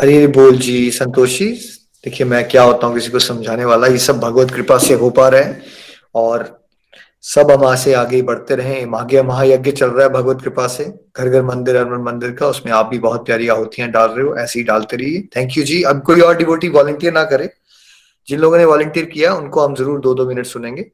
हरी 0.00 0.16
हरी 0.16 0.26
बोल 0.26 0.58
जी, 0.58 0.90
संतोषी। 0.90 1.48
देखिए, 2.04 2.26
मैं 2.26 2.48
क्या 2.48 2.62
होता 2.62 2.86
हूँ, 2.86 2.94
किसी 2.94 3.10
को 3.10 3.18
समझाने 3.18 3.64
वाला। 3.64 3.86
ये 3.86 3.98
सब 3.98 4.20
भगवत 4.20 4.50
कृपा 4.50 4.78
से 4.78 4.94
हो 4.94 5.10
पा 5.10 5.28
रहे 5.28 5.42
हैं। 5.42 5.62
और 6.14 6.61
सब 7.24 7.50
हम 7.50 7.74
से 7.76 7.92
आगे 7.94 8.20
बढ़ते 8.22 8.54
रहे 8.56 8.84
आगे 8.96 9.22
महायज्ञ 9.22 9.72
चल 9.72 9.90
रहा 9.90 10.06
है 10.06 10.12
भगवत 10.12 10.40
कृपा 10.42 10.66
से। 10.68 10.84
घर 11.16 11.28
घर 11.28 11.42
मंदिर 11.42 11.76
अर्मन 11.76 12.02
मंदिर 12.04 12.32
का, 12.32 12.46
उसमें 12.46 12.72
आप 12.72 12.86
भी 12.86 12.98
बहुत 12.98 13.24
प्यारी 13.26 13.48
आहुतियाँ 13.48 13.88
डाल 13.90 14.08
रहे 14.10 14.26
हो, 14.26 14.34
ऐसे 14.36 14.58
ही 14.58 14.64
डालते 14.64 14.96
रहिए। 14.96 15.28
थैंक 15.36 15.56
यू 15.58 15.64
जी। 15.64 15.82
अब 15.82 16.02
कोई 16.02 16.20
और 16.20 16.36
डिवोटी 16.36 16.68
वॉलंटियर 16.68 17.12
ना 17.12 17.24
करे। 17.24 17.50
जिन 18.28 18.38
लोगों 18.40 18.58
ने 18.58 18.64
वॉलंटियर 18.64 19.06
किया, 19.06 19.34
उनको 19.34 19.60
हम 19.60 19.74
ज़रूर 19.74 20.00
दो 20.00 20.14
दो 20.14 20.26
मिनट 20.28 20.46
सुनेंगे। 20.46 20.90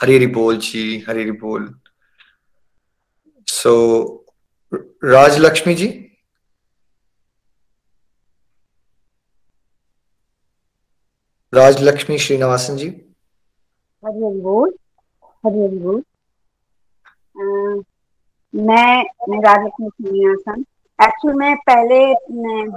हरी 0.00 0.14
हरी 0.16 0.26
बोल 0.28 0.56
जी, 0.58 1.04
हरी 1.08 1.22
हरी 1.22 1.30
बोल। 1.30 1.74
सो 3.48 4.26
राजलक्ष्मी 5.04 5.74
जी। 5.74 5.88
राजलक्ष्मी 11.52 12.18
श्रीनिवासन 12.18 12.76
जी। 12.76 12.90
हरी 14.02 14.24
हरी 14.24 14.40
बोल 14.40 14.72
हरी 15.44 15.62
हरी 15.62 15.78
बोल। 15.78 16.02
मैं 18.54 19.04
मैं 19.28 19.40
राजलक्ष्मी 19.42 19.88
श्रीनिवासन 19.88 20.64
एक्चुअली 20.98 21.38
मैं 21.38 21.54
पहले 21.68 21.98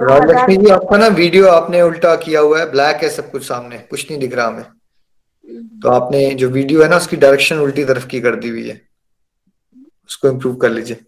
राजलक्ष्मी 0.06 0.58
जी 0.58 0.70
आपका 0.72 0.98
ना 0.98 1.08
वीडियो 1.16 1.48
आपने 1.50 1.82
उल्टा 1.82 2.16
किया 2.26 2.40
हुआ 2.40 2.60
है 2.60 2.70
ब्लैक 2.72 3.04
है 3.04 3.10
सब 3.10 3.32
कुछ 3.32 3.48
सामने 3.48 3.78
कुछ 3.90 4.10
नहीं 4.10 4.20
दिख 4.20 4.34
रहा 4.36 4.48
हमें। 4.48 4.64
तो 5.82 5.90
आपने 5.90 6.30
जो 6.36 6.50
वीडियो 6.50 6.84
है 6.84 6.90
ना 6.90 6.98
उसकी 6.98 7.18
डायरेक्शन 7.18 7.60
उल्टी 7.60 7.86
तरफ़ 7.86 8.08
की 8.08 8.22
कर 8.22 8.36
दी 8.36 8.50
हुई 8.50 8.68
है। 8.70 8.82
उसको 10.06 10.28
इम्प्रूव 10.28 10.56
कर 10.56 10.70
लीजिए। 10.70 11.06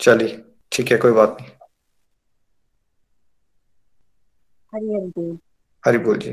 चलिए 0.00 0.42
ठीक 0.72 0.90
है 0.92 0.98
कोई 0.98 1.12
बात 1.12 1.36
नहीं। 1.40 1.50
हरी 4.74 4.94
हरी 4.94 5.06
बोल। 5.08 5.38
हरी 5.84 5.98
बोल 5.98 6.18
जी। 6.18 6.30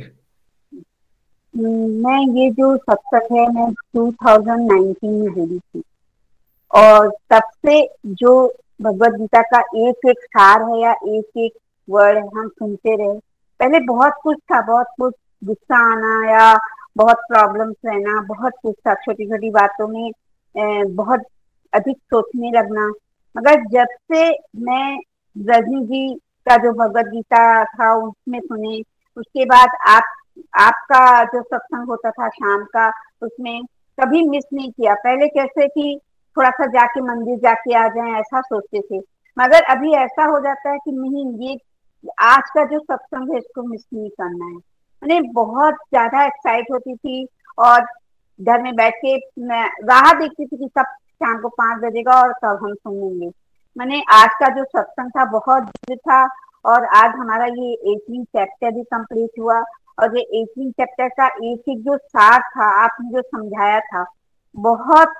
मैं 2.01 2.19
ये 2.35 2.49
जो 2.51 2.75
सत्संग 2.77 3.37
है 3.37 3.47
मैं 3.53 3.71
2019 3.95 5.03
में 5.03 5.33
जुड़ी 5.33 5.59
थी। 5.59 5.81
और 6.71 7.09
तब 7.29 7.41
से 7.55 7.77
जो 8.05 8.31
भगवत 8.81 9.11
गीता 9.11 9.41
का 9.41 9.59
एक 9.59 10.07
एक 10.09 10.19
सार 10.19 10.63
है 10.63 10.79
या 10.81 10.91
एक 10.91 11.37
एक 11.37 11.53
वर्ड 11.89 12.17
हम 12.37 12.47
सुनते 12.49 12.95
रहे 12.95 13.19
पहले 13.59 13.79
बहुत 13.79 14.13
कुछ 14.23 14.37
था 14.51 14.61
बहुत 14.61 14.87
कुछ 14.99 15.13
गुस्सा 15.43 15.77
आना 15.91 16.29
या 16.31 16.59
बहुत 16.97 17.17
प्रॉब्लम्स 17.29 17.75
रहना 17.85 18.21
बहुत 18.21 18.53
कुछ 18.63 18.75
था 18.87 18.93
छोटी 18.95 19.25
छोटी 19.25 19.49
बातों 19.49 19.87
में 19.87 20.11
बहुत 20.95 21.23
अधिक 21.73 21.97
सोचने 21.97 22.51
लगना। 22.51 22.87
मगर 23.35 23.63
जब 23.69 23.87
से 24.11 24.29
मैं 24.59 24.99
रजनी 25.35 25.85
जी 25.85 26.19
का 26.47 26.57
जो 26.57 26.71
भगवत 26.73 27.05
गीता 27.05 27.63
था, 27.63 27.93
उसमें 27.95 28.39
सुने। 28.39 28.81
उसके 29.17 29.45
बाद 29.45 29.69
आप, 29.87 30.03
आपका 30.53 31.23
जो 31.23 31.41
सत्संग 31.41 31.87
होता 31.87 32.11
था 32.11 32.29
शाम 32.29 32.63
का, 32.65 32.87
उसमें 33.21 33.61
कभी 33.97 34.27
मिस 34.29 34.43
नहीं 34.53 34.71
किया। 34.71 34.93
पहले 34.95 35.27
कैसे 35.27 35.67
कि 35.67 35.99
थोड़ा 36.37 36.49
सा 36.49 36.65
जाके 36.65 37.01
मंदिर 37.01 37.37
जाके 37.39 37.73
आ 37.73 37.87
जाए, 37.87 38.19
ऐसा 38.19 38.41
सोचते 38.41 38.81
थे। 38.81 38.99
मगर 39.37 39.63
अभी 39.69 39.93
ऐसा 39.93 40.25
हो 40.25 40.39
जाता 40.39 40.69
है 40.69 40.77
कि 40.77 40.91
नहीं, 40.91 41.47
ये 41.47 41.57
आज 42.21 42.49
का 42.49 42.63
जो 42.65 42.79
सत्संग 42.79 43.31
है, 43.31 43.37
इसको 43.37 43.63
मिस 43.63 43.85
नहीं 43.93 44.09
करना 44.09 44.45
है। 44.45 44.55
मैंने 44.55 45.21
बहुत 45.33 45.73
ज़्यादा 45.73 46.25
एक्साइट 46.25 46.71
होती 46.71 46.95
थी 46.95 47.27
और 47.57 47.81
घर 48.39 48.61
में 48.61 48.75
बैठ 48.75 48.93
के 48.95 49.15
मैं 49.47 49.63
राह 49.83 50.11
देखती 50.13 50.45
थी 50.45 50.57
कि 50.57 50.67
सब 50.67 50.85
शाम 51.15 51.41
को 51.41 51.49
पाँच 51.49 51.81
बजेगा 51.83 52.21
और 52.21 52.31
तब 52.33 52.59
हम 52.63 52.73
सुनेंगे। 52.73 53.29
मैंने 53.75 54.01
आज 54.13 54.29
का 54.39 54.47
जो 54.55 54.63
सत्संग 54.65 55.09
था 55.09 55.23
बहुत 55.31 55.63
दिव्य 55.63 55.95
था 55.95 56.23
और 56.65 56.85
आज 56.97 57.15
हमारा 57.15 57.45
ये 57.45 57.71
एटीन 57.91 58.23
चैप्टर 58.25 58.71
भी 58.71 58.83
कंप्लीट 58.83 59.39
हुआ 59.39 59.59
और 59.97 60.17
ये 60.17 60.21
एटीन 60.41 60.71
चैप्टर 60.71 61.09
का 61.09 61.25
एक 61.27 61.69
एक 61.69 61.81
जो 61.83 61.97
सार 61.97 62.39
था 62.55 62.69
आपने 62.83 63.09
जो 63.11 63.21
समझाया 63.21 63.79
था 63.79 64.05
बहुत 64.57 65.13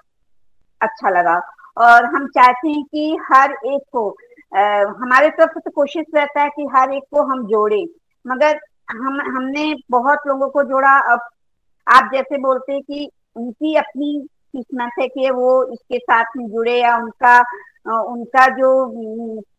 अच्छा 0.82 1.10
लगा। 1.10 1.36
और 1.78 2.06
हम 2.06 2.28
चाहते 2.28 2.70
हैं 2.70 2.84
कि 2.84 3.18
हर 3.24 3.51
एक 3.51 3.82
को 3.91 4.10
आ, 4.58 4.62
हमारे 4.99 5.30
तरफ़ 5.30 5.51
से 5.53 5.60
तो 5.60 5.72
कोशिश 5.72 6.06
रहता 6.16 6.41
है 6.41 6.49
कि 6.49 6.68
हर 6.76 6.93
एक 6.93 7.03
को 7.12 7.24
हम 7.32 7.45
जोड़े 7.47 7.84
मगर 8.26 8.60
हम 8.91 9.20
हमने 9.28 9.74
बहुत 9.91 10.28
लोगों 10.28 10.49
को 10.49 10.64
जोड़ा। 10.64 10.97
अब 11.14 11.28
आप 11.88 12.10
जैसे 12.14 12.38
बोलते 12.38 12.74
हैं 12.74 12.82
कि 12.82 13.10
उनकी 13.36 13.76
अपनी 13.76 14.28
है 14.99 15.08
कि 15.08 15.30
वो 15.32 15.64
इसके 15.74 15.97
साथ 15.99 16.38
में 16.38 16.47
जुड़े 16.49 16.80
या 16.82 16.95
उनका 16.97 17.39
उनका 18.03 18.47
जो 18.58 18.70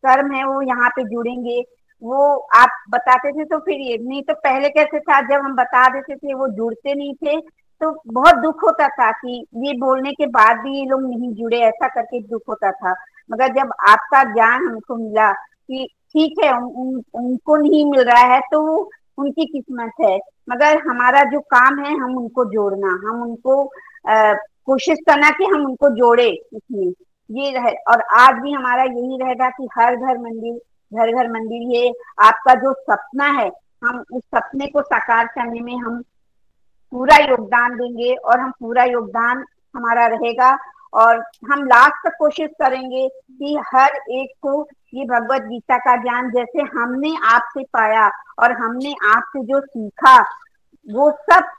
कर्म 0.05 0.31
है 0.33 0.43
वो 0.45 0.61
यहाँ 0.61 0.89
पे 0.89 1.03
जुड़ेंगे। 1.03 1.59
वो 2.01 2.35
आप 2.55 2.69
बताते 2.91 3.31
थे 3.31 3.43
तो 3.45 3.59
फिर 3.59 3.79
ये 3.81 3.97
नहीं 3.99 4.21
तो 4.23 4.33
पहले 4.35 4.69
कैसे 4.69 4.99
था? 4.99 5.19
जब 5.21 5.43
हम 5.45 5.55
बता 5.55 5.87
देते 5.89 6.15
थे 6.15 6.33
वो 6.33 6.47
जुड़ते 6.47 6.93
नहीं 6.95 7.13
थे 7.15 7.39
तो 7.81 7.91
बहुत 8.07 8.35
दुख 8.35 8.63
होता 8.63 8.87
था 8.89 9.11
कि 9.13 9.45
ये 9.65 9.73
बोलने 9.79 10.11
के 10.11 10.25
बाद 10.27 10.57
भी 10.59 10.77
ये 10.79 10.85
लोग 10.85 11.01
नहीं 11.03 11.33
जुड़े 11.35 11.59
ऐसा 11.61 11.87
करके 11.87 12.21
दुख 12.21 12.41
होता 12.49 12.71
था। 12.71 12.95
मगर 13.29 13.53
जब 13.53 13.71
आपका 13.89 14.23
ज्ञान 14.33 14.67
हमको 14.67 14.95
मिला 14.95 15.31
कि 15.31 15.87
ठीक 16.13 16.43
है 16.43 16.51
उन, 16.57 16.63
उन, 16.63 17.03
उनको 17.15 17.55
नहीं 17.57 17.85
मिल 17.91 18.01
रहा 18.01 18.23
है 18.33 18.39
तो 18.51 18.89
उनकी 19.17 19.45
किस्मत 19.45 19.91
है। 20.01 20.17
मगर 20.49 20.77
हमारा 20.87 21.23
जो 21.31 21.39
काम 21.53 21.79
है 21.79 21.93
हम 21.93 22.17
उनको 22.17 22.45
जोड़ना 22.45 22.87
हम 23.07 23.21
उनको 23.23 23.63
आ, 24.09 24.33
कोशिश 24.67 24.97
करना 25.09 25.29
कि 25.29 25.45
हम 25.45 25.65
उनको 25.65 25.89
जोड़े 25.89 26.29
इसमें। 26.53 26.93
ये 27.29 27.51
रहे, 27.51 27.71
और 27.89 28.01
आज 28.19 28.35
भी 28.35 28.51
हमारा 28.51 28.83
यही 28.83 29.17
रहेगा 29.17 29.49
कि 29.49 29.67
हर 29.77 29.95
घर 29.95 30.17
मंदिर, 30.17 30.53
घर 30.91 31.11
घर 31.11 31.29
मंदिर, 31.31 31.75
ये 31.75 31.93
आपका 32.23 32.53
जो 32.55 32.73
सपना 32.73 33.25
है, 33.31 33.49
हम 33.83 34.03
उस 34.13 34.23
सपने 34.35 34.67
को 34.67 34.81
साकार 34.81 35.27
करने 35.27 35.59
में 35.61 35.75
हम 35.75 36.01
पूरा 36.93 37.17
योगदान 37.17 37.77
देंगे 37.77 38.13
और 38.15 38.39
हम 38.39 38.51
पूरा 38.59 38.83
योगदान 38.83 39.43
हमारा 39.75 40.07
रहेगा। 40.07 40.57
और 40.93 41.17
हम 41.51 41.63
लास्ट 41.63 41.95
तक 42.03 42.15
कोशिश 42.19 42.49
करेंगे 42.61 43.07
कि 43.07 43.57
हर 43.67 43.95
एक 44.11 44.31
को 44.41 44.67
ये 44.93 45.05
भगवत 45.05 45.41
गीता 45.41 45.77
का 45.77 45.95
ज्ञान 45.95 46.29
जैसे 46.31 46.61
हमने 46.73 47.13
आपसे 47.25 47.63
पाया 47.73 48.07
और 48.39 48.51
हमने 48.51 48.93
आपसे 49.05 49.43
जो 49.43 49.59
सीखा, 49.59 50.19
वो 50.87 51.11
सब 51.31 51.49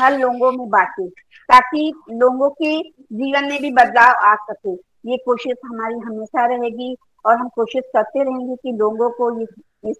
हर 0.00 0.18
लोगों 0.18 0.52
में 0.52 0.68
बांटे 0.70 1.08
ताकि 1.48 1.92
लोगों 2.12 2.48
के 2.52 2.78
जीवन 3.16 3.48
में 3.48 3.60
भी 3.62 3.70
बदलाव 3.72 4.24
आ 4.26 4.34
सके। 4.42 4.74
ये 5.10 5.16
कोशिश 5.26 5.56
हमारी 5.64 5.98
हमेशा 5.98 6.46
रहेगी 6.46 6.94
और 7.24 7.36
हम 7.36 7.48
कोशिश 7.56 7.82
करते 7.96 8.22
रहेंगे 8.22 8.56
कि 8.56 8.72
लोगों 8.72 9.10
को 9.10 9.30
इस, 9.42 9.48
इस 9.84 9.96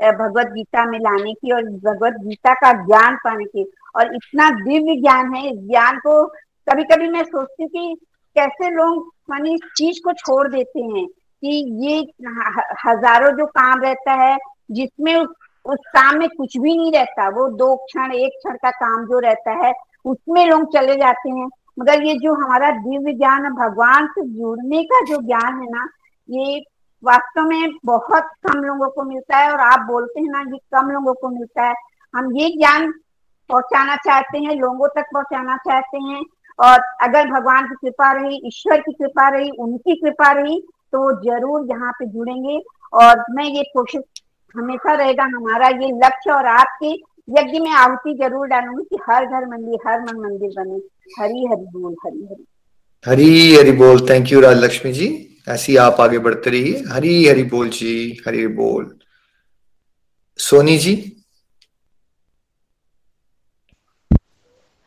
भगवत 0.00 0.46
गीता 0.46 0.84
में 0.84 0.98
लाने 0.98 1.32
की 1.32 1.52
और 1.52 1.64
भगवत 1.84 2.20
गीता 2.24 2.54
का 2.54 2.72
ज्ञान 2.84 3.16
पाने 3.24 3.44
की। 3.44 3.64
और 3.96 4.14
इतना 4.14 4.50
दिव्य 4.50 5.00
ज्ञान 5.00 5.34
है 5.34 5.48
इस 5.50 5.58
ज्ञान 5.68 5.98
को 5.98 6.24
कभी 6.66 6.84
कभी 6.84 7.08
मैं 7.08 7.22
सोचती 7.24 7.66
कि 7.66 7.94
कैसे 8.36 8.70
लोग 8.70 9.06
मानी 9.30 9.54
इस 9.54 9.60
चीज़ 9.76 10.00
को 10.04 10.12
छोड़ 10.12 10.46
देते 10.48 10.80
हैं 10.80 11.06
कि 11.06 11.50
ये 11.86 11.96
हज़ारों 12.86 13.30
जो 13.38 13.46
काम 13.46 13.80
रहता 13.82 14.12
है 14.22 14.36
जिसमें 14.70 15.14
उस, 15.68 15.78
काम 15.88 16.18
में 16.18 16.28
कुछ 16.28 16.56
भी 16.58 16.76
नहीं 16.76 16.92
रहता। 16.92 17.28
वो 17.30 17.48
दो 17.56 17.74
क्षण 17.76 18.12
एक 18.14 18.38
क्षण 18.38 18.56
का 18.56 18.70
काम 18.72 19.04
जो 19.06 19.18
रहता 19.20 19.52
है 19.64 19.72
उसमें 20.04 20.44
लोग 20.46 20.72
चले 20.72 20.94
जाते 20.96 21.30
हैं। 21.30 21.48
मगर 21.78 22.02
ये 22.04 22.14
जो 22.18 22.34
हमारा 22.34 22.70
दिव्य 22.78 23.12
ज्ञान 23.14 23.48
भगवान 23.54 24.06
से 24.08 24.22
जुड़ने 24.28 24.82
का 24.84 25.04
जो 25.06 25.20
ज्ञान 25.22 25.60
है 25.60 25.66
ना 25.70 25.86
ये 26.28 26.58
वास्तव 27.02 27.48
में 27.48 27.74
बहुत 27.86 28.30
कम 28.46 28.62
लोगों 28.62 28.88
को 28.90 29.02
मिलता 29.04 29.36
है 29.38 29.50
और 29.52 29.60
आप 29.62 29.80
बोलते 29.88 30.20
हैं 30.20 30.30
ना 30.30 30.40
ये 30.42 30.58
कम 30.72 30.90
लोगों 30.90 31.14
को 31.14 31.28
मिलता 31.30 31.66
है। 31.66 31.74
हम 32.14 32.32
ये 32.36 32.48
ज्ञान 32.56 32.90
पहुंचाना 33.50 33.96
चाहते 33.98 34.38
हैं 34.38 34.54
लोगों 34.56 34.88
तक 34.96 35.06
पहुंचाना 35.14 35.56
चाहते 35.58 35.98
हैं 36.02 36.22
और 36.58 36.80
अगर 37.02 37.30
भगवान 37.30 37.66
की 37.66 37.74
कृपा 37.76 38.10
रही 38.12 38.40
ईश्वर 38.46 38.80
की 38.80 38.92
कृपा 38.94 39.28
रही 39.28 39.50
उनकी 39.60 39.94
कृपा 40.00 40.30
रही 40.32 40.60
तो 40.92 41.02
वो 41.02 41.12
ज़रूर 41.22 41.66
यहाँ 41.70 41.92
पे 41.92 42.06
जुड़ेंगे। 42.06 42.58
और 42.92 43.24
मैं 43.30 43.44
ये 43.46 43.62
कोशिश 43.72 44.17
हमेशा 44.54 44.94
रहेगा 44.94 45.24
हमारा 45.36 45.68
ये 45.68 45.90
लक्ष्य 46.04 46.30
और 46.32 46.46
आपके 46.46 46.92
यज्ञ 47.28 47.58
में 47.60 47.70
आहुति 47.70 48.14
ज़रूर 48.18 48.46
डालूँगी 48.48 48.84
कि 48.90 48.98
हर 49.08 49.24
घर 49.26 49.46
मंदिर 49.46 49.78
हर 49.86 50.00
मन 50.02 50.20
मंदिर 50.20 50.50
बने। 50.58 50.76
हरी 51.18 51.46
हरि 51.46 51.66
बोल 51.72 51.96
हरी 52.04 52.24
हरि। 52.24 52.44
हरी 53.04 53.54
हरि 53.54 53.72
बोल। 53.72 54.08
Thank 54.08 54.32
you 54.32 54.40
Rajalakshmi 54.40 54.92
ji. 54.92 55.08
ऐसी 55.48 55.76
आप 55.78 56.00
आगे 56.00 56.18
बढ़ते 56.18 56.50
रहिए। 56.50 56.82
हरी 56.92 57.26
हरि 57.26 57.42
बोल 57.52 57.68
जी 57.70 57.94
हरी 58.26 58.46
बोल। 58.56 58.98
सोनी 60.38 60.76
जी। 60.78 60.94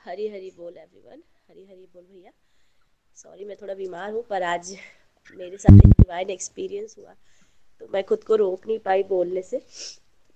हरी 0.01 0.28
हरी 0.28 0.51
बोल 0.57 0.74
एवरीवन 0.78 1.22
हरी 1.49 1.66
हरी 1.66 1.88
बोल 1.93 2.03
भैया। 2.03 2.32
सॉरी 3.18 3.45
मैं 3.45 3.55
थोड़ा 3.62 3.74
बीमार 3.74 4.12
हूँ 4.12 4.24
पर 4.30 4.43
आज 4.43 4.76
मेरे 5.38 5.57
साथ 5.57 5.76
एक 5.76 5.91
डिवाइन 5.91 6.30
एक्सपीरियंस 6.30 6.95
हुआ। 6.99 7.14
तो 7.82 7.88
मैं 7.94 8.04
खुद 8.04 8.24
को 8.24 8.36
रोक 8.36 8.68
नहीं 8.68 8.80
पाई 8.80 9.04
बोलने 9.06 9.42
से। 9.42 9.62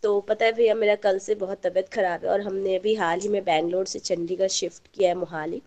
तो 0.03 0.19
पता 0.21 0.45
है 0.45 0.51
भैया, 0.53 0.73
मेरा 0.75 0.95
कल 0.97 1.17
से 1.19 1.35
बहुत 1.35 1.61
तबीयत 1.63 1.89
ख़राब 1.89 2.23
है 2.25 2.29
और 2.31 2.41
हमने 2.41 2.75
अभी 2.75 2.93
हाल 2.95 3.19
ही 3.19 3.29
में 3.29 3.43
बैंगलोर 3.43 3.85
से 3.85 3.99
चंडीगढ़ 4.01 4.47
शिफ्ट 4.49 4.87
किया 4.87 5.09
है 5.09 5.15
मोहाली। 5.15 5.61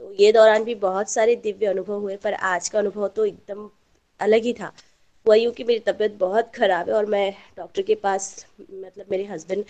तो 0.00 0.12
ये 0.14 0.32
दौरान 0.32 0.64
भी 0.64 0.74
बहुत 0.76 1.10
सारे 1.10 1.36
दिव्य 1.38 1.66
अनुभव 1.66 2.00
हुए, 2.00 2.16
पर 2.16 2.34
आज 2.34 2.68
का 2.68 2.78
अनुभव 2.78 3.08
तो 3.08 3.24
एकदम 3.26 3.68
अलग 4.20 4.42
ही 4.44 4.52
था। 4.52 4.72
वही 5.26 5.44
यूँ 5.44 5.52
कि 5.52 5.64
मेरी 5.64 5.80
तबीयत 5.86 6.12
बहुत 6.18 6.52
ख़राब 6.54 6.88
है 6.88 6.94
और 6.94 7.06
मैं 7.06 7.32
डॉक्टर 7.56 7.82
के 7.82 7.94
पास 7.96 8.46
मतलब 8.60 9.06
मेरे 9.10 9.24
हस्बैंड, 9.24 9.64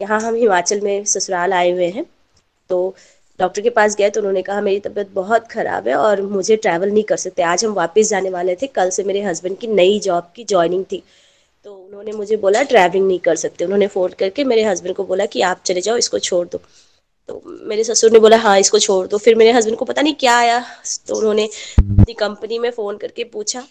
यहाँ 0.00 0.20
हम 0.20 0.34
हिमाचल 0.34 0.80
में 0.80 1.04
ससुराल 1.06 1.52
आए 1.52 1.70
हुए 1.70 1.88
हैं। 1.90 2.04
तो 2.70 2.94
डॉक्टर 3.42 3.62
के 3.62 3.70
पास 3.70 3.96
गए 3.96 4.10
तो 4.10 4.20
उन्होंने 4.20 4.42
कहा, 4.42 4.60
मेरी 4.60 4.80
तबीयत 4.80 5.10
बहुत 5.12 5.46
ख़राब 5.48 5.88
है 5.88 5.94
और 5.94 6.22
मुझे 6.22 6.56
ट्रैवल 6.56 6.90
नहीं 6.90 7.04
कर 7.04 7.16
सकते। 7.16 7.42
आज 7.42 7.64
हम 7.64 7.72
वापस 7.72 8.08
जाने 8.08 8.30
वाले 8.30 8.54
थे। 8.56 8.66
कल 8.66 8.90
से 8.90 9.04
मेरे 9.04 9.22
हस्बैंड 9.22 9.58
की 9.58 9.66
नई 9.66 9.98
जॉब 10.00 10.30
की 10.36 10.44
ज्वाइनिंग 10.44 10.84
थी। 10.92 11.02
तो 11.66 11.74
उन्होंने 11.74 12.12
मुझे 12.12 12.36
बोला 12.36 12.62
ट्रैवलिंग 12.62 13.06
नहीं 13.06 13.18
कर 13.18 13.36
सकते। 13.36 13.64
उन्होंने 13.64 13.86
फ़ोन 13.86 14.12
करके 14.18 14.44
मेरे 14.44 14.64
हस्बैंड 14.64 14.96
को 14.96 15.04
बोला 15.04 15.26
कि, 15.26 15.40
आप 15.40 15.62
चले 15.66 15.80
जाओ, 15.80 15.96
इसको 15.96 16.18
छोड़ 16.18 16.46
दो। 16.48 16.60
तो 17.28 17.42
मेरे 17.46 17.84
ससुर 17.84 18.12
ने 18.12 18.18
बोला 18.18 18.36
हाँ 18.36 18.58
इसको 18.58 18.78
छोड़ 18.78 19.06
दो। 19.06 19.18
फिर 19.18 19.34
मेरे 19.34 19.52
हस्बैंड 19.52 19.76
को 19.78 19.84
पता 19.84 20.02
नहीं 20.02 20.14
क्या 20.14 20.36
आया। 20.38 20.64
तो 21.08 21.16
उन्होंने 21.16 21.44
अपनी 21.78 22.14
कंपनी 22.14 22.58
में 22.58 22.70
फ़ोन 22.70 22.96
करके 22.96 23.24
पूछा। 23.24 23.64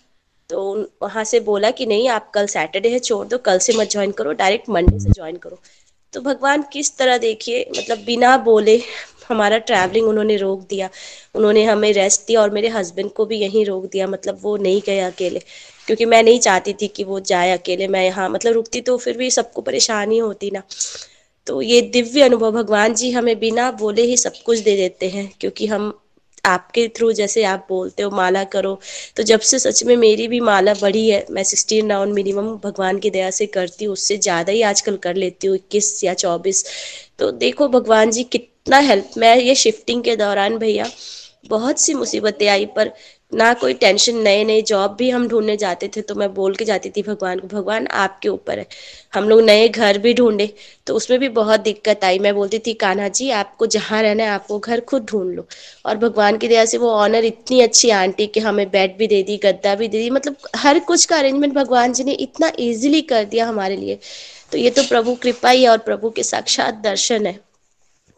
तो 0.50 0.90
वहाँ 1.02 1.24
से 1.24 1.40
बोला 1.40 1.72
कि, 1.72 1.86
नहीं, 1.86 2.10
आप 2.10 2.32
कल 2.32 2.46
सैटरडे 2.48 2.90
है, 2.90 3.00
छोड़ 3.00 3.26
दो। 3.28 3.38
कल 3.38 3.60
से 3.60 3.74
मत 3.74 3.90
ज्वाइन 3.90 4.12
करो 4.12 4.32
डायरेक्ट 4.34 4.70
मंडे 4.70 5.00
से 5.00 5.10
ज्वाइन 5.10 5.38
करो। 5.38 5.60
तो 6.14 6.22
भगवान 6.22 6.64
किस 6.74 6.98
तरह 6.98 7.18
देखिए 7.18 7.66
मतलब 7.78 7.98
बिना 7.98 8.38
बोले 8.38 8.78
हमारा 9.32 9.58
ट्रैवलिंग 9.64 10.08
उन्होंने 10.08 10.36
रोक 10.38 10.66
दिया। 10.70 10.90
उन्होंने 11.36 11.64
हमें 11.66 11.92
रेस्ट 11.94 12.28
दिया 12.28 12.42
और 12.42 12.50
मेरे 12.50 12.68
हस्बैंड 12.70 13.12
को 13.12 13.26
भी 13.26 13.40
यहीं 13.40 13.66
रोक 13.66 13.86
दिया 13.92 14.08
मतलब 14.08 14.40
वो 14.42 14.56
नहीं 14.58 14.82
गए 14.86 15.00
अकेले। 15.02 15.40
क्योंकि 15.88 16.06
मैं 16.06 16.22
नहीं 16.24 16.40
चाहती 16.40 16.74
थी 16.74 16.88
कि 16.88 17.04
वो 17.04 17.20
जाए 17.22 17.52
अकेले, 17.52 17.88
मैं 17.88 18.04
यहाँ 18.06 18.30
मतलब 18.30 18.54
रुकती 18.54 18.82
तो 18.82 18.98
फिर 18.98 19.18
भी 19.18 19.30
सबको 19.32 19.62
परेशानी 19.62 20.18
होती 20.18 20.52
ना। 20.52 20.64
तो 21.48 21.62
ये 21.62 21.82
दिव्य 21.94 22.22
अनुभव, 22.22 22.52
भगवान 22.52 22.94
जी 22.94 23.12
हमें 23.12 23.40
बिना 23.40 23.72
बोले 23.72 24.02
ही 24.02 24.18
सब 24.18 24.34
कुछ 24.46 24.60
दे 24.60 24.76
देते 24.78 25.10
हैं, 25.10 25.32
क्योंकि 25.40 25.68
हम 25.68 25.94
आपके 26.46 26.88
थ्रू 26.88 27.12
जैसे 27.12 27.44
आप 27.44 27.66
बोलते 27.70 28.04
हो, 28.04 28.10
माला 28.12 28.44
करो। 28.44 28.80
तो 29.18 29.24
जब 29.24 29.40
से 29.40 29.60
सच 29.60 29.84
में 29.84 29.96
मेरी 29.98 30.28
भी 30.28 30.40
माला 30.40 30.74
बढ़ी 30.74 31.08
है, 31.10 31.26
मैं 31.32 31.44
सिक्सटीन 31.44 31.90
राउंड 31.92 32.14
मिनिमम 32.14 32.56
भगवान 32.64 33.00
की 33.00 33.10
दया 33.10 33.30
से 33.32 33.46
करती 33.48 33.86
हूँ, 33.86 33.94
उससे 33.94 34.18
ज़्यादा 34.18 34.52
ही 34.52 34.62
आजकल 34.62 34.98
कर 34.98 35.16
लेती 35.16 35.48
हूँ, 35.48 35.56
इक्कीस 35.56 36.04
या 36.04 36.14
चौबीस। 36.16 36.66
तो 37.20 37.32
देखो, 37.34 37.68
भगवान 37.70 38.12
जी 38.12 38.24
कितना 38.68 38.78
हेल्प 38.80 39.12
मैं 39.18 39.36
ये 39.38 39.54
शिफ्टिंग 39.56 40.04
के 40.04 40.16
दौरान 40.16 40.58
भैया 40.58 40.86
बहुत 41.50 41.80
सी 41.80 41.94
मुसीबतें 41.94 42.48
आई, 42.48 42.66
पर 42.66 42.92
ना 43.32 43.54
कोई 43.54 43.74
टेंशन 43.74 44.18
नए 44.18 44.44
नए 44.44 44.62
जॉब 44.62 44.96
भी 44.96 45.10
हम 45.10 45.28
ढूँढने 45.28 45.56
जाते 45.58 45.88
थे 45.96 46.02
तो 46.02 46.16
मैं 46.16 46.34
बोल 46.34 46.56
के 46.56 46.66
जाती 46.66 46.90
थी, 46.90 47.02
भगवान 47.04 47.40
को 47.40 47.48
भगवान 47.48 47.88
आपके 47.88 48.30
ऊपर 48.30 48.60
है। 48.60 48.68
हम 49.14 49.30
लोग 49.30 49.42
नए 49.42 49.68
घर 49.70 49.98
भी 49.98 50.14
ढूंढे 50.14 50.48
तो 50.88 50.96
उसमें 50.96 51.20
भी 51.20 51.30
बहुत 51.32 51.60
दिक्कत 51.62 52.04
आई। 52.04 52.20
मैं 52.20 52.34
बोलती 52.36 52.60
थी, 52.60 52.74
कान्हा 52.76 53.08
जी, 53.10 53.30
आपको 53.32 53.66
जहाँ 53.68 54.02
रहना 54.04 54.24
है, 54.24 54.30
आप 54.30 54.48
वो 54.52 54.60
घर 54.60 54.80
खुद 54.82 55.06
ढूंढ 55.12 55.36
लो। 55.36 55.48
और 55.86 55.98
भगवान 55.98 56.38
की 56.38 56.48
दया 56.48 56.66
से 56.66 56.78
वो 56.78 56.92
ऑनर 56.94 57.26
इतनी 57.26 57.62
अच्छी 57.62 57.90
आंटी 57.92 58.28
कि 58.28 58.40
हमें 58.40 58.68
बेड 58.72 58.98
भी 58.98 59.08
दे 59.08 59.22
दी, 59.24 59.38
गद्दा 59.38 59.76
भी 59.76 59.88
दे 59.88 60.00
दी। 60.00 60.10
मतलब 60.10 60.50
हर 60.56 60.80
कुछ 60.82 61.06
का 61.06 61.18
अरेंजमेंट 61.18 61.54
भगवान 61.54 61.94
जी 61.94 62.04
ने 62.04 62.14
इतना 62.22 62.52
ईजिली 62.60 63.02
कर 63.04 63.26
दिया 63.26 63.48
हमारे 63.48 63.76
लिए। 63.78 64.00
तो 64.52 64.58
ये 64.58 64.70
तो 64.70 64.84
प्रभु 64.84 65.16
कृपा 65.16 65.50
ही 65.50 65.64
है 65.64 65.70
और 65.70 65.78
प्रभु 65.82 66.10
के 66.10 66.24
साक्षात 66.26 66.82
दर्शन 66.84 67.26
है। 67.28 67.40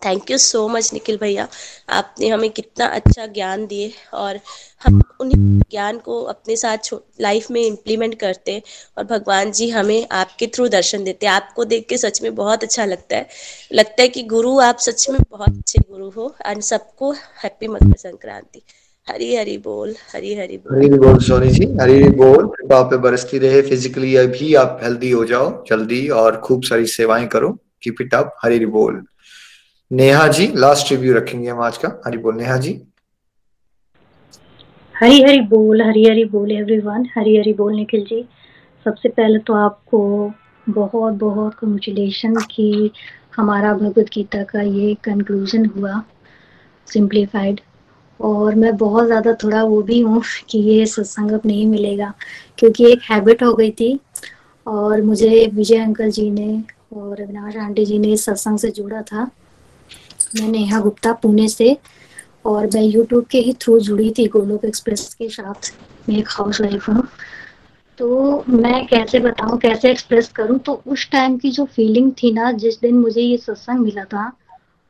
Thank 0.06 0.32
you 0.32 0.38
so 0.38 0.68
much 0.68 0.94
Nikhil 0.94 1.18
भैया। 1.18 1.48
आपने 1.90 2.28
हमें 2.28 2.50
कितना 2.50 2.86
अच्छा 2.86 3.26
ज्ञान 3.26 3.66
दिए 3.68 3.92
और 4.14 4.40
हम 4.84 5.02
उन्हीं 5.22 5.60
ज्ञान 5.72 5.98
को 5.98 6.22
अपने 6.24 6.56
साथ 6.56 6.94
लाइफ 7.22 7.52
में 7.52 7.62
इम्प्लीमेंट 7.62 8.20
करते 8.20 8.62
और 8.98 9.04
भगवान 9.04 9.52
जी 9.52 9.70
हमें 9.70 10.08
आपके 10.12 10.48
थ्रू 10.48 10.68
दर्शन 10.68 11.04
देते। 11.04 11.26
आपको 11.28 11.66
देख 11.66 11.86
के 11.90 11.98
सच 11.98 12.22
में 12.22 12.36
बहुत 12.36 12.64
अच्छा 12.64 12.86
लगता 12.86 13.18
है। 13.18 13.28
लगता 13.74 14.02
है 14.02 14.08
कि 14.08 14.24
गुरु 14.24 14.60
आप 14.60 14.78
सच 14.78 15.10
में 15.10 15.20
बहुत 15.32 15.50
अच्छे 15.50 15.80
गुरु 15.92 16.10
हो 16.10 16.36
एंड 16.46 16.62
सबको 16.62 17.12
हैप्पी 17.12 17.68
मकर 17.68 17.98
संक्रांति। 17.98 18.62
हरी 19.08 19.36
हरी 19.36 19.58
बोल, 19.58 19.96
हरी 20.14 20.34
हरी 20.36 20.58
बोल। 20.58 20.78
हरी 20.78 20.90
बोल 20.90 21.18
सोनी 21.20 21.48
जी, 21.48 21.66
हरी 21.82 21.94
हरी 21.94 22.10
बोल। 22.10 22.48
कृपा 22.48 22.82
पे 22.82 22.98
बरसती 22.98 23.38
रहे। 23.38 23.62
फिजिकली 23.62 24.16
अभी 24.16 24.54
आप 24.56 24.80
हेल्दी 24.84 25.10
हो 25.12 25.26
जाओ, 25.26 25.64
जल्दी 25.66 26.08
और 26.10 26.38
खूब 26.38 26.64
सारी 26.64 26.86
सेवाएँ 26.86 27.28
करो। 27.28 27.50
कीप 27.84 28.02
इट 28.02 28.14
अप 28.14 28.36
हरी 28.44 28.66
बोल। 28.66 29.04
नेहा 29.94 30.28
जी 30.28 30.46
लास्ट 30.56 30.92
रिव्यू 30.92 31.14
रखेंगे 31.14 31.50
हम 31.50 31.60
आज 31.62 31.78
का। 31.78 31.90
हरी 32.06 32.18
बोल, 32.18 32.36
नेहा 32.36 32.56
जी। 32.58 32.72
हरी 34.96 35.22
हरी 35.24 35.42
बोल, 35.42 35.82
हरी 35.82 36.06
हरी 36.06 36.24
बोल 36.26 36.52
एवरीवन 36.52 37.06
हरी 37.18 37.36
हरी 37.38 37.54
बोल 37.54 37.76
निखिल 37.76 38.06
जी। 38.06 38.24
सबसे 38.86 39.10
पहले 39.10 39.40
तो 39.40 39.54
आपको 39.56 40.00
बहुत 40.68 41.14
बहुत 41.16 41.54
कंग्रेचुलेशन 41.54 42.36
कि 42.52 42.90
हमारा 43.36 43.74
भगवत 43.74 44.10
गीता 44.14 44.42
का 44.44 44.62
ये 44.62 44.94
कंक्लूजन 45.04 45.66
हुआ 45.76 46.02
सिंप्लीफाइड 46.88 47.62
और 48.20 48.56
मैं 48.56 48.76
बहुत 48.78 49.06
ज़्यादा 49.06 49.34
थोड़ा 49.44 49.64
वो 49.64 49.82
भी 49.84 50.00
हूँ 50.00 50.24
कि 50.50 50.60
ये 50.62 50.86
सत्संग 50.86 51.32
अब 51.32 51.42
नहीं 51.46 51.68
मिलेगा, 51.68 52.14
क्योंकि 52.58 52.92
एक 52.92 53.02
हैबिट 53.12 53.44
हो 53.44 53.54
गई 53.54 53.72
थी। 53.72 54.00
और 54.68 55.02
मुझे 55.04 55.46
विजय 55.54 55.78
अंकल 55.78 56.12
जी 56.12 56.30
ने 56.32 56.52
और 56.96 57.22
अविनाश 57.22 57.56
आंटी 57.58 57.86
जी 57.86 58.00
ने 58.00 58.18
सत्संग 58.18 58.58
से 58.60 58.72
जुड़ा 58.72 59.02
था। 59.04 59.30
मैं 60.36 60.48
नेहा 60.48 60.80
गुप्ता 60.80 61.14
पुणे 61.14 61.48
से 61.48 61.78
और 62.46 62.66
मैं 62.74 62.82
यूट्यूब 62.82 63.26
के 63.26 63.40
ही 63.40 63.54
थ्रू 63.54 63.80
जुड़ी 63.80 64.10
थी 64.18 64.28
गोलोक 64.28 64.66
एक्सप्रेस 64.66 65.14
के 65.14 65.30
साथ 65.30 65.74
मैं 66.10 66.18
एक 66.18 66.30
हाउस 66.30 66.62
वाइफ 66.62 66.90
हूँ 66.90 67.08
तो 67.98 68.44
मैं 68.50 68.86
कैसे 68.88 69.20
बताऊँ, 69.20 69.58
कैसे 69.60 69.92
एक्सप्रेस 69.92 70.28
करूँ? 70.30 70.58
तो 70.60 70.82
उस 70.88 71.10
टाइम 71.12 71.38
की 71.38 71.50
जो 71.52 71.66
फीलिंग 71.66 72.12
थी 72.14 72.32
ना, 72.34 72.52
जिस 72.52 72.80
दिन 72.82 72.96
मुझे 73.00 73.22
ये 73.22 73.38
सत्संग 73.38 73.80
मिला 73.80 74.04
था 74.04 74.32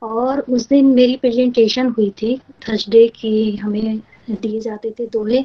और 0.01 0.39
उस 0.39 0.67
दिन 0.69 0.85
मेरी 0.85 1.15
प्रेजेंटेशन 1.15 1.87
हुई 1.87 2.09
थी 2.21 2.37
थर्सडे 2.67 3.07
की 3.07 3.55
हमें 3.55 3.99
दिए 4.29 4.59
जाते 4.59 4.91
थे 4.99 5.05
दोहे। 5.05 5.43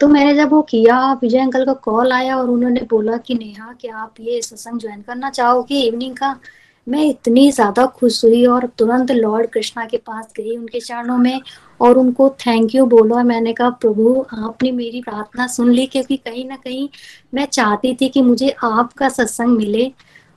तो 0.00 0.08
मैंने 0.08 0.34
जब 0.34 0.50
वो 0.50 0.62
किया, 0.62 1.12
विजय 1.12 1.38
अंकल 1.38 1.64
का 1.64 1.72
कॉल 1.84 2.12
आया 2.12 2.36
और 2.36 2.50
उन्होंने 2.50 2.80
बोला 2.90 3.16
कि 3.16 3.34
नेहा, 3.34 3.72
क्या 3.80 3.96
आप 3.96 4.14
ये 4.20 4.40
सत्संग 4.42 4.80
ज्वाइन 4.80 5.02
करना 5.02 5.30
चाहोगे 5.30 5.80
इवनिंग 5.80 6.16
का? 6.16 6.38
मैं 6.86 7.04
इतनी 7.04 7.50
ज़्यादा 7.52 7.84
खुश 7.86 8.24
हुई 8.24 8.44
और 8.46 8.66
तुरंत 8.78 9.10
लॉर्ड 9.10 9.48
कृष्णा 9.50 9.84
के 9.86 9.96
पास 9.96 10.32
गई 10.36 10.56
उनके 10.56 10.80
चरणों 10.80 11.16
में 11.18 11.40
और 11.80 11.98
उनको 11.98 12.28
थैंक 12.46 12.74
यू 12.74 12.86
बोला। 12.86 13.22
मैंने 13.22 13.52
कहा, 13.52 13.70
प्रभु, 13.70 14.24
आपने 14.38 14.72
मेरी 14.72 15.02
प्रार्थना 15.02 15.46
सुन 15.46 15.70
ली 15.72 15.86
क्योंकि 15.86 16.16
कहीं 16.16 16.44
ना 16.44 16.56
कहीं 16.56 16.88
मैं 17.34 17.44
चाहती 17.46 17.94
थी 17.94 18.08
कि 18.08 18.22
मुझे 18.22 18.54
आपका 18.64 19.08
सत्संग 19.08 19.56
मिले 19.56 19.90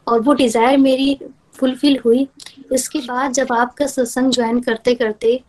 और 0.08 0.22
वो 0.22 0.34
डिज़ायर 0.34 0.78
मेरी 0.78 1.18
फुलफिल 1.56 2.00
हुई। 2.06 2.28
इसके 2.74 3.00
बाद 3.00 3.32
जब 3.34 3.52
आपका 3.54 3.88
सत्संग 3.88 4.32
ज्वाइन 4.32 4.60
करते 4.60 4.96
करते 4.96 5.40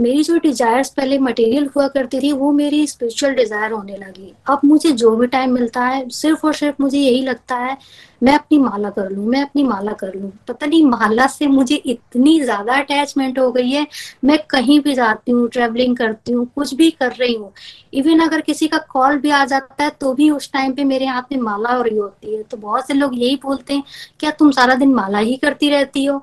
मेरी 0.00 0.22
जो 0.22 0.36
डिजायर्स 0.38 0.90
पहले 0.90 1.18
मटेरियल 1.18 1.68
हुआ 1.76 1.86
करती 1.88 2.20
थी, 2.20 2.32
वो 2.32 2.50
मेरी 2.52 2.86
स्पिरिचुअल 2.86 3.34
डिज़ायर 3.34 3.72
होने 3.72 3.96
लगी। 3.96 4.32
अब 4.48 4.60
मुझे 4.64 4.92
जो 4.92 5.14
भी 5.16 5.26
टाइम 5.28 5.52
मिलता 5.52 5.84
है, 5.84 6.08
सिर्फ़ 6.10 6.46
और 6.46 6.54
सिर्फ़ 6.54 6.82
मुझे 6.82 6.98
यही 6.98 7.22
लगता 7.22 7.56
है, 7.56 7.76
मैं 8.22 8.34
अपनी 8.34 8.58
माला 8.58 8.90
कर 8.90 9.10
लूँ, 9.10 9.26
मैं 9.26 9.42
अपनी 9.42 9.62
माला 9.64 9.92
कर 9.92 10.14
लूँ। 10.14 10.30
पता 10.48 10.66
नहीं, 10.66 10.84
माला 10.84 11.26
से 11.26 11.46
मुझे 11.46 11.74
इतनी 11.76 12.40
ज़्यादा 12.40 12.74
अटैचमेंट 12.78 13.38
हो 13.38 13.50
गई 13.52 13.70
है, 13.70 13.86
मैं 14.24 14.38
कहीं 14.50 14.80
भी 14.80 14.94
जाती 14.94 15.32
हूँ 15.32 15.48
ट्रेवलिंग 15.48 15.96
करती 15.96 16.32
हूँ, 16.32 16.46
कुछ 16.54 16.74
भी 16.74 16.90
कर 16.92 17.12
रही 17.12 17.34
हूँ 17.34 17.52
इवन 17.94 18.20
अगर 18.20 18.40
किसी 18.40 18.66
का 18.68 18.78
कॉल 18.90 19.16
भी 19.18 19.30
आ 19.30 19.44
जाता 19.44 19.84
है 19.84 19.90
तो 20.00 20.12
भी 20.14 20.30
उस 20.30 20.50
टाइम 20.52 20.72
पे 20.72 20.84
मेरे 20.84 21.06
हाथ 21.06 21.32
में 21.32 21.38
माला 21.40 21.72
हो 21.72 21.82
रही 21.82 21.96
होती 21.96 22.34
है। 22.34 22.42
तो 22.42 22.56
बहुत 22.56 22.86
से 22.86 22.94
लोग 22.94 23.18
यही 23.18 23.36
बोलते 23.42 23.74
हैं, 23.74 23.82
क्या 24.20 24.30
तुम 24.30 24.50
सारा 24.50 24.74
दिन 24.74 24.94
माला 24.94 25.18
ही 25.18 25.36
करती 25.36 25.70
रहती 25.70 26.04
हो? 26.04 26.18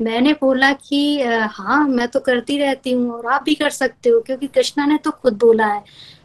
मैंने 0.00 0.32
बोला 0.32 0.72
कि 0.72 1.20
हाँ 1.50 1.86
मैं 1.88 2.08
तो 2.08 2.20
करती 2.20 2.58
रहती 2.58 2.92
हूँ 2.92 3.10
और 3.12 3.26
आप 3.26 3.42
भी 3.42 3.54
कर 3.54 3.70
सकते 3.70 4.10
हो, 4.10 4.20
क्योंकि 4.20 4.46
कृष्णा 4.46 4.86
ने 4.86 4.98
तो 4.98 5.10
खुद 5.12 5.38
बोला 5.38 5.66
है 5.66 5.82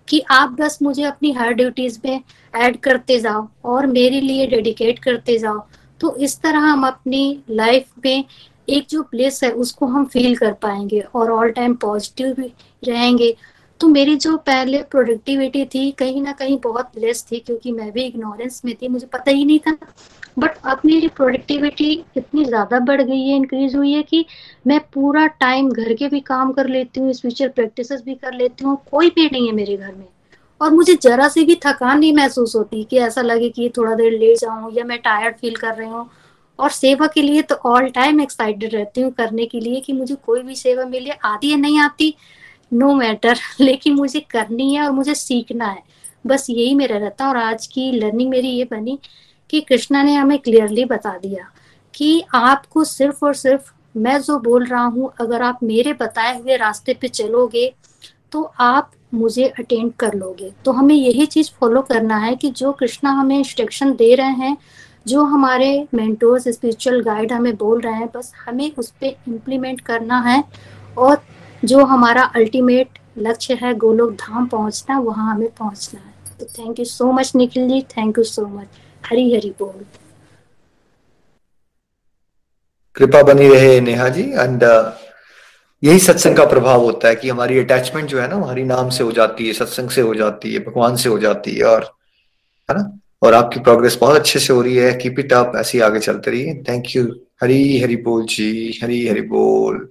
कि 0.07 0.19
आप 0.31 0.55
बस 0.59 0.77
मुझे 0.81 1.03
अपनी 1.03 1.31
हर 1.31 1.53
ड्यूटीज़ 1.53 1.99
में 2.05 2.21
ऐड 2.53 2.77
करते 2.79 3.19
जाओ 3.19 3.47
और 3.65 3.87
मेरे 3.87 4.21
लिए 4.21 4.47
डेडिकेट 4.47 4.99
करते 4.99 5.37
जाओ। 5.37 5.59
तो 6.01 6.15
इस 6.17 6.39
तरह 6.41 6.59
हम 6.61 6.87
अपनी 6.87 7.43
लाइफ 7.49 7.85
में 8.05 8.23
एक 8.69 8.85
जो 8.89 9.01
प्लेस 9.03 9.43
है, 9.43 9.51
उसको 9.51 9.85
हम 9.85 10.05
फील 10.05 10.35
कर 10.35 10.53
पाएँगे 10.53 10.99
और 10.99 11.31
ऑल 11.31 11.51
टाइम 11.51 11.73
पॉजिटिव 11.75 12.33
भी 12.33 12.51
रहेंगे। 12.83 13.35
तो 13.79 13.87
मेरी 13.87 14.15
जो 14.15 14.35
पहले 14.37 14.81
प्रोडक्टिविटी 14.83 15.65
थी 15.65 15.89
कहीं 15.91 16.21
ना 16.21 16.31
कहीं 16.31 16.57
बहुत 16.63 16.97
लेस 16.97 17.25
थी 17.31 17.39
क्योंकि 17.39 17.71
मैं 17.71 17.91
भी 17.91 18.03
इग्नोरेंस 18.03 18.61
में 18.65 18.75
थी, 18.75 18.87
मुझे 18.87 19.07
पता 19.07 19.31
ही 19.31 19.45
नहीं 19.45 19.59
था। 19.59 19.77
बट 20.39 20.57
अब 20.65 20.81
मेरी 20.85 21.07
प्रोडक्टिविटी 21.09 21.91
इतनी 22.17 22.45
ज़्यादा 22.45 22.79
बढ़ 22.81 23.01
गई 23.01 23.21
है 23.21 23.35
इंक्रीज 23.35 23.75
हुई 23.75 23.91
है 23.93 24.01
कि 24.03 24.25
मैं 24.67 24.79
पूरा 24.93 25.25
टाइम 25.39 25.69
घर 25.71 25.93
के 25.93 26.07
भी 26.07 26.19
काम 26.21 26.51
कर 26.53 26.67
लेती 26.67 26.99
हूँ 26.99 27.13
स्पिरिचुअल 27.13 27.49
प्रैक्टिस 27.49 27.91
भी 27.91 28.15
कर 28.15 28.33
लेती 28.33 28.63
हूँ, 28.63 28.77
कोई 28.91 29.09
भी 29.09 29.25
नहीं 29.25 29.47
है 29.47 29.53
मेरे 29.53 29.77
घर 29.77 29.93
में। 29.95 30.07
और 30.61 30.71
मुझे 30.73 30.95
जरा 31.03 31.27
सी 31.29 31.43
भी 31.45 31.55
थकान 31.65 31.99
नहीं 31.99 32.13
महसूस 32.13 32.55
होती 32.55 32.83
कि 32.83 32.97
ऐसा 32.99 33.21
लगे 33.21 33.49
कि 33.49 33.69
थोड़ा 33.77 33.93
देर 33.95 34.17
ले 34.19 34.35
जाऊँ 34.35 34.71
या 34.73 34.83
मैं 34.85 34.97
टायर्ड 35.01 35.35
फील 35.35 35.55
कर 35.55 35.75
रही 35.75 35.89
हूँ। 35.89 36.09
और 36.59 36.69
सेवा 36.69 37.07
के 37.07 37.21
लिए 37.21 37.41
तो 37.41 37.55
ऑल 37.65 37.89
टाइम 37.89 38.19
एक्साइटेड 38.21 38.73
रहती 38.73 39.01
हूँ 39.01 39.11
करने 39.11 39.45
के 39.45 39.59
लिए 39.59 39.79
कि 39.81 39.93
मुझे 39.93 40.15
कोई 40.15 40.41
भी 40.43 40.55
सेवा 40.55 40.85
मिले, 40.85 41.11
आती 41.11 41.49
है 41.49 41.57
नहीं 41.57 41.79
आती। 41.79 42.13
नो 42.71 42.87
no 42.87 42.97
मैटर 42.99 43.37
लेकिन 43.59 43.95
मुझे 43.95 44.19
करनी 44.19 44.73
है 44.75 44.83
और 44.85 44.91
मुझे 44.91 45.15
सीखना 45.15 45.65
है। 45.65 45.83
बस 46.27 46.45
यही 46.49 46.75
मेरा 46.75 46.97
रहता 46.97 47.27
और 47.29 47.37
आज 47.37 47.67
की 47.67 47.91
लर्निंग 47.91 48.29
मेरी 48.29 48.47
ये 48.47 48.63
बनी 48.63 48.99
कि 49.49 49.61
कृष्णा 49.61 50.03
ने 50.03 50.15
हमें 50.15 50.37
क्लियरली 50.39 50.85
बता 50.85 51.17
दिया 51.17 51.49
कि 51.93 52.23
आपको 52.33 52.83
सिर्फ़ 52.83 53.25
और 53.25 53.33
सिर्फ़ 53.33 53.71
मैं 53.97 54.19
जो 54.21 54.37
बोल 54.39 54.65
रहा 54.65 54.83
हूँ, 54.83 55.11
अगर 55.21 55.41
आप 55.41 55.59
मेरे 55.63 55.93
बताए 55.93 56.39
हुए 56.39 56.57
रास्ते 56.57 56.93
पे 56.93 57.07
चलोगे 57.07 57.73
तो 58.31 58.41
आप 58.59 58.91
मुझे 59.13 59.47
अटेंड 59.59 59.91
कर 59.93 60.13
लोगे। 60.13 60.51
तो 60.65 60.71
हमें 60.71 60.95
यही 60.95 61.25
चीज़ 61.25 61.49
फॉलो 61.59 61.81
करना 61.81 62.17
है 62.17 62.35
कि 62.35 62.49
जो 62.51 62.71
कृष्णा 62.71 63.11
हमें 63.11 63.37
इंस्ट्रक्शन 63.37 63.93
दे 63.93 64.13
रहे 64.15 64.27
हैं, 64.27 64.57
जो 65.07 65.23
हमारे 65.23 65.87
मेंटोर्स 65.93 66.47
स्पिरिचुअल 66.47 67.01
गाइड 67.01 67.31
हमें 67.33 67.55
बोल 67.55 67.81
रहे 67.81 67.93
हैं, 67.93 68.09
बस 68.15 68.33
हमें 68.45 68.71
उस 68.77 68.91
पर 68.91 69.05
इम्प्लीमेंट 69.05 69.81
करना 69.81 70.19
है 70.19 70.43
और 70.97 71.21
जो 71.65 71.83
हमारा 71.85 72.23
अल्टीमेट 72.35 72.99
लक्ष्य 73.17 73.53
है 73.53 73.73
गोलोक 73.75 74.11
धाम 74.11 74.47
पहुँचना 74.47 74.99
वहाँ 74.99 75.33
हमें 75.35 75.49
पहुँचना 75.49 75.99
है। 75.99 76.37
तो 76.39 76.45
thank 76.45 76.79
you 76.79 76.85
so 76.85 77.11
much 77.11 77.31
Nikhil 77.35 77.67
ji 77.69 77.81
thank 77.97 78.17
you 78.17 78.23
so 78.23 78.45
much 78.47 78.67
Hari 79.03 79.33
Hari 79.35 79.49
बोल। 79.59 79.85
कृपा 82.95 83.21
बनी 83.23 83.47
रहे 83.47 83.79
नेहा 83.81 84.07
जी 84.09 84.21
एंड 84.21 84.63
uh, 84.63 84.91
यही 85.83 85.99
सत्संग 85.99 86.37
का 86.37 86.45
प्रभाव 86.45 86.81
होता 86.81 87.07
है 87.07 87.15
कि 87.15 87.29
हमारी 87.29 87.59
अटैचमेंट 87.59 88.07
जो 88.09 88.19
है 88.19 88.27
ना 88.27 88.45
हरी 88.45 88.63
नाम 88.63 88.89
से 88.89 89.03
हो 89.03 89.11
जाती 89.11 89.47
है 89.47 89.53
सत्संग 89.53 89.89
से 89.89 90.01
हो 90.01 90.15
जाती 90.15 90.53
है 90.53 90.59
भगवान 90.59 90.95
से 90.95 91.09
हो 91.09 91.19
जाती 91.19 91.55
है 91.55 91.63
और 91.63 91.83
है 92.69 92.77
ना? 92.77 92.99
और 93.21 93.33
आपकी 93.33 93.59
प्रोग्रेस 93.59 93.97
बहुत 94.01 94.15
अच्छे 94.15 94.39
से 94.39 94.53
हो 94.53 94.61
रही 94.61 94.75
है। 94.75 94.93
कीप 94.93 95.19
इट 95.19 95.33
अप 95.33 95.53
ऐसी 95.57 95.79
आगे 95.79 95.99
चलते 95.99 96.31
रहिए। 96.31 96.53
थैंक 96.69 96.95
यू 96.95 97.03
हरी 97.43 97.79
हरी 97.79 97.95
बोल 97.95 98.25
जी 98.25 98.79
हरी 98.83 99.07
हरी 99.07 99.21
बोल। 99.21 99.87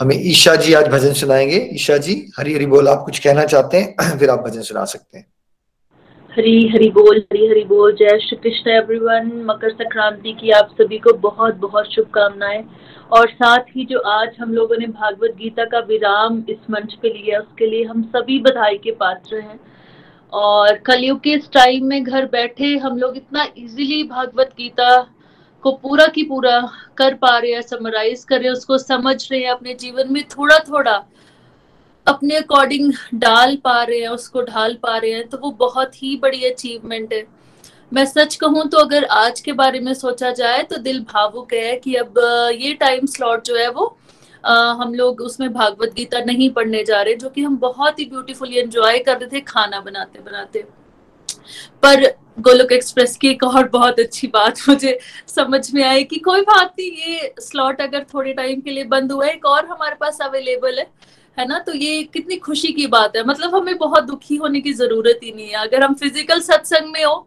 हमें 0.00 0.16
ईशा 0.20 0.54
जी 0.54 0.74
आज 0.74 0.88
भजन 0.88 1.12
सुनाएँगे। 1.12 1.70
ईशा 1.72 1.96
जी, 1.96 2.32
हरी 2.38 2.54
हरी 2.54 2.66
बोल, 2.66 2.88
आप 2.88 3.02
कुछ 3.04 3.18
कहना 3.18 3.44
चाहते 3.44 3.76
हैं, 3.76 3.96
फिर 4.18 4.30
आप 4.30 4.38
भजन 4.38 4.60
सुना 4.60 4.84
सकते 4.84 5.18
हैं। 5.18 5.26
हरी 6.32 6.68
हरी 6.68 6.90
बोल, 6.90 7.18
हरी 7.18 7.48
हरी 7.48 7.64
बोल, 7.64 7.92
जय 7.92 8.18
श्री 8.18 8.36
कृष्ण 8.36 8.70
एवरीवन 8.70 9.44
मकर 9.44 9.70
संक्रांति 9.70 10.32
की 10.32 10.50
आप 10.50 10.68
सभी 10.82 10.98
को 10.98 11.12
बहुत 11.12 11.54
बहुत 11.54 11.94
शुभकामनाएँ। 11.94 12.64
और 13.12 13.28
साथ 13.28 13.58
ही 13.58 13.86
जो 13.86 13.98
आज 13.98 14.36
हम 14.40 14.54
लोगों 14.54 14.76
ने 14.76 14.86
भागवत 14.86 15.30
गीता 15.30 15.64
का 15.64 15.78
विराम 15.78 16.42
इस 16.48 16.70
मंच 16.70 16.94
पे 16.94 17.08
लिया, 17.08 17.40
उसके 17.40 17.66
लिए 17.66 17.84
हम 17.84 18.02
सभी 18.02 18.38
बधाई 18.38 18.78
के 18.78 18.90
पात्र 18.90 19.36
हैं। 19.36 19.60
और 20.32 20.74
कलयुग 20.74 21.20
के 21.20 21.30
इस 21.30 21.50
टाइम 21.52 21.84
में 21.84 22.04
घर 22.04 22.26
बैठे 22.26 22.76
हम 22.76 22.98
लोग 22.98 23.16
इतना 23.16 23.46
इजीली 23.58 24.02
भागवत 24.02 24.50
गीता 24.58 25.14
को 25.62 25.72
पूरा 25.72 26.06
की 26.06 26.22
पूरा 26.22 26.60
कर 26.96 27.14
पा 27.14 27.36
रहे 27.38 27.52
हैं 27.52 27.62
समराइज 27.62 28.24
कर 28.24 28.36
रहे 28.36 28.44
हैं 28.44 28.52
उसको 28.52 28.78
समझ 28.78 29.16
रहे 29.32 29.40
हैं 29.40 29.50
अपने 29.50 29.74
जीवन 29.74 30.12
में 30.12 30.22
थोड़ा 30.28 30.58
थोड़ा 30.58 31.04
अपने 32.06 32.36
अकॉर्डिंग 32.36 32.92
डाल 33.14 33.56
पा 33.56 33.82
रहे 33.82 34.00
हैं 34.00 34.08
उसको 34.08 34.42
ढाल 34.42 34.74
पा 34.82 34.96
रहे 34.96 35.10
हैं 35.10 35.28
तो 35.28 35.38
वो 35.38 35.50
बहुत 35.50 36.02
ही 36.02 36.16
बड़ी 36.16 36.44
अचीवमेंट 36.44 37.12
है। 37.12 37.24
मैं 37.92 38.04
सच 38.06 38.34
कहूँ 38.34 38.66
तो 38.68 38.78
अगर 38.78 39.04
आज 39.04 39.40
के 39.40 39.52
बारे 39.52 39.80
में 39.80 39.94
सोचा 39.94 40.30
जाए 40.30 40.62
तो 40.62 40.76
दिल 40.76 41.00
भावुक 41.12 41.52
है 41.52 41.76
कि 41.76 41.94
अब 41.94 42.18
ये 42.60 42.74
टाइम 42.74 43.06
स्लॉट 43.06 43.44
जो 43.44 43.56
है 43.56 43.68
वो 43.70 43.96
आ, 44.44 44.52
हम 44.72 44.94
लोग 44.94 45.20
उसमें 45.20 45.52
भागवत 45.52 45.94
गीता 45.94 46.18
नहीं 46.18 46.50
पढ़ने 46.50 46.84
जा 46.84 47.00
रहे 47.02 47.14
जो 47.14 47.28
कि 47.28 47.42
हम 47.42 47.56
बहुत 47.58 47.98
ही 47.98 48.04
ब्यूटीफुली 48.04 48.58
एंजॉय 48.58 48.98
कर 48.98 49.18
रहे 49.18 49.28
थे 49.32 49.40
खाना 49.40 49.80
बनाते 49.80 50.18
बनाते 50.18 50.64
पर 51.82 52.06
गोलोक 52.40 52.72
एक्सप्रेस 52.72 53.16
की 53.16 53.28
एक 53.28 53.42
और 53.44 53.68
बहुत 53.68 54.00
अच्छी 54.00 54.26
बात 54.28 54.58
मुझे 54.68 54.98
समझ 55.28 55.70
में 55.74 55.82
आई 55.84 56.04
कि 56.04 56.18
कोई 56.20 56.40
बात 56.42 56.74
नहीं, 56.78 56.90
ये 56.90 57.34
स्लॉट 57.40 57.80
अगर 57.80 58.04
थोड़े 58.14 58.32
टाइम 58.32 58.60
के 58.60 58.70
लिए 58.70 58.84
बंद 58.86 59.12
हुआ 59.12 59.26
है, 59.26 59.32
एक 59.32 59.46
और 59.46 59.66
हमारे 59.66 59.96
पास 60.00 60.18
अवेलेबल 60.22 60.78
है 60.78 60.86
है 61.36 61.46
ना? 61.48 61.58
तो 61.58 61.72
ये 61.74 62.02
कितनी 62.04 62.36
खुशी 62.38 62.72
की 62.72 62.86
बात 62.88 63.16
है। 63.16 63.24
मतलब 63.26 63.54
हमें 63.54 63.76
बहुत 63.78 64.04
दुखी 64.04 64.36
होने 64.36 64.60
की 64.60 64.72
ज़रूरत 64.72 65.20
ही 65.24 65.32
नहीं 65.32 65.48
है। 65.48 65.54
अगर 65.58 65.82
हम 65.82 65.94
फ़िज़िकल 65.94 66.40
सत्संग 66.42 66.90
में 66.92 67.04
हो 67.04 67.26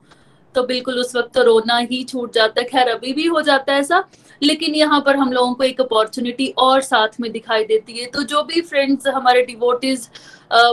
तो 0.56 0.64
बिल्कुल 0.64 0.99
उस 0.99 1.15
वक्त 1.15 1.34
तो 1.34 1.44
रोना 1.44 1.77
ही 1.81 2.03
छूट 2.03 2.34
जाता 2.34 2.61
है। 2.61 2.68
खैर, 2.68 2.88
अभी 2.90 3.14
भी 3.14 3.26
हो 3.27 3.41
जाता 3.41 3.73
है 3.73 3.80
ऐसा। 3.80 4.03
लेकिन 4.43 4.75
यहाँ 4.75 4.99
पर 5.01 5.15
हम 5.15 5.31
लोगों 5.33 5.53
को 5.53 5.63
एक 5.63 5.81
अपॉर्चुनिटी 5.81 6.47
और 6.59 6.81
साथ 6.83 7.19
में 7.21 7.31
दिखाई 7.31 7.63
देती 7.65 7.93
है। 7.93 8.05
तो 8.07 8.23
जो 8.23 8.43
भी 8.43 8.61
फ्रेंड्स 8.61 9.07
हमारे 9.07 9.41
डिवोटिस 9.45 10.09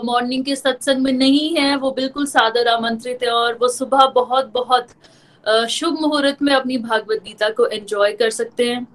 मॉर्निंग 0.05 0.45
के 0.45 0.57
सत्संग 0.57 1.03
में 1.03 1.13
नहीं 1.13 1.57
है, 1.57 1.75
वो 1.77 1.91
बिल्कुल 1.93 2.27
सादर 2.27 2.69
आमंत्रित 2.69 3.23
है 3.23 3.31
और 3.31 3.59
वो 3.61 3.69
सुबह 3.71 4.07
बहुत 4.15 4.53
बहुत 4.55 5.69
शुभ 5.71 6.01
मुहूर्त 6.01 6.43
में 6.43 6.53
अपनी 6.55 6.79
भागवत 6.79 7.23
गीता 7.25 7.49
को 7.51 7.67
एंजॉय 7.67 8.13
कर 8.13 8.31
सकते 8.31 8.69
हैं। 8.69 8.87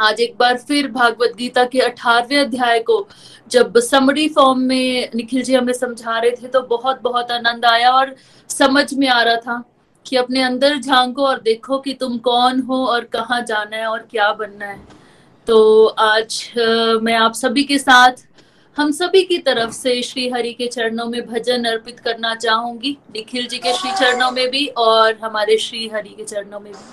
आज 0.00 0.20
एक 0.20 0.34
बार 0.38 0.56
फिर 0.58 0.90
भागवत 0.92 1.34
गीता 1.36 1.64
के 1.64 1.80
अठारवे 1.80 2.36
अध्याय 2.36 2.78
को 2.80 3.06
जब 3.50 3.78
समरी 3.80 4.26
फॉर्म 4.28 4.60
में 4.60 5.10
निखिल 5.14 5.42
जी 5.42 5.54
हमें 5.54 5.72
समझा 5.72 6.18
रहे 6.18 6.30
थे 6.32 6.48
तो 6.48 6.60
बहुत 6.70 7.00
बहुत 7.02 7.30
आनंद 7.30 7.64
आया 7.64 7.90
और 7.92 8.14
समझ 8.50 8.92
में 8.94 9.08
आ 9.08 9.22
रहा 9.22 9.36
था। 9.36 9.62
कि 10.06 10.16
अपने 10.16 10.42
अंदर 10.42 10.78
झांको 10.78 11.26
और 11.26 11.40
देखो 11.40 11.78
कि 11.78 11.92
तुम 11.94 12.18
कौन 12.18 12.60
हो 12.60 12.84
और 12.86 13.04
कहाँ 13.12 13.40
जाना 13.42 13.76
है 13.76 13.86
और 13.86 14.06
क्या 14.10 14.32
बनना 14.32 14.66
है। 14.66 14.80
तो 15.46 15.86
आज 15.86 16.52
मैं 17.02 17.14
आप 17.14 17.34
सभी 17.34 17.64
के 17.64 17.78
साथ, 17.78 18.12
हम 18.76 18.90
सभी 18.92 19.22
की 19.22 19.38
तरफ़ 19.38 19.70
से 19.70 20.00
श्री 20.02 20.28
हरि 20.28 20.52
के 20.52 20.66
चरणों 20.66 21.06
में 21.06 21.20
भजन 21.26 21.64
अर्पित 21.64 22.00
करना 22.00 22.34
चाहूँगी। 22.34 22.96
निखिल 23.14 23.46
जी 23.46 23.58
के 23.58 23.72
श्री 23.74 23.90
चरणों 23.90 24.30
में 24.30 24.48
भी 24.50 24.66
और 24.66 25.18
हमारे 25.22 25.56
श्री 25.58 25.88
हरि 25.94 26.08
के 26.08 26.24
चरणों 26.24 26.60
में 26.60 26.72
भी। 26.72 26.84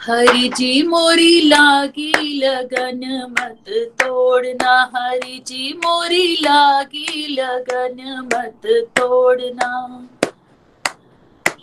हरि 0.00 0.48
जी 0.56 0.82
मोरी 0.82 1.40
लागी 1.40 2.38
लगन 2.38 3.00
मत 3.30 3.70
तोड़ना। 4.02 4.74
हरि 4.96 5.42
जी 5.46 5.72
मोरी 5.84 6.36
लागी 6.42 7.26
लगन 7.30 8.28
मत 8.34 8.66
तोड़ना। 8.96 9.72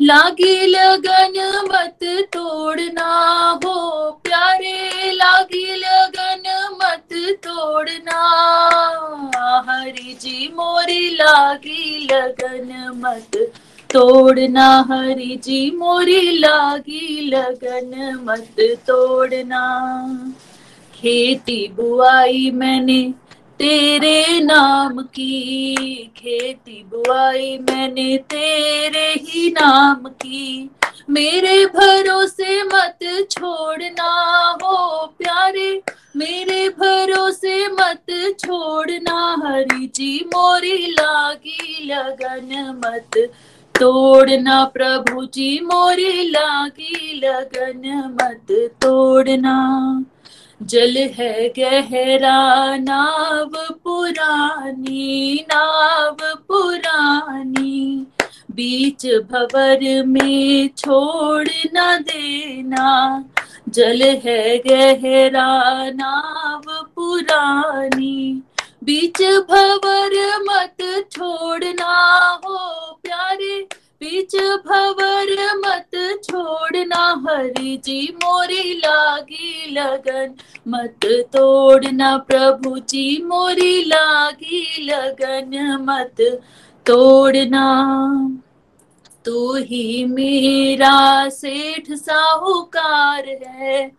लागी 0.02 0.68
लगन 0.68 1.36
मत 1.72 2.00
तोड़ना 2.34 3.10
हो 3.66 4.12
प्यारे, 4.24 5.12
लागी 5.12 5.76
लगन 5.76 6.44
मत 6.72 7.14
तोड़ना। 7.44 8.22
हरि 9.70 10.18
जी 10.22 10.52
मोरी, 10.54 11.10
लागी 11.10 12.10
लगन 12.12 12.92
मत 12.96 13.38
तोड़ना। 13.94 14.86
हरि 14.92 15.40
जी 15.44 15.72
मोरी, 15.72 16.38
लागी 16.38 17.22
लगन 17.30 18.20
मत 18.24 18.56
तोड़ना। 18.88 19.64
खेती 20.96 21.68
बुआई 21.68 22.52
मैंने 22.54 23.14
तेरे 23.60 24.40
नाम 24.40 25.02
की 25.02 26.12
खेती 26.18 26.86
बुआई 26.90 27.58
मैंने 27.58 28.18
तेरे 28.18 29.14
ही 29.14 29.50
नाम 29.50 29.96
की। 29.96 30.70
मेरे 31.10 31.66
भरोसे 31.66 32.64
मत 32.64 33.28
छोड़ना 33.32 34.10
हो 34.64 35.06
प्यारे। 35.06 35.82
मेरे 36.16 36.70
भरोसे 36.70 37.68
मत 37.68 38.36
छोड़ना, 38.40 39.36
हरी 39.46 39.88
जी 39.96 40.26
मोरी 40.28 40.88
लागी 40.92 41.86
लगन 41.86 42.82
मत 42.86 43.18
तोड़ना। 43.76 44.64
प्रभु 44.66 45.26
जी 45.26 45.60
मोरी 45.64 46.30
लागी 46.30 47.22
लगन 47.24 48.18
मत 48.22 48.48
तोड़ना। 48.82 49.56
जल 50.66 50.98
है 50.98 51.50
गहरा 51.50 52.78
नाव 52.78 53.52
पुरानी 53.84 55.46
नाव 55.54 56.18
पुरानी। 56.48 58.08
बीच 58.52 59.06
भवर 59.06 60.04
में 60.06 60.70
छोड़ 60.78 61.48
न 61.48 62.00
देना। 62.02 63.24
जल 63.70 64.02
है 64.02 64.58
गहरा 64.58 65.74
नाव 65.90 66.64
पुरानी। 66.96 68.44
बीच 68.84 69.22
भवर 69.22 70.40
मत 70.42 71.08
छोड़ना 71.12 72.30
हो 72.46 72.58
प्यारे। 73.04 73.83
बीच 74.04 74.36
भवर 74.36 75.54
मत 75.56 76.20
छोड़ना 76.24 77.24
हरि 77.30 77.82
जी, 77.86 78.18
मोरी 78.24 78.74
लागी 78.74 79.72
लगन। 79.72 80.36
मत 80.68 81.06
तोड़ना 81.06 82.18
प्रभु 82.18 82.80
जी, 82.80 83.24
मोरी 83.26 83.84
लागी 83.84 84.84
लगन। 84.84 85.78
मत 85.82 86.16
तोड़ना, 86.86 87.68
तू 89.26 89.56
ही 89.56 90.06
मेरा 90.06 91.30
सेठ 91.30 91.92
साहूकार 91.92 93.26
है। 93.48 93.92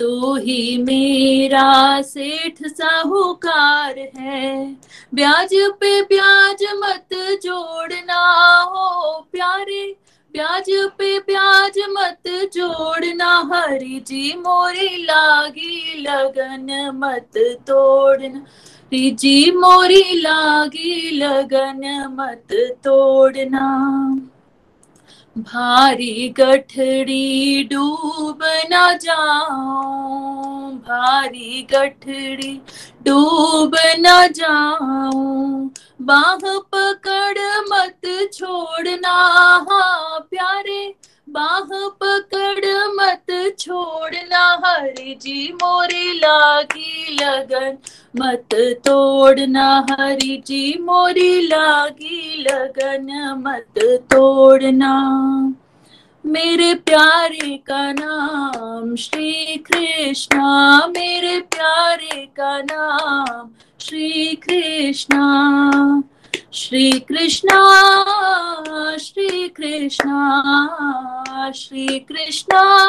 तू 0.00 0.36
ही 0.36 0.78
मेरा 0.78 2.02
सेठ 2.02 2.54
साहूकार 2.66 3.98
है। 4.18 4.76
ब्याज 5.14 5.48
पे 5.52 6.02
ब्याज 6.02 6.64
मत 6.74 7.38
जोड़ना 7.42 8.22
हो 8.62 9.20
प्यारे। 9.32 9.96
ब्याज 10.32 10.64
पे 10.98 11.18
ब्याज 11.18 11.78
मत 11.90 12.28
जोड़ना, 12.54 13.50
हरी 13.52 14.00
जी 14.00 14.34
मोरी 14.36 15.04
लागी 15.04 15.98
लगन 16.02 16.90
मत 16.94 17.38
तोड़ना। 17.66 18.38
हरि 18.38 19.10
जी 19.10 19.50
मोरी 19.50 20.20
लागी 20.20 21.10
लगन 21.10 21.80
मत 22.10 22.48
तोड़ना। 22.84 23.66
भारी 25.38 26.28
गठड़ी 26.28 27.64
डूब 27.64 28.38
न 28.72 28.98
जाऊँ 29.02 30.72
भारी 30.78 31.62
गठड़ी 31.70 32.52
डूब 33.06 33.76
न 33.98 34.26
जाऊँ। 34.36 35.70
बाह 36.02 36.34
पकड़ 36.74 37.38
मत 37.70 38.30
छोड़ना 38.34 39.12
हाँ 39.70 40.20
प्यारे 40.30 40.94
बाह 41.30 41.88
पकड़ 42.02 42.64
मत 42.94 43.56
छोड़ना, 43.58 44.60
हरि 44.64 45.18
जी 45.22 45.52
मोरी 45.52 46.12
लागी 46.18 47.14
लगन 47.14 47.78
मत 48.16 48.54
तोड़ना, 48.54 49.86
हरि 49.90 50.42
जी 50.46 50.78
मोरी 50.80 51.40
लागी 51.46 52.42
लगन 52.42 53.08
मत 53.46 53.78
तोड़ना। 54.12 54.94
मेरे 56.26 56.74
प्यारे 56.74 57.56
का 57.56 57.92
नाम 57.92 58.96
श्री 58.96 59.56
कृष्णा, 59.56 60.86
मेरे 60.86 61.40
प्यारे 61.40 62.26
का 62.26 62.58
नाम 62.58 63.50
श्री 63.80 64.34
कृष्णा। 64.34 65.22
श्री 66.52 66.90
कृष्णा 66.90 67.76
श्री 69.00 69.48
कृष्णा 69.48 71.52
श्री 71.54 71.98
कृष्णा 71.98 72.80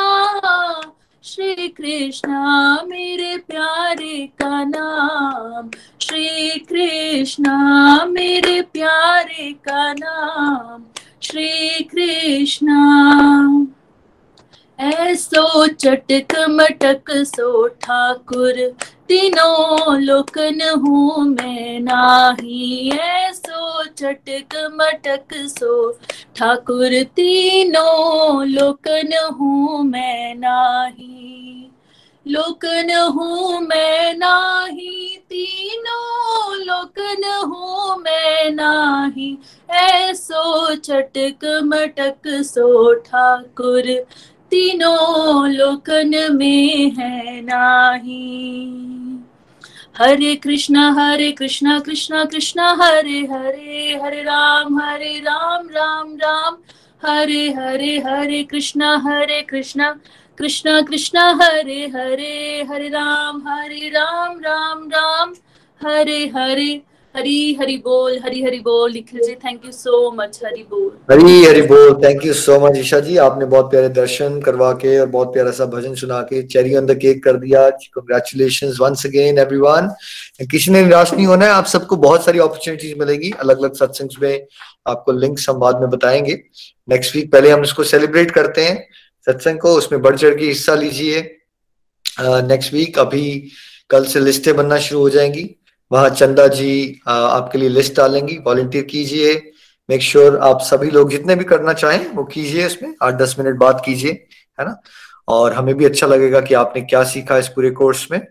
श्री 1.23 1.67
कृष्णा 1.67 2.83
मेरे 2.87 3.37
प्यारे 3.37 4.27
का 4.27 4.63
नाम। 4.63 5.69
श्री 6.01 6.59
कृष्णा 6.59 8.05
मेरे 8.05 8.61
प्यारे 8.61 9.53
का 9.53 9.93
नाम। 9.93 10.83
श्री 11.21 11.83
कृष्णा 11.83 13.65
ऐसो 14.79 15.67
चटक 15.67 16.45
मटक 16.49 17.11
सो 17.11 17.67
ठाकुर 17.67 18.75
तीनों 19.11 19.99
लोकन 20.01 20.61
हूँ 20.83 21.23
मैं 21.25 21.79
नाही, 21.79 22.89
ऐसो 22.99 23.83
चटक 23.85 24.55
मटक 24.73 25.33
सो। 25.49 25.73
ठाकुर 26.35 27.03
तीनों 27.15 28.45
लोकन 28.47 29.13
हूँ 29.39 29.83
मैं 29.83 30.35
नाही, 30.35 31.71
लोकन 32.25 32.91
हूँ 33.15 33.59
मैं 33.61 34.13
नाही 34.17 35.17
तीनों 35.29 36.55
लोकन 36.65 37.23
हूँ 37.45 37.95
मैं 38.01 38.49
नाही, 38.51 39.37
ऐसो 39.69 40.75
चटक 40.75 41.45
मटक 41.65 42.27
सो। 42.45 42.93
ठाकुर 43.01 43.89
तीनों 44.51 45.49
लोकन 45.49 46.11
में 46.31 46.91
है 46.91 47.41
नाही। 47.41 49.19
हरे 49.97 50.35
कृष्णा 50.35 50.91
हरे 50.91 51.31
कृष्णा 51.31 51.79
कृष्णा 51.79 52.23
कृष्णा, 52.25 52.65
हरे 52.81 53.19
हरे 53.19 53.99
हरे 54.03 54.21
राम 54.21 54.79
हरे 54.79 55.19
राम 55.19 55.67
राम 55.67 56.15
राम। 56.15 56.57
हरे 57.05 57.49
हरे 57.51 57.97
हरे 57.97 58.43
कृष्णा 58.43 59.01
हरे 59.05 59.41
कृष्णा 59.41 59.95
कृष्णा 60.37 60.81
कृष्णा, 60.81 61.39
हरे 61.41 61.81
हरे 61.87 62.65
हरे 62.69 62.87
राम 62.89 63.47
हरे 63.47 63.89
राम 63.89 64.39
राम 64.39 64.89
राम। 64.89 65.33
हरे 65.81 66.25
हरे 66.35 66.81
हरी, 67.15 67.53
हरि 67.59 67.75
बोल, 67.77 68.17
हरी, 68.23 68.41
हरि 68.43 68.59
बोल, 68.59 68.91
Nikhil 68.93 69.21
ji 69.21 69.33
thank 69.35 69.65
you 69.65 69.71
so 69.71 70.11
much 70.11 70.39
Hari 70.45 70.61
बोल। 70.69 70.91
हरी 71.11 71.43
हरी 71.43 71.61
बोल 71.61 71.93
thank 72.03 72.25
you 72.25 72.33
so 72.33 72.59
much 72.59 72.77
Isha 72.77 72.99
ji, 72.99 73.17
आपने 73.17 73.45
बहुत 73.45 73.69
प्यारे 73.71 73.89
दर्शन 73.89 74.39
करवा 74.41 74.71
के 74.73 74.97
और 74.99 75.07
बहुत 75.07 75.33
प्यारा 75.33 75.51
सा 75.51 75.65
भजन 75.73 75.95
सुना 75.95 76.21
के 76.29 76.41
चेरी 76.47 76.75
ऑन 76.75 76.85
द 76.85 76.97
केक 76.99 77.23
कर 77.23 77.37
दिया 77.37 77.69
कंग्रेचुलेशन 77.69 78.73
वंस 78.79 79.05
अगेन 79.05 79.39
एवरीवन 79.39 79.89
किसी 80.51 80.71
ने 80.71 80.83
निराश 80.83 81.13
नहीं 81.13 81.25
होना 81.27 81.45
है, 81.45 81.51
आप 81.51 81.65
सबको 81.65 81.95
बहुत 81.97 82.25
सारी 82.25 82.39
अपॉर्चुनिटीज़ 82.39 82.97
मिलेगी 82.99 83.31
अलग 83.39 83.59
अलग 83.61 83.75
सत्संग 83.75 84.21
में 84.21 84.45
आपको 84.87 85.11
लिंक्स 85.11 85.49
हम 85.49 85.59
बाद 85.59 85.81
में 85.81 85.89
बताएँगे। 85.89 86.41
नेक्स्ट 86.89 87.15
वीक 87.15 87.31
पहले 87.31 87.49
हम 87.51 87.63
इसको 87.63 87.83
सेलिब्रेट 87.85 88.31
करते 88.31 88.65
हैं, 88.65 88.83
सत्संग 89.27 89.59
को, 89.59 89.75
उसमें 89.75 90.01
बढ़ 90.01 90.15
चढ़ 90.17 90.35
के 90.35 90.45
हिस्सा 90.45 90.75
लीजिए। 90.75 91.21
नेक्स्ट 92.19 92.73
वीक 92.73 92.99
अभी 92.99 93.27
कल 93.89 94.05
से 94.05 94.19
लिस्टें 94.19 94.55
बनना 94.55 94.77
शुरू 94.79 95.01
हो 95.01 95.09
जाएँगी। 95.09 95.49
वहाँ 95.91 96.09
चंदा 96.09 96.47
जी 96.47 97.01
आपके 97.07 97.57
लिए 97.57 97.69
लिस्ट 97.69 97.97
डालेंगी। 97.97 98.37
वॉलेंटियर 98.37 98.83
कीजिए। 98.83 99.51
मेक 99.89 100.01
श्योर 100.01 100.31
sure 100.31 100.43
आप 100.43 100.59
सभी 100.61 100.91
लोग 100.91 101.09
जितने 101.09 101.35
भी 101.35 101.43
करना 101.43 101.73
चाहें 101.73 102.07
वो 102.09 102.23
कीजिए 102.23 102.65
उसमें। 102.65 102.95
आठ 103.03 103.13
दस 103.13 103.35
मिनट 103.39 103.55
बाद 103.55 103.81
कीजिए 103.85 104.11
है 104.59 104.65
ना? 104.65 104.81
और 105.27 105.53
हमें 105.53 105.75
भी 105.75 105.85
अच्छा 105.85 106.07
लगेगा 106.07 106.41
कि 106.41 106.53
आपने 106.53 106.81
क्या 106.81 107.03
सीखा 107.03 107.37
इस 107.37 107.47
पूरे 107.47 107.71
कोर्स 107.71 108.07
में। 108.11 108.21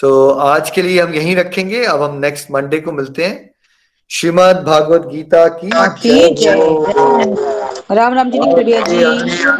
तो 0.00 0.30
so, 0.30 0.40
आज 0.40 0.70
के 0.70 0.82
लिए 0.82 1.00
हम 1.00 1.14
यहीं 1.14 1.36
रखेंगे। 1.36 1.84
अब 1.84 2.02
हम 2.02 2.18
नेक्स्ट 2.18 2.50
मंडे 2.50 2.80
को 2.80 2.92
मिलते 2.92 3.24
हैं। 3.24 3.50
श्रीमद 4.10 4.56
भागवत 4.56 5.02
गीता 5.06 5.48
की 5.48 5.70
राम 7.90 8.14
राम 8.14 8.30
जी 8.30 8.38
बढ़िया 8.38 8.80
जी। 8.88 9.02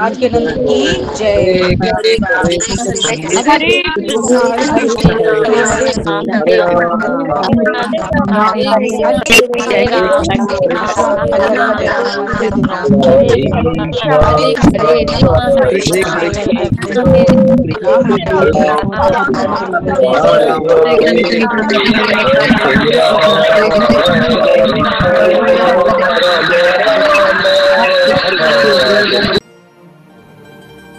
आज 0.01 0.17
के 0.19 0.29
नंद 0.29 0.49
की 0.59 0.93
जय। 1.17 1.77